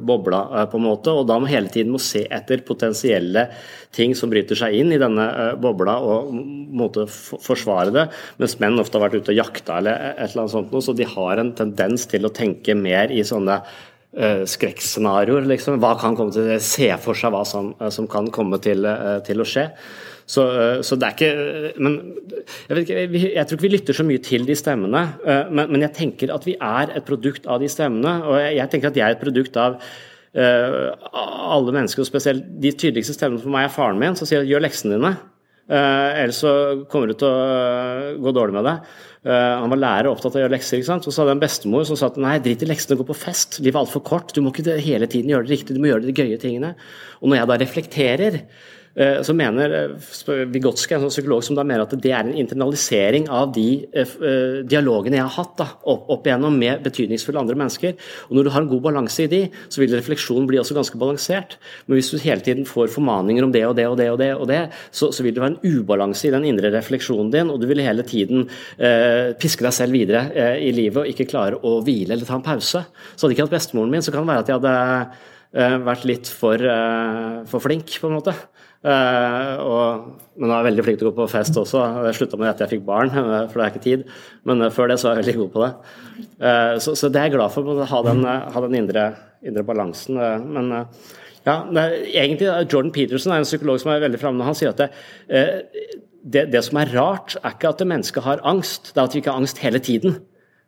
bobla, 0.04 0.42
på 0.68 0.80
en 0.80 0.86
måte, 0.90 1.14
og 1.16 1.28
da 1.30 1.38
må 1.40 1.48
hele 1.48 1.72
tiden 1.72 1.94
må 1.94 2.02
se 2.04 2.26
etter 2.28 2.66
potensielle 2.68 3.46
ting 3.96 4.12
som 4.18 4.32
bryter 4.32 4.60
seg 4.60 4.76
inn 4.76 4.92
i 4.92 5.00
denne 5.00 5.56
bobla 5.62 5.96
og 6.04 6.34
måte 6.36 7.08
forsvare 7.08 7.96
det, 7.96 8.06
mens 8.44 8.58
menn 8.60 8.80
ofte 8.82 9.00
har 9.00 9.06
vært 9.08 9.22
ute 9.22 9.32
og 9.32 9.40
jakta 9.40 9.80
eller 9.80 10.08
et 10.12 10.26
eller 10.28 10.44
annet 10.44 10.56
sånt, 10.58 10.80
så 10.84 10.96
de 11.00 11.08
har 11.16 11.42
en 11.42 11.54
tendens 11.56 12.08
til 12.12 12.28
å 12.28 12.34
tenke 12.36 12.76
mer 12.76 13.14
i 13.16 13.24
sånne 13.24 13.62
skrekkscenarioer. 14.16 15.48
Liksom. 15.50 15.80
Hva 15.84 15.96
kan 16.00 16.16
komme 16.16 16.32
til 16.32 16.48
å 16.56 16.60
Se 16.64 16.88
for 17.04 17.18
seg 17.20 17.34
hva 17.36 17.44
som, 17.48 17.74
som 17.92 18.08
kan 18.08 18.30
komme 18.32 18.62
til, 18.64 18.88
til 19.28 19.44
å 19.44 19.48
skje. 19.48 19.66
Så, 20.26 20.46
eh, 20.50 20.80
så, 20.82 20.98
det 20.98 21.08
er 21.08 21.14
ikke 21.14 21.82
Men 21.82 22.00
jeg, 22.70 22.88
ikke, 22.88 23.30
jeg, 23.36 23.46
tror 23.46 23.60
ikke 23.60 23.68
vi 23.68 23.74
lytter 23.76 23.98
så 23.98 24.06
mye 24.08 24.24
til 24.26 24.48
de 24.48 24.58
stemmene. 24.58 25.04
Eh, 25.22 25.52
men, 25.52 25.70
men, 25.70 25.86
jeg 25.86 25.94
tenker 26.00 26.34
at 26.34 26.48
vi 26.48 26.58
er 26.58 26.96
et 26.98 27.06
produkt 27.06 27.46
av 27.46 27.62
de 27.62 27.70
stemmene. 27.72 28.18
Og 28.26 28.40
jeg, 28.42 28.58
jeg 28.58 28.74
tenker 28.74 28.92
at 28.92 29.00
jeg 29.00 29.06
er 29.06 29.18
et 29.18 29.22
produkt 29.22 29.60
av 29.62 29.78
uh, 29.78 30.90
alle 31.56 31.72
mennesker, 31.72 32.02
og 32.04 32.10
spesielt 32.10 32.44
de 32.62 32.74
tydeligste 32.74 33.16
stemmene 33.16 33.44
for 33.44 33.54
meg 33.54 33.70
er 33.70 33.72
faren 33.72 34.02
min, 34.02 34.18
som 34.18 34.28
sier 34.28 34.44
'gjør 34.44 34.66
leksene 34.66 34.98
dine'. 34.98 35.16
Uh, 35.66 36.12
ellers 36.22 36.42
så 36.44 36.52
kommer 36.92 37.10
du 37.10 37.16
til 37.18 37.30
å 37.30 38.18
gå 38.22 38.34
dårlig 38.36 38.54
med 38.54 38.68
det. 38.68 38.76
Uh, 39.26 39.62
han 39.64 39.72
var 39.72 39.82
lærer 39.82 40.10
og 40.10 40.18
opptatt 40.18 40.36
av 40.36 40.42
å 40.42 40.44
gjøre 40.44 40.54
lekser. 40.58 40.78
ikke 40.78 40.90
sant? 40.90 41.08
Så 41.08 41.22
hadde 41.22 41.34
jeg 41.34 41.40
en 41.40 41.46
bestemor 41.46 41.88
som 41.88 41.98
sa 41.98 42.12
at 42.12 42.20
nei, 42.22 42.36
drit 42.44 42.62
i 42.62 42.70
leksene, 42.70 42.98
gå 43.00 43.08
på 43.08 43.18
fest. 43.18 43.60
Livet 43.62 43.80
er 43.80 43.86
altfor 43.86 44.04
kort. 44.06 44.34
Du 44.36 44.42
må 44.46 44.54
ikke 44.54 44.78
hele 44.78 45.08
tiden 45.10 45.32
gjøre 45.34 45.48
det 45.48 45.56
riktig, 45.56 45.78
du 45.78 45.82
må 45.82 45.90
gjøre 45.90 46.06
de 46.06 46.18
gøye 46.18 46.42
tingene. 46.42 46.76
Og 47.22 47.32
når 47.32 47.40
jeg 47.40 47.50
da 47.50 47.62
reflekterer 47.64 48.42
Eh, 48.42 48.85
så 48.96 49.34
mener 49.36 49.74
eh, 49.76 49.90
en 49.92 50.78
sånn 51.04 51.12
psykolog, 51.12 51.44
som 51.44 51.58
da 51.58 51.66
mener 51.68 51.84
at 51.84 51.94
det 52.00 52.14
er 52.16 52.24
en 52.24 52.38
internalisering 52.40 53.26
av 53.28 53.52
de 53.56 53.84
eh, 53.92 54.14
dialogene 54.64 55.20
jeg 55.20 55.26
har 55.26 55.36
hatt 55.36 55.58
da, 55.60 55.68
opp, 55.84 56.06
opp, 56.16 56.24
igjennom 56.28 56.56
med 56.56 56.86
betydningsfulle 56.86 57.42
andre 57.42 57.58
mennesker. 57.60 57.98
Og 58.30 58.38
Når 58.38 58.48
du 58.48 58.52
har 58.54 58.64
en 58.64 58.70
god 58.72 58.86
balanse 58.88 59.26
i 59.26 59.32
de, 59.32 59.42
så 59.68 59.84
vil 59.84 59.98
refleksjonen 59.98 60.48
bli 60.48 60.62
også 60.62 60.78
ganske 60.78 61.02
balansert. 61.02 61.58
Men 61.86 62.00
hvis 62.00 62.14
du 62.14 62.24
hele 62.24 62.46
tiden 62.46 62.64
får 62.70 62.94
formaninger 62.96 63.44
om 63.44 63.52
det 63.52 63.66
og 63.68 63.76
det 63.76 63.88
og 63.90 64.00
det, 64.00 64.10
og 64.14 64.22
det, 64.24 64.32
og 64.40 64.48
det 64.54 64.62
så, 64.96 65.12
så 65.12 65.28
vil 65.28 65.36
det 65.36 65.44
være 65.44 65.58
en 65.58 65.76
ubalanse 65.82 66.30
i 66.30 66.34
den 66.38 66.48
indre 66.54 66.72
refleksjonen 66.78 67.36
din, 67.36 67.52
og 67.52 67.60
du 67.60 67.68
vil 67.68 67.84
hele 67.84 68.08
tiden 68.08 68.48
eh, 68.80 69.36
piske 69.36 69.66
deg 69.66 69.76
selv 69.76 70.00
videre 70.00 70.30
eh, 70.32 70.64
i 70.70 70.72
livet 70.76 71.04
og 71.04 71.12
ikke 71.12 71.28
klare 71.36 71.60
å 71.60 71.82
hvile 71.84 72.16
eller 72.16 72.28
ta 72.28 72.40
en 72.40 72.48
pause. 72.48 72.86
Så 72.88 73.26
hadde 73.26 73.36
ikke 73.36 73.50
hatt 73.50 73.60
bestemoren 73.60 73.92
min, 73.92 74.06
så 74.06 74.16
kan 74.16 74.24
det 74.24 74.32
være 74.32 74.46
at 74.46 74.54
jeg 74.54 74.62
hadde 74.62 75.80
vært 75.86 76.04
litt 76.04 76.28
for, 76.28 76.60
for 77.48 77.64
flink, 77.64 77.94
på 78.02 78.10
en 78.10 78.18
måte. 78.18 78.34
Uh, 78.86 79.56
og, 79.66 80.10
men 80.38 80.52
jeg 80.52 80.58
er 80.58 80.68
veldig 80.68 80.84
flink 80.86 81.00
til 81.02 81.10
å 81.10 81.12
gå 81.14 81.24
på 81.24 81.32
fest 81.32 81.56
også. 81.58 81.82
Jeg 82.06 82.18
slutta 82.20 82.38
med 82.38 82.52
etter 82.52 82.68
jeg 82.68 82.76
fikk 82.76 82.88
barn, 82.88 83.10
uh, 83.16 83.48
for 83.50 83.58
det 83.58 83.66
er 83.66 83.74
ikke 83.74 83.86
tid. 83.86 84.04
Men 84.46 84.62
uh, 84.62 84.70
før 84.74 84.92
det 84.92 85.00
så 85.02 85.10
er 85.10 85.16
jeg 85.16 85.24
veldig 85.24 85.36
god 85.40 85.54
på 85.56 85.64
det. 85.64 85.72
Så, 86.84 86.94
så, 86.96 87.10
det 87.12 87.20
er 87.20 87.30
jeg 87.30 87.36
glad 87.38 87.54
for, 87.54 87.68
å 87.68 87.88
ha 87.90 88.00
den, 88.06 88.22
ha 88.26 88.62
den 88.66 88.76
indre, 88.78 89.06
indre, 89.46 89.64
balansen. 89.68 90.20
men 90.52 90.72
ja, 91.46 91.56
egentlig 91.72 92.50
Jordan 92.72 92.92
Peterson 92.96 93.34
er 93.34 93.42
en 93.42 93.48
psykolog 93.48 93.80
som 93.82 93.92
er 93.94 94.04
veldig 94.04 94.20
framme 94.20 94.48
han 94.48 94.58
sier 94.58 94.74
at 94.74 94.82
det, 94.82 94.90
det, 96.24 96.46
det, 96.54 96.62
som 96.66 96.80
er 96.82 96.92
rart, 96.96 97.38
er 97.42 97.56
ikke 97.56 97.72
at 97.72 97.84
mennesket 97.88 98.26
har 98.26 98.44
angst, 98.48 98.92
det 98.94 99.02
er 99.02 99.10
at 99.10 99.16
vi 99.16 99.22
ikke 99.24 99.34
har 99.34 99.44
angst 99.44 99.62
hele 99.64 99.82
tiden. 99.84 100.18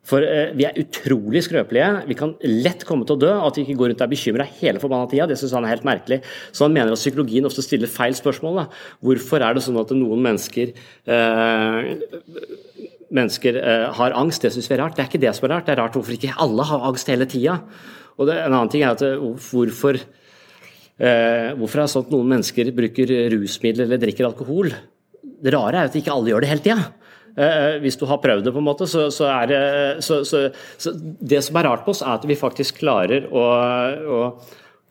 For 0.07 0.23
eh, 0.23 0.53
vi 0.55 0.63
er 0.67 0.77
utrolig 0.79 1.41
skrøpelige. 1.43 1.87
Vi 2.07 2.15
kan 2.17 2.33
lett 2.45 2.85
komme 2.87 3.07
til 3.07 3.17
å 3.17 3.21
dø. 3.25 3.31
At 3.43 3.57
vi 3.59 3.65
ikke 3.65 3.77
går 3.81 3.91
rundt 3.91 4.03
og 4.03 4.07
er 4.07 4.13
bekymra 4.13 4.47
hele 4.61 4.81
forbanna 4.83 5.09
tida, 5.11 5.27
det 5.27 5.39
syns 5.39 5.55
han 5.57 5.67
er 5.67 5.75
helt 5.75 5.87
merkelig. 5.87 6.21
Så 6.55 6.67
han 6.67 6.75
mener 6.75 6.95
at 6.95 7.01
psykologien 7.01 7.47
ofte 7.47 7.65
stiller 7.65 7.91
feil 7.91 8.15
spørsmål. 8.17 8.61
Da. 8.61 8.65
Hvorfor 9.03 9.43
er 9.43 9.57
det 9.57 9.65
sånn 9.65 9.79
at 9.81 9.91
noen 9.97 10.23
mennesker 10.23 10.71
eh, 10.71 11.91
mennesker 13.17 13.59
eh, 13.59 13.87
har 13.99 14.15
angst? 14.19 14.45
Det 14.45 14.53
syns 14.55 14.69
vi 14.71 14.77
er 14.77 14.83
rart. 14.85 14.95
Det 14.95 15.03
er 15.03 15.11
ikke 15.11 15.23
det 15.25 15.33
som 15.35 15.47
er 15.47 15.57
rart. 15.57 15.67
Det 15.67 15.75
er 15.75 15.81
rart 15.83 15.97
hvorfor 15.99 16.15
ikke 16.15 16.35
alle 16.45 16.67
har 16.71 16.85
angst 16.91 17.11
hele 17.11 17.27
tida. 17.29 17.57
Og 18.17 18.31
en 18.31 18.53
annen 18.53 18.71
ting 18.73 18.85
er 18.85 18.95
at 18.95 19.03
eh, 19.05 19.17
hvorfor 19.19 19.99
eh, 19.99 21.49
Hvorfor 21.57 21.81
er 21.81 21.83
det 21.83 21.91
sånn 21.93 22.07
at 22.07 22.13
noen 22.15 22.31
mennesker 22.31 22.71
bruker 22.75 23.11
rusmidler 23.35 23.85
eller 23.89 24.01
drikker 24.01 24.29
alkohol? 24.29 24.71
Det 25.37 25.53
rare 25.53 25.83
er 25.83 25.91
at 25.91 25.99
ikke 25.99 26.15
alle 26.15 26.31
gjør 26.31 26.47
det 26.47 26.53
hele 26.53 26.65
tida. 26.65 26.87
Eh, 27.37 27.75
hvis 27.83 27.99
du 27.99 28.07
har 28.09 28.17
prøvd 28.17 28.47
det, 28.47 28.53
på 28.53 28.61
en 28.63 28.65
måte, 28.65 28.87
så, 28.89 29.07
så 29.13 29.27
er 29.29 29.49
det 29.51 29.59
så, 30.05 30.23
så, 30.25 30.47
Det 30.97 31.43
som 31.45 31.59
er 31.59 31.67
rart 31.69 31.83
på 31.85 31.93
oss, 31.93 32.01
er 32.01 32.15
at 32.15 32.23
vi 32.25 32.37
faktisk 32.39 32.79
klarer 32.81 33.27
å, 33.29 33.43
å 34.17 34.21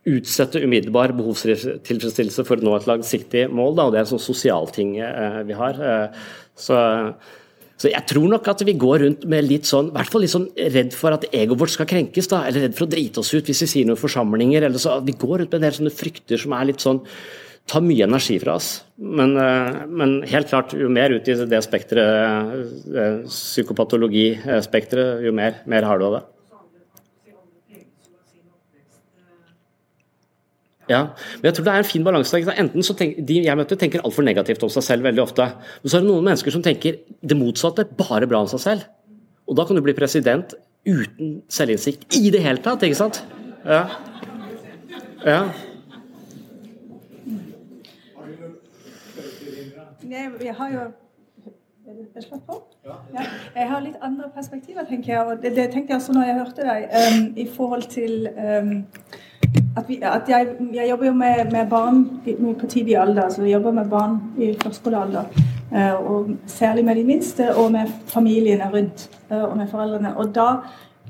utsette 0.06 0.62
umiddelbar 0.62 1.16
behovstilfredsstillelse 1.18 2.44
for 2.46 2.60
å 2.60 2.68
nå 2.68 2.76
et 2.76 2.86
langsiktig 2.86 3.48
mål. 3.50 3.74
Da, 3.74 3.88
og 3.88 3.94
Det 3.94 3.98
er 3.98 4.06
en 4.06 4.12
sånn 4.12 4.22
sosialting 4.22 4.94
eh, 5.02 5.40
vi 5.48 5.56
har. 5.58 5.80
Eh, 5.82 6.28
så, 6.54 6.78
så, 7.74 7.88
jeg 7.90 8.06
tror 8.12 8.28
nok 8.36 8.52
at 8.52 8.62
vi 8.68 8.76
går 8.78 9.02
rundt 9.02 9.26
med 9.32 9.48
litt 9.48 9.66
sånn, 9.66 9.90
i 9.90 9.96
hvert 9.96 10.12
fall 10.12 10.22
litt 10.22 10.34
sånn 10.36 10.46
redd 10.76 10.94
for 10.94 11.16
at 11.16 11.26
egoet 11.32 11.64
vårt 11.64 11.74
skal 11.74 11.90
krenkes, 11.90 12.30
da, 12.30 12.44
eller 12.46 12.68
redd 12.68 12.78
for 12.78 12.86
å 12.86 12.92
drite 12.94 13.24
oss 13.24 13.34
ut 13.34 13.50
hvis 13.50 13.64
vi 13.66 13.72
sier 13.72 13.90
noen 13.90 13.98
forsamlinger. 13.98 14.68
eller 14.68 14.78
så, 14.78 15.00
Vi 15.02 15.18
går 15.18 15.42
rundt 15.42 15.50
med 15.50 15.58
en 15.58 15.66
del 15.66 15.76
sånne 15.80 15.96
frykter 15.98 16.46
som 16.46 16.54
er 16.54 16.70
litt 16.70 16.86
sånn 16.86 17.02
tar 17.66 17.82
mye 17.82 18.06
energi 18.06 18.38
fra 18.42 18.54
oss. 18.60 18.84
Men, 18.96 19.36
eh, 19.36 19.82
men, 19.88 20.22
helt 20.30 20.48
klart, 20.48 20.72
jo 20.78 20.88
mer 20.88 21.10
ut 21.10 21.28
i 21.28 21.34
det 21.34 21.62
spekteret, 21.64 22.06
eh, 22.94 23.18
psykopatologispekteret, 23.26 25.24
jo 25.26 25.32
mer, 25.32 25.60
mer, 25.66 25.82
har 25.82 25.98
du 25.98 26.04
av 26.06 26.12
det. 26.16 26.24
Ja, 30.88 31.00
men 31.42 31.48
jeg 31.50 31.54
tror 31.56 31.64
det 31.66 31.72
er 31.72 31.78
en 31.82 31.84
fin 31.84 32.04
balanse. 32.04 32.38
Enten 32.54 32.82
så 32.86 32.94
tenker, 32.94 33.20
De 33.26 33.42
jeg 33.42 33.56
møter, 33.58 33.76
tenker 33.76 34.04
altfor 34.06 34.22
negativt 34.22 34.62
om 34.62 34.70
seg 34.70 34.84
selv 34.86 35.02
veldig 35.02 35.22
ofte. 35.24 35.42
Men 35.82 35.90
så 35.90 35.96
er 35.96 36.00
det 36.04 36.10
noen 36.12 36.24
mennesker 36.24 36.52
som 36.54 36.62
tenker 36.62 37.00
det 37.26 37.36
motsatte, 37.36 37.84
bare 37.98 38.28
bra 38.30 38.38
om 38.44 38.46
seg 38.46 38.60
selv. 38.60 38.86
Og 39.48 39.56
da 39.56 39.64
kan 39.66 39.74
du 39.74 39.82
bli 39.82 39.94
president 39.98 40.54
uten 40.86 41.42
selvinnsikt 41.50 42.14
i 42.14 42.30
det 42.30 42.40
hele 42.44 42.62
tatt, 42.62 42.86
ikke 42.86 42.94
sant? 43.02 43.24
Ja. 43.66 43.88
ja. 45.26 45.40
Jeg 50.10 50.54
har 50.54 50.70
jo 50.70 50.86
ja. 52.84 53.22
Jeg 53.54 53.68
har 53.70 53.80
litt 53.80 53.96
andre 54.02 54.28
perspektiver, 54.34 54.84
tenker 54.88 55.12
jeg. 55.12 55.26
Og 55.26 55.42
det, 55.42 55.52
det 55.56 55.70
tenkte 55.72 55.94
jeg 55.94 56.00
også 56.00 56.14
når 56.16 56.26
jeg 56.26 56.38
hørte 56.40 56.66
deg, 56.66 56.88
um, 56.98 57.26
i 57.38 57.46
forhold 57.56 57.86
til 57.92 58.28
um, 58.34 58.72
at, 59.76 59.84
vi, 59.88 60.00
at 60.02 60.28
jeg, 60.28 60.48
jeg, 60.74 60.88
jobber 60.90 61.06
jo 61.06 61.12
med, 61.12 61.52
med 61.52 61.70
barn 61.70 62.04
på 62.60 62.66
tidlig 62.66 62.96
alder. 62.98 63.28
Så 63.28 63.42
Jeg 63.42 63.52
jobber 63.52 63.72
med 63.72 63.90
barn 63.90 64.18
i 64.38 64.54
førskolealder. 64.62 65.30
Uh, 65.70 66.10
og 66.10 66.30
særlig 66.46 66.84
med 66.84 66.96
de 66.96 67.04
minste, 67.04 67.56
og 67.56 67.72
med 67.72 67.86
familiene 68.06 68.70
rundt. 68.72 69.10
Uh, 69.30 69.42
og 69.42 69.56
med 69.56 69.68
foreldrene. 69.68 70.16
Og 70.16 70.34
da 70.34 70.48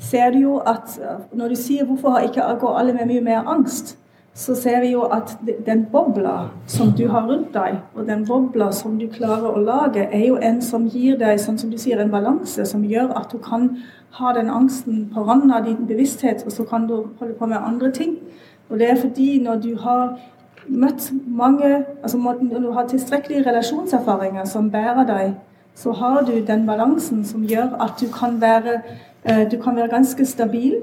ser 0.00 0.30
du 0.30 0.38
jo 0.38 0.56
at 0.58 0.98
uh, 1.00 1.38
når 1.38 1.48
du 1.48 1.54
sier 1.54 1.84
'hvorfor 1.84 2.18
ikke 2.18 2.42
går 2.60 2.78
alle 2.78 2.92
med 2.92 3.06
mye 3.06 3.20
mer 3.20 3.40
angst', 3.40 3.96
så 4.36 4.54
ser 4.54 4.80
vi 4.80 4.90
jo 4.92 5.06
at 5.08 5.38
den 5.66 5.86
bobla 5.92 6.50
som 6.68 6.90
du 6.92 7.06
har 7.08 7.24
rundt 7.24 7.54
deg, 7.54 7.78
og 7.94 8.06
den 8.06 8.26
bobla 8.28 8.68
som 8.72 8.98
du 9.00 9.06
klarer 9.08 9.48
å 9.48 9.62
lage, 9.64 10.02
er 10.12 10.26
jo 10.26 10.36
en 10.36 10.60
som 10.62 10.84
gir 10.92 11.16
deg 11.16 11.40
sånn 11.40 11.56
som 11.56 11.70
du 11.72 11.78
sier, 11.80 12.02
en 12.02 12.12
balanse 12.12 12.66
som 12.68 12.84
gjør 12.84 13.14
at 13.16 13.32
du 13.32 13.38
kan 13.40 13.70
ha 14.18 14.32
den 14.36 14.50
angsten 14.52 15.06
på 15.14 15.24
randen 15.24 15.54
av 15.56 15.64
din 15.64 15.86
bevissthet, 15.88 16.44
og 16.44 16.52
så 16.52 16.66
kan 16.68 16.84
du 16.86 16.94
holde 17.18 17.36
på 17.38 17.48
med 17.48 17.64
andre 17.64 17.90
ting. 17.90 18.18
Og 18.68 18.78
det 18.78 18.90
er 18.90 19.00
fordi 19.00 19.38
når 19.40 19.62
du 19.64 19.70
har 19.80 20.18
møtt 20.66 21.12
mange 21.26 21.84
altså 22.02 22.18
Når 22.18 22.60
du 22.60 22.72
har 22.72 22.88
tilstrekkelige 22.88 23.46
relasjonserfaringer 23.46 24.44
som 24.44 24.70
bærer 24.70 25.06
deg, 25.06 25.34
så 25.74 25.92
har 25.92 26.24
du 26.24 26.32
den 26.46 26.66
balansen 26.66 27.24
som 27.24 27.44
gjør 27.44 27.76
at 27.80 28.00
du 28.00 28.06
kan 28.12 28.40
være, 28.40 28.82
eh, 29.24 29.50
du 29.50 29.62
kan 29.62 29.76
være 29.76 29.88
ganske 29.88 30.26
stabil 30.26 30.74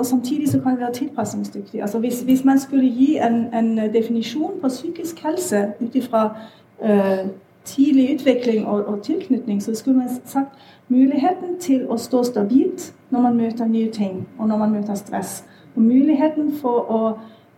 og 0.00 0.06
samtidig 0.06 0.48
så 0.48 0.60
kan 0.60 0.72
det 0.72 0.80
være 0.80 0.92
tilpasningsdyktig. 0.92 1.82
Altså 1.82 1.98
hvis, 1.98 2.20
hvis 2.20 2.44
man 2.44 2.58
skulle 2.58 2.88
gi 2.90 3.16
en, 3.16 3.54
en, 3.54 3.78
definisjon 3.94 4.52
på 4.60 4.68
psykisk 4.68 5.24
helse 5.24 5.72
ut 5.80 5.94
ifra 5.94 6.36
uh, 6.84 7.28
tidlig 7.64 8.14
utvikling 8.14 8.66
og, 8.66 8.84
og, 8.84 9.02
tilknytning, 9.02 9.62
så 9.62 9.74
skulle 9.74 9.98
man 9.98 10.08
sagt 10.24 10.48
muligheten 10.88 11.58
til 11.60 11.84
å 11.88 11.96
stå 11.96 12.22
stabilt 12.22 12.94
når 13.10 13.20
man 13.20 13.36
møter 13.36 13.66
nye 13.66 13.90
ting, 13.90 14.28
og 14.38 14.48
når 14.48 14.56
man 14.56 14.72
møter 14.72 14.94
stress. 14.94 15.44
Og 15.76 15.82
muligheten 15.82 16.52
for 16.62 16.90
å 16.90 17.02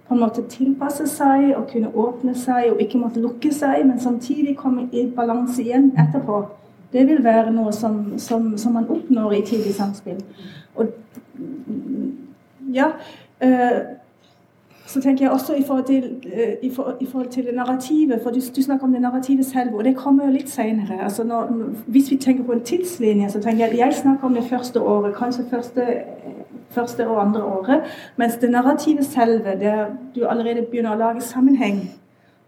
på 0.08 0.14
en 0.14 0.20
måte 0.20 0.42
tilpasse 0.48 1.06
seg 1.08 1.54
og 1.56 1.70
kunne 1.70 1.94
åpne 1.94 2.34
seg 2.34 2.72
og 2.72 2.80
ikke 2.82 2.98
måtte 2.98 3.22
lukke 3.22 3.52
seg, 3.54 3.86
men 3.86 4.00
samtidig 4.00 4.56
komme 4.58 4.88
i 4.92 5.06
balanse 5.16 5.62
igjen 5.62 5.92
etterpå. 5.98 6.42
Det 6.92 7.06
vil 7.08 7.24
være 7.24 7.52
noe 7.54 7.72
som, 7.72 8.18
som, 8.18 8.50
som 8.58 8.74
man 8.76 8.90
oppnår 8.90 9.38
i 9.38 9.44
tidlig 9.46 9.72
samspill. 9.74 10.18
Og 10.74 10.90
ja. 12.72 12.86
Øh, 13.42 13.82
så 14.86 15.00
tenker 15.00 15.24
jeg 15.24 15.32
også 15.32 15.54
i 15.54 15.62
forhold 15.66 15.84
til, 15.84 16.30
øh, 16.34 16.52
i 16.62 16.74
for, 16.74 16.96
i 17.00 17.06
forhold 17.06 17.28
til 17.28 17.48
narrativet, 17.54 18.20
for 18.22 18.30
du, 18.30 18.40
du, 18.56 18.62
snakker 18.62 18.86
om 18.86 18.92
det 18.92 19.00
narrativet 19.00 19.46
selv, 19.46 19.74
og 19.74 19.84
det 19.84 19.96
kommer 19.96 20.24
jo 20.26 20.30
litt 20.30 20.50
senere. 20.50 21.02
Altså 21.02 21.46
hvis 21.86 22.10
vi 22.10 22.16
tenker 22.16 22.44
på 22.44 22.52
en 22.52 22.60
tidslinje, 22.60 23.30
så 23.30 23.40
tenker 23.40 23.64
jeg 23.64 23.72
at 23.72 23.78
jeg 23.78 23.94
snakker 23.94 24.26
om 24.26 24.34
det 24.34 24.44
første 24.50 24.80
året, 24.80 25.14
kanskje 25.14 25.44
første, 25.50 25.86
første 26.70 27.08
og 27.08 27.26
andre 27.26 27.44
året, 27.44 27.80
mens 28.16 28.34
det 28.34 28.50
narrativet 28.50 29.04
selve, 29.06 29.50
der 29.60 29.86
du 30.14 30.24
allerede 30.24 30.66
begynner 30.70 30.94
å 30.94 30.98
lage 30.98 31.20
sammenheng 31.20 32.01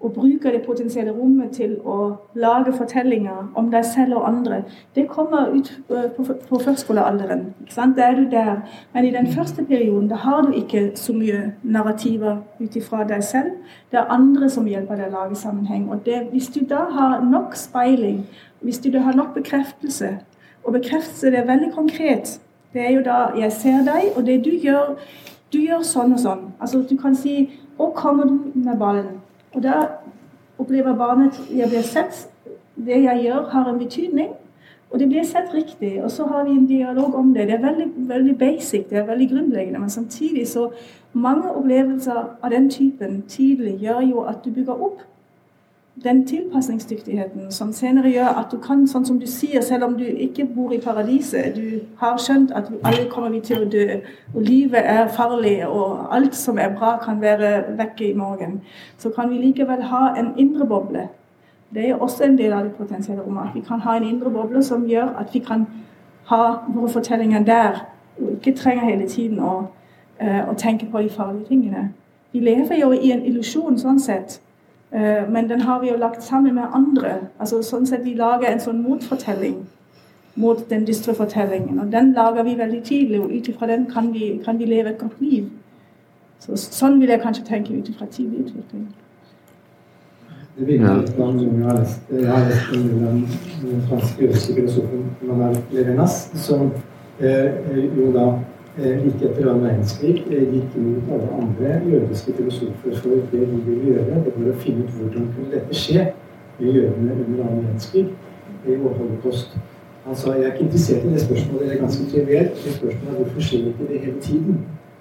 og 0.05 0.13
bruker 0.13 0.51
det 0.53 0.63
potensielle 0.67 1.13
rommet 1.13 1.55
til 1.57 1.79
å 1.85 1.97
lage 2.37 2.73
fortellinger 2.77 3.47
om 3.57 3.71
deg 3.73 3.87
selv 3.89 4.19
og 4.19 4.27
andre, 4.29 4.59
det 4.95 5.07
kommer 5.09 5.49
ut 5.55 5.71
øh, 5.89 6.11
på, 6.17 6.27
på 6.49 6.59
førskolealderen. 6.61 7.47
Da 7.77 7.87
er 8.05 8.19
du 8.19 8.27
der. 8.31 8.61
Men 8.93 9.05
i 9.05 9.13
den 9.15 9.31
første 9.33 9.65
perioden 9.65 10.09
da 10.09 10.21
har 10.21 10.43
du 10.43 10.53
ikke 10.53 10.91
så 10.95 11.17
mye 11.17 11.55
narrativer 11.63 12.37
ut 12.61 12.77
ifra 12.77 13.07
deg 13.09 13.25
selv. 13.25 13.57
Det 13.91 13.99
er 13.99 14.13
andre 14.13 14.51
som 14.51 14.69
hjelper 14.69 15.01
deg 15.01 15.09
å 15.09 15.17
lage 15.17 15.41
sammenheng. 15.41 15.89
Og 15.89 16.05
det, 16.05 16.21
hvis 16.35 16.53
du 16.53 16.61
da 16.69 16.85
har 16.93 17.25
nok 17.25 17.57
speiling, 17.57 18.27
hvis 18.61 18.85
du 18.85 18.93
da 18.93 19.07
har 19.09 19.17
nok 19.17 19.35
bekreftelse, 19.35 20.19
og 20.65 20.73
bekreftelse 20.73 21.33
det 21.33 21.39
er 21.39 21.47
veldig 21.47 21.73
konkret 21.73 22.41
Det 22.75 22.83
er 22.87 22.91
jo 22.91 23.03
da 23.05 23.29
jeg 23.39 23.53
ser 23.53 23.85
deg, 23.85 24.13
og 24.17 24.27
det 24.27 24.45
du 24.45 24.51
gjør 24.51 24.97
Du 25.53 25.59
gjør 25.61 25.85
sånn 25.87 26.13
og 26.13 26.19
sånn. 26.19 26.49
Altså 26.61 26.83
Du 26.83 26.97
kan 26.97 27.15
si 27.15 27.51
'Å, 27.79 27.93
kommer 27.95 28.25
du 28.25 28.53
med 28.55 28.79
ballen?' 28.79 29.24
Og 29.55 29.63
da 29.63 29.73
opplever 30.59 30.97
barnet 30.97 31.35
at 31.35 31.59
jeg 31.59 31.69
blir 31.69 31.83
sett. 31.83 32.29
Det 32.77 33.03
jeg 33.03 33.23
gjør, 33.25 33.49
har 33.51 33.71
en 33.71 33.79
betydning. 33.79 34.33
Og 34.91 35.01
det 35.01 35.09
blir 35.09 35.23
sett 35.27 35.55
riktig. 35.55 36.03
Og 36.05 36.11
så 36.11 36.27
har 36.27 36.45
vi 36.45 36.51
en 36.51 36.67
dialog 36.67 37.15
om 37.15 37.35
det. 37.35 37.47
Det 37.49 37.55
er 37.55 37.67
veldig, 37.67 37.87
veldig 37.97 38.39
basic, 38.39 38.87
det 38.91 38.99
er 38.99 39.07
veldig 39.07 39.29
grunnleggende. 39.31 39.79
Men 39.79 39.91
samtidig 39.91 40.49
så 40.49 40.71
mange 41.13 41.51
opplevelser 41.51 42.23
av 42.43 42.51
den 42.51 42.71
typen 42.71 43.23
tidlig 43.29 43.79
gjør 43.83 44.01
jo 44.01 44.21
at 44.21 44.45
du 44.45 44.51
bygger 44.51 44.73
opp 44.83 45.03
den 46.03 46.27
tilpasningsdyktigheten 46.27 47.53
som 47.53 47.73
senere 47.73 48.11
gjør 48.11 48.27
at 48.27 48.47
du 48.53 48.59
kan, 48.59 48.83
sånn 48.89 49.05
som 49.07 49.19
du 49.21 49.27
sier, 49.31 49.63
selv 49.63 49.87
om 49.87 49.95
du 49.99 50.05
ikke 50.05 50.47
bor 50.51 50.73
i 50.75 50.81
paradiset, 50.83 51.55
du 51.55 51.85
har 52.01 52.19
skjønt 52.19 52.51
at 52.51 52.71
alle 52.83 53.07
kommer 53.11 53.31
vi 53.31 53.41
til 53.47 53.63
å 53.63 53.69
dø, 53.71 54.01
og 54.35 54.41
livet 54.43 54.83
er 54.83 55.13
farlig, 55.15 55.61
og 55.69 56.09
alt 56.15 56.35
som 56.35 56.59
er 56.59 56.75
bra, 56.75 56.97
kan 57.05 57.21
være 57.23 57.77
vekke 57.79 58.09
i 58.09 58.15
morgen, 58.19 58.61
så 58.99 59.13
kan 59.15 59.31
vi 59.31 59.39
likevel 59.39 59.87
ha 59.93 60.09
en 60.19 60.33
indre 60.39 60.67
boble. 60.67 61.09
Det 61.75 61.89
er 61.89 62.03
også 62.03 62.25
en 62.25 62.39
del 62.39 62.53
av 62.53 62.65
det 62.65 62.75
potensielle 62.75 63.23
rommet. 63.23 63.55
Vi 63.55 63.63
kan 63.69 63.81
ha 63.81 63.97
en 63.97 64.09
indre 64.09 64.31
boble 64.31 64.63
som 64.63 64.87
gjør 64.87 65.15
at 65.19 65.31
vi 65.35 65.39
kan 65.47 65.67
ha 66.31 66.43
våre 66.75 66.91
fortellinger 66.91 67.45
der, 67.45 67.85
og 68.19 68.33
ikke 68.33 68.57
trenger 68.59 68.91
hele 68.91 69.09
tiden 69.09 69.39
å, 69.39 69.55
uh, 70.23 70.43
å 70.51 70.55
tenke 70.59 70.87
på 70.91 71.03
de 71.03 71.11
farlige 71.11 71.49
tingene. 71.49 71.93
Vi 72.33 72.41
lever 72.43 72.81
jo 72.81 72.91
i 72.93 73.11
en 73.15 73.23
illusjon 73.27 73.79
sånn 73.79 74.03
sett 74.03 74.41
Eh, 74.54 74.54
men 74.95 75.49
den 75.51 75.61
har 75.67 75.81
vi 75.83 75.89
jo 75.89 75.97
lagt 75.99 76.23
sammen 76.23 76.55
med 76.55 76.71
andre. 76.73 77.17
altså 77.39 77.63
sånn 77.63 77.87
sett 77.87 78.05
Vi 78.05 78.15
lager 78.15 78.47
en 78.47 78.61
sånn 78.63 78.83
motfortelling 78.83 79.57
mot 80.35 80.71
den 80.71 80.87
dystre 80.87 81.15
fortellingen. 81.15 81.81
Og 81.81 81.93
den 81.93 82.13
lager 82.13 82.43
vi 82.43 82.59
veldig 82.59 82.83
tidlig, 82.83 83.21
og 83.21 83.31
ut 83.31 83.49
ifra 83.49 83.67
den 83.67 83.87
kan 83.87 84.13
vi, 84.15 84.41
kan 84.45 84.59
vi, 84.59 84.65
leve 84.65 84.91
et 84.91 84.99
godt 84.99 85.21
liv. 85.21 85.49
Så, 86.39 86.57
sånn 86.57 87.01
vil 87.01 87.09
jeg 87.09 87.23
kanskje 87.23 87.45
tenke 87.47 87.75
ut 87.75 87.89
ifra 87.89 88.07
tidlig 88.07 88.47
utvikling. 88.47 88.89
Det 90.55 90.67
virker 90.67 91.01
litt 91.01 91.17
om 91.19 91.35
noe 91.35 91.51
jeg 91.51 91.67
har 91.67 91.79
lest. 91.79 92.11
Jeg 92.11 92.31
har 92.31 92.49
lest 92.49 92.75
om 92.77 92.83
den 93.63 93.87
franske 93.89 94.29
filosofen 94.55 95.07
Manuel 95.23 95.57
Levinas, 95.73 96.19
som 96.39 96.69
eh, 97.19 97.65
jo 97.99 98.11
da 98.15 98.27
eh, 98.29 98.54
like 98.77 99.23
etter 99.23 99.47
annen 99.47 99.63
verdenskrig 99.63 100.25
eh, 100.31 100.47
gikk 100.51 100.77
imot 100.77 101.11
alle 101.15 101.29
andre 101.39 101.77
jødiske 101.91 102.33
filosofer 102.39 102.97
for 103.03 103.11
det 103.33 103.47
de 103.51 103.61
ville 103.67 103.93
gjøre. 103.93 104.23
Det 104.25 104.35
var 104.37 104.51
å 104.51 104.57
finne 104.65 104.85
ut 104.85 104.97
hvordan 104.99 105.29
kunne 105.37 105.53
dette 105.53 105.79
skje 105.79 106.09
med 106.59 106.81
jødene 106.81 107.19
under 107.27 107.45
annen 107.45 107.63
verdenskrig 107.63 108.07
i 108.67 108.79
vår 108.83 108.97
holocaust. 108.99 109.55
Han 110.05 110.17
sa 110.19 110.35
jeg 110.35 110.45
er 110.45 110.53
ikke 110.53 110.67
interessert 110.67 111.05
i 111.07 111.13
det 111.15 111.23
spørsmålet, 111.23 111.69
det 111.69 111.77
er 111.77 111.81
ganske 111.85 112.09
trivielt. 112.11 112.59
Det 112.65 112.73
spørsmålet 112.79 113.13
er 113.13 113.21
hvorfor 113.23 113.47
skjer 113.47 113.69
ikke 113.71 113.91
det 113.93 114.01
hele 114.05 114.21
tiden? 114.21 114.59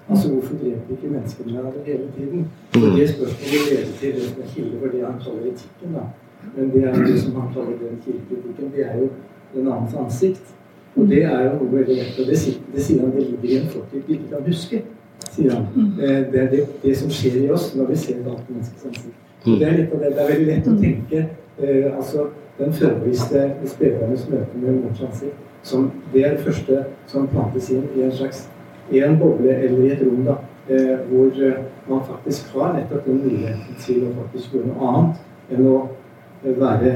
Altså 0.08 0.28
Hvorfor 0.28 0.54
dreper 0.60 0.90
ikke 0.94 1.08
menneskene 1.08 1.52
hverandre 1.52 1.80
hele 1.84 2.08
tiden? 2.16 2.40
Og 2.74 2.80
Det 2.98 3.08
spørsmålet 3.10 3.60
leder 3.70 3.92
til 4.00 4.42
er 4.42 4.48
kilde 4.54 4.80
for 4.80 4.88
det 4.92 5.04
han 5.06 5.20
kaller 5.24 5.46
etikken. 5.50 5.94
da. 5.96 6.02
Men 6.56 6.70
det 6.72 6.82
er 6.84 6.92
det 7.06 7.20
som 7.20 7.34
han 7.40 7.48
kaller 7.54 7.76
den 7.84 7.96
kildekritikken. 8.04 8.72
Det 8.74 8.82
er 8.90 8.98
jo 8.98 9.08
den 9.54 9.72
annens 9.72 9.94
ansikt. 9.94 10.46
Og 10.94 11.08
det 11.10 11.22
er 11.26 11.46
jo 11.46 11.54
noe 11.58 11.70
veldig 11.72 11.96
lett. 11.98 12.18
Og 12.20 12.30
det, 12.30 12.38
det 12.74 12.84
sier 12.86 13.02
han 13.02 13.14
det 13.14 13.24
ligger 13.28 13.48
i 13.50 13.60
en 13.60 13.72
fortid 13.72 14.04
vi 14.06 14.18
ikke 14.18 14.30
kan 14.36 14.46
huske. 14.46 14.82
sier 15.30 15.54
han. 15.54 15.66
Eh, 16.00 16.20
det 16.32 16.40
er 16.42 16.50
det, 16.52 16.66
det, 16.82 16.96
som 16.98 17.10
skjer 17.10 17.40
i 17.42 17.50
oss 17.50 17.72
når 17.74 17.90
vi 17.90 17.96
ser 17.96 18.20
et 18.20 18.28
annet 18.28 18.50
menneskes 18.50 18.86
ansikt. 18.90 19.20
Og 19.44 19.58
det 19.60 19.68
er 19.68 19.78
litt 19.80 19.92
av 19.94 20.04
det. 20.04 20.12
Det 20.14 20.22
er 20.22 20.30
veldig 20.32 20.50
lett 20.52 20.70
å 20.70 20.76
tenke 20.80 21.24
eh, 21.24 21.88
altså 21.96 22.28
den 22.58 22.72
førbevisste 22.72 23.48
spedbarnets 23.66 24.28
møte 24.30 24.60
med 24.62 24.78
mors 24.84 25.02
ansikt 25.02 25.42
som 25.64 25.90
det 26.12 26.26
er 26.26 26.36
det 26.36 26.44
første 26.44 26.84
som 27.06 27.28
plantes 27.28 27.70
inn 27.72 27.86
i 27.96 28.04
en 28.04 28.12
slags 28.12 28.44
i 28.92 29.00
en 29.00 29.16
boble 29.18 29.50
eller 29.50 29.84
i 29.84 29.92
et 29.94 30.02
rom 30.04 30.24
da, 30.26 30.36
eh, 30.68 30.98
hvor 31.08 31.32
eh, 31.40 31.62
man 31.88 32.02
faktisk 32.04 32.52
har 32.54 32.74
nettopp 32.76 33.06
den 33.06 33.22
muligheten 33.24 33.78
til 33.80 34.02
å 34.04 34.12
faktisk 34.18 34.54
gjøre 34.54 34.72
noe 34.72 34.90
annet 34.90 35.54
enn 35.54 35.68
å 35.70 35.78
eh, 36.44 36.52
være 36.60 36.92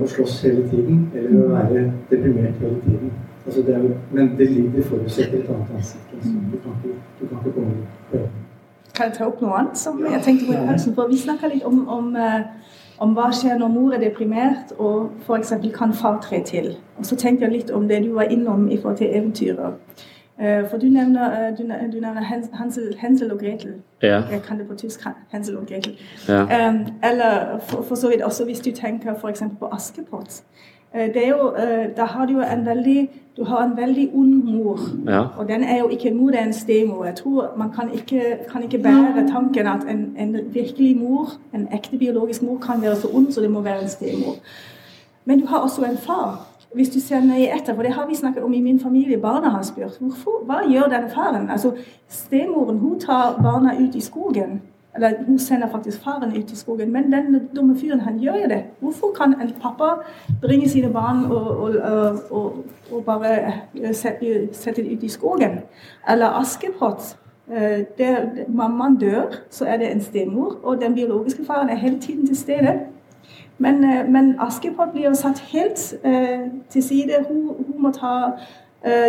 å 0.00 0.08
slåss 0.08 0.38
hele 0.46 0.64
tiden 0.72 1.10
eller 1.12 1.42
å 1.42 1.50
være 1.52 1.84
deprimert 2.10 2.62
hele 2.64 2.80
tiden. 2.86 3.12
Altså 3.46 3.62
det 3.62 3.74
er, 3.74 3.82
men 4.12 4.32
det, 4.38 4.48
det 4.76 4.84
forutsetter 4.84 5.38
et 5.38 5.48
annet 5.48 5.76
ansikt. 5.76 6.14
Altså. 6.14 6.30
Du, 6.52 6.58
kan 6.62 6.72
ikke, 6.84 6.98
du 7.20 7.26
kan 7.26 7.38
ikke 7.38 7.52
komme 7.52 7.76
på 8.10 8.16
det. 8.16 8.30
Kan 8.94 9.10
jeg 9.10 9.18
ta 9.18 9.26
opp 9.28 9.42
noe 9.44 9.58
annet 9.60 9.78
som 9.78 10.00
jeg 10.00 10.22
tenkte 10.24 10.46
på 10.46 10.56
i 10.56 10.66
pausen? 10.66 10.94
For 10.96 11.10
vi 11.10 11.18
snakka 11.20 11.52
litt 11.52 11.64
om, 11.68 11.84
om 11.88 12.16
om 12.98 13.14
hva 13.16 13.30
skjer 13.34 13.58
når 13.60 13.72
mor 13.72 13.94
er 13.94 14.00
deprimert 14.00 14.72
og 14.78 15.10
f.eks. 15.26 15.52
kan 15.74 15.92
far 15.94 16.20
tre 16.24 16.42
til. 16.44 16.76
Og 16.96 17.06
så 17.06 17.16
tenkte 17.16 17.44
jeg 17.44 17.52
litt 17.52 17.70
om 17.70 17.88
det 17.88 18.02
du 18.04 18.12
var 18.16 18.32
innom 18.32 18.68
i 18.70 18.78
forhold 18.80 18.96
til 19.02 19.10
eventyret. 19.12 19.76
Eh, 20.40 20.64
for 20.68 20.76
du 20.80 20.86
nevner, 20.92 21.48
eh, 21.48 21.52
du 21.56 21.62
nevner 21.64 22.22
Hansel, 22.22 22.96
Hansel, 23.00 23.32
og 23.32 23.38
Gretel. 23.38 23.74
Ja. 24.02 24.22
Jeg 24.30 24.42
kan 24.42 24.58
det 24.58 24.68
på 24.68 24.74
tysk. 24.74 25.00
Hansel 25.32 25.56
og 25.56 25.66
Gretel. 25.66 25.98
Ja. 26.28 26.72
Eller 27.02 27.58
for, 27.58 27.82
for, 27.82 27.94
så 27.94 28.08
vidt 28.08 28.22
også 28.22 28.44
hvis 28.44 28.60
du 28.60 28.70
tenker 28.70 29.14
f.eks. 29.14 29.42
på 29.58 29.68
Askepott. 29.72 30.42
Det 30.96 31.22
er 31.24 31.28
jo, 31.28 31.52
da 31.96 32.04
har 32.04 32.26
du 32.26 32.32
jo 32.32 32.40
en 32.40 32.66
veldig 32.66 33.08
du 33.36 33.44
har 33.44 33.64
en 33.64 33.76
veldig 33.76 34.10
ond 34.14 34.44
mor. 34.44 34.80
Ja. 35.06 35.22
Og 35.36 35.48
den 35.48 35.64
er 35.64 35.78
jo 35.78 35.88
ikke 35.88 36.08
en 36.08 36.16
mor, 36.16 36.30
det 36.30 36.40
er 36.40 36.44
en 36.44 36.52
stemor. 36.52 37.04
Jeg 37.04 37.14
tror 37.14 37.52
Man 37.56 37.72
kan 37.72 37.90
ikke, 37.92 38.22
kan 38.52 38.62
ikke 38.62 38.78
bære 38.78 39.28
tanken 39.28 39.66
at 39.66 39.84
en, 39.90 40.16
en, 40.18 40.36
virkelig 40.54 40.96
mor, 40.96 41.32
en 41.54 41.68
ekte 41.72 41.98
biologisk 41.98 42.42
mor, 42.42 42.58
kan 42.58 42.82
være 42.82 42.96
så 42.96 43.08
ond, 43.12 43.32
så 43.32 43.40
det 43.40 43.50
må 43.50 43.60
være 43.60 43.82
en 43.82 43.88
stemor. 43.88 44.34
Men 45.24 45.40
du 45.40 45.46
har 45.46 45.58
også 45.58 45.84
en 45.84 45.98
far 45.98 46.46
hvis 46.74 46.88
du 46.88 47.00
ser 47.00 47.20
nøye 47.24 47.48
etter, 47.56 47.74
for 47.74 47.82
det 47.82 47.92
har 47.92 48.06
vi 48.06 48.14
snakket 48.14 48.42
om 48.42 48.52
i 48.52 48.60
min 48.60 48.80
familie, 48.80 49.18
barna 49.18 49.48
har 49.48 49.62
spurt 49.62 49.96
hvorfor, 50.00 50.42
hva 50.44 50.58
gjør 50.68 50.90
denne 50.92 51.08
faren? 51.14 51.50
Altså, 51.50 51.72
Stemoren 52.08 52.78
hun 52.78 53.00
tar 53.00 53.38
barna 53.42 53.72
ut 53.80 53.94
i 53.94 54.00
skogen. 54.00 54.60
Eller 54.96 55.24
hun 55.26 55.38
sender 55.38 55.68
faktisk 55.68 56.04
faren 56.04 56.36
ut 56.36 56.52
i 56.52 56.56
skogen. 56.56 56.92
Men 56.92 57.12
den 57.12 57.48
dumme 57.56 57.76
fyren, 57.80 58.00
han 58.00 58.18
gjør 58.18 58.34
jo 58.34 58.48
det. 58.48 58.62
Hvorfor 58.80 59.12
kan 59.20 59.34
en 59.42 59.52
pappa 59.62 59.84
bringe 60.42 60.68
sine 60.68 60.92
barn 60.92 61.24
og, 61.24 61.56
og, 61.56 61.74
og, 62.30 62.64
og 62.92 63.04
bare 63.04 63.52
eh, 63.74 63.94
sette, 63.94 64.48
sette 64.52 64.82
dem 64.82 64.96
ut 64.96 65.02
i 65.02 65.08
skogen? 65.08 65.58
Eller 66.10 66.40
Askepott. 66.40 67.18
Eh, 67.50 67.84
der 67.98 68.26
mammaen 68.48 68.96
dør, 68.96 69.22
så 69.50 69.64
er 69.64 69.76
det 69.76 69.92
en 69.92 70.00
stemor, 70.00 70.58
og 70.62 70.80
den 70.80 70.94
biologiske 70.94 71.44
faren 71.44 71.68
er 71.68 71.76
hele 71.76 72.00
tiden 72.00 72.26
til 72.26 72.36
stede. 72.36 72.80
Men, 73.58 73.84
eh, 73.84 74.10
men 74.10 74.34
Askepott 74.40 74.92
blir 74.92 75.04
jo 75.04 75.14
satt 75.14 75.38
helt 75.38 75.94
til 76.70 76.82
side. 76.82 77.12
Hun, 77.28 77.50
hun, 77.80 77.92
ta, 77.92 78.30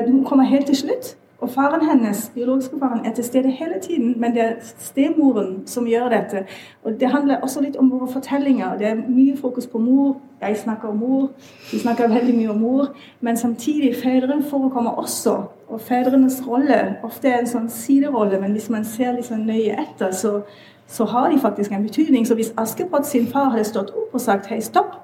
hun 0.07 0.23
kommer 0.23 0.43
helt 0.43 0.65
til 0.65 0.75
slutt. 0.75 1.17
Og 1.39 1.49
faren 1.49 1.83
hennes, 1.89 2.31
biologiske 2.35 2.79
faren, 2.79 3.05
er 3.05 3.13
til 3.13 3.23
stede 3.23 3.51
hele 3.51 3.75
tiden, 3.81 4.15
men 4.19 4.33
det 4.33 4.41
er 4.41 4.53
stemoren 4.61 5.67
som 5.67 5.85
gjør 5.87 6.09
dette. 6.09 6.45
Og 6.83 6.99
Det 6.99 7.09
handler 7.09 7.37
også 7.41 7.61
litt 7.61 7.75
om 7.75 7.91
våre 7.91 8.07
fortellinger. 8.07 8.77
Det 8.77 8.87
er 8.87 8.95
mye 9.07 9.37
fokus 9.37 9.67
på 9.67 9.77
mor. 9.77 10.17
Jeg 10.41 10.57
snakker 10.57 10.87
om 10.87 10.97
mor, 10.97 11.29
vi 11.71 11.79
snakker 11.79 12.07
veldig 12.07 12.35
mye 12.37 12.49
om 12.49 12.59
mor. 12.59 12.87
Men 13.21 13.37
samtidig, 13.37 13.95
fedren 14.03 14.43
forekommer 14.43 14.91
også. 14.91 15.43
Og 15.69 15.81
fedrenes 15.81 16.43
rolle 16.47 16.97
ofte 17.03 17.27
er 17.27 17.39
en 17.39 17.47
sånn 17.47 17.69
siderolle, 17.69 18.41
men 18.41 18.51
hvis 18.51 18.69
man 18.69 18.85
ser 18.85 19.11
litt 19.11 19.29
sånn 19.29 19.45
nøye 19.45 19.77
etter, 19.77 20.11
så 20.11 20.41
så 20.87 21.05
har 21.05 21.29
de 21.29 21.39
faktisk 21.39 21.71
en 21.71 21.83
betydning. 21.83 22.27
Så 22.27 22.35
hvis 22.35 22.53
Askepott 22.57 23.05
sin 23.07 23.27
far 23.27 23.49
hadde 23.49 23.63
stått 23.63 23.89
opp 23.89 24.13
og 24.13 24.21
sagt 24.21 24.47
hei, 24.47 24.61
stopp, 24.63 24.95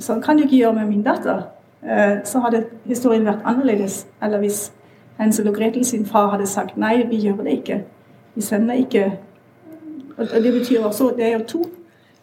sånn 0.00 0.22
kan 0.24 0.36
du 0.36 0.46
ikke 0.46 0.56
gjøre 0.56 0.78
med 0.78 0.88
min 0.88 1.04
datter, 1.04 1.42
eh, 1.82 2.22
så 2.24 2.40
hadde 2.44 2.64
historien 2.88 3.26
vært 3.26 3.44
annerledes. 3.44 4.06
Eller 4.22 4.40
hvis 4.40 4.72
Hensel 5.18 5.48
og 5.48 5.54
Gretel 5.54 5.84
sin 5.84 6.06
far 6.06 6.30
hadde 6.30 6.46
sagt 6.46 6.76
nei, 6.76 7.06
vi 7.08 7.20
gjør 7.20 7.42
det 7.44 7.52
ikke. 7.60 7.84
Vi 8.34 8.40
sender 8.40 8.74
ikke 8.74 9.12
Og 10.16 10.42
det 10.42 10.52
betyr 10.52 10.84
også 10.84 11.12
Det 11.16 11.24
er 11.24 11.32
jo 11.38 11.44
to, 11.48 11.64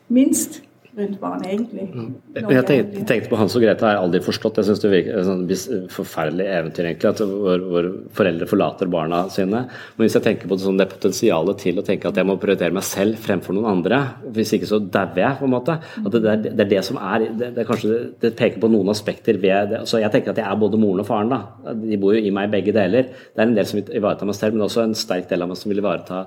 minst 0.09 0.63
rundt 0.97 1.19
barnet, 1.21 1.47
egentlig. 1.49 1.85
Mm. 1.89 2.09
Jeg 2.35 2.65
tenkte, 2.67 3.03
tenkte, 3.09 3.29
på 3.31 3.37
Hans 3.39 3.55
og 3.57 3.63
Grete 3.63 3.85
har 3.85 3.95
jeg 3.95 4.01
aldri 4.03 4.19
forstått. 4.25 4.59
Jeg 4.59 4.67
syns 4.67 4.81
det 4.83 4.91
virker 4.91 5.17
et 5.19 5.27
sånn 5.27 5.87
forferdelig 5.93 6.45
eventyr, 6.53 6.89
egentlig. 6.89 7.09
At 7.09 7.21
hvor, 7.23 7.63
hvor, 7.71 7.87
foreldre 8.13 8.47
forlater 8.49 8.91
barna 8.93 9.23
sine. 9.33 9.63
Men 9.95 10.05
hvis 10.05 10.17
jeg 10.19 10.25
tenker 10.27 10.49
på 10.49 10.57
det, 10.57 10.65
sånn, 10.67 10.77
det 10.77 10.89
potensialet 10.91 11.61
til 11.63 11.81
å 11.81 11.85
tenke 11.87 12.11
at 12.11 12.19
jeg 12.19 12.29
må 12.29 12.37
prioritere 12.41 12.75
meg 12.77 12.85
selv 12.85 13.17
fremfor 13.23 13.57
noen 13.57 13.71
andre, 13.71 14.01
hvis 14.35 14.53
ikke 14.57 14.69
så 14.69 14.81
dauer 14.83 15.23
jeg, 15.23 15.39
på 15.39 15.49
en 15.49 15.55
måte. 15.55 15.79
At 15.81 16.13
det, 16.13 16.23
er, 16.23 16.43
det 16.45 16.65
er 16.67 16.71
det 16.75 16.83
som 16.85 16.99
er 17.01 17.25
det, 17.25 17.51
det, 17.57 17.67
kanskje, 17.69 17.99
det, 18.21 18.33
peker 18.37 18.61
på 18.61 18.69
noen 18.73 18.93
aspekter 18.93 19.41
ved 19.41 19.73
det. 19.73 19.83
Så 19.89 20.01
jeg 20.03 20.13
tenker 20.13 20.35
at 20.35 20.43
jeg 20.43 20.49
er 20.49 20.61
både 20.61 20.81
moren 20.81 21.01
og 21.01 21.09
faren. 21.09 21.33
da. 21.33 21.73
De 21.79 21.99
bor 22.01 22.13
jo 22.13 22.21
i 22.21 22.33
meg 22.35 22.53
begge 22.53 22.75
deler. 22.75 23.09
Det 23.33 23.41
er 23.41 23.49
en 23.49 23.57
del 23.57 23.69
som 23.69 23.81
ivaretar 23.81 24.29
meg 24.29 24.37
selv, 24.37 24.57
men 24.57 24.67
også 24.67 24.85
en 24.85 24.97
sterk 24.97 25.25
del 25.31 25.41
av 25.41 25.49
meg 25.49 25.57
som 25.57 25.73
vil 25.73 25.81
ivareta 25.81 26.25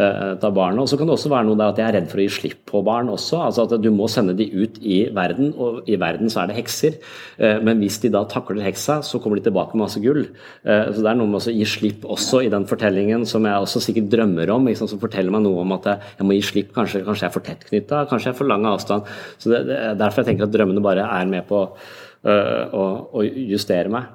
uh, 0.00 0.48
barna. 0.48 0.82
Og 0.82 0.88
så 0.88 0.96
kan 0.96 1.08
det 1.08 1.16
også 1.18 1.32
være 1.32 1.50
noe 1.50 1.60
der 1.60 1.74
at 1.74 1.82
jeg 1.82 1.88
er 1.90 1.98
redd 2.00 2.10
for 2.10 2.22
å 2.22 2.26
gi 2.26 2.34
slipp 2.40 2.64
på 2.70 2.82
barn 2.86 3.12
også. 3.12 3.44
altså 3.48 3.66
at 3.66 3.76
du 3.82 3.90
må 3.92 4.05
sende 4.10 4.34
de 4.38 4.46
ut 4.52 4.78
i 4.82 4.98
verden, 5.14 5.52
og 5.60 5.86
i 5.90 5.98
verden 6.00 6.30
så 6.32 6.42
er 6.42 6.50
det 6.50 6.58
hekser. 6.58 6.98
Eh, 7.38 7.60
men 7.64 7.80
hvis 7.82 7.98
de 8.02 8.10
da 8.14 8.24
takler 8.30 8.64
heksa, 8.64 8.98
så 9.06 9.20
kommer 9.22 9.40
de 9.40 9.46
tilbake 9.46 9.76
med 9.76 9.84
masse 9.84 10.02
gull. 10.02 10.24
Eh, 10.66 10.90
så 10.92 11.02
det 11.02 11.12
er 11.12 11.20
noe 11.20 11.30
med 11.30 11.40
å 11.40 11.54
gi 11.54 11.68
slipp 11.68 12.06
også 12.16 12.42
i 12.46 12.50
den 12.52 12.66
fortellingen, 12.68 13.26
som 13.28 13.46
jeg 13.48 13.66
også 13.66 13.82
sikkert 13.88 14.10
drømmer 14.12 14.52
om, 14.54 14.68
liksom, 14.70 14.90
som 14.90 15.02
forteller 15.02 15.34
meg 15.34 15.46
noe 15.46 15.64
om 15.64 15.76
at 15.78 15.90
jeg 15.92 16.28
må 16.28 16.36
gi 16.36 16.44
slipp. 16.50 16.74
Kanskje, 16.76 17.04
kanskje 17.06 17.26
jeg 17.26 17.30
er 17.30 17.36
for 17.36 17.46
tettknytta, 17.46 18.04
kanskje 18.10 18.30
jeg 18.30 18.36
er 18.36 18.40
for 18.42 18.50
lang 18.50 18.66
avstand. 18.68 19.08
Så 19.38 19.52
det, 19.52 19.64
det, 19.70 19.80
Derfor 20.00 20.22
jeg 20.22 20.32
tenker 20.32 20.48
at 20.48 20.54
drømmene 20.54 20.84
bare 20.84 21.06
er 21.06 21.28
med 21.30 21.46
på 21.48 21.62
uh, 21.66 22.62
å, 22.76 22.84
å 23.16 23.24
justere 23.24 23.92
meg. 23.92 24.10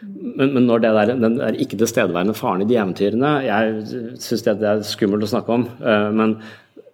Men, 0.00 0.54
men, 0.54 0.64
når 0.64 0.82
det 0.82 0.90
der, 0.96 1.12
den 1.20 1.36
er 1.44 1.58
ikke 1.60 1.78
tilstedeværende 1.80 2.32
faren 2.36 2.64
i 2.64 2.68
de 2.68 2.78
eventyrene 2.78 3.32
Jeg 3.44 4.14
syns 4.24 4.46
det, 4.46 4.54
er 4.64 4.80
skummelt 4.88 5.26
å 5.26 5.28
snakke 5.28 5.58
om. 5.58 5.66
Men, 6.16 6.38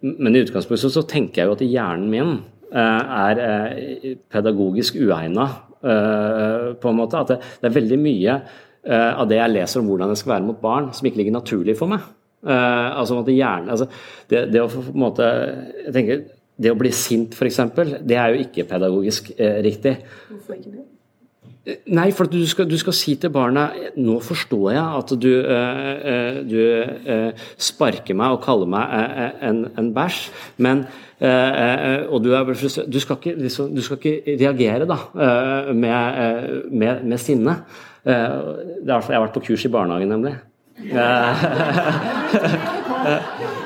men, 0.05 0.35
i 0.35 0.43
utgangspunktet 0.45 0.93
så 0.93 1.03
tenker 1.09 1.41
jeg 1.41 1.49
jo 1.49 1.57
at 1.57 1.65
hjernen 1.65 2.11
min 2.11 2.37
Eh, 2.67 3.03
er 3.23 3.39
eh, 3.39 4.15
pedagogisk 4.27 4.97
uegna, 4.99 5.45
eh, 5.79 6.73
på 6.75 6.89
en 6.89 6.97
måte. 6.97 7.21
At 7.21 7.29
det, 7.31 7.69
er 7.69 7.75
veldig 7.77 7.99
mye 8.01 8.39
av 8.87 9.25
det 9.27 9.35
jeg 9.35 9.51
leser 9.51 9.81
om 9.81 9.87
hvordan 9.89 10.13
jeg 10.13 10.19
skal 10.21 10.31
være 10.31 10.45
mot 10.47 10.59
barn, 10.61 10.85
som 10.95 11.07
ikke 11.07 11.19
ligger 11.19 11.33
naturlig 11.35 11.73
for 11.75 11.91
meg. 11.91 12.05
altså 12.47 13.17
at 13.19 13.31
hjernen 13.33 13.73
altså, 13.73 13.87
det, 14.29 14.45
det, 14.53 14.61
å 14.61 14.69
på 14.71 14.83
en 14.93 15.01
måte 15.01 15.25
jeg 15.25 15.93
tenker, 15.95 16.21
det 16.55 16.71
å 16.71 16.77
bli 16.79 16.91
sint, 16.95 17.35
f.eks., 17.35 17.59
det 18.07 18.15
er 18.15 18.31
jo 18.31 18.45
ikke 18.45 18.67
pedagogisk 18.69 19.33
riktig. 19.65 19.97
Hvorfor 20.29 20.55
ikke 20.55 20.71
det? 20.77 20.85
Nei, 21.67 22.13
for 22.15 22.29
du 22.31 22.39
skal, 22.47 22.63
du 22.69 22.77
skal, 22.79 22.93
si 22.95 23.17
til 23.19 23.31
barna 23.33 23.65
Nå 23.99 24.21
forstår 24.23 24.69
jeg 24.71 24.99
at 24.99 25.09
du, 25.19 25.33
eh, 25.35 26.37
du 26.47 26.61
eh, 26.63 27.41
sparker 27.59 28.15
meg 28.15 28.37
og 28.37 28.43
kaller 28.45 28.69
meg 28.71 28.93
eh, 28.95 29.33
en, 29.49 29.65
en 29.79 29.89
bæsj, 29.95 30.21
men 30.63 30.85
og 31.17 32.19
du, 32.21 32.29
er, 32.37 32.45
du, 32.45 32.99
skal 33.01 33.17
ikke, 33.17 33.31
liksom, 33.41 33.71
du, 33.73 33.81
skal 33.81 33.97
ikke, 33.97 34.37
reagere 34.37 34.85
da, 34.85 35.01
med, 35.73 36.69
med, 36.69 37.01
med 37.09 37.17
sinne. 37.17 37.65
jeg 38.05 38.93
har 38.93 39.01
vært 39.09 39.33
på 39.33 39.41
kurs 39.47 39.65
i 39.65 39.71
barnehagen, 39.73 40.13
nemlig. 40.13 40.37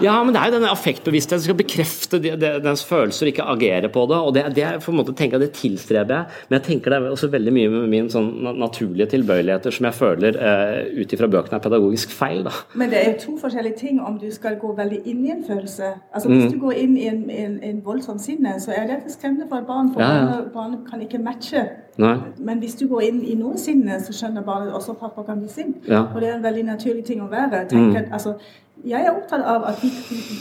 Ja, 0.01 0.15
men 0.23 0.33
det 0.33 0.41
er 0.41 0.49
jo 0.49 0.55
denne 0.57 0.71
affektbevisstheten 0.73 1.41
som 1.41 1.49
skal 1.49 1.59
bekrefte 1.59 2.19
de, 2.21 2.33
de, 2.39 2.51
dens 2.63 2.83
følelser, 2.87 3.29
ikke 3.31 3.45
agere 3.53 3.91
på 3.93 4.05
det. 4.09 4.17
og 4.17 4.33
Det, 4.35 4.45
det 4.57 4.65
er 4.67 4.79
på 4.81 4.93
en 4.93 4.99
måte 4.99 5.15
tenker 5.17 5.37
jeg, 5.37 5.47
det 5.47 5.59
tilstreber 5.59 6.15
jeg. 6.15 6.39
Men 6.49 6.57
jeg 6.59 6.65
tenker 6.69 6.93
det 6.93 6.99
er 6.99 7.15
også 7.15 7.31
veldig 7.33 7.53
mye 7.55 7.73
med 7.73 7.87
mine 7.91 8.13
sånn 8.13 8.29
naturlige 8.59 9.11
tilbøyeligheter 9.13 9.75
som 9.75 9.87
jeg 9.89 9.97
føler 9.97 10.39
uh, 10.39 10.79
ut 10.97 11.15
ifra 11.15 11.29
bøkene 11.31 11.59
er 11.59 11.65
pedagogisk 11.65 12.15
feil. 12.15 12.43
da. 12.47 12.55
Men 12.77 12.93
det 12.93 13.01
er 13.01 13.11
jo 13.11 13.19
to 13.25 13.37
forskjellige 13.43 13.79
ting 13.83 14.01
om 14.01 14.17
du 14.21 14.27
skal 14.33 14.57
gå 14.61 14.73
veldig 14.77 15.03
inn 15.05 15.23
i 15.27 15.35
en 15.35 15.45
følelse. 15.47 15.93
Altså 16.13 16.29
Hvis 16.29 16.47
mm. 16.47 16.51
du 16.55 16.59
går 16.65 16.81
inn 16.83 16.97
i 16.97 17.07
en, 17.11 17.23
en, 17.29 17.59
en 17.71 17.85
voldsom 17.85 18.19
sinne, 18.21 18.57
så 18.63 18.75
er 18.75 18.89
det 18.89 18.99
skremmende 19.13 19.49
for 19.49 19.61
et 19.61 19.69
barn. 19.69 19.93
For 19.93 20.03
ja, 20.03 20.11
ja. 20.17 20.41
barnet 20.53 20.85
kan 20.89 21.01
ikke 21.03 21.21
matche. 21.21 21.67
Nei. 22.01 22.15
Men 22.39 22.61
hvis 22.63 22.75
du 22.79 22.87
går 22.87 23.05
inn 23.09 23.21
i 23.27 23.35
noe 23.39 23.59
sinne, 23.59 23.99
så 24.03 24.15
skjønner 24.15 24.45
barnet 24.47 24.73
også 24.75 24.95
at 24.95 25.01
pappa 25.03 25.25
kan 25.27 25.41
bli 25.41 25.51
sint. 25.51 25.87
Ja. 25.89 26.05
Og 26.07 26.21
det 26.21 26.29
er 26.29 26.37
en 26.39 26.45
veldig 26.45 26.65
naturlig 26.71 27.05
ting 27.07 27.23
å 27.23 27.29
være. 27.31 27.65
Tenk 27.71 27.97
mm. 27.97 28.13
altså, 28.15 28.37
jeg 28.85 29.05
er 29.05 29.11
opptatt 29.11 29.43
av 29.45 29.65
at 29.69 29.81
vi, 29.83 29.89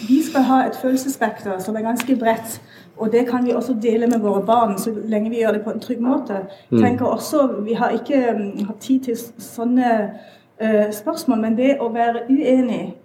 vi, 0.09 0.21
skal 0.25 0.45
ha 0.49 0.61
et 0.67 0.77
følelsesspekter 0.81 1.59
som 1.61 1.77
er 1.77 1.87
ganske 1.87 2.17
bredt. 2.17 2.61
Og 3.01 3.13
det 3.13 3.27
kan 3.29 3.45
vi 3.47 3.55
også 3.57 3.77
dele 3.83 4.07
med 4.07 4.21
våre 4.21 4.43
barn, 4.47 4.79
så 4.79 4.93
lenge 4.93 5.31
vi 5.31 5.41
gjør 5.41 5.57
det 5.57 5.63
på 5.65 5.73
en 5.73 5.81
trygg 5.81 6.01
måte. 6.05 6.43
Mm. 6.71 6.83
tenker 6.83 7.07
også, 7.07 7.47
Vi 7.65 7.73
har 7.73 7.91
ikke 7.91 8.35
um, 8.35 8.67
hatt 8.67 8.81
tid 8.81 9.01
til 9.01 9.17
sånne 9.39 9.93
uh, 10.63 10.89
spørsmål, 10.93 11.41
men 11.41 11.57
det 11.57 11.79
å 11.81 11.89
være 11.93 12.27
uenig 12.29 12.97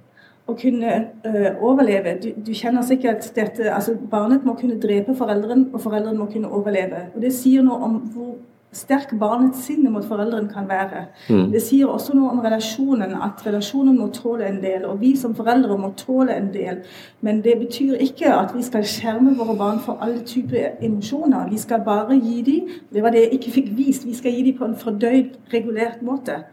og 0.47 0.59
kunne 0.61 0.97
uh, 1.25 1.63
overleve 1.63 2.17
du, 2.23 2.27
du, 2.45 2.51
kjenner 2.53 2.83
sikkert 2.85 3.31
dette 3.35 3.71
altså 3.73 3.95
Barnet 4.11 4.43
må 4.45 4.53
kunne 4.59 4.79
drepe 4.79 5.15
foreldrene, 5.15 5.69
og 5.73 5.81
foreldrene 5.81 6.19
må 6.19 6.27
kunne 6.31 6.51
overleve. 6.51 7.07
Og 7.15 7.21
Det 7.21 7.33
sier 7.33 7.63
noe 7.63 7.79
om 7.87 7.97
hvor 8.13 8.35
sterk 8.75 9.13
barnets 9.19 9.63
sinne 9.65 9.89
mot 9.89 10.05
foreldrene 10.05 10.49
kan 10.51 10.67
være. 10.69 11.05
Mm. 11.29 11.51
Det 11.51 11.61
sier 11.63 11.87
også 11.87 12.15
noe 12.15 12.31
om 12.33 12.41
relasjonen, 12.43 13.15
at 13.23 13.43
relasjonen 13.45 13.97
må 13.97 14.09
tåle 14.13 14.47
en 14.49 14.61
del. 14.63 14.85
Og 14.89 14.99
vi 15.01 15.15
som 15.19 15.35
foreldre 15.35 15.77
må 15.79 15.93
tåle 15.97 16.35
en 16.35 16.51
del. 16.53 16.81
Men 17.21 17.41
det 17.43 17.57
betyr 17.59 18.01
ikke 18.07 18.33
at 18.33 18.55
vi 18.55 18.63
skal 18.63 18.85
skjerme 18.87 19.37
våre 19.37 19.55
barn 19.57 19.79
for 19.79 20.01
alle 20.03 20.21
typer 20.27 20.75
emosjoner. 20.81 21.49
Vi 21.49 21.61
skal 21.61 21.85
bare 21.85 22.19
gi 22.19 22.41
dem 22.41 22.75
Det 22.93 23.03
var 23.03 23.09
det 23.09 23.25
jeg 23.25 23.33
ikke 23.39 23.51
fikk 23.51 23.71
vist. 23.77 24.05
Vi 24.07 24.13
skal 24.13 24.31
gi 24.31 24.43
dem 24.51 24.57
på 24.57 24.65
en 24.65 24.75
fordøyd, 24.75 25.39
regulert 25.53 26.01
måte. 26.01 26.43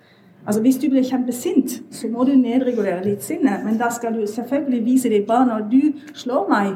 Altså 0.47 0.61
Hvis 0.61 0.77
du 0.77 0.89
blir 0.91 1.03
kjempesint, 1.03 1.83
så 1.91 2.09
må 2.11 2.25
du 2.25 2.35
nedregulere 2.35 3.05
ditt 3.05 3.25
sinne. 3.25 3.61
Men 3.65 3.79
da 3.79 3.91
skal 3.91 4.15
du 4.15 4.27
selvfølgelig 4.27 4.85
vise 4.85 5.09
ditt 5.09 5.27
barn 5.27 5.49
når 5.49 5.69
du 5.71 5.93
slår 6.15 6.49
meg, 6.51 6.73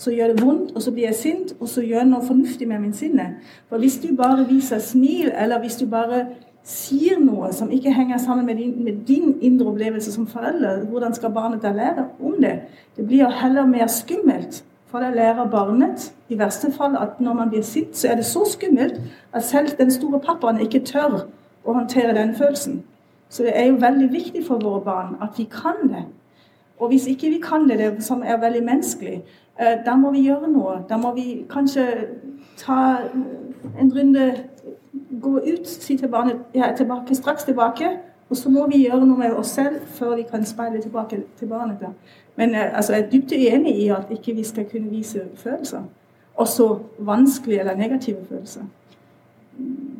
så 0.00 0.12
gjør 0.14 0.32
det 0.32 0.42
vondt, 0.42 0.70
og 0.74 0.82
så 0.82 0.92
blir 0.96 1.10
jeg 1.10 1.14
sint, 1.14 1.52
og 1.60 1.68
så 1.68 1.82
gjør 1.84 1.98
jeg 1.98 2.08
noe 2.08 2.24
fornuftig 2.24 2.68
med 2.68 2.80
min 2.80 2.94
sinne. 2.96 3.26
For 3.68 3.82
hvis 3.82 3.98
du 4.00 4.14
bare 4.16 4.46
viser 4.48 4.80
smil, 4.80 5.28
eller 5.36 5.60
hvis 5.60 5.76
du 5.76 5.84
bare 5.90 6.22
sier 6.64 7.20
noe 7.20 7.50
som 7.52 7.70
ikke 7.72 7.92
henger 7.92 8.20
sammen 8.22 8.46
med 8.46 8.56
din, 8.56 8.72
med 8.84 9.02
din 9.08 9.34
indre 9.44 9.68
opplevelse 9.68 10.12
som 10.12 10.26
forelder, 10.26 10.86
hvordan 10.88 11.14
skal 11.14 11.34
barnet 11.36 11.62
da 11.62 11.72
lære 11.76 12.06
om 12.20 12.38
det? 12.40 12.54
Det 12.96 13.06
blir 13.06 13.26
jo 13.26 13.30
heller 13.42 13.66
mer 13.66 13.86
skummelt. 13.86 14.64
For 14.90 15.04
da 15.04 15.10
lærer 15.14 15.50
barnet 15.50 16.08
i 16.28 16.38
verste 16.38 16.72
fall 16.72 16.96
at 16.98 17.20
når 17.20 17.34
man 17.34 17.50
blir 17.50 17.62
sint, 17.62 17.96
så 17.96 18.08
er 18.08 18.16
det 18.18 18.24
så 18.26 18.44
skummelt 18.48 19.00
at 19.32 19.44
selv 19.44 19.76
den 19.78 19.90
store 19.90 20.20
pappaen 20.20 20.60
ikke 20.60 20.80
tør 20.84 21.26
å 21.64 21.74
håndtere 21.76 22.16
den 22.16 22.34
følelsen. 22.34 22.80
Så 23.28 23.44
det 23.46 23.52
er 23.54 23.68
jo 23.68 23.76
veldig 23.78 24.08
viktig 24.12 24.46
for 24.46 24.58
våre 24.58 24.80
barn 24.80 25.14
at 25.22 25.38
vi 25.38 25.44
kan 25.44 25.84
det. 25.92 26.08
Og 26.80 26.88
hvis 26.88 27.06
ikke 27.06 27.28
vi 27.28 27.40
kan 27.44 27.68
det, 27.68 27.78
det 27.78 28.04
som 28.04 28.22
er 28.24 28.40
veldig 28.40 28.62
menneskelig, 28.64 29.22
Eh, 29.60 29.84
da 29.86 29.94
må 29.96 30.10
vi 30.10 30.24
gjøre 30.24 30.48
noe. 30.48 30.78
Da 30.88 30.96
må 30.96 31.12
vi 31.14 31.44
kanskje 31.50 31.86
ta 32.56 32.78
en 33.80 33.92
runde, 33.96 34.32
gå 35.20 35.36
ut, 35.36 35.68
si 35.68 35.96
til 35.96 36.08
barnet 36.08 36.38
er 36.54 36.76
tilbake, 36.76 37.14
straks 37.14 37.44
tilbake. 37.44 37.90
Og 38.30 38.36
så 38.36 38.50
må 38.50 38.66
vi 38.70 38.84
gjøre 38.86 39.04
noe 39.04 39.18
med 39.18 39.34
oss 39.36 39.52
selv 39.58 39.80
før 39.98 40.14
vi 40.16 40.22
kan 40.22 40.46
speile 40.46 40.80
tilbake 40.80 41.22
til 41.38 41.48
barnet. 41.48 41.76
Da. 41.80 41.92
Men 42.36 42.54
eh, 42.54 42.76
altså, 42.76 42.94
jeg 42.94 43.04
er 43.04 43.10
dypt 43.10 43.32
uenig 43.32 43.76
i 43.76 43.88
at 43.88 44.10
ikke 44.10 44.34
vi 44.34 44.44
skal 44.44 44.68
kunne 44.70 44.90
vise 44.90 45.26
følelser. 45.34 45.82
Også 46.34 46.78
vanskelige 46.98 47.60
eller 47.60 47.76
negative 47.76 48.24
følelser. 48.28 48.62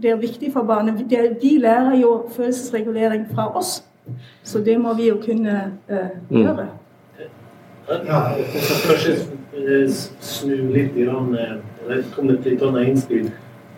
Det 0.03 0.11
er 0.11 0.17
viktig 0.17 0.53
for 0.53 0.63
barnet. 0.63 1.05
De 1.43 1.59
lærer 1.59 1.97
jo 2.01 2.29
følelsesregulering 2.29 3.27
fra 3.35 3.57
oss. 3.57 3.90
Så 4.43 4.63
det 4.67 4.79
må 4.81 4.95
vi 4.99 5.09
jo 5.09 5.19
kunne 5.25 5.57
eh, 5.89 6.17
gjøre. 6.31 6.67
Ja, 7.91 8.19
jeg 8.39 8.63
skal 8.63 8.83
kanskje 8.87 9.15
snu 10.23 10.57
litt, 10.71 10.95
grann, 10.95 11.35
eller 11.35 12.03
komme 12.15 12.33
med 12.33 12.41
et 12.41 12.53
litt 12.53 12.63
annet 12.63 12.93
innspill 12.93 13.31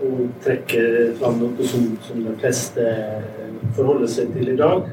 og 0.03 0.27
trekke 0.45 0.83
fram 1.21 1.39
noe 1.41 1.67
som, 1.67 1.87
som, 2.03 2.23
de 2.25 2.35
fleste 2.41 2.87
forholder 3.77 4.11
seg 4.11 4.33
til 4.35 4.53
i 4.53 4.57
dag. 4.59 4.89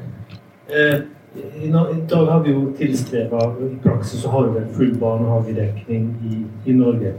Eh, 0.70 1.00
i, 1.34 1.68
I 1.68 2.00
dag 2.10 2.26
har 2.26 2.42
vi 2.42 2.54
jo 2.54 2.64
tilstreba 2.78 3.44
I 3.62 3.76
praksis 3.82 4.22
så 4.22 4.30
har 4.32 4.48
vi 4.54 4.64
full 4.74 4.94
barnehagedekning 4.98 6.08
i, 6.26 6.42
i 6.70 6.74
Norge. 6.74 7.14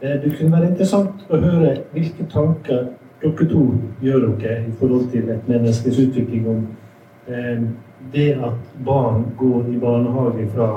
Eh, 0.00 0.16
det 0.22 0.34
kunne 0.38 0.54
være 0.56 0.70
interessant 0.72 1.26
å 1.30 1.40
høre 1.42 1.74
hvilke 1.92 2.26
tanker 2.32 2.88
dere 3.22 3.46
to 3.48 3.66
gjør 4.04 4.26
dere 4.38 4.64
i 4.68 4.72
forhold 4.78 5.06
til 5.12 5.30
et 5.32 5.46
menneskes 5.48 6.00
utvikling 6.06 6.48
om 6.50 6.64
eh, 6.64 6.83
det 7.26 8.28
at 8.36 8.58
barn 8.84 9.24
går 9.38 9.70
i 9.72 9.78
barnehage 9.80 10.48
fra 10.52 10.68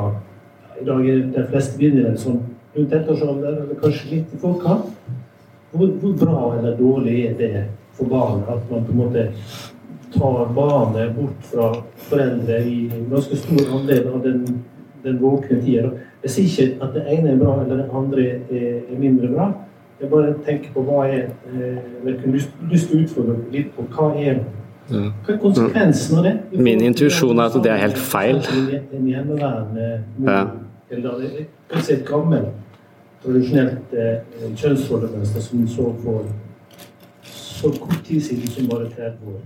i 0.81 0.85
dag 0.85 1.09
er 1.09 1.23
de 1.33 1.43
fleste 1.49 1.77
begynner 1.79 2.17
sånn 2.21 2.43
rundt 2.75 2.93
ettårsalder, 2.93 3.61
eller 3.63 3.79
kanskje 3.81 4.11
litt 4.11 4.33
i 4.35 4.41
forkant. 4.41 4.91
Hvor, 5.71 5.89
hvor, 6.01 6.13
bra 6.21 6.41
eller 6.57 6.77
dårlig 6.77 7.15
er 7.27 7.33
det 7.39 7.63
for 7.97 8.09
barnet 8.11 8.49
at 8.53 8.69
man 8.71 8.85
på 8.85 8.93
en 8.93 8.99
måte 9.01 9.23
tar 10.13 10.51
barnet 10.55 11.15
bort 11.17 11.47
fra 11.49 11.71
foreldre 12.07 12.61
i 12.63 12.77
en 12.93 13.07
ganske 13.11 13.39
stor 13.41 13.73
andel 13.79 14.11
av 14.13 14.21
den, 14.23 14.43
den 15.03 15.17
våkne 15.21 15.59
tida? 15.65 15.91
Jeg 16.23 16.35
sier 16.35 16.51
ikke 16.51 16.85
at 16.85 16.95
det 16.95 17.07
ene 17.15 17.33
er 17.33 17.41
bra 17.41 17.57
eller 17.63 17.81
det 17.81 17.89
andre 18.01 18.27
er 18.61 19.01
mindre 19.01 19.33
bra. 19.33 19.49
Jeg 19.97 20.13
bare 20.13 20.37
tenker 20.45 20.71
på 20.75 20.83
hva 20.85 21.07
er 21.09 21.23
eh, 21.49 21.77
Jeg 22.05 22.19
kunne 22.21 22.37
lyst 22.37 22.89
til 22.91 22.99
å 22.99 23.03
utfordre 23.03 23.37
litt 23.49 23.71
på 23.73 23.87
hva 23.95 24.11
er 24.13 24.43
hva 24.89 25.33
er 25.33 25.39
konsekvensen 25.41 26.17
av 26.19 26.23
det? 26.23 26.33
Min 26.51 26.81
intuisjon 26.81 27.39
er 27.39 27.49
at 27.49 27.63
det 27.63 27.71
er 27.71 27.81
helt 27.81 27.99
feil. 27.99 28.39
En 28.93 29.07
hjemmeværende 29.07 29.89
mor 30.17 30.53
eller 30.89 31.43
kanskje 31.71 31.93
et 31.97 32.05
gammelt, 32.07 32.53
tradisjonelt 33.23 33.91
eh, 33.91 34.21
kjønnsrollemønster 34.55 35.43
som 35.43 35.65
så 35.67 35.89
for 36.03 36.29
så 37.27 37.71
kort 37.81 37.99
tid 38.05 38.21
siden 38.21 38.47
som 38.47 38.69
bare 38.69 38.87
30 38.95 39.33
år. 39.33 39.41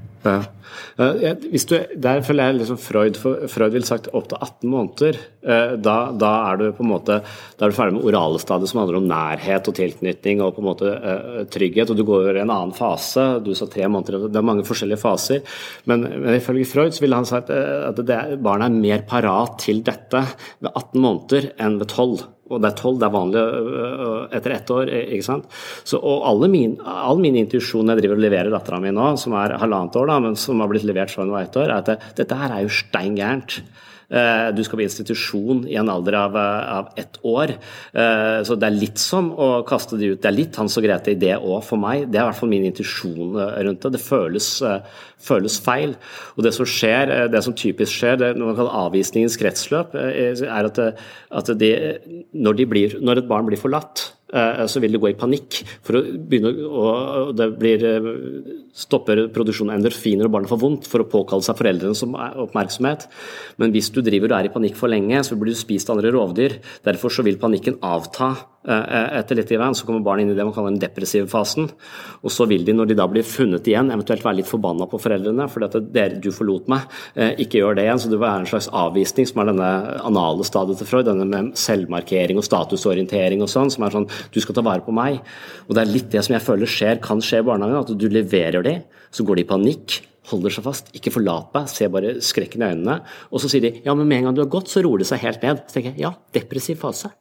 Ja. 1.22 1.34
Hvis 1.52 1.66
du, 1.70 1.76
der 2.04 2.22
føler 2.26 2.50
jeg 2.50 2.60
liksom 2.60 2.80
Freud, 2.82 3.18
Freud 3.50 3.74
ville 3.74 3.88
sagt 3.88 4.10
opp 4.14 4.28
til 4.32 4.38
18 4.38 4.72
måneder. 4.72 5.20
Eh, 5.42 5.74
da, 5.82 5.96
da, 6.14 6.32
er 6.52 6.60
du 6.60 6.66
på 6.78 6.86
en 6.86 6.92
måte 6.92 7.20
da 7.22 7.66
er 7.66 7.72
du 7.72 7.78
ferdig 7.78 7.96
med 7.96 8.08
orale 8.10 8.42
stadiet 8.42 8.72
som 8.72 8.82
handler 8.82 9.00
om 9.00 9.08
nærhet 9.10 9.70
og 9.70 9.78
tilknytning 9.78 10.44
og 10.44 10.56
på 10.56 10.64
en 10.64 10.68
måte 10.68 10.92
uh, 10.92 11.40
trygghet. 11.52 11.94
og 11.94 11.98
Du 12.00 12.06
går 12.08 12.36
i 12.36 12.44
en 12.44 12.54
annen 12.54 12.76
fase. 12.78 13.26
Du 13.46 13.54
sa 13.58 13.70
tre 13.70 13.88
måneder, 13.90 14.28
Det 14.28 14.42
er 14.42 14.50
mange 14.52 14.66
forskjellige 14.68 15.02
faser. 15.02 15.42
Men, 15.90 16.06
men 16.24 16.38
ifølge 16.38 16.70
Freud 16.70 16.98
så 16.98 17.06
ville 17.06 17.18
han 17.18 17.30
sagt 17.30 17.50
eh, 17.54 17.88
at 17.90 18.02
det, 18.02 18.18
er 18.18 18.70
mer 18.76 19.06
parat 19.10 19.58
til 19.66 19.82
dette 19.86 20.26
ved 20.62 20.72
18 20.72 21.02
måneder 21.02 21.52
enn 21.62 21.80
ved 21.82 21.90
12 21.90 22.22
og 22.52 22.62
det 22.62 22.72
er 22.72 22.80
tolv, 22.80 23.00
det 23.02 23.08
er 23.08 23.16
vanlig 23.16 23.44
etter 24.38 24.56
ett 24.56 24.74
år. 24.76 24.92
ikke 25.18 25.28
sant? 25.28 25.48
Så, 25.88 26.00
og 26.02 26.46
min, 26.52 26.78
all 26.86 27.22
min 27.22 27.40
intuisjon 27.42 27.94
jeg 27.94 28.02
driver 28.02 28.20
og 28.20 28.26
leverer 28.26 28.52
dattera 28.54 28.82
mi 28.84 28.94
nå, 28.96 29.14
som 29.22 29.36
er 29.40 29.58
halvannet 29.62 29.98
år, 30.02 30.12
da, 30.12 30.20
men 30.28 30.38
som 30.40 30.62
har 30.64 30.72
blitt 30.72 30.88
levert 30.88 31.14
fra 31.14 31.26
hun 31.26 31.34
var 31.34 31.48
ett 31.48 31.58
år, 31.58 31.70
er 31.70 31.78
at 31.80 31.92
det, 31.92 31.98
dette 32.22 32.38
her 32.38 32.56
er 32.56 32.66
jo 32.66 32.76
stein 32.82 33.18
gærent. 33.20 33.62
Eh, 34.12 34.50
du 34.52 34.60
skal 34.66 34.82
på 34.82 34.84
institusjon 34.84 35.64
i 35.72 35.78
en 35.80 35.90
alder 35.90 36.18
av, 36.20 36.36
eh, 36.36 36.78
av 36.78 36.90
ett 37.00 37.18
år. 37.24 37.54
Eh, 37.94 38.44
så 38.44 38.58
det 38.60 38.68
er 38.68 38.80
litt 38.80 39.00
som 39.00 39.32
å 39.32 39.66
kaste 39.66 39.98
det 39.98 40.12
ut. 40.12 40.22
Det 40.22 40.28
er 40.28 40.36
litt 40.36 40.56
Hans 40.56 40.78
og 40.78 40.84
Grete 40.84 41.12
i 41.12 41.16
det 41.16 41.38
òg, 41.40 41.64
for 41.64 41.78
meg. 41.78 42.12
Det 42.12 42.20
er 42.20 42.26
i 42.26 42.30
hvert 42.32 42.40
fall 42.40 42.50
min 42.50 42.68
intuisjon 42.68 43.32
rundt 43.64 43.82
det. 43.82 43.92
Det 43.94 44.02
føles, 44.02 44.62
føles, 45.20 45.60
feil. 45.60 45.96
Og 46.38 46.44
det 46.44 46.54
som 46.54 46.66
skjer, 46.66 47.32
det 47.32 47.44
som 47.44 47.54
typisk 47.54 47.92
skjer, 47.92 48.18
det 48.18 48.38
man 48.38 48.56
kaller 48.56 48.90
avvisningens 48.92 49.38
kretsløp, 49.38 49.96
er 49.96 50.66
at, 50.66 50.80
at 51.32 51.58
de, 51.58 51.72
når, 52.34 52.58
de 52.58 52.66
blir, 52.66 53.00
når 53.02 53.20
et 53.20 53.28
barn 53.28 53.46
blir 53.46 53.58
forlatt, 53.58 54.12
så 54.32 54.80
vil 54.80 54.92
det 54.92 55.02
gå 55.02 55.10
i 55.10 55.20
panikk. 55.20 55.64
for 55.84 56.00
å 56.00 56.04
begynne 56.04 56.52
å, 56.68 57.32
Det 57.36 57.60
blir, 57.60 57.80
stopper 58.74 59.26
produksjonen 59.34 59.74
av 59.74 59.80
endorfiner 59.80 60.28
og 60.28 60.36
barnet 60.36 60.52
får 60.52 60.62
vondt 60.62 60.90
for 60.90 61.04
å 61.04 61.10
påkalle 61.12 61.46
seg 61.46 61.60
foreldrenes 61.60 62.04
oppmerksomhet. 62.46 63.08
Men 63.62 63.76
hvis 63.76 63.92
du 63.94 64.02
driver 64.06 64.32
og 64.32 64.40
er 64.40 64.50
i 64.50 64.54
panikk 64.54 64.80
for 64.80 64.92
lenge, 64.92 65.24
så 65.28 65.38
blir 65.40 65.54
du 65.54 65.60
spist 65.60 65.90
av 65.90 65.98
andre 65.98 66.14
rovdyr. 66.16 66.60
Derfor 66.88 67.14
så 67.14 67.26
vil 67.28 67.42
panikken 67.42 67.80
avta 67.86 68.34
Eh, 68.62 69.18
etter 69.18 69.40
litt 69.40 69.50
i 69.50 69.58
veien. 69.58 69.74
så 69.74 69.88
kommer 69.88 70.04
barn 70.06 70.20
inn 70.22 70.30
i 70.30 70.36
det 70.38 70.44
man 70.46 70.54
kaller 70.54 70.70
den 70.70 70.82
depressive 70.84 71.26
fasen. 71.26 71.72
Og 72.22 72.30
så 72.30 72.46
vil 72.46 72.62
de, 72.64 72.76
når 72.78 72.92
de 72.92 72.98
da 73.00 73.08
blir 73.10 73.26
funnet 73.26 73.66
igjen, 73.66 73.90
eventuelt 73.90 74.22
være 74.22 74.38
litt 74.38 74.50
forbanna 74.50 74.86
på 74.86 75.00
foreldrene 75.02 75.48
fordi 75.50 75.66
at 75.66 75.88
dere, 75.96 76.20
du 76.22 76.30
forlot 76.30 76.70
meg, 76.70 76.86
eh, 77.16 77.34
ikke 77.42 77.58
gjør 77.58 77.80
det 77.80 77.88
igjen. 77.88 78.02
Så 78.04 78.12
det 78.12 78.20
være 78.22 78.44
en 78.44 78.52
slags 78.52 78.70
avvisning, 78.70 79.26
som 79.26 79.42
er 79.42 79.50
denne 79.50 79.72
anale 80.06 80.46
stadiet 80.46 80.78
til 80.78 80.90
Freud. 80.92 81.10
Denne 81.10 81.26
med 81.26 81.56
selvmarkering 81.58 82.38
og 82.38 82.46
statusorientering 82.46 83.42
og 83.42 83.50
sånn, 83.50 83.72
som 83.74 83.84
er 83.84 83.98
sånn 83.98 84.10
du 84.32 84.40
skal 84.40 84.54
ta 84.54 84.62
vare 84.62 84.86
på 84.86 84.94
meg. 84.94 85.26
Og 85.68 85.74
det 85.74 85.82
er 85.82 85.94
litt 85.96 86.12
det 86.12 86.24
som 86.24 86.38
jeg 86.38 86.46
føler 86.46 86.70
skjer, 86.70 87.02
kan 87.02 87.18
skje 87.18 87.42
i 87.42 87.48
barnehagen, 87.50 87.82
at 87.82 87.98
du 87.98 88.08
leverer 88.14 88.61
de, 88.68 88.78
så 89.12 89.28
går 89.28 89.40
de 89.40 89.46
i 89.46 89.52
panikk 89.52 90.02
holder 90.32 90.54
seg 90.54 90.66
fast, 90.66 90.92
ikke 90.98 91.14
forlat 91.16 91.54
meg, 91.56 91.70
ser 91.72 91.94
bare 91.94 92.18
skrekken 92.24 92.64
i 92.64 92.74
øynene. 92.74 93.00
Og 93.32 93.42
så 93.44 93.52
sier 93.52 93.66
de 93.66 93.78
ja, 93.86 93.96
men 93.98 94.08
med 94.08 94.22
en 94.22 94.30
gang 94.30 94.38
du 94.38 94.44
har 94.46 94.52
gått, 94.54 94.72
så 94.72 94.84
roer 94.86 95.02
det 95.02 95.10
seg 95.10 95.24
helt 95.26 95.42
ned. 95.46 95.64
Så 95.66 95.78
tenker 95.78 95.96
jeg 95.96 96.06
ja, 96.06 96.14
depressiv 96.38 96.82
fase. 96.82 97.14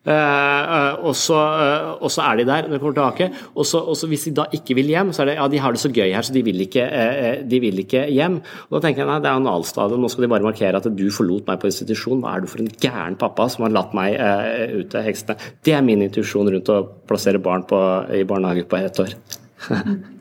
Uh, 0.00 0.96
og, 1.04 1.12
så, 1.12 1.36
uh, 1.36 1.90
og, 2.00 2.06
så, 2.08 2.22
er 2.24 2.38
de 2.38 2.46
der 2.48 2.64
når 2.64 2.78
de 2.78 2.80
kommer 2.80 2.94
tilbake. 2.96 3.26
Og 3.52 3.66
så, 3.68 3.82
og 3.84 3.98
så 4.00 4.08
Hvis 4.08 4.22
de 4.24 4.32
da 4.38 4.46
ikke 4.56 4.78
vil 4.78 4.88
hjem, 4.88 5.10
så 5.12 5.22
er 5.22 5.28
det 5.28 5.34
ja, 5.36 5.48
de 5.52 5.58
har 5.60 5.76
det 5.76 5.82
så 5.82 5.90
gøy 5.92 6.08
her, 6.08 6.24
så 6.24 6.32
de 6.32 6.42
vil 6.46 6.62
ikke, 6.64 6.86
uh, 6.88 7.42
de 7.44 7.60
vil 7.60 7.82
ikke 7.82 8.06
hjem. 8.08 8.38
Og 8.70 8.78
Da 8.78 8.80
tenker 8.86 9.04
jeg 9.04 9.10
nei, 9.10 9.18
det 9.20 9.28
er 9.28 9.42
analstadiet, 9.42 10.00
nå 10.00 10.08
skal 10.08 10.24
de 10.24 10.30
bare 10.32 10.46
markere 10.46 10.80
at 10.80 10.88
du 10.88 11.04
forlot 11.12 11.50
meg 11.50 11.60
på 11.60 11.68
institusjon. 11.68 12.22
Hva 12.24 12.32
er 12.32 12.46
du 12.46 12.48
for 12.48 12.64
en 12.64 12.72
gæren 12.80 13.18
pappa 13.20 13.50
som 13.52 13.66
har 13.66 13.74
latt 13.76 13.92
meg 13.96 14.16
ut 14.80 14.88
til 14.94 15.04
heksene? 15.04 15.36
Det 15.68 15.76
er 15.76 15.84
min 15.84 16.06
intuisjon 16.08 16.48
rundt 16.48 16.72
å 16.72 16.80
plassere 17.10 17.42
barn 17.42 17.68
på, 17.68 17.82
i 18.16 18.24
barnehage 18.24 18.64
på 18.72 18.80
ett 18.80 19.04
år. 19.04 19.18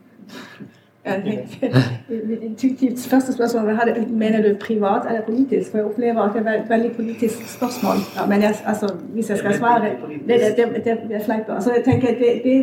Intuitivt 2.42 3.08
første 3.10 3.34
spørsmål 3.34 3.64
mener 4.10 4.42
du 4.42 4.58
privat 4.62 5.02
eller 5.10 5.22
politisk? 5.22 5.72
For 5.72 5.78
jeg 5.78 5.86
opplever 5.86 6.22
at 6.22 6.32
det 6.36 6.48
er 6.48 6.64
et 6.64 6.70
veldig 6.70 6.92
politisk 6.96 7.58
spørsmål. 7.58 7.96
Ja, 8.18 8.26
men 8.26 8.42
jeg, 8.42 8.56
altså, 8.66 8.96
hvis 9.14 9.30
jeg 9.30 9.38
skal 9.38 9.54
svare 9.54 9.82
Det, 10.28 10.40
det, 10.58 10.86
det, 10.86 10.98
det 11.08 11.16
er 11.16 11.24
fleip. 11.26 11.50
Altså, 11.50 11.74
jeg 11.74 11.84
tenker 11.84 12.08
det, 12.08 12.42
det 12.44 12.58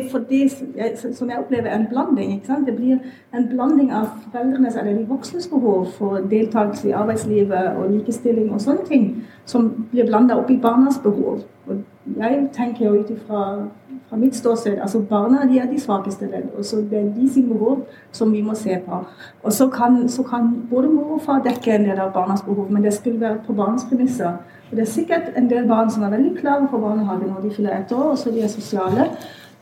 er 0.77 0.89
det 0.89 1.15
som 1.15 1.29
jeg 1.29 1.37
opplever, 1.37 1.75
en 1.75 1.87
blanding. 1.89 2.43
Det 2.65 2.75
blir 2.75 2.97
en 3.37 3.47
blanding 3.49 3.93
av 3.93 4.05
foreldrenes 4.31 4.75
eller 4.75 4.97
de 4.97 5.05
voksnes 5.07 5.47
behov 5.47 5.87
for 5.97 6.15
deltakelse 6.15 6.87
i 6.87 6.91
arbeidslivet 6.91 7.67
og 7.77 7.91
likestilling 7.91 8.53
og 8.53 8.61
sånne 8.61 8.85
ting, 8.87 9.23
som 9.45 9.87
blir 9.91 10.05
blanda 10.05 10.37
opp 10.37 10.49
i 10.49 10.59
barnas 10.61 10.99
behov. 11.03 11.41
Og 11.67 11.75
jeg 12.17 12.49
tenker 12.53 12.85
jo 12.85 12.99
ut 12.99 13.11
fra 13.27 14.17
mitt 14.17 14.35
ståsted, 14.35 14.77
altså 14.81 14.99
Barna 14.99 15.45
de 15.47 15.59
er 15.59 15.65
de 15.65 15.79
svakeste 15.79 16.25
ledd. 16.25 16.49
og 16.57 16.65
så 16.65 16.75
Det 16.75 16.93
er 16.99 17.13
de 17.15 17.33
sine 17.33 17.53
behov 17.53 17.85
som 18.11 18.31
vi 18.33 18.41
må 18.41 18.55
se 18.55 18.79
på. 18.85 18.99
Og 19.43 19.53
så 19.53 19.67
kan, 19.67 20.09
så 20.09 20.23
kan 20.23 20.67
både 20.69 20.87
mor 20.87 21.13
og 21.13 21.21
far 21.21 21.41
dekke 21.43 21.75
en 21.75 21.85
del 21.85 21.99
av 21.99 22.13
barnas 22.13 22.41
behov, 22.41 22.71
men 22.71 22.83
det 22.83 22.93
skulle 22.93 23.21
være 23.21 23.37
på 23.47 23.53
barns 23.53 23.85
premisser. 23.89 24.31
Og 24.71 24.77
Det 24.77 24.79
er 24.79 24.85
sikkert 24.85 25.21
en 25.37 25.49
del 25.49 25.67
barn 25.67 25.91
som 25.91 26.03
er 26.03 26.09
veldig 26.09 26.37
klare 26.37 26.67
for 26.69 26.77
barnehagen 26.77 27.27
når 27.27 27.41
de 27.41 27.55
fyller 27.55 27.79
ett 27.79 27.91
år, 27.91 28.03
og 28.03 28.17
så 28.17 28.31
de 28.31 28.41
er 28.41 28.47
sosiale 28.47 29.09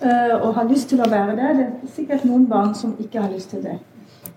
uh, 0.04 0.48
og 0.48 0.54
har 0.54 0.70
lyst 0.70 0.90
til 0.90 1.02
å 1.02 1.10
være 1.10 1.36
det. 1.36 1.58
Det 1.58 1.66
er 1.66 1.96
sikkert 1.96 2.26
noen 2.26 2.48
barn 2.48 2.76
som 2.76 2.96
ikke 3.00 3.22
har 3.22 3.32
lyst 3.32 3.50
til 3.50 3.64
det. 3.64 3.80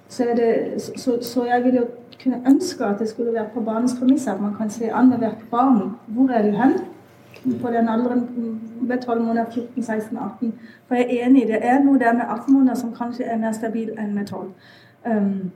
Så, 0.08 0.24
det, 0.36 0.82
så, 0.96 1.18
så 1.22 1.44
jeg 1.44 1.64
vil 1.64 1.74
jo 1.74 1.86
kunne 2.22 2.40
ønske 2.46 2.84
at 2.84 2.98
det 2.98 3.08
skulle 3.08 3.32
være 3.32 3.48
på 3.54 3.60
barnets 3.60 3.94
premisser. 3.98 4.32
At 4.32 4.40
man 4.40 4.54
kan 4.54 4.70
se 4.70 4.90
an 4.92 5.12
hvert 5.18 5.44
barn 5.50 5.90
hvor 6.06 6.30
er 6.30 6.42
du 6.42 6.56
hen 6.56 6.72
på 7.62 7.68
den 7.68 7.88
alderen 7.88 8.28
ved 8.80 8.98
12 8.98 9.22
måneder, 9.22 9.44
14, 9.54 9.82
16, 9.82 10.18
18. 10.40 10.54
For 10.88 10.94
jeg 10.94 11.06
er 11.10 11.26
enig, 11.26 11.46
det 11.46 11.58
er 11.62 11.78
noe 11.84 11.98
der 11.98 12.12
med 12.12 12.24
18 12.30 12.54
måneder 12.54 12.74
som 12.74 12.94
kanskje 12.94 13.24
er 13.24 13.38
mer 13.38 13.52
stabil 13.52 13.90
enn 13.98 14.14
med 14.14 14.26
12. 14.26 14.50
Um, 15.06 15.50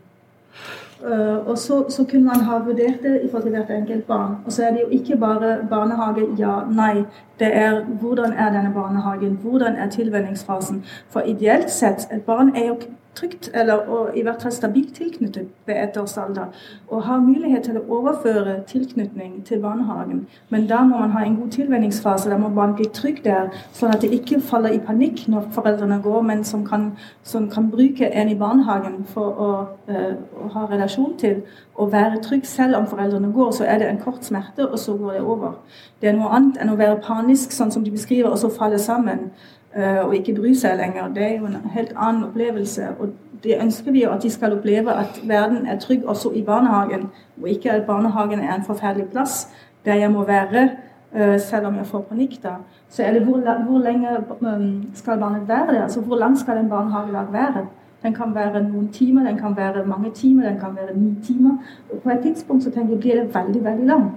uh, 1.04 1.48
og 1.48 1.58
så, 1.58 1.84
så, 1.88 2.04
kunne 2.10 2.24
man 2.24 2.40
ha 2.46 2.58
vurdert 2.58 3.02
det 3.02 3.20
i 3.22 3.28
forhold 3.30 3.42
til 3.42 3.56
hvert 3.56 3.70
enkelt 3.70 4.06
barn. 4.06 4.36
Og 4.46 4.52
så 4.52 4.64
er 4.64 4.70
det 4.70 4.80
jo 4.80 4.88
ikke 4.88 5.16
bare 5.16 5.58
barnehage, 5.70 6.28
ja, 6.38 6.60
nei. 6.70 7.04
Det 7.38 7.56
er 7.56 7.84
hvordan 7.84 8.32
er 8.32 8.52
denne 8.52 8.72
barnehagen, 8.74 9.38
hvordan 9.42 9.76
er 9.76 9.90
tilvenningsfasen. 9.90 10.84
For 11.08 11.20
ideelt 11.20 11.70
sett, 11.70 12.08
et 12.12 12.22
barn 12.22 12.56
er 12.56 12.66
jo 12.66 12.76
trygt, 13.14 13.50
eller 13.54 13.74
og 13.74 14.16
i 14.16 14.22
hvert 14.22 14.42
fall 14.42 14.52
stabilt 14.52 14.94
tilknyttet 14.94 15.48
ved 15.66 15.74
ett 15.84 15.96
års 15.96 16.16
alder, 16.18 16.46
og 16.88 17.02
har 17.02 17.20
mulighet 17.20 17.62
til 17.62 17.76
å 17.78 17.84
overføre 17.98 18.54
tilknytning 18.66 19.42
til 19.46 19.60
barnehagen. 19.60 20.26
Men 20.48 20.66
da 20.66 20.82
må 20.84 20.98
man 20.98 21.10
ha 21.10 21.24
en 21.24 21.36
god 21.36 21.50
tilvenningsfase, 21.50 22.30
da 22.30 22.38
må 22.40 22.48
barn 22.48 22.74
bli 22.78 22.88
trygg 22.94 23.20
der, 23.24 23.52
sånn 23.76 23.92
at 23.92 24.00
det 24.02 24.12
ikke 24.16 24.40
faller 24.40 24.72
i 24.72 24.80
panikk 24.80 25.26
når 25.28 25.50
foreldrene 25.52 26.00
går, 26.02 26.20
men 26.22 26.44
som 26.44 26.64
kan, 26.66 26.92
som 27.22 27.50
kan 27.52 27.70
bruke 27.70 28.08
en 28.08 28.32
i 28.32 28.38
barnehagen 28.38 29.02
for 29.04 29.44
å, 29.46 29.50
uh, 29.92 30.12
å, 30.40 30.48
ha 30.56 30.66
relasjon 30.70 31.16
til, 31.20 31.42
og 31.76 31.92
være 31.92 32.20
trygg 32.24 32.46
selv 32.48 32.80
om 32.80 32.88
foreldrene 32.88 33.32
går. 33.32 33.52
Så 33.52 33.68
er 33.68 33.78
det 33.78 33.90
en 33.90 34.00
kort 34.00 34.24
smerte, 34.24 34.68
og 34.68 34.78
så 34.78 34.96
går 34.96 35.18
det 35.18 35.22
over. 35.22 35.58
Det 36.00 36.08
er 36.08 36.16
noe 36.16 36.32
annet 36.32 36.60
enn 36.60 36.72
å 36.72 36.78
være 36.80 37.00
panisk, 37.04 37.52
sånn 37.52 37.72
som 37.72 37.84
de 37.84 37.92
beskriver, 37.92 38.30
og 38.32 38.40
så 38.40 38.48
falle 38.52 38.80
sammen. 38.80 39.30
Eh, 39.76 40.06
og 40.06 40.14
ikke 40.14 40.34
bry 40.34 40.52
seg 40.52 40.76
lenger. 40.76 41.08
Det 41.14 41.22
er 41.24 41.38
jo 41.38 41.46
en 41.48 41.56
helt 41.72 41.92
annen 41.96 42.24
opplevelse. 42.24 42.88
Og 43.00 43.08
det 43.44 43.56
ønsker 43.60 43.92
vi 43.92 44.02
jo 44.02 44.10
at 44.12 44.22
de 44.22 44.30
skal 44.30 44.52
oppleve 44.52 44.92
at 44.92 45.20
verden 45.28 45.66
er 45.66 45.78
trygg 45.78 46.04
også 46.04 46.30
i 46.36 46.42
barnehagen, 46.42 47.08
og 47.42 47.48
ikke 47.48 47.72
at 47.72 47.86
barnehagen 47.86 48.40
er 48.40 48.54
en 48.54 48.64
forferdelig 48.64 49.06
plass 49.06 49.48
der 49.84 49.94
jeg 49.94 50.10
må 50.12 50.24
være 50.24 50.70
eh, 51.14 51.40
selv 51.40 51.66
om 51.66 51.76
jeg 51.76 51.86
får 51.86 52.00
panikk. 52.00 52.42
da. 52.42 52.48
Så 52.88 53.02
er 53.02 53.12
det 53.12 53.22
hvor, 53.22 53.40
hvor 53.68 53.78
lenge 53.78 54.08
um, 54.40 54.90
skal 54.94 55.18
barnet 55.18 55.48
være 55.48 55.74
der? 55.74 55.82
Altså 55.82 56.00
hvor 56.00 56.16
lang 56.16 56.38
skal 56.38 56.58
en 56.58 56.68
barnehagedag 56.68 57.32
være? 57.32 57.66
Den 58.02 58.14
kan 58.14 58.34
være 58.34 58.62
noen 58.62 58.88
timer, 58.88 59.24
den 59.24 59.38
kan 59.38 59.56
være 59.56 59.86
mange 59.86 60.10
timer, 60.10 60.48
den 60.48 60.58
kan 60.60 60.76
være 60.76 60.98
ni 60.98 61.14
timer. 61.24 61.56
Og 61.90 61.98
på 62.02 62.10
et 62.10 62.20
tidspunkt 62.22 62.64
så 62.64 62.70
tenker 62.70 62.92
jeg 62.94 63.00
blir 63.00 63.14
det 63.14 63.34
veldig, 63.34 63.64
veldig 63.64 63.86
lang. 63.86 64.10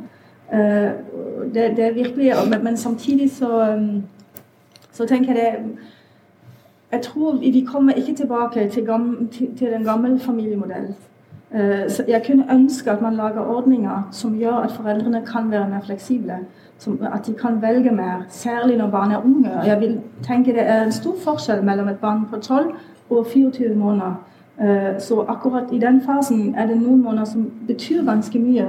Det, 1.54 1.78
det, 1.78 1.86
er 1.86 1.94
virkelig, 1.94 2.32
men, 2.50 2.64
men 2.64 2.78
samtidig 2.78 3.32
så 3.32 3.76
så 4.96 5.06
tenker 5.06 5.34
jeg 5.34 5.36
det 5.36 5.78
Jeg 6.92 7.02
tror 7.02 7.38
vi 7.38 7.68
kommer 7.72 7.94
ikke 7.94 8.16
tilbake 8.16 8.70
til, 8.70 8.86
gammel, 8.86 9.28
til, 9.58 9.72
den 9.72 9.84
gamle 9.84 10.20
familiemodellen. 10.20 10.96
Eh, 11.52 11.90
jeg 12.08 12.24
kunne 12.28 12.46
ønske 12.54 12.92
at 12.92 13.02
man 13.02 13.16
lager 13.16 13.42
ordninger 13.42 14.08
som 14.12 14.38
gjør 14.38 14.54
at 14.54 14.72
foreldrene 14.72 15.22
kan 15.26 15.52
være 15.52 15.70
mer 15.70 15.82
fleksible. 15.86 16.38
at 17.14 17.28
de 17.28 17.34
kan 17.34 17.62
velge 17.62 17.92
mer, 17.92 18.26
særlig 18.30 18.78
når 18.78 18.90
barn 18.90 19.12
er 19.12 19.26
unge. 19.26 19.62
Jeg 19.66 19.80
vil 19.82 20.00
tenke 20.24 20.54
Det 20.54 20.68
er 20.68 20.84
en 20.84 20.92
stor 20.92 21.16
forskjell 21.24 21.64
mellom 21.64 21.88
et 21.88 22.00
barn 22.00 22.26
på 22.30 22.40
12 22.40 22.76
og 23.10 23.28
24 23.28 23.76
måneder. 23.76 24.26
Eh, 24.62 25.00
så 25.00 25.26
akkurat 25.28 25.64
i 25.74 25.80
den 25.80 26.02
fasen 26.02 26.56
er 26.56 26.68
det 26.68 26.82
noen 26.82 27.04
måneder 27.04 27.26
som 27.26 27.52
betyr 27.68 28.06
ganske 28.06 28.40
mye. 28.40 28.68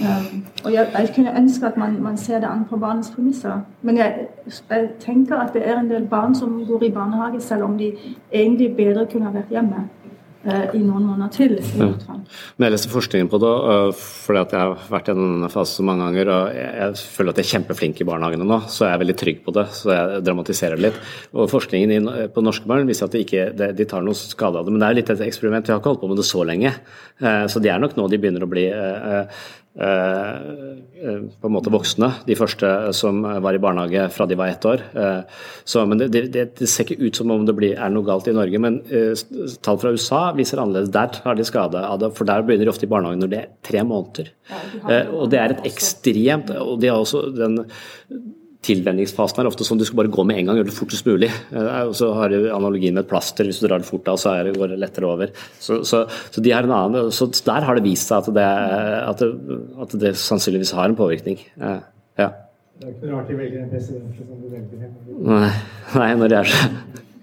Um, 0.00 0.44
og 0.64 0.72
jeg, 0.72 0.88
jeg, 0.94 1.08
kunne 1.14 1.36
ønske 1.36 1.66
at 1.66 1.76
man, 1.76 2.02
man, 2.02 2.16
ser 2.16 2.40
det 2.40 2.48
an 2.48 2.64
på 2.70 2.76
barnets 2.80 3.10
premisser. 3.12 3.60
Men 3.82 3.98
jeg, 4.00 4.28
jeg, 4.70 4.88
tenker 5.00 5.36
at 5.36 5.52
det 5.52 5.66
er 5.68 5.78
en 5.78 5.90
del 5.90 6.06
barn 6.08 6.34
som 6.34 6.62
går 6.66 6.86
i 6.88 6.92
barnehage, 6.94 7.40
selv 7.40 7.68
om 7.68 7.78
de 7.78 7.92
egentlig 8.32 8.72
bedre 8.76 9.06
kunne 9.12 9.28
ha 9.28 9.34
vært 9.36 9.52
hjemme 9.52 9.84
uh, 10.46 10.64
i 10.72 10.80
noen 10.80 11.04
måneder 11.10 11.32
til. 11.34 11.54
Ja. 11.76 11.90
Men 12.56 12.66
jeg 12.66 12.74
leser 12.74 12.92
forskningen 12.94 13.30
på 13.32 13.40
det, 13.42 13.52
uh, 13.52 13.92
fordi 13.92 14.42
jeg 14.42 14.62
har 14.62 14.88
vært 14.94 15.12
gjennom 15.12 15.36
denne 15.36 15.52
fasen 15.52 15.86
mange 15.88 16.08
ganger. 16.08 16.32
og 16.32 16.56
Jeg 16.56 17.12
føler 17.18 17.34
at 17.34 17.42
jeg 17.42 17.48
er 17.48 17.52
kjempeflink 17.52 18.02
i 18.02 18.08
barnehagene 18.08 18.48
nå, 18.48 18.62
så 18.72 18.88
jeg 18.88 18.96
er 18.96 19.04
veldig 19.04 19.18
trygg 19.22 19.44
på 19.44 19.56
det. 19.58 19.68
Så 19.76 19.92
jeg 19.92 20.24
dramatiserer 20.26 20.80
det 20.80 20.88
litt. 20.88 21.00
Og 21.36 21.50
Forskningen 21.52 21.94
i, 21.94 22.28
på 22.32 22.44
norske 22.44 22.68
barn 22.70 22.88
viser 22.88 23.10
at 23.10 23.16
de, 23.16 23.26
ikke, 23.26 23.50
de, 23.58 23.72
de 23.76 23.88
tar 23.88 24.04
noe 24.06 24.16
skade 24.18 24.56
av 24.56 24.66
det. 24.66 24.74
Men 24.74 24.82
det 24.82 24.90
er 24.90 25.00
litt 25.02 25.14
et 25.14 25.26
eksperiment. 25.28 25.68
Vi 25.68 25.76
har 25.76 25.82
ikke 25.82 25.92
holdt 25.92 26.04
på 26.06 26.12
med 26.14 26.22
det 26.22 26.28
så 26.32 26.46
lenge. 26.48 26.74
Uh, 27.22 27.44
så 27.52 27.62
det 27.62 27.74
er 27.74 27.82
nok 27.82 27.98
nå 28.00 28.08
de 28.08 28.22
begynner 28.22 28.48
å 28.48 28.50
bli 28.50 28.70
på 29.72 31.48
en 31.48 31.54
måte 31.54 31.72
voksne, 31.72 32.10
de 32.28 32.36
første 32.36 32.68
som 32.96 33.22
var 33.24 33.56
i 33.56 33.60
barnehage 33.62 34.04
fra 34.12 34.26
de 34.28 34.36
var 34.36 34.52
ett 34.52 34.66
år. 34.68 34.82
Eh, 34.92 35.22
så, 35.64 35.86
men 35.88 36.02
det, 36.02 36.10
det, 36.12 36.44
det, 36.58 36.68
ser 36.68 36.84
ikke 36.84 37.08
ut 37.08 37.16
som 37.16 37.32
om 37.32 37.46
det 37.48 37.54
blir, 37.56 37.78
er 37.80 37.94
noe 37.94 38.04
galt 38.04 38.28
i 38.28 38.36
Norge. 38.36 38.60
Men 38.60 38.80
tall 39.64 39.80
fra 39.80 39.94
USA 39.94 40.22
viser 40.36 40.60
annerledes. 40.60 40.92
Der 40.92 41.22
har 41.24 41.38
de 41.38 41.48
skade 41.48 41.80
av 41.80 42.02
det, 42.02 42.12
for 42.18 42.28
der 42.28 42.44
begynner 42.44 42.68
de 42.68 42.74
ofte 42.74 42.84
i 42.88 42.92
barnehagen 42.92 43.24
når 43.24 43.32
det 43.32 43.40
er 43.40 43.50
tre 43.64 43.86
måneder. 43.88 44.30
Ja, 44.52 45.02
og 45.08 45.32
det 45.32 45.40
er 45.40 45.56
et 45.56 45.66
ekstremt 45.72 46.52
og 46.52 46.80
de 46.82 46.90
har 46.90 47.00
også 47.00 47.26
den 47.34 47.60
tilvenningsfasen 48.62 49.42
er 49.42 49.48
ofte 49.50 49.66
sånn 49.66 49.80
du 49.80 49.84
skal 49.86 49.98
bare 50.02 50.12
gå 50.12 50.24
med 50.26 50.38
en 50.38 50.46
gang, 50.48 50.58
gjøre 50.60 50.70
det 50.70 50.76
fortest 50.76 51.06
mulig. 51.08 51.30
Eh, 51.50 51.82
og 51.88 51.94
så 51.98 52.12
har 52.14 52.30
du 52.30 52.38
analogien 52.54 52.94
med 52.94 53.04
et 53.04 53.10
plaster, 53.10 53.48
hvis 53.48 53.58
du 53.62 53.66
drar 53.66 53.82
det 53.82 53.88
fort 53.88 54.06
av, 54.10 54.16
så 54.22 54.34
det, 54.46 54.54
går 54.58 54.68
det 54.74 54.78
lettere 54.82 55.08
over. 55.10 55.32
Så, 55.58 55.72
så, 55.88 56.04
så, 56.30 56.38
de 56.44 56.54
har 56.54 56.62
en 56.68 56.76
annen, 56.76 57.10
så 57.14 57.24
der 57.42 57.66
har 57.66 57.74
det 57.78 57.86
vist 57.86 58.12
seg 58.12 58.18
at 58.22 58.28
det, 58.38 58.50
at 59.08 59.18
det, 59.22 59.30
at 59.86 59.90
det 60.04 60.12
sannsynligvis 60.20 60.74
har 60.78 60.86
en 60.90 60.98
påvirkning. 60.98 61.38
Eh, 61.58 61.80
ja. 62.22 62.28
Det 62.78 62.86
er 62.86 62.92
ikke 62.94 63.06
noe 63.08 63.16
rart 63.18 63.28
de 63.30 63.34
velger 63.38 63.58
en 63.62 63.70
president 63.70 64.10
som 64.18 64.24
du 64.42 64.46
velger 64.50 64.76
Nei, 65.22 65.52
nei, 65.94 66.10
når 66.18 66.26
det 66.32 66.38
er 66.40 66.46
så 66.50 66.58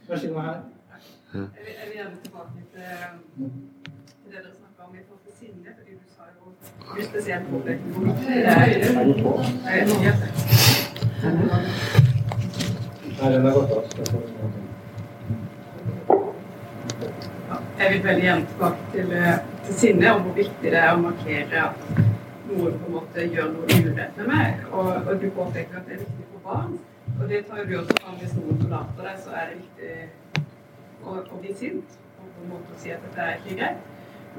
Vær 0.10 0.18
så 0.20 0.28
god 0.34 0.44
her. 0.46 0.60
Ja. 1.30 1.40
Jeg 1.40 1.64
vil 1.66 1.96
gjerne 2.00 2.18
tilbake 2.24 2.50
til, 2.74 2.84
det 3.40 4.32
dere 4.34 4.50
snakka 4.56 4.82
om 4.88 4.92
i 4.96 4.98
forhold 5.06 5.24
til 5.28 5.34
sinne, 5.40 5.70
For 5.76 5.84
du 5.86 5.94
sa 6.16 6.24
jo 6.34 7.04
spesielt 7.12 7.46
påpekt 7.52 7.84
Jeg 11.20 11.28
vil 17.92 18.04
veldig 18.04 18.24
gjerne 18.24 18.46
tilbake 18.46 18.78
til, 18.94 19.12
eh, 19.14 19.34
til 19.66 19.74
sinne 19.74 20.14
og 20.14 20.22
hvor 20.22 20.34
viktig 20.38 20.72
det 20.72 20.80
er 20.80 20.94
å 20.94 21.02
markere 21.02 21.64
at 21.66 21.76
noen 21.98 22.78
på 22.80 22.86
en 22.88 22.94
måte 22.94 23.26
gjør 23.34 23.50
noe 23.52 23.66
urett 23.68 24.22
med 24.22 24.28
meg. 24.32 24.64
Og, 24.72 24.88
og 24.94 25.12
du 25.22 25.28
påpeker 25.36 25.82
at 25.82 25.90
det 25.90 25.98
er 25.98 26.06
viktig 26.06 26.30
for 26.32 26.40
barn. 26.46 26.80
Og 27.18 27.26
det 27.30 27.44
tar 27.50 27.58
jo 27.60 27.68
du 27.68 27.76
også 27.82 28.00
fram 28.00 28.16
hvis 28.22 28.38
noen 28.40 28.64
forlater 28.64 29.10
deg, 29.10 29.20
så 29.26 29.36
er 29.36 29.44
det 29.50 29.60
viktig 29.60 29.92
å, 31.04 31.20
å, 31.20 31.42
bli 31.42 31.52
sint. 31.66 32.00
Og 32.22 32.32
på 32.38 32.46
en 32.46 32.52
måte 32.56 32.80
si 32.80 32.96
at 32.96 33.04
dette 33.10 33.28
er 33.28 33.36
ikke 33.44 33.60
greit. 33.60 33.80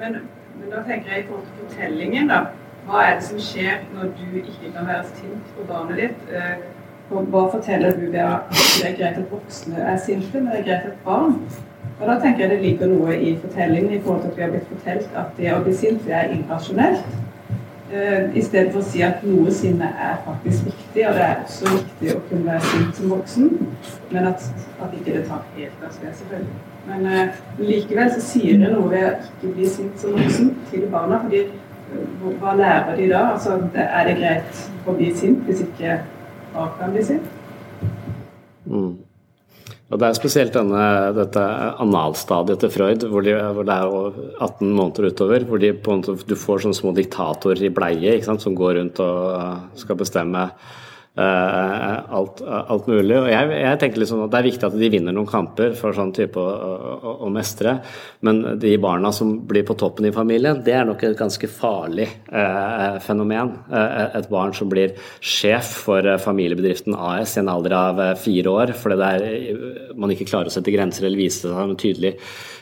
Men, 0.01 0.11
men 0.57 0.73
da 0.73 0.81
tenker 0.89 1.13
jeg 1.13 1.27
i 1.27 1.29
forhold 1.29 1.47
til 1.53 1.63
fortellingen, 1.67 2.33
da. 2.33 2.41
Hva 2.89 3.03
er 3.07 3.19
det 3.19 3.25
som 3.29 3.41
skjer 3.45 3.83
når 3.95 4.15
du 4.17 4.39
ikke 4.41 4.71
kan 4.73 4.87
være 4.89 5.09
sint 5.13 5.57
på 5.57 5.67
barnet 5.69 6.01
ditt? 6.01 6.31
Hva 7.11 7.41
forteller 7.51 7.91
at 7.91 7.97
det 8.01 8.21
er 8.87 8.93
greit 8.99 9.17
at 9.19 9.31
voksne 9.33 9.83
er 9.83 9.97
sinte, 9.99 10.39
men 10.39 10.53
det 10.53 10.61
er 10.61 10.69
greit 10.69 10.93
at 10.93 11.01
barn 11.05 11.41
Og 12.01 12.07
da 12.09 12.15
tenker 12.21 12.45
jeg 12.45 12.51
det 12.51 12.61
ligger 12.63 12.87
noe 12.93 13.17
i 13.17 13.33
fortellingen 13.43 13.93
i 13.93 13.99
forhold 14.01 14.23
til 14.23 14.31
at 14.31 14.37
vi 14.37 14.43
har 14.43 14.53
blitt 14.55 14.69
fortalt 14.71 15.17
at 15.23 15.35
det 15.37 15.51
å 15.53 15.59
bli 15.65 15.75
sint 15.77 16.07
det 16.07 16.15
er 16.17 16.31
irrasjonelt. 16.37 17.11
Uh, 17.91 18.37
I 18.39 18.43
stedet 18.47 18.71
for 18.71 18.79
å 18.81 18.87
si 18.87 19.03
at 19.03 19.25
noe 19.27 19.51
sinne 19.53 19.89
er 19.99 20.21
faktisk 20.23 20.69
viktig, 20.69 21.03
og 21.09 21.17
det 21.19 21.25
er 21.27 21.41
også 21.43 21.73
viktig 21.75 22.13
å 22.15 22.21
kunne 22.29 22.47
være 22.47 22.69
sint 22.71 23.01
som 23.01 23.13
voksen. 23.13 23.51
Men 24.15 24.29
at, 24.31 24.47
at 24.79 24.95
ikke 24.95 25.17
det 25.17 25.25
tar 25.27 25.43
helt 25.57 25.83
av 25.83 25.97
sted, 25.97 26.15
selvfølgelig. 26.21 26.61
Men 26.87 27.11
uh, 27.11 27.43
likevel 27.59 28.15
så 28.15 28.23
sier 28.29 28.63
det 28.63 28.71
noe 28.77 28.87
ved 28.95 29.09
å 29.09 29.11
ikke 29.19 29.53
bli 29.59 29.69
sint 29.75 29.99
som 30.01 30.15
voksen 30.15 30.55
til 30.71 30.87
barna. 30.95 31.19
fordi 31.27 31.43
uh, 31.51 32.31
hva 32.39 32.55
lærer 32.63 32.97
de 33.03 33.11
da? 33.11 33.27
Altså, 33.35 33.59
er 33.75 34.09
det 34.09 34.17
greit 34.23 34.65
å 34.87 34.97
bli 34.97 35.11
sint 35.19 35.45
hvis 35.51 35.67
ikke 35.67 35.99
Mm. 38.67 38.91
Og 39.91 39.99
Det 39.99 40.07
er 40.07 40.15
spesielt 40.15 40.55
denne, 40.55 40.83
dette 41.17 41.43
analstadiet 41.83 42.63
til 42.63 42.71
Freud, 42.71 43.07
hvor, 43.11 43.25
de, 43.27 43.35
hvor, 43.57 43.67
det 43.67 43.75
er 43.75 44.45
18 44.47 44.69
måneder 44.71 45.11
utover. 45.11 45.47
Hvor 45.49 45.63
de, 45.63 45.73
måte, 45.75 46.15
du 46.15 46.37
får 46.39 46.63
sånne 46.63 46.79
små 46.79 46.93
diktatorer 46.95 47.65
i 47.67 47.73
bleie 47.75 48.21
som 48.23 48.55
går 48.55 48.79
rundt 48.79 49.03
og 49.03 49.81
skal 49.81 49.99
bestemme 49.99 50.47
alt, 51.19 52.39
alt, 52.47 52.87
mulig. 52.87 53.17
Og 53.19 53.27
jeg, 53.29 53.49
jeg, 53.59 53.79
tenker 53.83 54.01
liksom 54.01 54.21
at 54.25 54.31
Det 54.31 54.39
er 54.39 54.47
viktig 54.47 54.67
at 54.69 54.77
de 54.79 54.91
vinner 54.93 55.15
noen 55.17 55.29
kamper 55.29 55.75
for 55.77 55.97
sånn 55.97 56.13
type 56.15 56.39
å, 56.39 56.53
å, 56.55 57.15
å, 57.27 57.31
mestre, 57.35 57.75
men 58.27 58.39
de 58.63 58.77
barna 58.81 59.11
som 59.13 59.33
blir 59.49 59.67
på 59.67 59.75
toppen 59.81 60.07
i 60.07 60.15
familien, 60.15 60.63
det 60.65 60.77
er 60.79 60.87
nok 60.87 61.03
et 61.05 61.19
ganske 61.19 61.51
farlig 61.51 62.07
eh, 62.07 63.01
fenomen. 63.03 63.53
Uh, 63.73 64.17
et 64.21 64.31
barn 64.31 64.55
som 64.57 64.71
blir 64.71 64.95
sjef 65.19 65.75
for 65.89 66.07
familiebedriften 66.23 66.95
AS 66.95 67.35
i 67.37 67.43
en 67.43 67.51
alder 67.53 67.75
av 67.77 68.01
fire 68.21 68.55
år 68.55 68.75
fordi 68.79 69.11
er, 69.11 69.27
man 69.99 70.15
ikke 70.15 70.29
klarer 70.31 70.51
å 70.51 70.55
sette 70.55 70.73
grenser 70.73 71.09
eller 71.09 71.21
vise 71.21 71.43
seg 71.43 71.51
som 71.51 71.75
en 71.75 71.79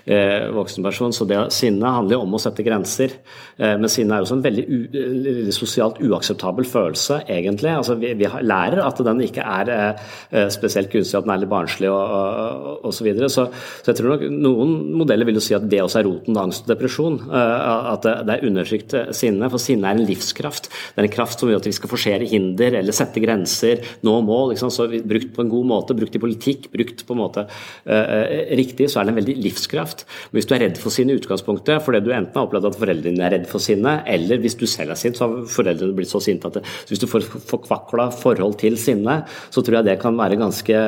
tydelig 0.08 0.54
voksenperson. 0.54 1.12
Så 1.12 1.26
det, 1.28 1.38
sinne 1.54 1.92
handler 1.92 2.16
jo 2.16 2.24
om 2.24 2.36
å 2.36 2.40
sette 2.40 2.64
grenser, 2.66 3.14
men 3.58 3.88
sinne 3.90 4.16
er 4.16 4.24
også 4.24 4.38
en 4.38 4.44
veldig 4.44 4.64
u, 4.68 5.50
sosialt 5.54 6.00
uakseptabel 6.04 6.66
følelse, 6.68 7.22
egentlig. 7.28 7.72
Altså, 7.74 7.96
vi, 8.00 8.12
vi 8.18 8.28
lærer 8.28 8.82
at 8.84 9.00
den 9.04 9.22
ikke 9.24 9.44
er 9.44 9.72
eh, 9.74 10.48
spesielt 10.52 10.90
gunstig, 10.92 11.18
at 11.18 11.26
den 11.26 11.34
er 11.34 11.42
litt 11.42 11.50
barnslig 11.50 11.90
og, 11.90 12.68
og, 12.82 12.92
så, 12.94 13.06
videre. 13.06 13.30
så 13.32 13.48
Så 13.82 13.92
jeg 13.92 14.00
tror 14.00 14.14
nok 14.14 14.24
noen 14.32 14.74
modeller 15.00 15.28
vil 15.28 15.38
jo 15.38 15.44
si 15.44 15.56
at 15.56 15.66
det 15.70 15.82
også 15.84 16.00
er 16.02 16.08
roten 16.08 16.32
til 16.32 16.42
angst 16.42 16.66
og 16.66 16.72
depresjon. 16.72 17.18
Eh, 17.28 17.92
at 17.94 18.08
det 18.28 18.36
er 18.36 18.46
undertrykt 18.48 18.96
sinne. 19.16 19.50
For 19.52 19.62
sinne 19.62 19.90
er 19.90 19.98
en 19.98 20.08
livskraft. 20.08 20.70
Det 20.70 21.02
er 21.02 21.08
en 21.08 21.16
kraft 21.18 21.40
som 21.40 21.50
gjør 21.50 21.62
at 21.62 21.70
vi 21.70 21.76
skal 21.76 21.92
forsere 21.92 22.28
hinder 22.28 22.78
eller 22.80 22.96
sette 22.96 23.22
grenser, 23.22 23.84
nå 24.06 24.18
mål. 24.26 24.54
Liksom. 24.54 24.72
Så 24.74 24.88
brukt 24.88 25.34
på 25.34 25.44
en 25.44 25.52
god 25.52 25.70
måte, 25.74 25.98
brukt 25.98 26.16
i 26.16 26.22
politikk, 26.22 26.70
brukt 26.74 27.04
på 27.06 27.16
en 27.16 27.22
måte 27.22 27.46
eh, 27.88 28.54
riktig, 28.58 28.90
så 28.90 29.00
er 29.00 29.08
det 29.08 29.14
en 29.14 29.20
veldig 29.20 29.38
livskraft. 29.48 29.97
Men 30.28 30.38
hvis 30.38 30.48
du 30.48 30.54
er 30.56 30.64
redd 30.66 30.80
for 30.80 30.94
sinne 30.94 31.14
i 31.14 31.20
utgangspunktet 31.20 31.84
fordi 31.84 32.02
du 32.04 32.12
enten 32.14 32.36
har 32.36 32.48
opplevd 32.48 32.70
at 32.70 32.78
foreldrene 32.80 33.16
dine 33.16 33.26
er 33.26 33.36
redd 33.36 33.48
for 33.50 33.62
sinne, 33.62 33.98
eller 34.08 34.42
hvis 34.42 34.58
du 34.60 34.66
selv 34.70 34.94
er 34.94 35.00
sint, 35.00 35.18
så 35.18 35.26
har 35.26 35.48
foreldrene 35.50 35.96
blitt 35.96 36.12
så 36.12 36.20
sinte 36.22 36.50
at 36.50 36.58
det, 36.58 36.64
så 36.66 36.92
hvis 36.92 37.02
du 37.04 37.08
får 37.10 37.26
forkvakla 37.48 38.10
forhold 38.18 38.58
til 38.60 38.78
sinne, 38.80 39.20
så 39.50 39.64
tror 39.64 39.80
jeg 39.80 39.90
det 39.90 39.98
kan 40.02 40.18
være 40.18 40.38
ganske 40.40 40.82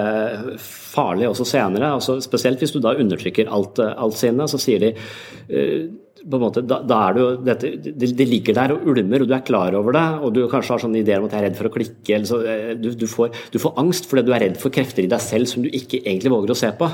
farlig 0.60 1.30
også 1.30 1.46
senere. 1.48 1.94
Altså, 1.96 2.18
spesielt 2.24 2.62
hvis 2.62 2.74
du 2.74 2.80
da 2.82 2.96
undertrykker 2.98 3.50
alt, 3.50 3.80
alt 3.80 4.18
sinne. 4.18 4.48
Så 4.50 4.60
sier 4.60 4.82
de 4.82 4.94
uh, 4.94 5.90
på 6.20 6.36
en 6.36 6.42
måte, 6.42 6.62
da, 6.68 6.80
da 6.84 6.98
er 7.08 7.16
du, 7.16 7.22
dette, 7.46 7.70
det, 7.80 8.10
det, 8.16 8.26
ligger 8.28 8.56
der 8.56 8.74
og 8.74 8.88
ulmer, 8.92 9.22
og 9.22 9.30
du 9.30 9.34
er 9.36 9.44
klar 9.46 9.74
over 9.78 9.96
det. 9.96 10.06
Og 10.20 10.34
du 10.36 10.42
kanskje 10.52 10.74
har 10.74 10.82
sånne 10.84 11.00
ideer 11.00 11.22
om 11.22 11.28
at 11.28 11.36
jeg 11.36 11.42
er 11.42 11.48
redd 11.48 11.58
for 11.60 11.70
å 11.70 11.74
klikke. 11.74 12.20
Så, 12.28 12.40
eh, 12.44 12.72
du, 12.76 12.90
du, 12.98 13.06
får, 13.08 13.32
du, 13.54 13.58
får, 13.62 13.76
angst 13.80 14.08
fordi 14.10 14.26
du 14.28 14.34
er 14.36 14.44
redd 14.44 14.60
for 14.60 14.74
krefter 14.74 15.06
i 15.06 15.10
deg 15.10 15.24
selv 15.24 15.48
som 15.50 15.64
du 15.64 15.70
ikke 15.70 16.02
egentlig 16.02 16.34
våger 16.34 16.52
å 16.52 16.58
se 16.60 16.72
på. 16.76 16.90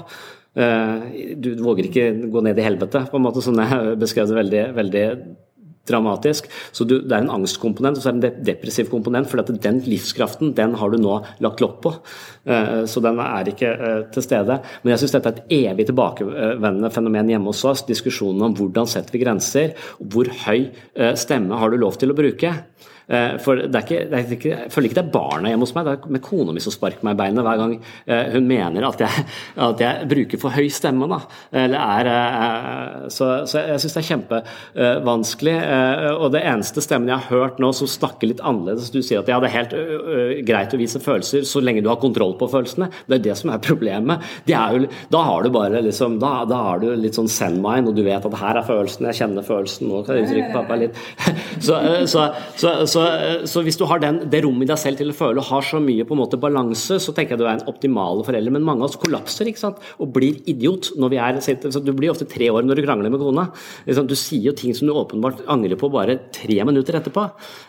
Uh, 0.56 1.34
du, 1.36 1.50
våger 1.60 1.90
ikke 1.90 2.06
gå 2.32 2.42
ned 2.44 2.58
i 2.58 2.64
helvete, 2.64 3.06
på 3.10 3.18
en 3.18 3.26
måte, 3.26 3.44
som 3.44 3.58
jeg 3.60 3.98
beskrev 4.00 4.30
det 4.30 4.40
veldig, 4.40 4.62
veldig 4.76 5.04
dramatisk. 5.86 6.48
Så 6.72 6.84
du, 6.84 7.00
Det 7.00 7.14
er 7.14 7.24
en 7.24 7.34
angstkomponent 7.38 7.98
og 7.98 8.02
så 8.02 8.10
er 8.10 8.20
det 8.20 8.30
en 8.30 8.46
depressiv 8.46 8.90
komponent. 8.90 9.28
For 9.30 9.42
den 9.42 9.80
livskraften 9.86 10.54
den 10.56 10.74
har 10.74 10.90
du 10.90 10.98
nå 11.00 11.20
lagt 11.44 11.62
lokk 11.62 11.78
på. 11.84 11.94
Eh, 12.44 12.84
så 12.90 13.02
den 13.04 13.20
er 13.22 13.52
ikke 13.52 13.70
eh, 13.70 14.02
til 14.12 14.26
stede. 14.26 14.60
Men 14.82 14.94
jeg 14.94 15.04
syns 15.04 15.16
dette 15.16 15.32
er 15.32 15.40
et 15.40 15.56
evig 15.70 15.88
tilbakevendende 15.90 16.92
fenomen 16.94 17.30
hjemme 17.30 17.52
hos 17.52 17.64
oss. 17.68 17.86
Diskusjonen 17.86 18.48
om 18.48 18.58
hvordan 18.58 18.90
setter 18.90 19.16
vi 19.16 19.22
grenser. 19.24 19.74
Hvor 20.00 20.30
høy 20.46 20.70
eh, 20.94 21.14
stemme 21.14 21.58
har 21.60 21.70
du 21.70 21.80
lov 21.80 21.98
til 22.00 22.12
å 22.12 22.18
bruke? 22.18 22.54
Eh, 23.06 23.36
for 23.38 23.60
det 23.60 23.70
er 23.70 23.84
ikke, 23.84 23.98
det 24.10 24.18
er 24.18 24.32
ikke, 24.34 24.50
Jeg 24.50 24.70
føler 24.74 24.88
ikke 24.88 24.96
det 24.98 25.04
er 25.04 25.12
barna 25.14 25.50
hjemme 25.52 25.62
hos 25.62 25.72
meg, 25.76 25.86
det 25.86 25.92
er 25.94 26.14
med 26.16 26.22
kona 26.26 26.54
mi 26.54 26.62
som 26.62 26.74
sparker 26.74 27.06
meg 27.06 27.14
i 27.14 27.18
beinet 27.20 27.46
hver 27.46 27.60
gang 27.60 27.74
eh, 27.78 28.32
hun 28.32 28.48
mener 28.48 28.86
at 28.88 29.04
jeg, 29.04 29.26
at 29.68 29.82
jeg 29.84 30.08
bruker 30.10 30.40
for 30.42 30.56
høy 30.56 30.66
stemme. 30.74 31.06
Da. 31.12 31.20
Er, 31.54 32.10
eh, 32.10 33.06
så, 33.14 33.28
så, 33.46 33.62
jeg 33.62 33.82
syns 33.84 33.94
det 33.94 34.02
er 34.02 34.08
kjempevanskelig. 34.08 35.54
Og 36.16 36.32
det 36.34 36.42
eneste 36.48 36.82
stemmen 36.82 37.12
jeg 37.12 37.22
har 37.22 37.44
hørt 37.44 37.60
nå 37.62 37.70
som 37.76 37.88
snakker 37.90 38.30
litt 38.30 38.42
annerledes 38.44 38.90
Du 38.94 38.98
sier 39.04 39.20
at 39.20 39.30
ja, 39.30 39.38
det 39.42 39.50
er 39.50 39.56
helt 39.56 39.74
greit 40.48 40.74
å 40.74 40.80
vise 40.80 41.00
følelser 41.02 41.46
så 41.46 41.62
lenge 41.62 41.84
du 41.84 41.90
har 41.90 42.00
kontroll 42.02 42.34
på 42.40 42.48
følelsene. 42.50 42.90
Det 43.06 43.20
er 43.20 43.24
det 43.28 43.36
som 43.38 43.52
er 43.54 43.62
problemet. 43.62 44.24
Er 44.50 44.74
jo, 44.74 44.90
da 45.12 45.22
har 45.28 45.46
du 45.46 45.52
bare 45.54 45.82
liksom, 45.84 46.18
da, 46.22 46.32
da 46.48 46.60
har 46.70 46.82
du 46.82 46.88
litt 46.98 47.18
sånn 47.18 47.30
send 47.30 47.62
mind, 47.62 47.90
og 47.90 47.96
du 47.98 48.02
vet 48.06 48.26
at 48.26 48.38
her 48.40 48.60
er 48.60 48.66
følelsen, 48.66 49.06
jeg 49.10 49.20
kjenner 49.20 49.46
følelsen, 49.46 49.90
nå 49.90 50.02
kan 50.06 50.18
jeg 50.18 50.30
trykke 50.32 50.52
pappa 50.56 50.80
litt. 50.80 51.02
Så, 51.66 51.76
så, 52.10 52.22
så, 52.60 52.70
så, 52.96 53.04
så, 53.48 53.62
hvis 53.66 53.78
du 53.78 53.84
har 53.88 54.00
den, 54.02 54.22
det 54.32 54.42
rommet 54.44 54.66
i 54.66 54.70
deg 54.72 54.80
selv 54.80 55.00
til 55.00 55.12
å 55.12 55.16
føle 55.16 55.42
og 55.42 55.48
har 55.50 55.64
så 55.66 55.80
mye 55.82 56.06
på 56.06 56.16
en 56.16 56.22
måte 56.22 56.40
balanse, 56.40 56.98
så 57.02 57.14
tenker 57.14 57.36
jeg 57.36 57.42
du 57.42 57.46
er 57.46 57.58
en 57.58 57.68
optimal 57.70 58.24
forelder. 58.26 58.54
Men 58.54 58.64
mange 58.66 58.84
av 58.84 58.90
oss 58.90 59.00
kollapser 59.00 59.50
ikke 59.50 59.62
sant? 59.62 59.82
og 60.00 60.10
blir 60.14 60.40
idiot 60.48 60.92
når 61.00 61.12
vi 61.12 61.18
er 61.20 61.38
Du 61.84 61.92
blir 61.96 62.10
ofte 62.12 62.26
tre 62.28 62.48
år 62.52 62.64
når 62.64 62.78
du 62.80 62.84
krangler 62.86 63.12
med 63.12 63.22
kona. 63.22 63.48
Du 63.86 64.16
sier 64.16 64.48
jo 64.48 64.54
ting 64.56 64.74
som 64.76 64.88
du 64.88 64.94
åpenbart 64.96 65.44
angrer 65.52 65.78
på 65.78 65.90
bare 65.92 66.18
tre 66.34 66.58
minutter 66.68 66.98
etterpå. 66.98 67.26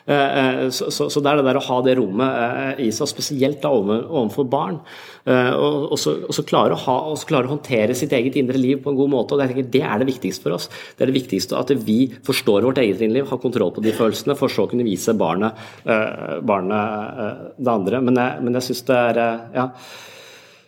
Eh, 0.07 0.37
eh, 0.39 0.63
så, 0.73 0.89
så, 0.93 1.09
så 1.11 1.23
det 1.23 1.31
er 1.31 1.41
det 1.41 1.47
der 1.49 1.59
å 1.59 1.65
ha 1.67 1.77
det 1.85 1.97
rommet 1.99 2.41
eh, 2.43 2.85
i 2.87 2.89
seg, 2.95 3.09
spesielt 3.11 3.61
da 3.63 3.73
overfor 3.73 4.47
barn. 4.47 4.81
Og, 5.27 5.91
og, 5.91 5.97
så, 5.99 6.13
så 6.31 6.43
klare 6.47 6.71
å, 6.71 6.79
ha, 6.85 6.93
og 7.11 7.19
å 7.19 7.41
håndtere 7.49 7.95
sitt 7.97 8.13
eget 8.15 8.37
indre 8.39 8.59
liv 8.61 8.79
på 8.83 8.93
en 8.93 8.99
god 8.99 9.11
måte. 9.11 9.35
og 9.35 9.41
Det, 9.43 9.65
det 9.73 9.81
er 9.83 9.99
det 9.99 10.07
viktigste 10.07 10.45
for 10.45 10.55
oss. 10.55 10.69
Det 10.95 11.03
er 11.03 11.11
det 11.11 11.17
viktigste 11.17 11.57
at 11.59 11.73
vi 11.83 11.97
forstår 12.23 12.63
vårt 12.63 12.79
eget 12.79 13.01
indre 13.03 13.19
liv, 13.19 13.27
har 13.27 13.41
kontroll 13.43 13.73
på 13.75 13.83
de 13.83 13.91
følelsene, 13.97 14.37
for 14.39 14.51
så 14.51 14.63
å 14.63 14.71
kunne 14.71 14.87
vise 14.87 15.16
barnet, 15.19 15.63
eh, 15.85 16.37
barnet 16.45 17.21
eh, 17.23 17.39
det 17.57 17.73
andre. 17.73 18.01
Men 18.03 18.19
jeg, 18.21 18.43
men 18.45 18.59
jeg 18.59 18.67
syns 18.69 18.83
det 18.89 18.99
er 19.11 19.21
eh, 19.23 19.47
ja. 19.57 19.67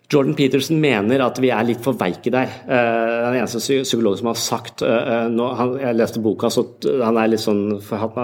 Jordan 0.09 0.33
Peterson 0.37 0.79
mener 0.81 1.21
at 1.21 1.37
vi 1.37 1.51
er 1.53 1.67
litt 1.67 1.83
for 1.85 1.93
veike 1.93 2.31
der. 2.33 2.49
Den 2.65 3.35
eneste 3.37 3.59
psykologen 3.61 4.17
som 4.17 4.29
har 4.31 4.39
sagt 4.41 4.81
nå, 4.81 5.49
han, 5.53 5.75
Jeg 5.77 5.97
leste 5.99 6.23
boka, 6.25 6.49
så 6.49 6.63
han 7.03 7.19
er 7.21 7.29
litt 7.29 7.43
sånn 7.43 7.75
for, 7.85 8.15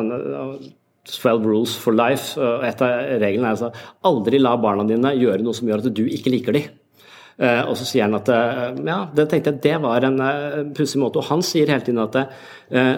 12 1.06 1.46
rules 1.46 1.76
for 1.78 1.94
life. 1.94 2.42
Et 2.42 2.82
av 2.82 2.96
reglene 3.22 3.52
er 3.52 3.54
altså 3.54 3.70
aldri 4.10 4.42
la 4.42 4.56
barna 4.58 4.88
dine 4.90 5.14
gjøre 5.14 5.46
noe 5.46 5.54
som 5.54 5.70
gjør 5.70 5.86
at 5.86 5.94
du 5.94 6.08
ikke 6.10 6.34
liker 6.34 6.58
dem. 6.58 6.74
Eh, 7.36 7.62
og 7.68 7.76
så 7.76 7.84
sier 7.84 8.06
han 8.06 8.16
at 8.16 8.30
eh, 8.32 8.78
ja, 8.88 9.02
det 9.12 9.26
tenkte 9.28 9.52
jeg 9.52 9.62
det 9.66 9.74
var 9.84 10.06
en 10.08 10.22
uh, 10.24 10.62
pussig 10.76 11.02
måte. 11.02 11.20
Og 11.20 11.28
han 11.28 11.44
sier 11.44 11.72
hele 11.72 11.84
tiden 11.84 12.04
at 12.04 12.22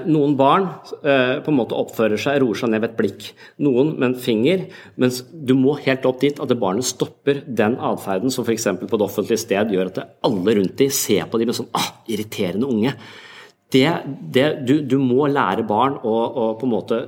noen 0.08 0.38
barn 0.40 0.70
på 0.88 1.52
en 1.52 1.56
måte 1.58 1.76
oppfører 1.76 2.22
seg, 2.22 2.38
roer 2.40 2.56
seg 2.56 2.70
ned 2.72 2.80
ved 2.80 2.94
et 2.94 3.00
blikk. 3.02 3.26
Noen 3.66 3.90
med 3.98 4.06
en 4.08 4.14
finger. 4.24 4.62
Mens 4.96 5.20
du 5.28 5.52
må 5.60 5.74
helt 5.84 6.06
opp 6.08 6.22
dit 6.22 6.40
at 6.40 6.54
barnet 6.56 6.88
stopper 6.88 7.42
den 7.44 7.76
atferden 7.84 8.32
som 8.32 8.48
f.eks. 8.48 8.70
på 8.80 8.96
det 8.96 9.04
offentlige 9.04 9.42
sted 9.44 9.74
gjør 9.76 9.92
at 9.92 10.00
alle 10.24 10.56
rundt 10.62 10.78
dem 10.80 10.94
ser 10.96 11.28
på 11.28 11.42
de 11.42 11.50
med 11.50 11.58
sånn 11.58 11.68
ah, 11.76 11.90
irriterende 12.08 12.70
unge. 12.72 12.96
Det, 13.76 13.84
det, 14.32 14.48
du, 14.64 14.78
du, 14.88 14.96
må 15.04 15.28
lære 15.28 15.68
barn 15.68 16.00
å, 16.00 16.16
å 16.16 16.48
på 16.56 16.64
en 16.70 16.72
måte 16.72 17.02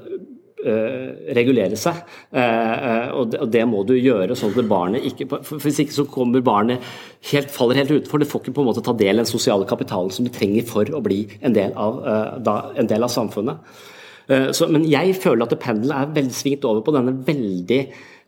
regulere 0.60 1.78
seg. 1.80 2.02
Og, 2.34 3.30
det, 3.32 3.40
og, 3.40 3.46
det, 3.54 3.62
må 3.70 3.84
du 3.88 3.94
gjøre 3.96 4.36
sånn 4.36 4.52
at 4.52 4.68
barnet 4.68 5.06
ikke 5.08 5.30
for 5.32 5.62
Hvis 5.64 5.80
ikke 5.86 5.96
så 5.96 6.04
kommer 6.12 6.44
barnet 6.44 6.84
helt, 7.32 7.54
faller 7.54 7.80
helt 7.80 7.94
utenfor. 7.94 8.20
Det 8.20 8.28
får 8.28 8.44
ikke 8.44 8.58
på 8.58 8.66
en 8.66 8.70
måte 8.72 8.84
ta 8.84 8.96
del 8.98 9.16
i 9.16 9.22
den 9.22 9.30
sosiale 9.30 9.68
kapitalen 9.70 10.12
som 10.12 10.28
du 10.28 10.34
trenger 10.36 10.68
for 10.68 10.92
å 10.92 11.00
bli 11.06 11.22
en 11.40 11.56
del 11.56 11.72
av, 11.80 12.02
en 12.76 12.92
del 12.92 13.08
av 13.08 13.14
samfunnet. 13.14 13.72
Så, 14.54 14.68
men 14.70 14.84
jeg 14.86 15.16
føler 15.18 15.48
at 15.48 15.62
pendelen 15.64 15.96
er 15.96 16.12
veldig 16.20 16.36
svingt 16.38 16.68
over 16.68 16.84
på 16.86 16.94
denne 16.94 17.16
veldig 17.26 17.80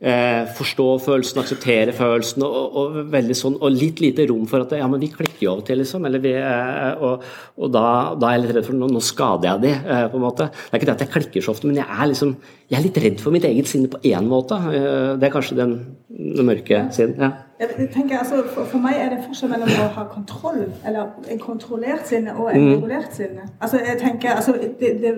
eh, 0.02 0.42
forstå 0.58 0.86
følelsen, 1.04 1.40
akseptere 1.42 1.94
følelsen, 1.96 2.44
og, 2.46 2.78
og, 2.78 3.30
sånn, 3.38 3.58
og 3.60 3.74
litt 3.74 4.02
lite 4.02 4.26
rom 4.30 4.44
for 4.50 4.66
at 4.66 4.74
ja, 4.78 4.88
men 4.90 5.02
vi 5.02 5.12
klikker 5.14 5.46
jo 5.46 5.54
av 5.54 5.62
og 5.62 5.68
til, 5.68 5.82
liksom. 5.82 6.06
Eller 6.08 6.22
vi, 6.24 6.34
eh, 6.38 7.02
og, 7.02 7.26
og 7.58 7.72
da, 7.74 7.86
da, 8.18 8.30
er 8.30 8.38
jeg 8.38 8.44
litt 8.46 8.56
redd 8.58 8.68
for 8.70 8.80
nå, 8.80 8.90
nå 8.92 9.04
skader 9.04 9.50
jeg 9.50 9.64
de, 9.66 9.74
eh, 9.82 10.04
på 10.12 10.20
en 10.20 10.26
måte. 10.26 10.50
Det 10.52 10.72
er 10.72 10.82
ikke 10.82 10.90
det 10.90 10.96
at 10.96 11.06
jeg 11.06 11.14
klikker 11.16 11.46
så 11.46 11.54
ofte, 11.56 11.70
men 11.70 11.80
jeg 11.80 11.88
er, 11.88 12.04
liksom, 12.12 12.36
jeg 12.72 12.78
er 12.78 12.86
litt 12.86 13.02
redd 13.06 13.24
for 13.24 13.36
mitt 13.36 13.48
eget 13.48 13.70
sinne 13.70 13.90
på 13.92 14.02
én 14.12 14.30
måte. 14.30 14.60
Eh, 14.72 15.14
det 15.18 15.28
er 15.28 15.34
kanskje 15.34 15.58
den, 15.58 15.74
den 16.12 16.48
mørke 16.48 16.84
siden. 16.94 17.18
Ja. 17.22 17.32
Jeg 17.62 17.90
tenker, 17.94 18.18
altså, 18.18 18.40
for, 18.50 18.66
for, 18.66 18.82
meg 18.82 18.96
er 18.98 19.12
det 19.12 19.20
forskjell 19.28 19.52
mellom 19.52 19.70
å 19.84 19.90
ha 19.94 20.08
kontroll, 20.10 20.64
eller 20.88 21.12
en 21.30 21.42
kontrollert 21.42 22.08
sinne, 22.10 22.34
og 22.34 22.48
en 22.50 22.72
kontrollert 22.72 22.92
regulert 22.92 23.14
sinne. 23.14 23.46
Altså, 23.60 23.78
jeg 23.86 23.98
tenker, 24.00 24.30
altså, 24.30 24.52
det, 24.80 24.90
det 25.02 25.14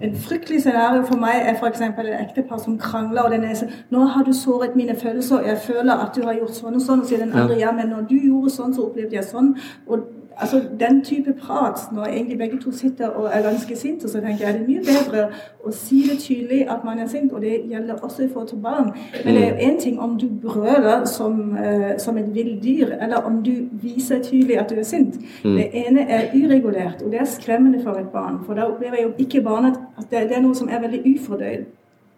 en 0.00 0.16
fryktelig 0.16 0.60
scenario 0.62 1.04
for 1.06 1.16
meg 1.16 1.44
er 1.46 1.54
f.eks. 1.54 1.80
et 1.80 2.08
ektepar 2.20 2.58
som 2.58 2.78
krangler, 2.78 3.22
og 3.22 3.30
den 3.30 3.44
er 3.44 3.54
sånn 3.54 3.70
'Nå 3.90 4.06
har 4.14 4.24
du 4.24 4.32
såret 4.32 4.76
mine 4.76 4.96
følelser. 4.96 5.46
Jeg 5.46 5.58
føler 5.58 5.92
at 5.92 6.16
du 6.16 6.22
har 6.26 6.34
gjort 6.34 6.54
sånn 6.54 6.74
og 6.74 6.82
sånn.' 6.82 7.00
Og 7.00 7.06
sier 7.06 7.18
den 7.18 7.32
andre 7.32 7.58
'Ja, 7.58 7.72
men 7.72 7.88
når 7.88 8.08
du 8.08 8.16
gjorde 8.16 8.50
sånn, 8.50 8.74
så 8.74 8.90
opplevde 8.90 9.14
jeg 9.14 9.24
sånn.' 9.24 9.56
Og 9.86 9.98
altså 10.36 10.62
Den 10.80 11.04
type 11.04 11.32
prat, 11.32 11.92
når 11.92 12.04
egentlig 12.04 12.38
begge 12.38 12.58
to 12.64 12.70
sitter 12.70 13.08
og 13.08 13.30
er 13.32 13.42
ganske 13.42 13.76
sinte, 13.76 14.08
så 14.08 14.20
tenker 14.20 14.46
jeg 14.46 14.54
det 14.54 14.62
er 14.62 14.66
mye 14.66 14.80
bedre 14.80 15.26
å 15.64 15.72
si 15.72 16.02
det 16.10 16.18
tydelig 16.20 16.70
at 16.70 16.84
man 16.84 16.98
er 16.98 17.06
sint, 17.06 17.32
og 17.32 17.40
det 17.42 17.60
gjelder 17.70 17.94
også 17.94 18.24
i 18.24 18.28
forhold 18.32 18.48
til 18.48 18.56
barn. 18.56 18.90
Men 19.24 19.34
det 19.34 19.44
er 19.44 19.62
én 19.68 19.80
ting 19.80 20.00
om 20.00 20.18
du 20.18 20.28
brøler 20.42 21.04
som, 21.04 21.56
uh, 21.58 21.98
som 21.98 22.18
et 22.18 22.34
vilt 22.34 22.62
dyr, 22.62 22.96
eller 23.00 23.16
om 23.16 23.42
du 23.42 23.52
viser 23.82 24.22
tydelig 24.22 24.58
at 24.58 24.70
du 24.70 24.74
er 24.74 24.82
sint. 24.82 25.16
Mm. 25.44 25.56
Det 25.56 25.68
ene 25.72 26.08
er 26.08 26.28
uregulert, 26.34 27.02
og 27.02 27.12
det 27.12 27.20
er 27.20 27.24
skremmende 27.24 27.82
for 27.82 27.92
et 28.00 28.08
barn. 28.12 28.38
For 28.46 28.54
da 28.54 28.68
opplever 28.68 29.02
jo 29.02 29.12
ikke 29.18 29.42
barnet 29.42 29.80
at 29.98 30.10
det, 30.10 30.28
det 30.28 30.36
er 30.36 30.44
noe 30.44 30.54
som 30.54 30.68
er 30.68 30.80
veldig 30.80 31.02
ufordøyd 31.14 31.64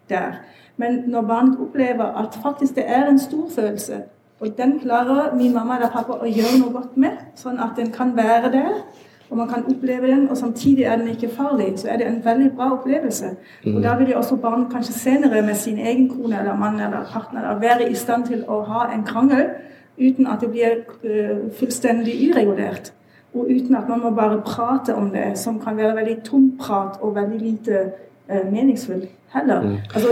der. 0.09 0.41
Men 0.77 1.03
når 1.07 1.21
barnet 1.21 1.57
opplever 1.59 2.05
at 2.05 2.39
faktisk 2.43 2.75
det 2.75 2.83
er 2.87 3.07
en 3.07 3.19
stor 3.19 3.49
følelse, 3.55 4.01
og 4.39 4.57
den 4.57 4.79
klarer 4.79 5.35
min 5.35 5.53
mamma 5.53 5.75
eller 5.75 5.89
pappa 5.93 6.19
å 6.21 6.29
gjøre 6.29 6.59
noe 6.61 6.73
godt 6.75 6.97
med, 6.97 7.17
sånn 7.35 7.59
at 7.59 7.77
den 7.79 7.91
kan 7.91 8.13
være 8.17 8.51
der, 8.53 8.81
og 9.29 9.37
man 9.37 9.47
kan 9.47 9.65
oppleve 9.65 10.07
den, 10.07 10.29
og 10.29 10.37
samtidig 10.37 10.83
er 10.83 10.97
den 10.97 11.07
ikke 11.07 11.29
farlig, 11.29 11.73
så 11.79 11.87
er 11.87 11.97
det 11.97 12.07
en 12.07 12.25
veldig 12.25 12.51
bra 12.55 12.71
opplevelse. 12.71 13.25
Mm. 13.65 13.75
Og 13.75 13.83
da 13.83 13.95
vil 13.95 14.09
jo 14.09 14.17
også 14.17 14.35
barn 14.35 14.69
kanskje 14.71 14.93
senere 14.93 15.41
med 15.41 15.55
sin 15.55 15.77
egen 15.77 16.09
kone 16.09 16.39
eller 16.39 16.55
mann 16.55 16.79
eller 16.79 17.09
partner 17.13 17.59
være 17.59 17.89
i 17.91 17.95
stand 17.95 18.23
til 18.25 18.45
å 18.47 18.61
ha 18.61 18.87
en 18.93 19.03
krangel 19.03 19.49
uten 19.97 20.27
at 20.27 20.41
det 20.41 20.51
blir 20.51 20.77
uh, 21.03 21.51
fullstendig 21.59 22.15
uregulert. 22.29 22.93
Og 23.33 23.49
uten 23.49 23.75
at 23.75 23.89
man 23.89 23.99
må 23.99 24.09
bare 24.09 24.41
prate 24.41 24.95
om 24.95 25.09
det, 25.09 25.37
som 25.37 25.59
kan 25.59 25.77
være 25.77 25.95
veldig 25.95 26.17
tom 26.23 26.51
prat 26.59 27.01
og 27.01 27.15
veldig 27.15 27.39
lite 27.41 27.83
uh, 28.31 28.51
meningsfull 28.51 29.07
heller. 29.33 29.61
Mm. 29.61 29.77
Altså, 29.95 30.07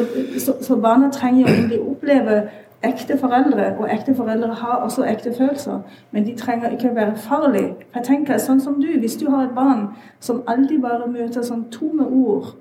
så, 0.45 0.53
så 0.61 0.75
barna 0.75 1.11
trenger 1.11 1.41
jo 1.41 1.53
egentlig 1.53 1.79
oppleve 1.79 2.41
ekte 2.87 3.17
foreldre, 3.17 3.77
og 3.77 3.87
ekte 3.93 4.15
foreldre 4.15 4.53
har 4.53 4.75
også 4.75 5.03
ekte 5.03 5.33
følelser. 5.37 5.79
Men 6.11 6.25
de 6.25 6.35
trenger 6.35 6.69
ikke 6.69 6.91
å 6.91 6.95
være 6.95 7.15
farlige. 7.15 7.73
Jeg 7.95 8.03
tenker 8.03 8.37
sånn 8.37 8.61
som 8.61 8.81
du, 8.81 8.87
Hvis 8.99 9.17
du 9.17 9.29
har 9.29 9.47
et 9.47 9.55
barn 9.55 9.87
som 10.19 10.43
alltid 10.47 10.81
bare 10.81 11.07
møter 11.07 11.43
sånn 11.43 11.65
tomme 11.71 12.05
ord 12.05 12.55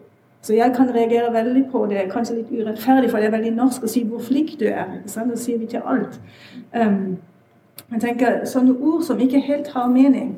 Så 0.45 0.53
jeg 0.53 0.75
kan 0.77 0.91
reagere 0.95 1.33
veldig 1.33 1.63
på 1.73 1.87
det, 1.89 2.03
kanskje 2.13 2.35
litt 2.37 2.51
urettferdig, 2.53 3.11
for 3.11 3.19
det 3.19 3.27
er 3.27 3.33
veldig 3.33 3.55
norsk 3.57 3.85
å 3.85 3.89
si 3.89 4.03
'hvor 4.05 4.21
flink 4.21 4.59
du 4.61 4.65
er'. 4.65 4.99
ikke 4.99 5.09
sant? 5.09 5.31
Det 5.31 5.39
sier 5.39 5.59
vi 5.59 5.67
til 5.67 5.81
alt. 5.87 6.21
Um, 6.75 7.17
jeg 7.93 8.01
tenker 8.01 8.45
Sånne 8.45 8.77
ord 8.81 9.03
som 9.03 9.21
ikke 9.21 9.41
helt 9.41 9.69
har 9.69 9.89
mening, 9.89 10.37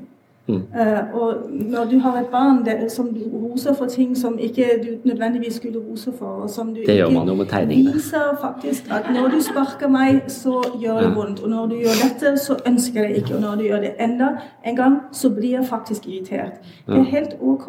Mm. 0.49 0.55
Uh, 0.55 1.21
og 1.21 1.35
når 1.51 1.85
du 1.85 1.99
har 1.99 2.21
et 2.21 2.27
barn 2.27 2.65
det, 2.65 2.93
som 2.93 3.09
du 3.15 3.21
roser 3.33 3.75
for 3.75 3.87
ting 3.87 4.17
som 4.17 4.39
ikke 4.39 4.65
du 4.83 5.09
nødvendigvis 5.09 5.55
skulle 5.55 5.79
rose 5.79 6.13
for, 6.19 6.27
og 6.27 6.51
som 6.51 6.75
du 6.75 6.81
det 6.87 6.97
gjør 6.97 7.11
man 7.11 7.29
jo 7.29 7.35
med 7.35 7.47
tegningene. 7.47 7.93
viser 7.95 8.39
faktisk 8.41 8.91
at 8.91 9.11
når 9.15 9.29
du 9.29 9.41
sparker 9.41 9.89
meg, 9.89 10.23
så 10.29 10.63
gjør 10.83 11.01
det 11.01 11.17
vondt. 11.17 11.41
Og 11.41 11.51
når 11.51 11.67
du 11.67 11.75
gjør 11.75 11.97
dette, 12.05 12.39
så 12.39 12.57
ønsker 12.67 13.03
jeg 13.03 13.17
ikke. 13.17 13.35
Og 13.35 13.41
når 13.41 13.55
du 13.55 13.63
gjør 13.63 13.81
det 13.81 13.93
enda 14.01 14.29
en 14.67 14.77
gang, 14.77 14.99
så 15.13 15.31
blir 15.31 15.51
jeg 15.51 15.67
faktisk 15.67 16.09
irritert. 16.09 16.53
Det 16.87 16.99
er 16.99 17.03
helt 17.03 17.37
ok. 17.41 17.67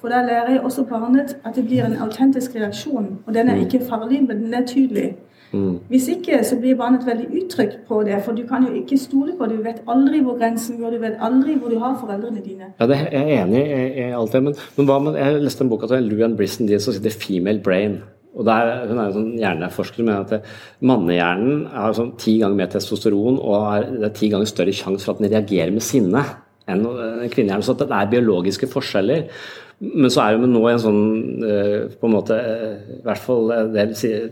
For 0.00 0.08
da 0.08 0.22
lærer 0.22 0.50
jeg 0.50 0.60
også 0.60 0.84
barnet 0.84 1.36
at 1.44 1.56
det 1.56 1.64
blir 1.66 1.84
en 1.84 1.96
autentisk 1.96 2.54
reaksjon. 2.54 3.18
Og 3.26 3.34
den 3.34 3.48
er 3.48 3.54
mm. 3.54 3.60
ikke 3.60 3.80
farlig, 3.88 4.24
men 4.28 4.44
den 4.44 4.54
er 4.54 4.66
tydelig. 4.66 5.16
Mm. 5.52 5.78
Hvis 5.88 6.08
ikke 6.10 6.40
så 6.44 6.58
blir 6.60 6.76
barnet 6.78 7.06
veldig 7.06 7.26
utrygt 7.38 7.78
på 7.88 8.00
det, 8.06 8.18
for 8.24 8.36
du 8.36 8.42
kan 8.48 8.66
jo 8.66 8.74
ikke 8.74 8.98
stole 8.98 9.36
på 9.38 9.46
det. 9.46 9.58
Du 9.60 9.62
vet 9.62 9.82
aldri 9.88 10.20
hvor 10.24 10.38
grensen 10.40 10.80
går, 10.80 10.96
du 10.96 11.04
vet 11.04 11.22
aldri 11.22 11.54
hvor 11.60 11.72
du 11.72 11.78
har 11.82 11.94
foreldrene 12.00 12.42
dine. 12.44 12.72
Ja, 12.80 12.88
det 12.90 12.98
er 12.98 13.14
Jeg 13.16 13.38
enig 13.44 13.62
i 13.62 14.10
alt 14.10 14.32
det, 14.32 14.42
men, 14.42 14.58
men 14.76 14.90
hva 14.90 14.98
med, 15.02 15.18
jeg 15.20 15.40
leste 15.44 15.64
en 15.64 15.70
bok 15.70 15.86
av 15.86 15.96
Louan 16.02 16.36
Brisson 16.36 16.68
som 16.78 16.94
heter 16.94 17.10
'Female 17.10 17.62
Brain'. 17.62 18.00
Og 18.36 18.44
der, 18.44 18.86
Hun 18.88 18.98
er 18.98 19.06
en 19.06 19.14
sånn 19.14 19.36
hjerneforsker 19.40 20.04
med 20.04 20.32
at 20.32 20.42
mannehjernen 20.84 21.66
har 21.72 21.94
sånn 21.96 22.16
ti 22.20 22.38
ganger 22.42 22.58
mer 22.58 22.66
testosteron 22.66 23.38
og 23.40 23.54
har, 23.64 23.86
det 23.88 24.10
er 24.10 24.18
ti 24.18 24.28
ganger 24.28 24.50
større 24.50 24.74
sjanse 24.76 25.04
for 25.04 25.16
at 25.16 25.22
den 25.22 25.32
reagerer 25.32 25.72
med 25.72 25.84
sinne 25.84 26.24
enn 26.68 26.84
kvinnehjernen. 27.32 27.64
Så 27.64 27.76
det 27.78 27.88
er 27.88 28.10
biologiske 28.12 28.68
forskjeller. 28.68 29.30
Men 29.76 30.08
så 30.08 30.22
er 30.22 30.38
vi 30.40 30.48
nå 30.48 30.60
i 30.64 30.72
en 30.72 30.80
sånn 30.80 31.00
eh, 31.44 31.96
på 32.00 32.08
en 32.08 32.14
måte 32.14 32.36
eh, 32.40 32.76
i 32.94 33.02
hvert 33.04 33.20
fall 33.20 33.50
eh, 33.52 33.66
det, 33.74 33.82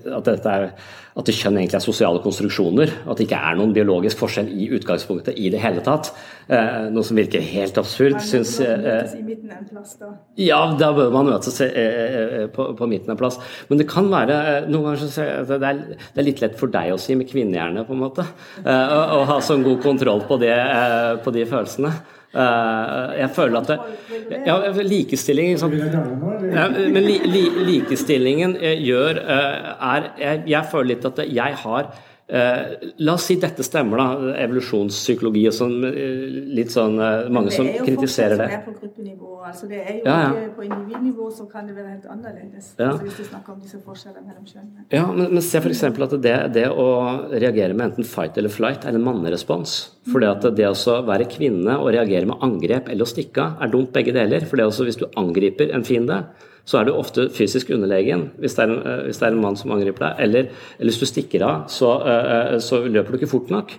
at, 0.09 0.25
dette 0.25 0.55
er, 0.55 0.71
at 1.21 1.29
kjønn 1.37 1.59
egentlig 1.61 1.77
er 1.77 1.85
sosiale 1.85 2.23
konstruksjoner. 2.25 2.95
At 3.05 3.21
det 3.21 3.27
ikke 3.27 3.41
er 3.51 3.59
noen 3.59 3.75
biologisk 3.77 4.23
forskjell 4.23 4.49
i 4.49 4.71
utgangspunktet 4.79 5.37
i 5.37 5.51
det 5.53 5.61
hele 5.61 5.85
tatt. 5.85 6.15
Noe 6.49 7.05
som 7.05 7.21
virker 7.21 7.45
helt 7.45 7.77
absurd, 7.81 8.17
syns 8.25 8.57
Ja, 10.41 10.59
da 10.81 10.91
bør 10.97 11.13
man 11.13 11.29
møtes 11.29 11.61
på, 12.57 12.67
på 12.81 12.89
midten 12.91 13.13
av 13.13 13.21
plass. 13.21 13.39
Men 13.69 13.81
det 13.81 13.89
kan 13.93 14.09
være 14.13 14.65
noen 14.67 14.89
ganger 14.89 15.05
så 15.05 15.29
det 15.53 15.61
er, 15.61 15.85
det 15.93 16.25
er 16.25 16.29
litt 16.33 16.43
lett 16.45 16.59
for 16.61 16.73
deg 16.73 16.97
å 16.97 17.01
si 17.01 17.17
med 17.21 17.29
kvinnehjerne, 17.31 17.85
på 17.85 17.97
en 17.97 18.03
måte. 18.03 18.27
Å 18.65 19.23
ha 19.29 19.39
sånn 19.45 19.65
god 19.65 19.85
kontroll 19.85 20.25
på, 20.29 20.41
det, 20.41 20.57
på 21.25 21.37
de 21.37 21.49
følelsene. 21.53 21.95
Uh, 22.35 23.13
jeg 23.15 23.31
føler 23.31 23.61
at 23.61 23.69
det, 23.71 24.39
ja, 24.43 24.57
likestilling 24.83 25.53
liksom, 25.53 25.75
ja, 26.51 26.65
Men 26.67 27.05
li, 27.07 27.21
li, 27.31 27.43
likestillingen 27.69 28.57
eh, 28.59 28.81
gjør 28.83 29.21
uh, 29.23 29.69
er 29.93 30.09
jeg, 30.19 30.41
jeg, 30.51 30.67
føler 30.73 30.89
litt 30.97 31.07
at 31.07 31.21
jeg 31.31 31.61
har 31.63 31.93
Eh, 32.27 32.61
la 33.05 33.13
oss 33.13 33.27
si 33.29 33.37
dette 33.37 33.63
stemmer, 33.67 34.01
da. 34.01 34.35
Evolusjonspsykologi 34.47 35.43
og 35.51 35.55
sånn. 35.55 35.75
Litt 36.57 36.73
sånn 36.73 36.97
eh, 36.97 37.27
Mange 37.35 37.53
som 37.53 37.69
kritiserer 37.69 38.39
det. 38.41 38.47
Det 38.49 38.57
er 38.57 38.63
jo 38.63 38.63
som 38.63 38.63
er 38.63 38.65
på 38.65 38.77
gruppenivå. 38.79 39.33
Altså, 39.45 39.69
det 39.69 39.81
er 39.83 39.99
jo 39.99 40.07
ja, 40.09 40.15
ja. 40.23 40.47
på 40.57 40.65
individnivå 40.65 41.29
så 41.37 41.45
kan 41.51 41.69
det 41.69 41.75
være 41.77 41.91
helt 41.91 42.07
annerledes. 42.15 42.71
Ja. 42.79 42.95
Altså, 42.95 43.05
hvis 43.05 43.19
du 43.19 43.29
snakker 43.29 43.53
om 43.53 43.59
disse 43.61 43.81
forskjellene 43.85 44.25
mellom 44.25 44.47
kjønnene. 44.49 44.87
Ja, 44.95 45.05
men, 45.11 45.35
men 45.37 45.45
se 45.45 45.61
f.eks. 45.61 45.85
at 45.85 46.17
det, 46.25 46.35
det, 46.57 46.65
å 46.73 46.89
reagere 47.35 47.77
med 47.77 47.91
enten 47.91 48.09
fight 48.09 48.41
eller 48.41 48.53
flight 48.53 48.89
er 48.89 48.97
en 48.97 49.05
mannerespons. 49.05 49.77
For 50.09 50.25
det, 50.25 50.55
det 50.57 50.71
å 50.73 50.97
være 51.05 51.29
kvinne 51.29 51.77
og 51.77 51.93
reagere 51.93 52.31
med 52.31 52.41
angrep 52.45 52.89
eller 52.89 53.05
å 53.05 53.13
stikke 53.13 53.45
av 53.45 53.63
er 53.67 53.77
dumt 53.77 53.93
begge 53.93 54.17
deler. 54.17 54.49
For 54.49 54.57
det 54.57 54.71
også, 54.71 54.89
hvis 54.89 55.01
du 55.03 55.07
angriper 55.21 55.77
en 55.77 55.85
fiende 55.85 56.23
så 56.65 56.81
er 56.81 56.89
du 56.89 56.95
ofte 56.97 57.27
fysisk 57.35 57.71
underlegen 57.75 58.29
hvis 58.41 58.57
det 58.57 58.65
er 58.65 58.73
en, 58.73 58.81
eh, 58.81 59.03
hvis 59.09 59.21
det 59.21 59.27
er 59.29 59.35
en 59.35 59.43
mann 59.43 59.59
som 59.61 59.75
angriper 59.75 60.07
deg. 60.07 60.23
Eller, 60.25 60.49
eller 60.79 60.93
hvis 60.93 61.03
du 61.03 61.09
stikker 61.09 61.45
av, 61.45 61.67
så, 61.73 61.91
uh, 62.01 62.57
så, 62.63 62.81
løper 62.89 63.13
du 63.13 63.19
ikke 63.19 63.31
fort 63.35 63.53
nok. 63.53 63.75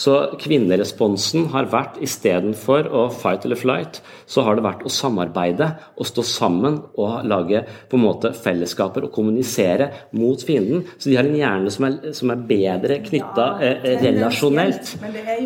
Så 0.00 0.14
kvinneresponsen 0.40 1.50
har 1.52 1.68
vært 1.72 1.98
istedenfor 2.00 2.88
å 2.96 3.06
fight 3.12 3.44
eller 3.44 3.60
flight, 3.60 4.00
så 4.30 4.44
har 4.46 4.56
det 4.56 4.64
vært 4.64 4.86
å 4.88 4.92
samarbeide 4.92 5.68
og 6.00 6.08
stå 6.08 6.24
sammen 6.24 6.78
og 7.00 7.26
lage 7.28 7.62
på 7.90 7.98
en 7.98 8.04
måte 8.06 8.32
fellesskaper 8.36 9.04
og 9.04 9.12
kommunisere 9.12 9.90
mot 10.16 10.40
fienden. 10.40 10.86
Så 10.96 11.10
de 11.10 11.18
har 11.18 11.28
en 11.28 11.36
hjerne 11.36 11.74
som 11.74 11.88
er, 11.90 11.98
som 12.16 12.32
er 12.32 12.46
bedre 12.48 13.00
knytta 13.04 13.50
ja, 13.60 13.74
uh, 13.84 13.90
relasjonelt. 14.06 14.94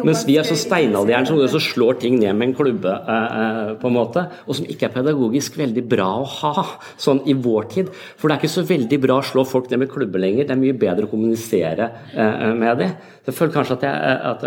Mens 0.06 0.22
vi 0.28 0.38
er 0.38 0.46
så 0.46 0.58
steinalderhjerne 0.58 1.32
som 1.32 1.42
så 1.54 1.62
slår 1.62 1.98
ting 2.04 2.20
ned 2.22 2.38
med 2.38 2.50
en 2.50 2.56
klubbe, 2.56 2.90
eh, 2.90 3.74
på 3.80 3.88
en 3.88 3.94
måte, 3.94 4.24
og 4.46 4.56
som 4.56 4.66
ikke 4.70 4.88
er 4.88 4.94
pedagogisk 4.94 5.58
veldig 5.58 5.84
bra 5.88 6.08
å 6.20 6.26
ha 6.40 6.52
sånn 7.00 7.22
i 7.30 7.36
vår 7.36 7.68
tid. 7.74 7.92
For 8.18 8.28
det 8.28 8.36
er 8.36 8.42
ikke 8.42 8.54
så 8.56 8.66
veldig 8.68 8.98
bra 9.04 9.20
å 9.20 9.26
slå 9.26 9.46
folk 9.48 9.70
ned 9.70 9.84
med 9.84 9.92
klubber 9.92 10.22
lenger. 10.22 10.48
Det 10.48 10.56
er 10.56 10.62
mye 10.62 10.78
bedre 10.78 11.08
å 11.08 11.12
kommunisere 11.12 11.90
eh, 12.12 12.50
med 12.56 12.82
dem. 12.82 12.98
Jeg 13.24 13.36
føler 13.38 13.54
kanskje 13.54 13.78
at, 13.78 13.86
jeg, 13.88 14.18
at, 14.32 14.46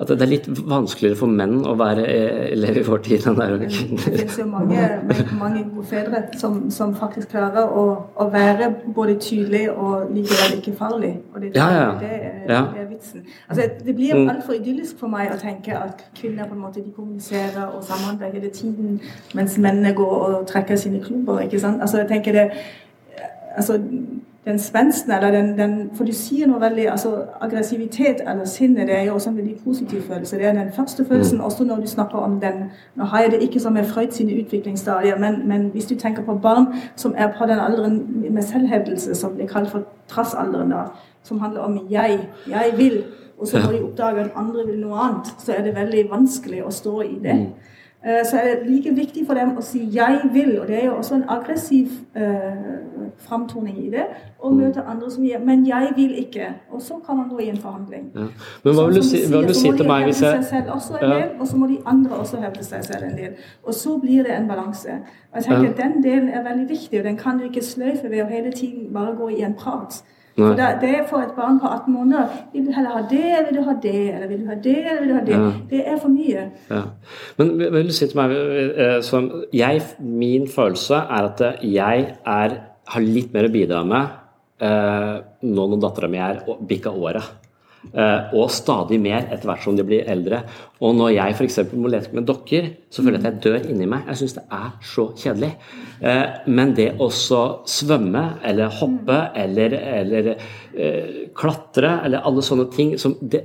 at, 0.00 0.08
det 0.08 0.22
er 0.24 0.30
litt 0.30 0.46
vanskeligere 0.48 1.18
for 1.20 1.32
menn 1.40 1.58
å 1.68 1.74
være 1.78 2.04
elev 2.54 2.78
i 2.80 2.84
vår 2.86 3.02
tid 3.04 3.26
enn 3.28 3.36
det 3.36 3.46
er 3.46 3.52
for 3.52 3.64
kvinner. 3.74 4.04
Det 4.04 4.12
finnes 4.14 4.38
jo 4.40 4.46
mange, 4.48 4.86
mange 5.38 5.64
gode 5.68 5.86
fedre 5.90 6.22
som, 6.40 6.56
som 6.72 6.94
faktisk 6.96 7.34
klarer 7.34 7.68
å, 7.68 7.84
å, 8.16 8.28
være 8.32 8.70
både 8.96 9.18
tydelig 9.20 9.66
og 9.74 10.10
likevel 10.14 10.56
ikke 10.58 10.74
farlig. 10.78 11.12
Og 11.34 11.44
det, 11.44 11.52
ja, 11.58 11.68
ja. 11.76 11.86
det, 12.00 12.12
er, 12.16 12.40
det 12.48 12.84
er 12.84 12.88
vitsen. 12.88 13.26
Altså, 13.48 13.68
det 13.86 13.96
blir 13.98 14.16
mm. 14.16 14.28
altfor 14.34 14.56
idyllisk 14.56 15.00
for 15.02 15.12
meg 15.12 15.34
å 15.34 15.38
tenke 15.40 15.76
at 15.76 16.04
kvinner 16.16 16.48
på 16.48 16.56
en 16.56 16.64
måte 16.64 16.80
de 16.80 16.92
kommuniserer 16.96 17.66
og 17.68 17.84
samhandler 17.84 18.32
hele 18.32 18.52
tiden, 18.54 19.00
mens 19.34 19.58
mennene 19.60 19.92
går 19.98 20.16
og 20.20 20.46
trekker 20.48 20.80
sine 20.80 21.02
klubber. 21.04 21.44
ikke 21.44 21.60
sant? 21.60 21.82
Altså, 21.84 22.00
jeg 22.00 22.08
tenker 22.14 22.40
det 22.40 22.48
altså, 23.56 23.78
den 24.50 24.58
spensten, 24.58 25.12
eller 25.12 25.30
den, 25.30 25.58
den, 25.58 25.90
For 25.94 26.04
du 26.04 26.12
sier 26.12 26.48
noe 26.50 26.60
veldig 26.60 26.86
altså 26.90 27.12
Aggressivitet 27.40 28.22
eller 28.26 28.44
sinne 28.44 28.86
det 28.88 28.96
er 28.96 29.04
jo 29.06 29.14
også 29.14 29.30
en 29.30 29.36
veldig 29.36 29.56
positiv 29.64 30.02
følelse. 30.02 30.36
Det 30.36 30.46
er 30.46 30.52
den 30.58 30.72
første 30.76 31.04
følelsen, 31.04 31.38
mm. 31.38 31.44
også 31.44 31.64
når 31.64 31.80
du 31.80 31.86
snakker 31.86 32.18
om 32.18 32.40
den 32.40 32.64
Nå 32.96 33.04
har 33.04 33.22
jeg 33.22 33.30
det 33.30 33.42
ikke 33.42 33.60
som 33.60 33.72
med 33.72 33.84
Freud 33.84 34.10
sine 34.10 34.42
utviklingsstadier, 34.42 35.18
men, 35.18 35.48
men, 35.48 35.68
hvis 35.72 35.86
du 35.86 35.94
tenker 35.94 36.22
på 36.22 36.34
barn 36.34 36.66
som 36.96 37.14
er 37.16 37.32
på 37.38 37.46
den 37.46 37.58
alderen 37.58 38.24
med 38.30 38.42
selvhevdelse, 38.42 39.14
som 39.14 39.34
blir 39.34 39.46
kalt 39.46 39.70
for 39.70 39.86
trassalderen, 40.08 40.70
da, 40.70 40.84
som 41.22 41.40
handler 41.40 41.60
om 41.60 41.78
'jeg', 41.90 42.20
'jeg 42.46 42.72
vil', 42.76 43.04
og 43.38 43.46
så 43.46 43.58
når 43.58 43.72
de 43.72 43.82
oppdager 43.82 44.24
at 44.24 44.30
andre 44.36 44.66
vil 44.66 44.80
noe 44.80 44.98
annet, 44.98 45.26
så 45.38 45.52
er 45.52 45.62
det 45.62 45.74
veldig 45.74 46.10
vanskelig 46.10 46.64
å 46.64 46.70
stå 46.70 47.00
i 47.00 47.18
det. 47.22 47.34
Mm. 47.34 47.46
Eh, 48.04 48.24
så 48.30 48.36
er 48.36 48.44
det 48.44 48.70
like 48.70 48.94
viktig 48.96 49.26
for 49.26 49.34
dem 49.34 49.56
å 49.58 49.60
si 49.60 49.78
'jeg 49.92 50.20
vil', 50.32 50.60
og 50.60 50.66
det 50.66 50.82
er 50.82 50.86
jo 50.86 50.96
også 50.96 51.14
en 51.14 51.24
aggressiv 51.28 51.86
uh, 52.16 52.89
framtoning 53.20 53.86
i 53.86 53.90
det. 53.90 54.04
og 54.40 54.54
møte 54.56 54.82
andre 54.88 55.10
som 55.10 55.24
gir 55.24 55.38
'men 55.38 55.66
jeg 55.66 55.92
vil 55.96 56.14
ikke', 56.18 56.54
og 56.70 56.82
så 56.82 56.94
kan 57.06 57.16
man 57.16 57.28
gå 57.28 57.38
i 57.38 57.48
en 57.48 57.56
forhandling. 57.56 58.10
Ja. 58.14 58.20
Men 58.64 58.74
hva 58.74 58.86
vil 58.86 58.96
du, 58.96 59.02
si, 59.02 59.16
hva 59.30 59.38
vil 59.38 59.48
du 59.48 59.54
si 59.54 59.72
til 59.72 59.86
meg 59.86 60.04
hvis 60.04 60.22
jeg 60.22 60.44
selv 60.44 60.70
også 60.70 60.94
en 61.02 61.10
del, 61.10 61.28
Og 61.40 61.46
så 61.46 61.56
må 61.56 61.66
de 61.66 61.78
andre 61.86 62.10
også 62.10 62.36
hevde 62.36 62.64
seg 62.64 62.84
selv 62.84 63.04
en 63.04 63.18
del. 63.18 63.32
Og 63.62 63.74
så 63.74 63.98
blir 63.98 64.22
det 64.22 64.38
en 64.38 64.48
balanse. 64.48 64.88
Og 65.32 65.36
jeg 65.36 65.44
tenker 65.44 65.74
ja. 65.76 65.88
Den 65.88 66.02
delen 66.02 66.28
er 66.28 66.42
veldig 66.42 66.68
viktig, 66.68 66.98
og 66.98 67.04
den 67.04 67.16
kan 67.16 67.38
du 67.38 67.44
ikke 67.44 67.64
sløyfe 67.64 68.10
ved 68.10 68.22
å 68.22 68.26
hele 68.26 68.52
tiden 68.52 68.92
bare 68.92 69.14
gå 69.16 69.28
i 69.28 69.42
en 69.42 69.54
prat. 69.54 70.02
For 70.38 70.54
det, 70.54 70.66
det 70.80 70.88
er 70.88 71.06
for 71.08 71.18
et 71.18 71.32
barn 71.36 71.60
på 71.60 71.66
18 71.66 71.92
måneder 71.92 72.26
Vil 72.52 72.66
du 72.66 72.72
heller 72.72 72.90
ha 72.90 73.02
det, 73.10 73.46
vil 73.48 73.58
du 73.58 73.62
ha 73.62 73.74
det, 73.82 74.14
eller 74.14 74.28
vil 74.28 74.40
du 74.40 74.46
ha 74.46 74.54
det, 74.54 74.76
eller 74.90 75.00
vil 75.00 75.08
du 75.08 75.14
ha 75.14 75.24
det? 75.24 75.32
Ja. 75.32 75.52
Det 75.70 75.88
er 75.88 75.98
for 75.98 76.08
mye. 76.08 76.50
Ja. 76.70 76.82
Men 77.38 77.58
vil 77.58 77.72
vil 77.72 77.86
du 77.86 77.92
si 77.92 78.06
til 78.06 78.16
meg 78.16 78.34
eh, 78.36 79.02
som 79.02 79.30
jeg, 79.52 79.82
Min 79.98 80.48
følelse 80.48 80.94
er 80.94 81.28
at 81.32 81.42
jeg 81.62 82.14
er, 82.26 82.56
har 82.94 83.04
litt 83.04 83.34
mer 83.34 83.48
å 83.48 83.52
bidra 83.52 83.84
med 83.86 84.16
eh, 84.64 85.14
nå 85.46 85.68
når 85.72 85.84
dattera 85.84 86.10
mi 86.10 86.20
er 86.22 86.42
bikka 86.66 86.92
året. 86.92 87.36
Eh, 87.80 88.34
og 88.36 88.50
stadig 88.52 88.98
mer 89.00 89.24
etter 89.32 89.48
hvert 89.48 89.62
som 89.64 89.76
de 89.76 89.84
blir 89.86 90.08
eldre. 90.10 90.42
Og 90.84 90.92
når 90.98 91.14
jeg 91.14 91.36
f.eks. 91.36 91.58
må 91.72 91.88
leke 91.92 92.12
med 92.16 92.26
dokker, 92.28 92.68
så 92.92 93.00
føler 93.00 93.16
jeg 93.16 93.24
at 93.24 93.30
jeg 93.30 93.42
dør 93.46 93.70
inni 93.72 93.88
meg. 93.88 94.04
Jeg 94.10 94.20
syns 94.20 94.36
det 94.36 94.44
er 94.52 94.74
så 94.84 95.06
kjedelig. 95.16 95.50
Eh, 96.04 96.26
men 96.52 96.74
det 96.76 96.90
å 97.00 97.08
svømme 97.10 98.24
eller 98.46 98.76
hoppe 98.80 99.20
eller, 99.44 99.76
eller 100.02 100.30
klatre 101.36 101.96
eller 102.04 102.26
alle 102.26 102.44
sånne 102.46 102.68
ting 102.74 102.94
som 103.00 103.16
det, 103.20 103.42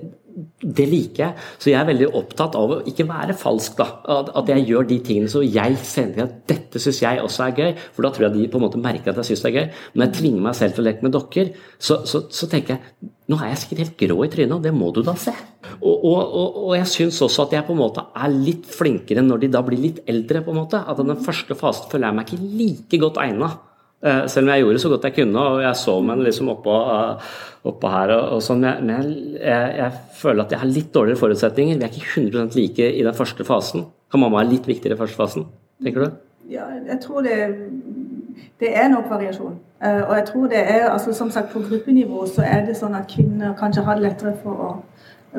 det 0.60 0.86
liker 0.90 1.22
jeg. 1.24 1.44
Så 1.62 1.72
jeg 1.72 1.80
er 1.80 1.88
veldig 1.88 2.10
opptatt 2.18 2.56
av 2.60 2.74
å 2.76 2.80
ikke 2.90 3.08
være 3.08 3.36
falsk. 3.40 3.78
da, 3.80 3.88
At, 4.28 4.50
jeg 4.52 4.66
gjør 4.68 4.88
de 4.90 5.00
tingene 5.06 5.32
så 5.32 5.44
jeg 5.46 5.78
kjenner 5.80 6.26
at 6.26 6.38
dette 6.50 6.82
syns 6.82 7.02
jeg 7.04 7.22
også 7.24 7.46
er 7.48 7.60
gøy. 7.62 7.84
For 7.96 8.06
da 8.06 8.12
tror 8.14 8.28
jeg 8.28 8.36
de 8.36 8.48
på 8.52 8.60
en 8.60 8.66
måte 8.68 8.82
merker 8.82 9.14
at 9.14 9.22
jeg 9.22 9.32
syns 9.32 9.46
det 9.46 9.52
er 9.52 9.58
gøy. 9.60 9.68
Men 9.94 10.08
jeg 10.08 10.18
tvinger 10.20 10.48
meg 10.48 10.58
selv 10.60 10.76
til 10.76 10.84
å 10.84 10.88
leke 10.90 11.08
med 11.08 11.16
dokker, 11.16 11.52
så, 11.80 12.02
så, 12.10 12.26
så 12.30 12.50
tenker 12.52 12.76
jeg 12.76 13.12
nå 13.26 13.40
er 13.42 13.50
jeg 13.50 13.62
sikkert 13.64 13.82
helt 13.82 13.96
grå 13.98 14.18
i 14.22 14.28
trynet, 14.30 14.52
og 14.54 14.66
det 14.68 14.72
må 14.76 14.92
du 14.94 15.00
da 15.02 15.16
se. 15.18 15.32
Og, 15.80 15.94
og, 15.96 16.20
og, 16.22 16.58
og 16.68 16.74
jeg 16.78 16.90
syns 16.92 17.24
også 17.26 17.48
at 17.48 17.56
jeg 17.56 17.66
på 17.66 17.74
en 17.74 17.80
måte 17.80 18.04
er 18.14 18.36
litt 18.36 18.68
flinkere 18.70 19.24
når 19.26 19.42
de 19.42 19.50
da 19.56 19.64
blir 19.66 19.82
litt 19.82 20.04
eldre. 20.06 20.44
på 20.46 20.54
en 20.54 20.60
måte, 20.60 20.84
At 20.86 21.02
den 21.02 21.24
første 21.26 21.58
fasen 21.58 21.90
føler 21.90 22.12
jeg 22.12 22.20
meg 22.20 22.30
ikke 22.30 22.52
like 22.60 23.02
godt 23.02 23.24
egna. 23.24 23.50
Eh, 24.06 24.28
Selv 24.28 24.46
om 24.46 24.54
jeg 24.54 24.64
gjorde 24.64 24.80
så 24.84 24.90
godt 24.90 25.08
jeg 25.10 25.16
kunne, 25.16 25.42
og 25.50 25.62
jeg 25.64 25.76
så 25.82 25.96
meg 26.06 26.22
liksom 26.28 26.50
oppå, 26.54 26.76
eh, 26.94 27.30
oppå 27.66 27.90
her. 27.90 28.14
og, 28.16 28.36
og 28.36 28.44
sånn, 28.46 28.62
Men 28.62 28.90
jeg, 28.94 29.16
jeg, 29.42 29.76
jeg 29.80 29.92
føler 30.22 30.46
at 30.46 30.52
jeg 30.52 30.60
har 30.62 30.74
litt 30.76 30.94
dårligere 30.94 31.22
forutsetninger. 31.24 31.78
Vi 31.78 31.84
er 31.84 31.94
ikke 31.94 32.22
100% 32.22 32.56
like 32.60 32.92
i 32.92 33.04
den 33.04 33.18
første 33.18 33.48
fasen. 33.48 33.86
Kan 34.12 34.22
mamma 34.22 34.44
være 34.44 34.54
litt 34.54 34.68
viktigere 34.70 34.96
i 34.96 35.02
første 35.02 35.18
fasen? 35.18 35.48
Tenker 35.84 36.06
du? 36.06 36.20
Ja, 36.50 36.68
jeg 36.86 37.00
tror 37.02 37.26
det, 37.26 37.56
det 38.62 38.70
er 38.78 38.92
nok 38.94 39.10
variasjon. 39.10 39.58
Eh, 39.82 40.02
og 40.04 40.16
jeg 40.16 40.26
tror 40.30 40.48
det 40.54 40.62
er, 40.62 40.90
altså 40.90 41.14
som 41.14 41.32
sagt 41.32 41.50
På 41.54 41.60
gruppenivå 41.60 42.28
så 42.28 42.46
er 42.46 42.66
det 42.66 42.78
sånn 42.78 42.96
at 42.96 43.10
kvinner 43.12 43.58
kanskje 43.60 43.84
har 43.84 43.98
det 43.98 44.06
lettere 44.06 44.36
for 44.44 44.68
å 44.70 44.74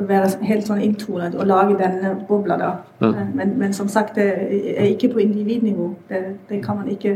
være 0.07 0.43
helt 0.45 0.67
sånn 0.67 0.81
inntonet 0.83 1.35
og 1.35 1.47
lage 1.47 1.77
denne 1.79 2.11
bobla. 2.27 2.57
da. 2.57 2.71
Ja. 3.01 3.25
Men, 3.33 3.55
men 3.57 3.73
som 3.73 3.87
sagt, 3.87 4.15
det 4.15 4.27
er 4.77 4.91
ikke 4.91 5.13
på 5.15 5.23
individnivå. 5.23 5.93
Det, 6.09 6.19
det 6.49 6.59
kan 6.65 6.77
man 6.77 6.91
ikke 6.91 7.15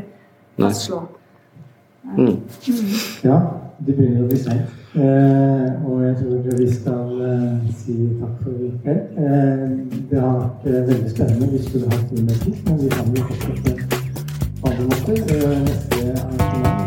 fastslå. 0.58 1.04
Nei. 1.04 1.21
Mm. 2.04 2.38
Ja, 3.24 3.38
det 3.86 3.96
begynner 3.96 4.24
å 4.24 4.30
bli 4.30 4.40
seint. 4.42 4.78
Eh, 4.92 5.86
og 5.88 6.02
jeg 6.04 6.16
tror 6.20 6.58
vi 6.58 6.66
skal 6.74 7.22
eh, 7.24 7.70
si 7.80 7.96
takk 8.20 8.42
for 8.44 8.58
i 8.58 8.72
kveld. 8.84 9.04
Eh, 9.16 9.68
det 10.10 10.20
har 10.20 10.34
vært 10.42 10.66
eh, 10.68 10.82
veldig 10.90 11.12
spennende 11.14 11.48
Vi 11.52 11.84
har 11.86 11.94
hatt 11.96 12.12
mye 12.12 12.26
mer 12.28 12.42
tid, 12.44 12.58
men 12.66 12.82
vi 12.82 12.90
kan 12.92 13.16
jo 13.16 13.28
fortsette 13.30 13.72
på 14.62 14.74
andre 14.74 14.90
måter. 14.90 15.16
Eh, 15.32 15.60
neste 15.70 16.02
arrangement 16.26 16.82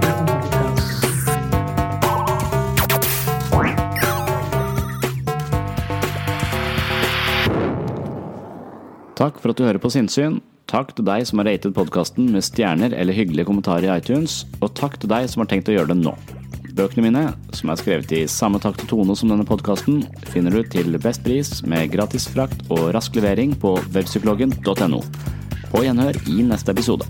Takk 9.15 9.39
for 9.41 9.55
at 9.55 9.57
du 9.57 9.65
hører 9.65 9.81
på 9.81 9.89
Sinnsyn. 9.95 10.43
Takk 10.75 10.89
til 10.99 11.07
deg 11.07 11.23
som 11.29 11.39
har 11.39 11.47
ratet 11.47 11.75
podkasten 11.77 12.33
med 12.35 12.43
stjerner 12.43 12.97
eller 12.99 13.15
hyggelige 13.15 13.47
kommentarer 13.47 13.87
i 13.87 13.93
iTunes, 13.95 14.41
og 14.59 14.73
takk 14.75 14.97
til 14.99 15.13
deg 15.13 15.29
som 15.31 15.45
har 15.45 15.51
tenkt 15.53 15.71
å 15.71 15.77
gjøre 15.77 15.93
det 15.93 16.01
nå. 16.01 16.15
Bøkene 16.75 17.05
mine, 17.05 17.23
som 17.55 17.71
er 17.71 17.79
skrevet 17.79 18.15
i 18.17 18.25
samme 18.27 18.59
takt 18.59 18.83
og 18.83 18.91
tone 18.91 19.15
som 19.15 19.31
denne 19.31 19.47
podkasten, 19.47 20.03
finner 20.33 20.51
du 20.51 20.67
til 20.67 20.99
best 20.99 21.23
pris 21.23 21.61
med 21.63 21.95
gratis 21.95 22.27
frakt 22.27 22.67
og 22.75 22.89
rask 22.97 23.15
levering 23.15 23.55
på 23.55 23.77
webpsykologen.no. 23.95 25.03
På 25.71 25.87
gjenhør 25.87 26.19
i 26.27 26.43
neste 26.43 26.75
episode. 26.75 27.07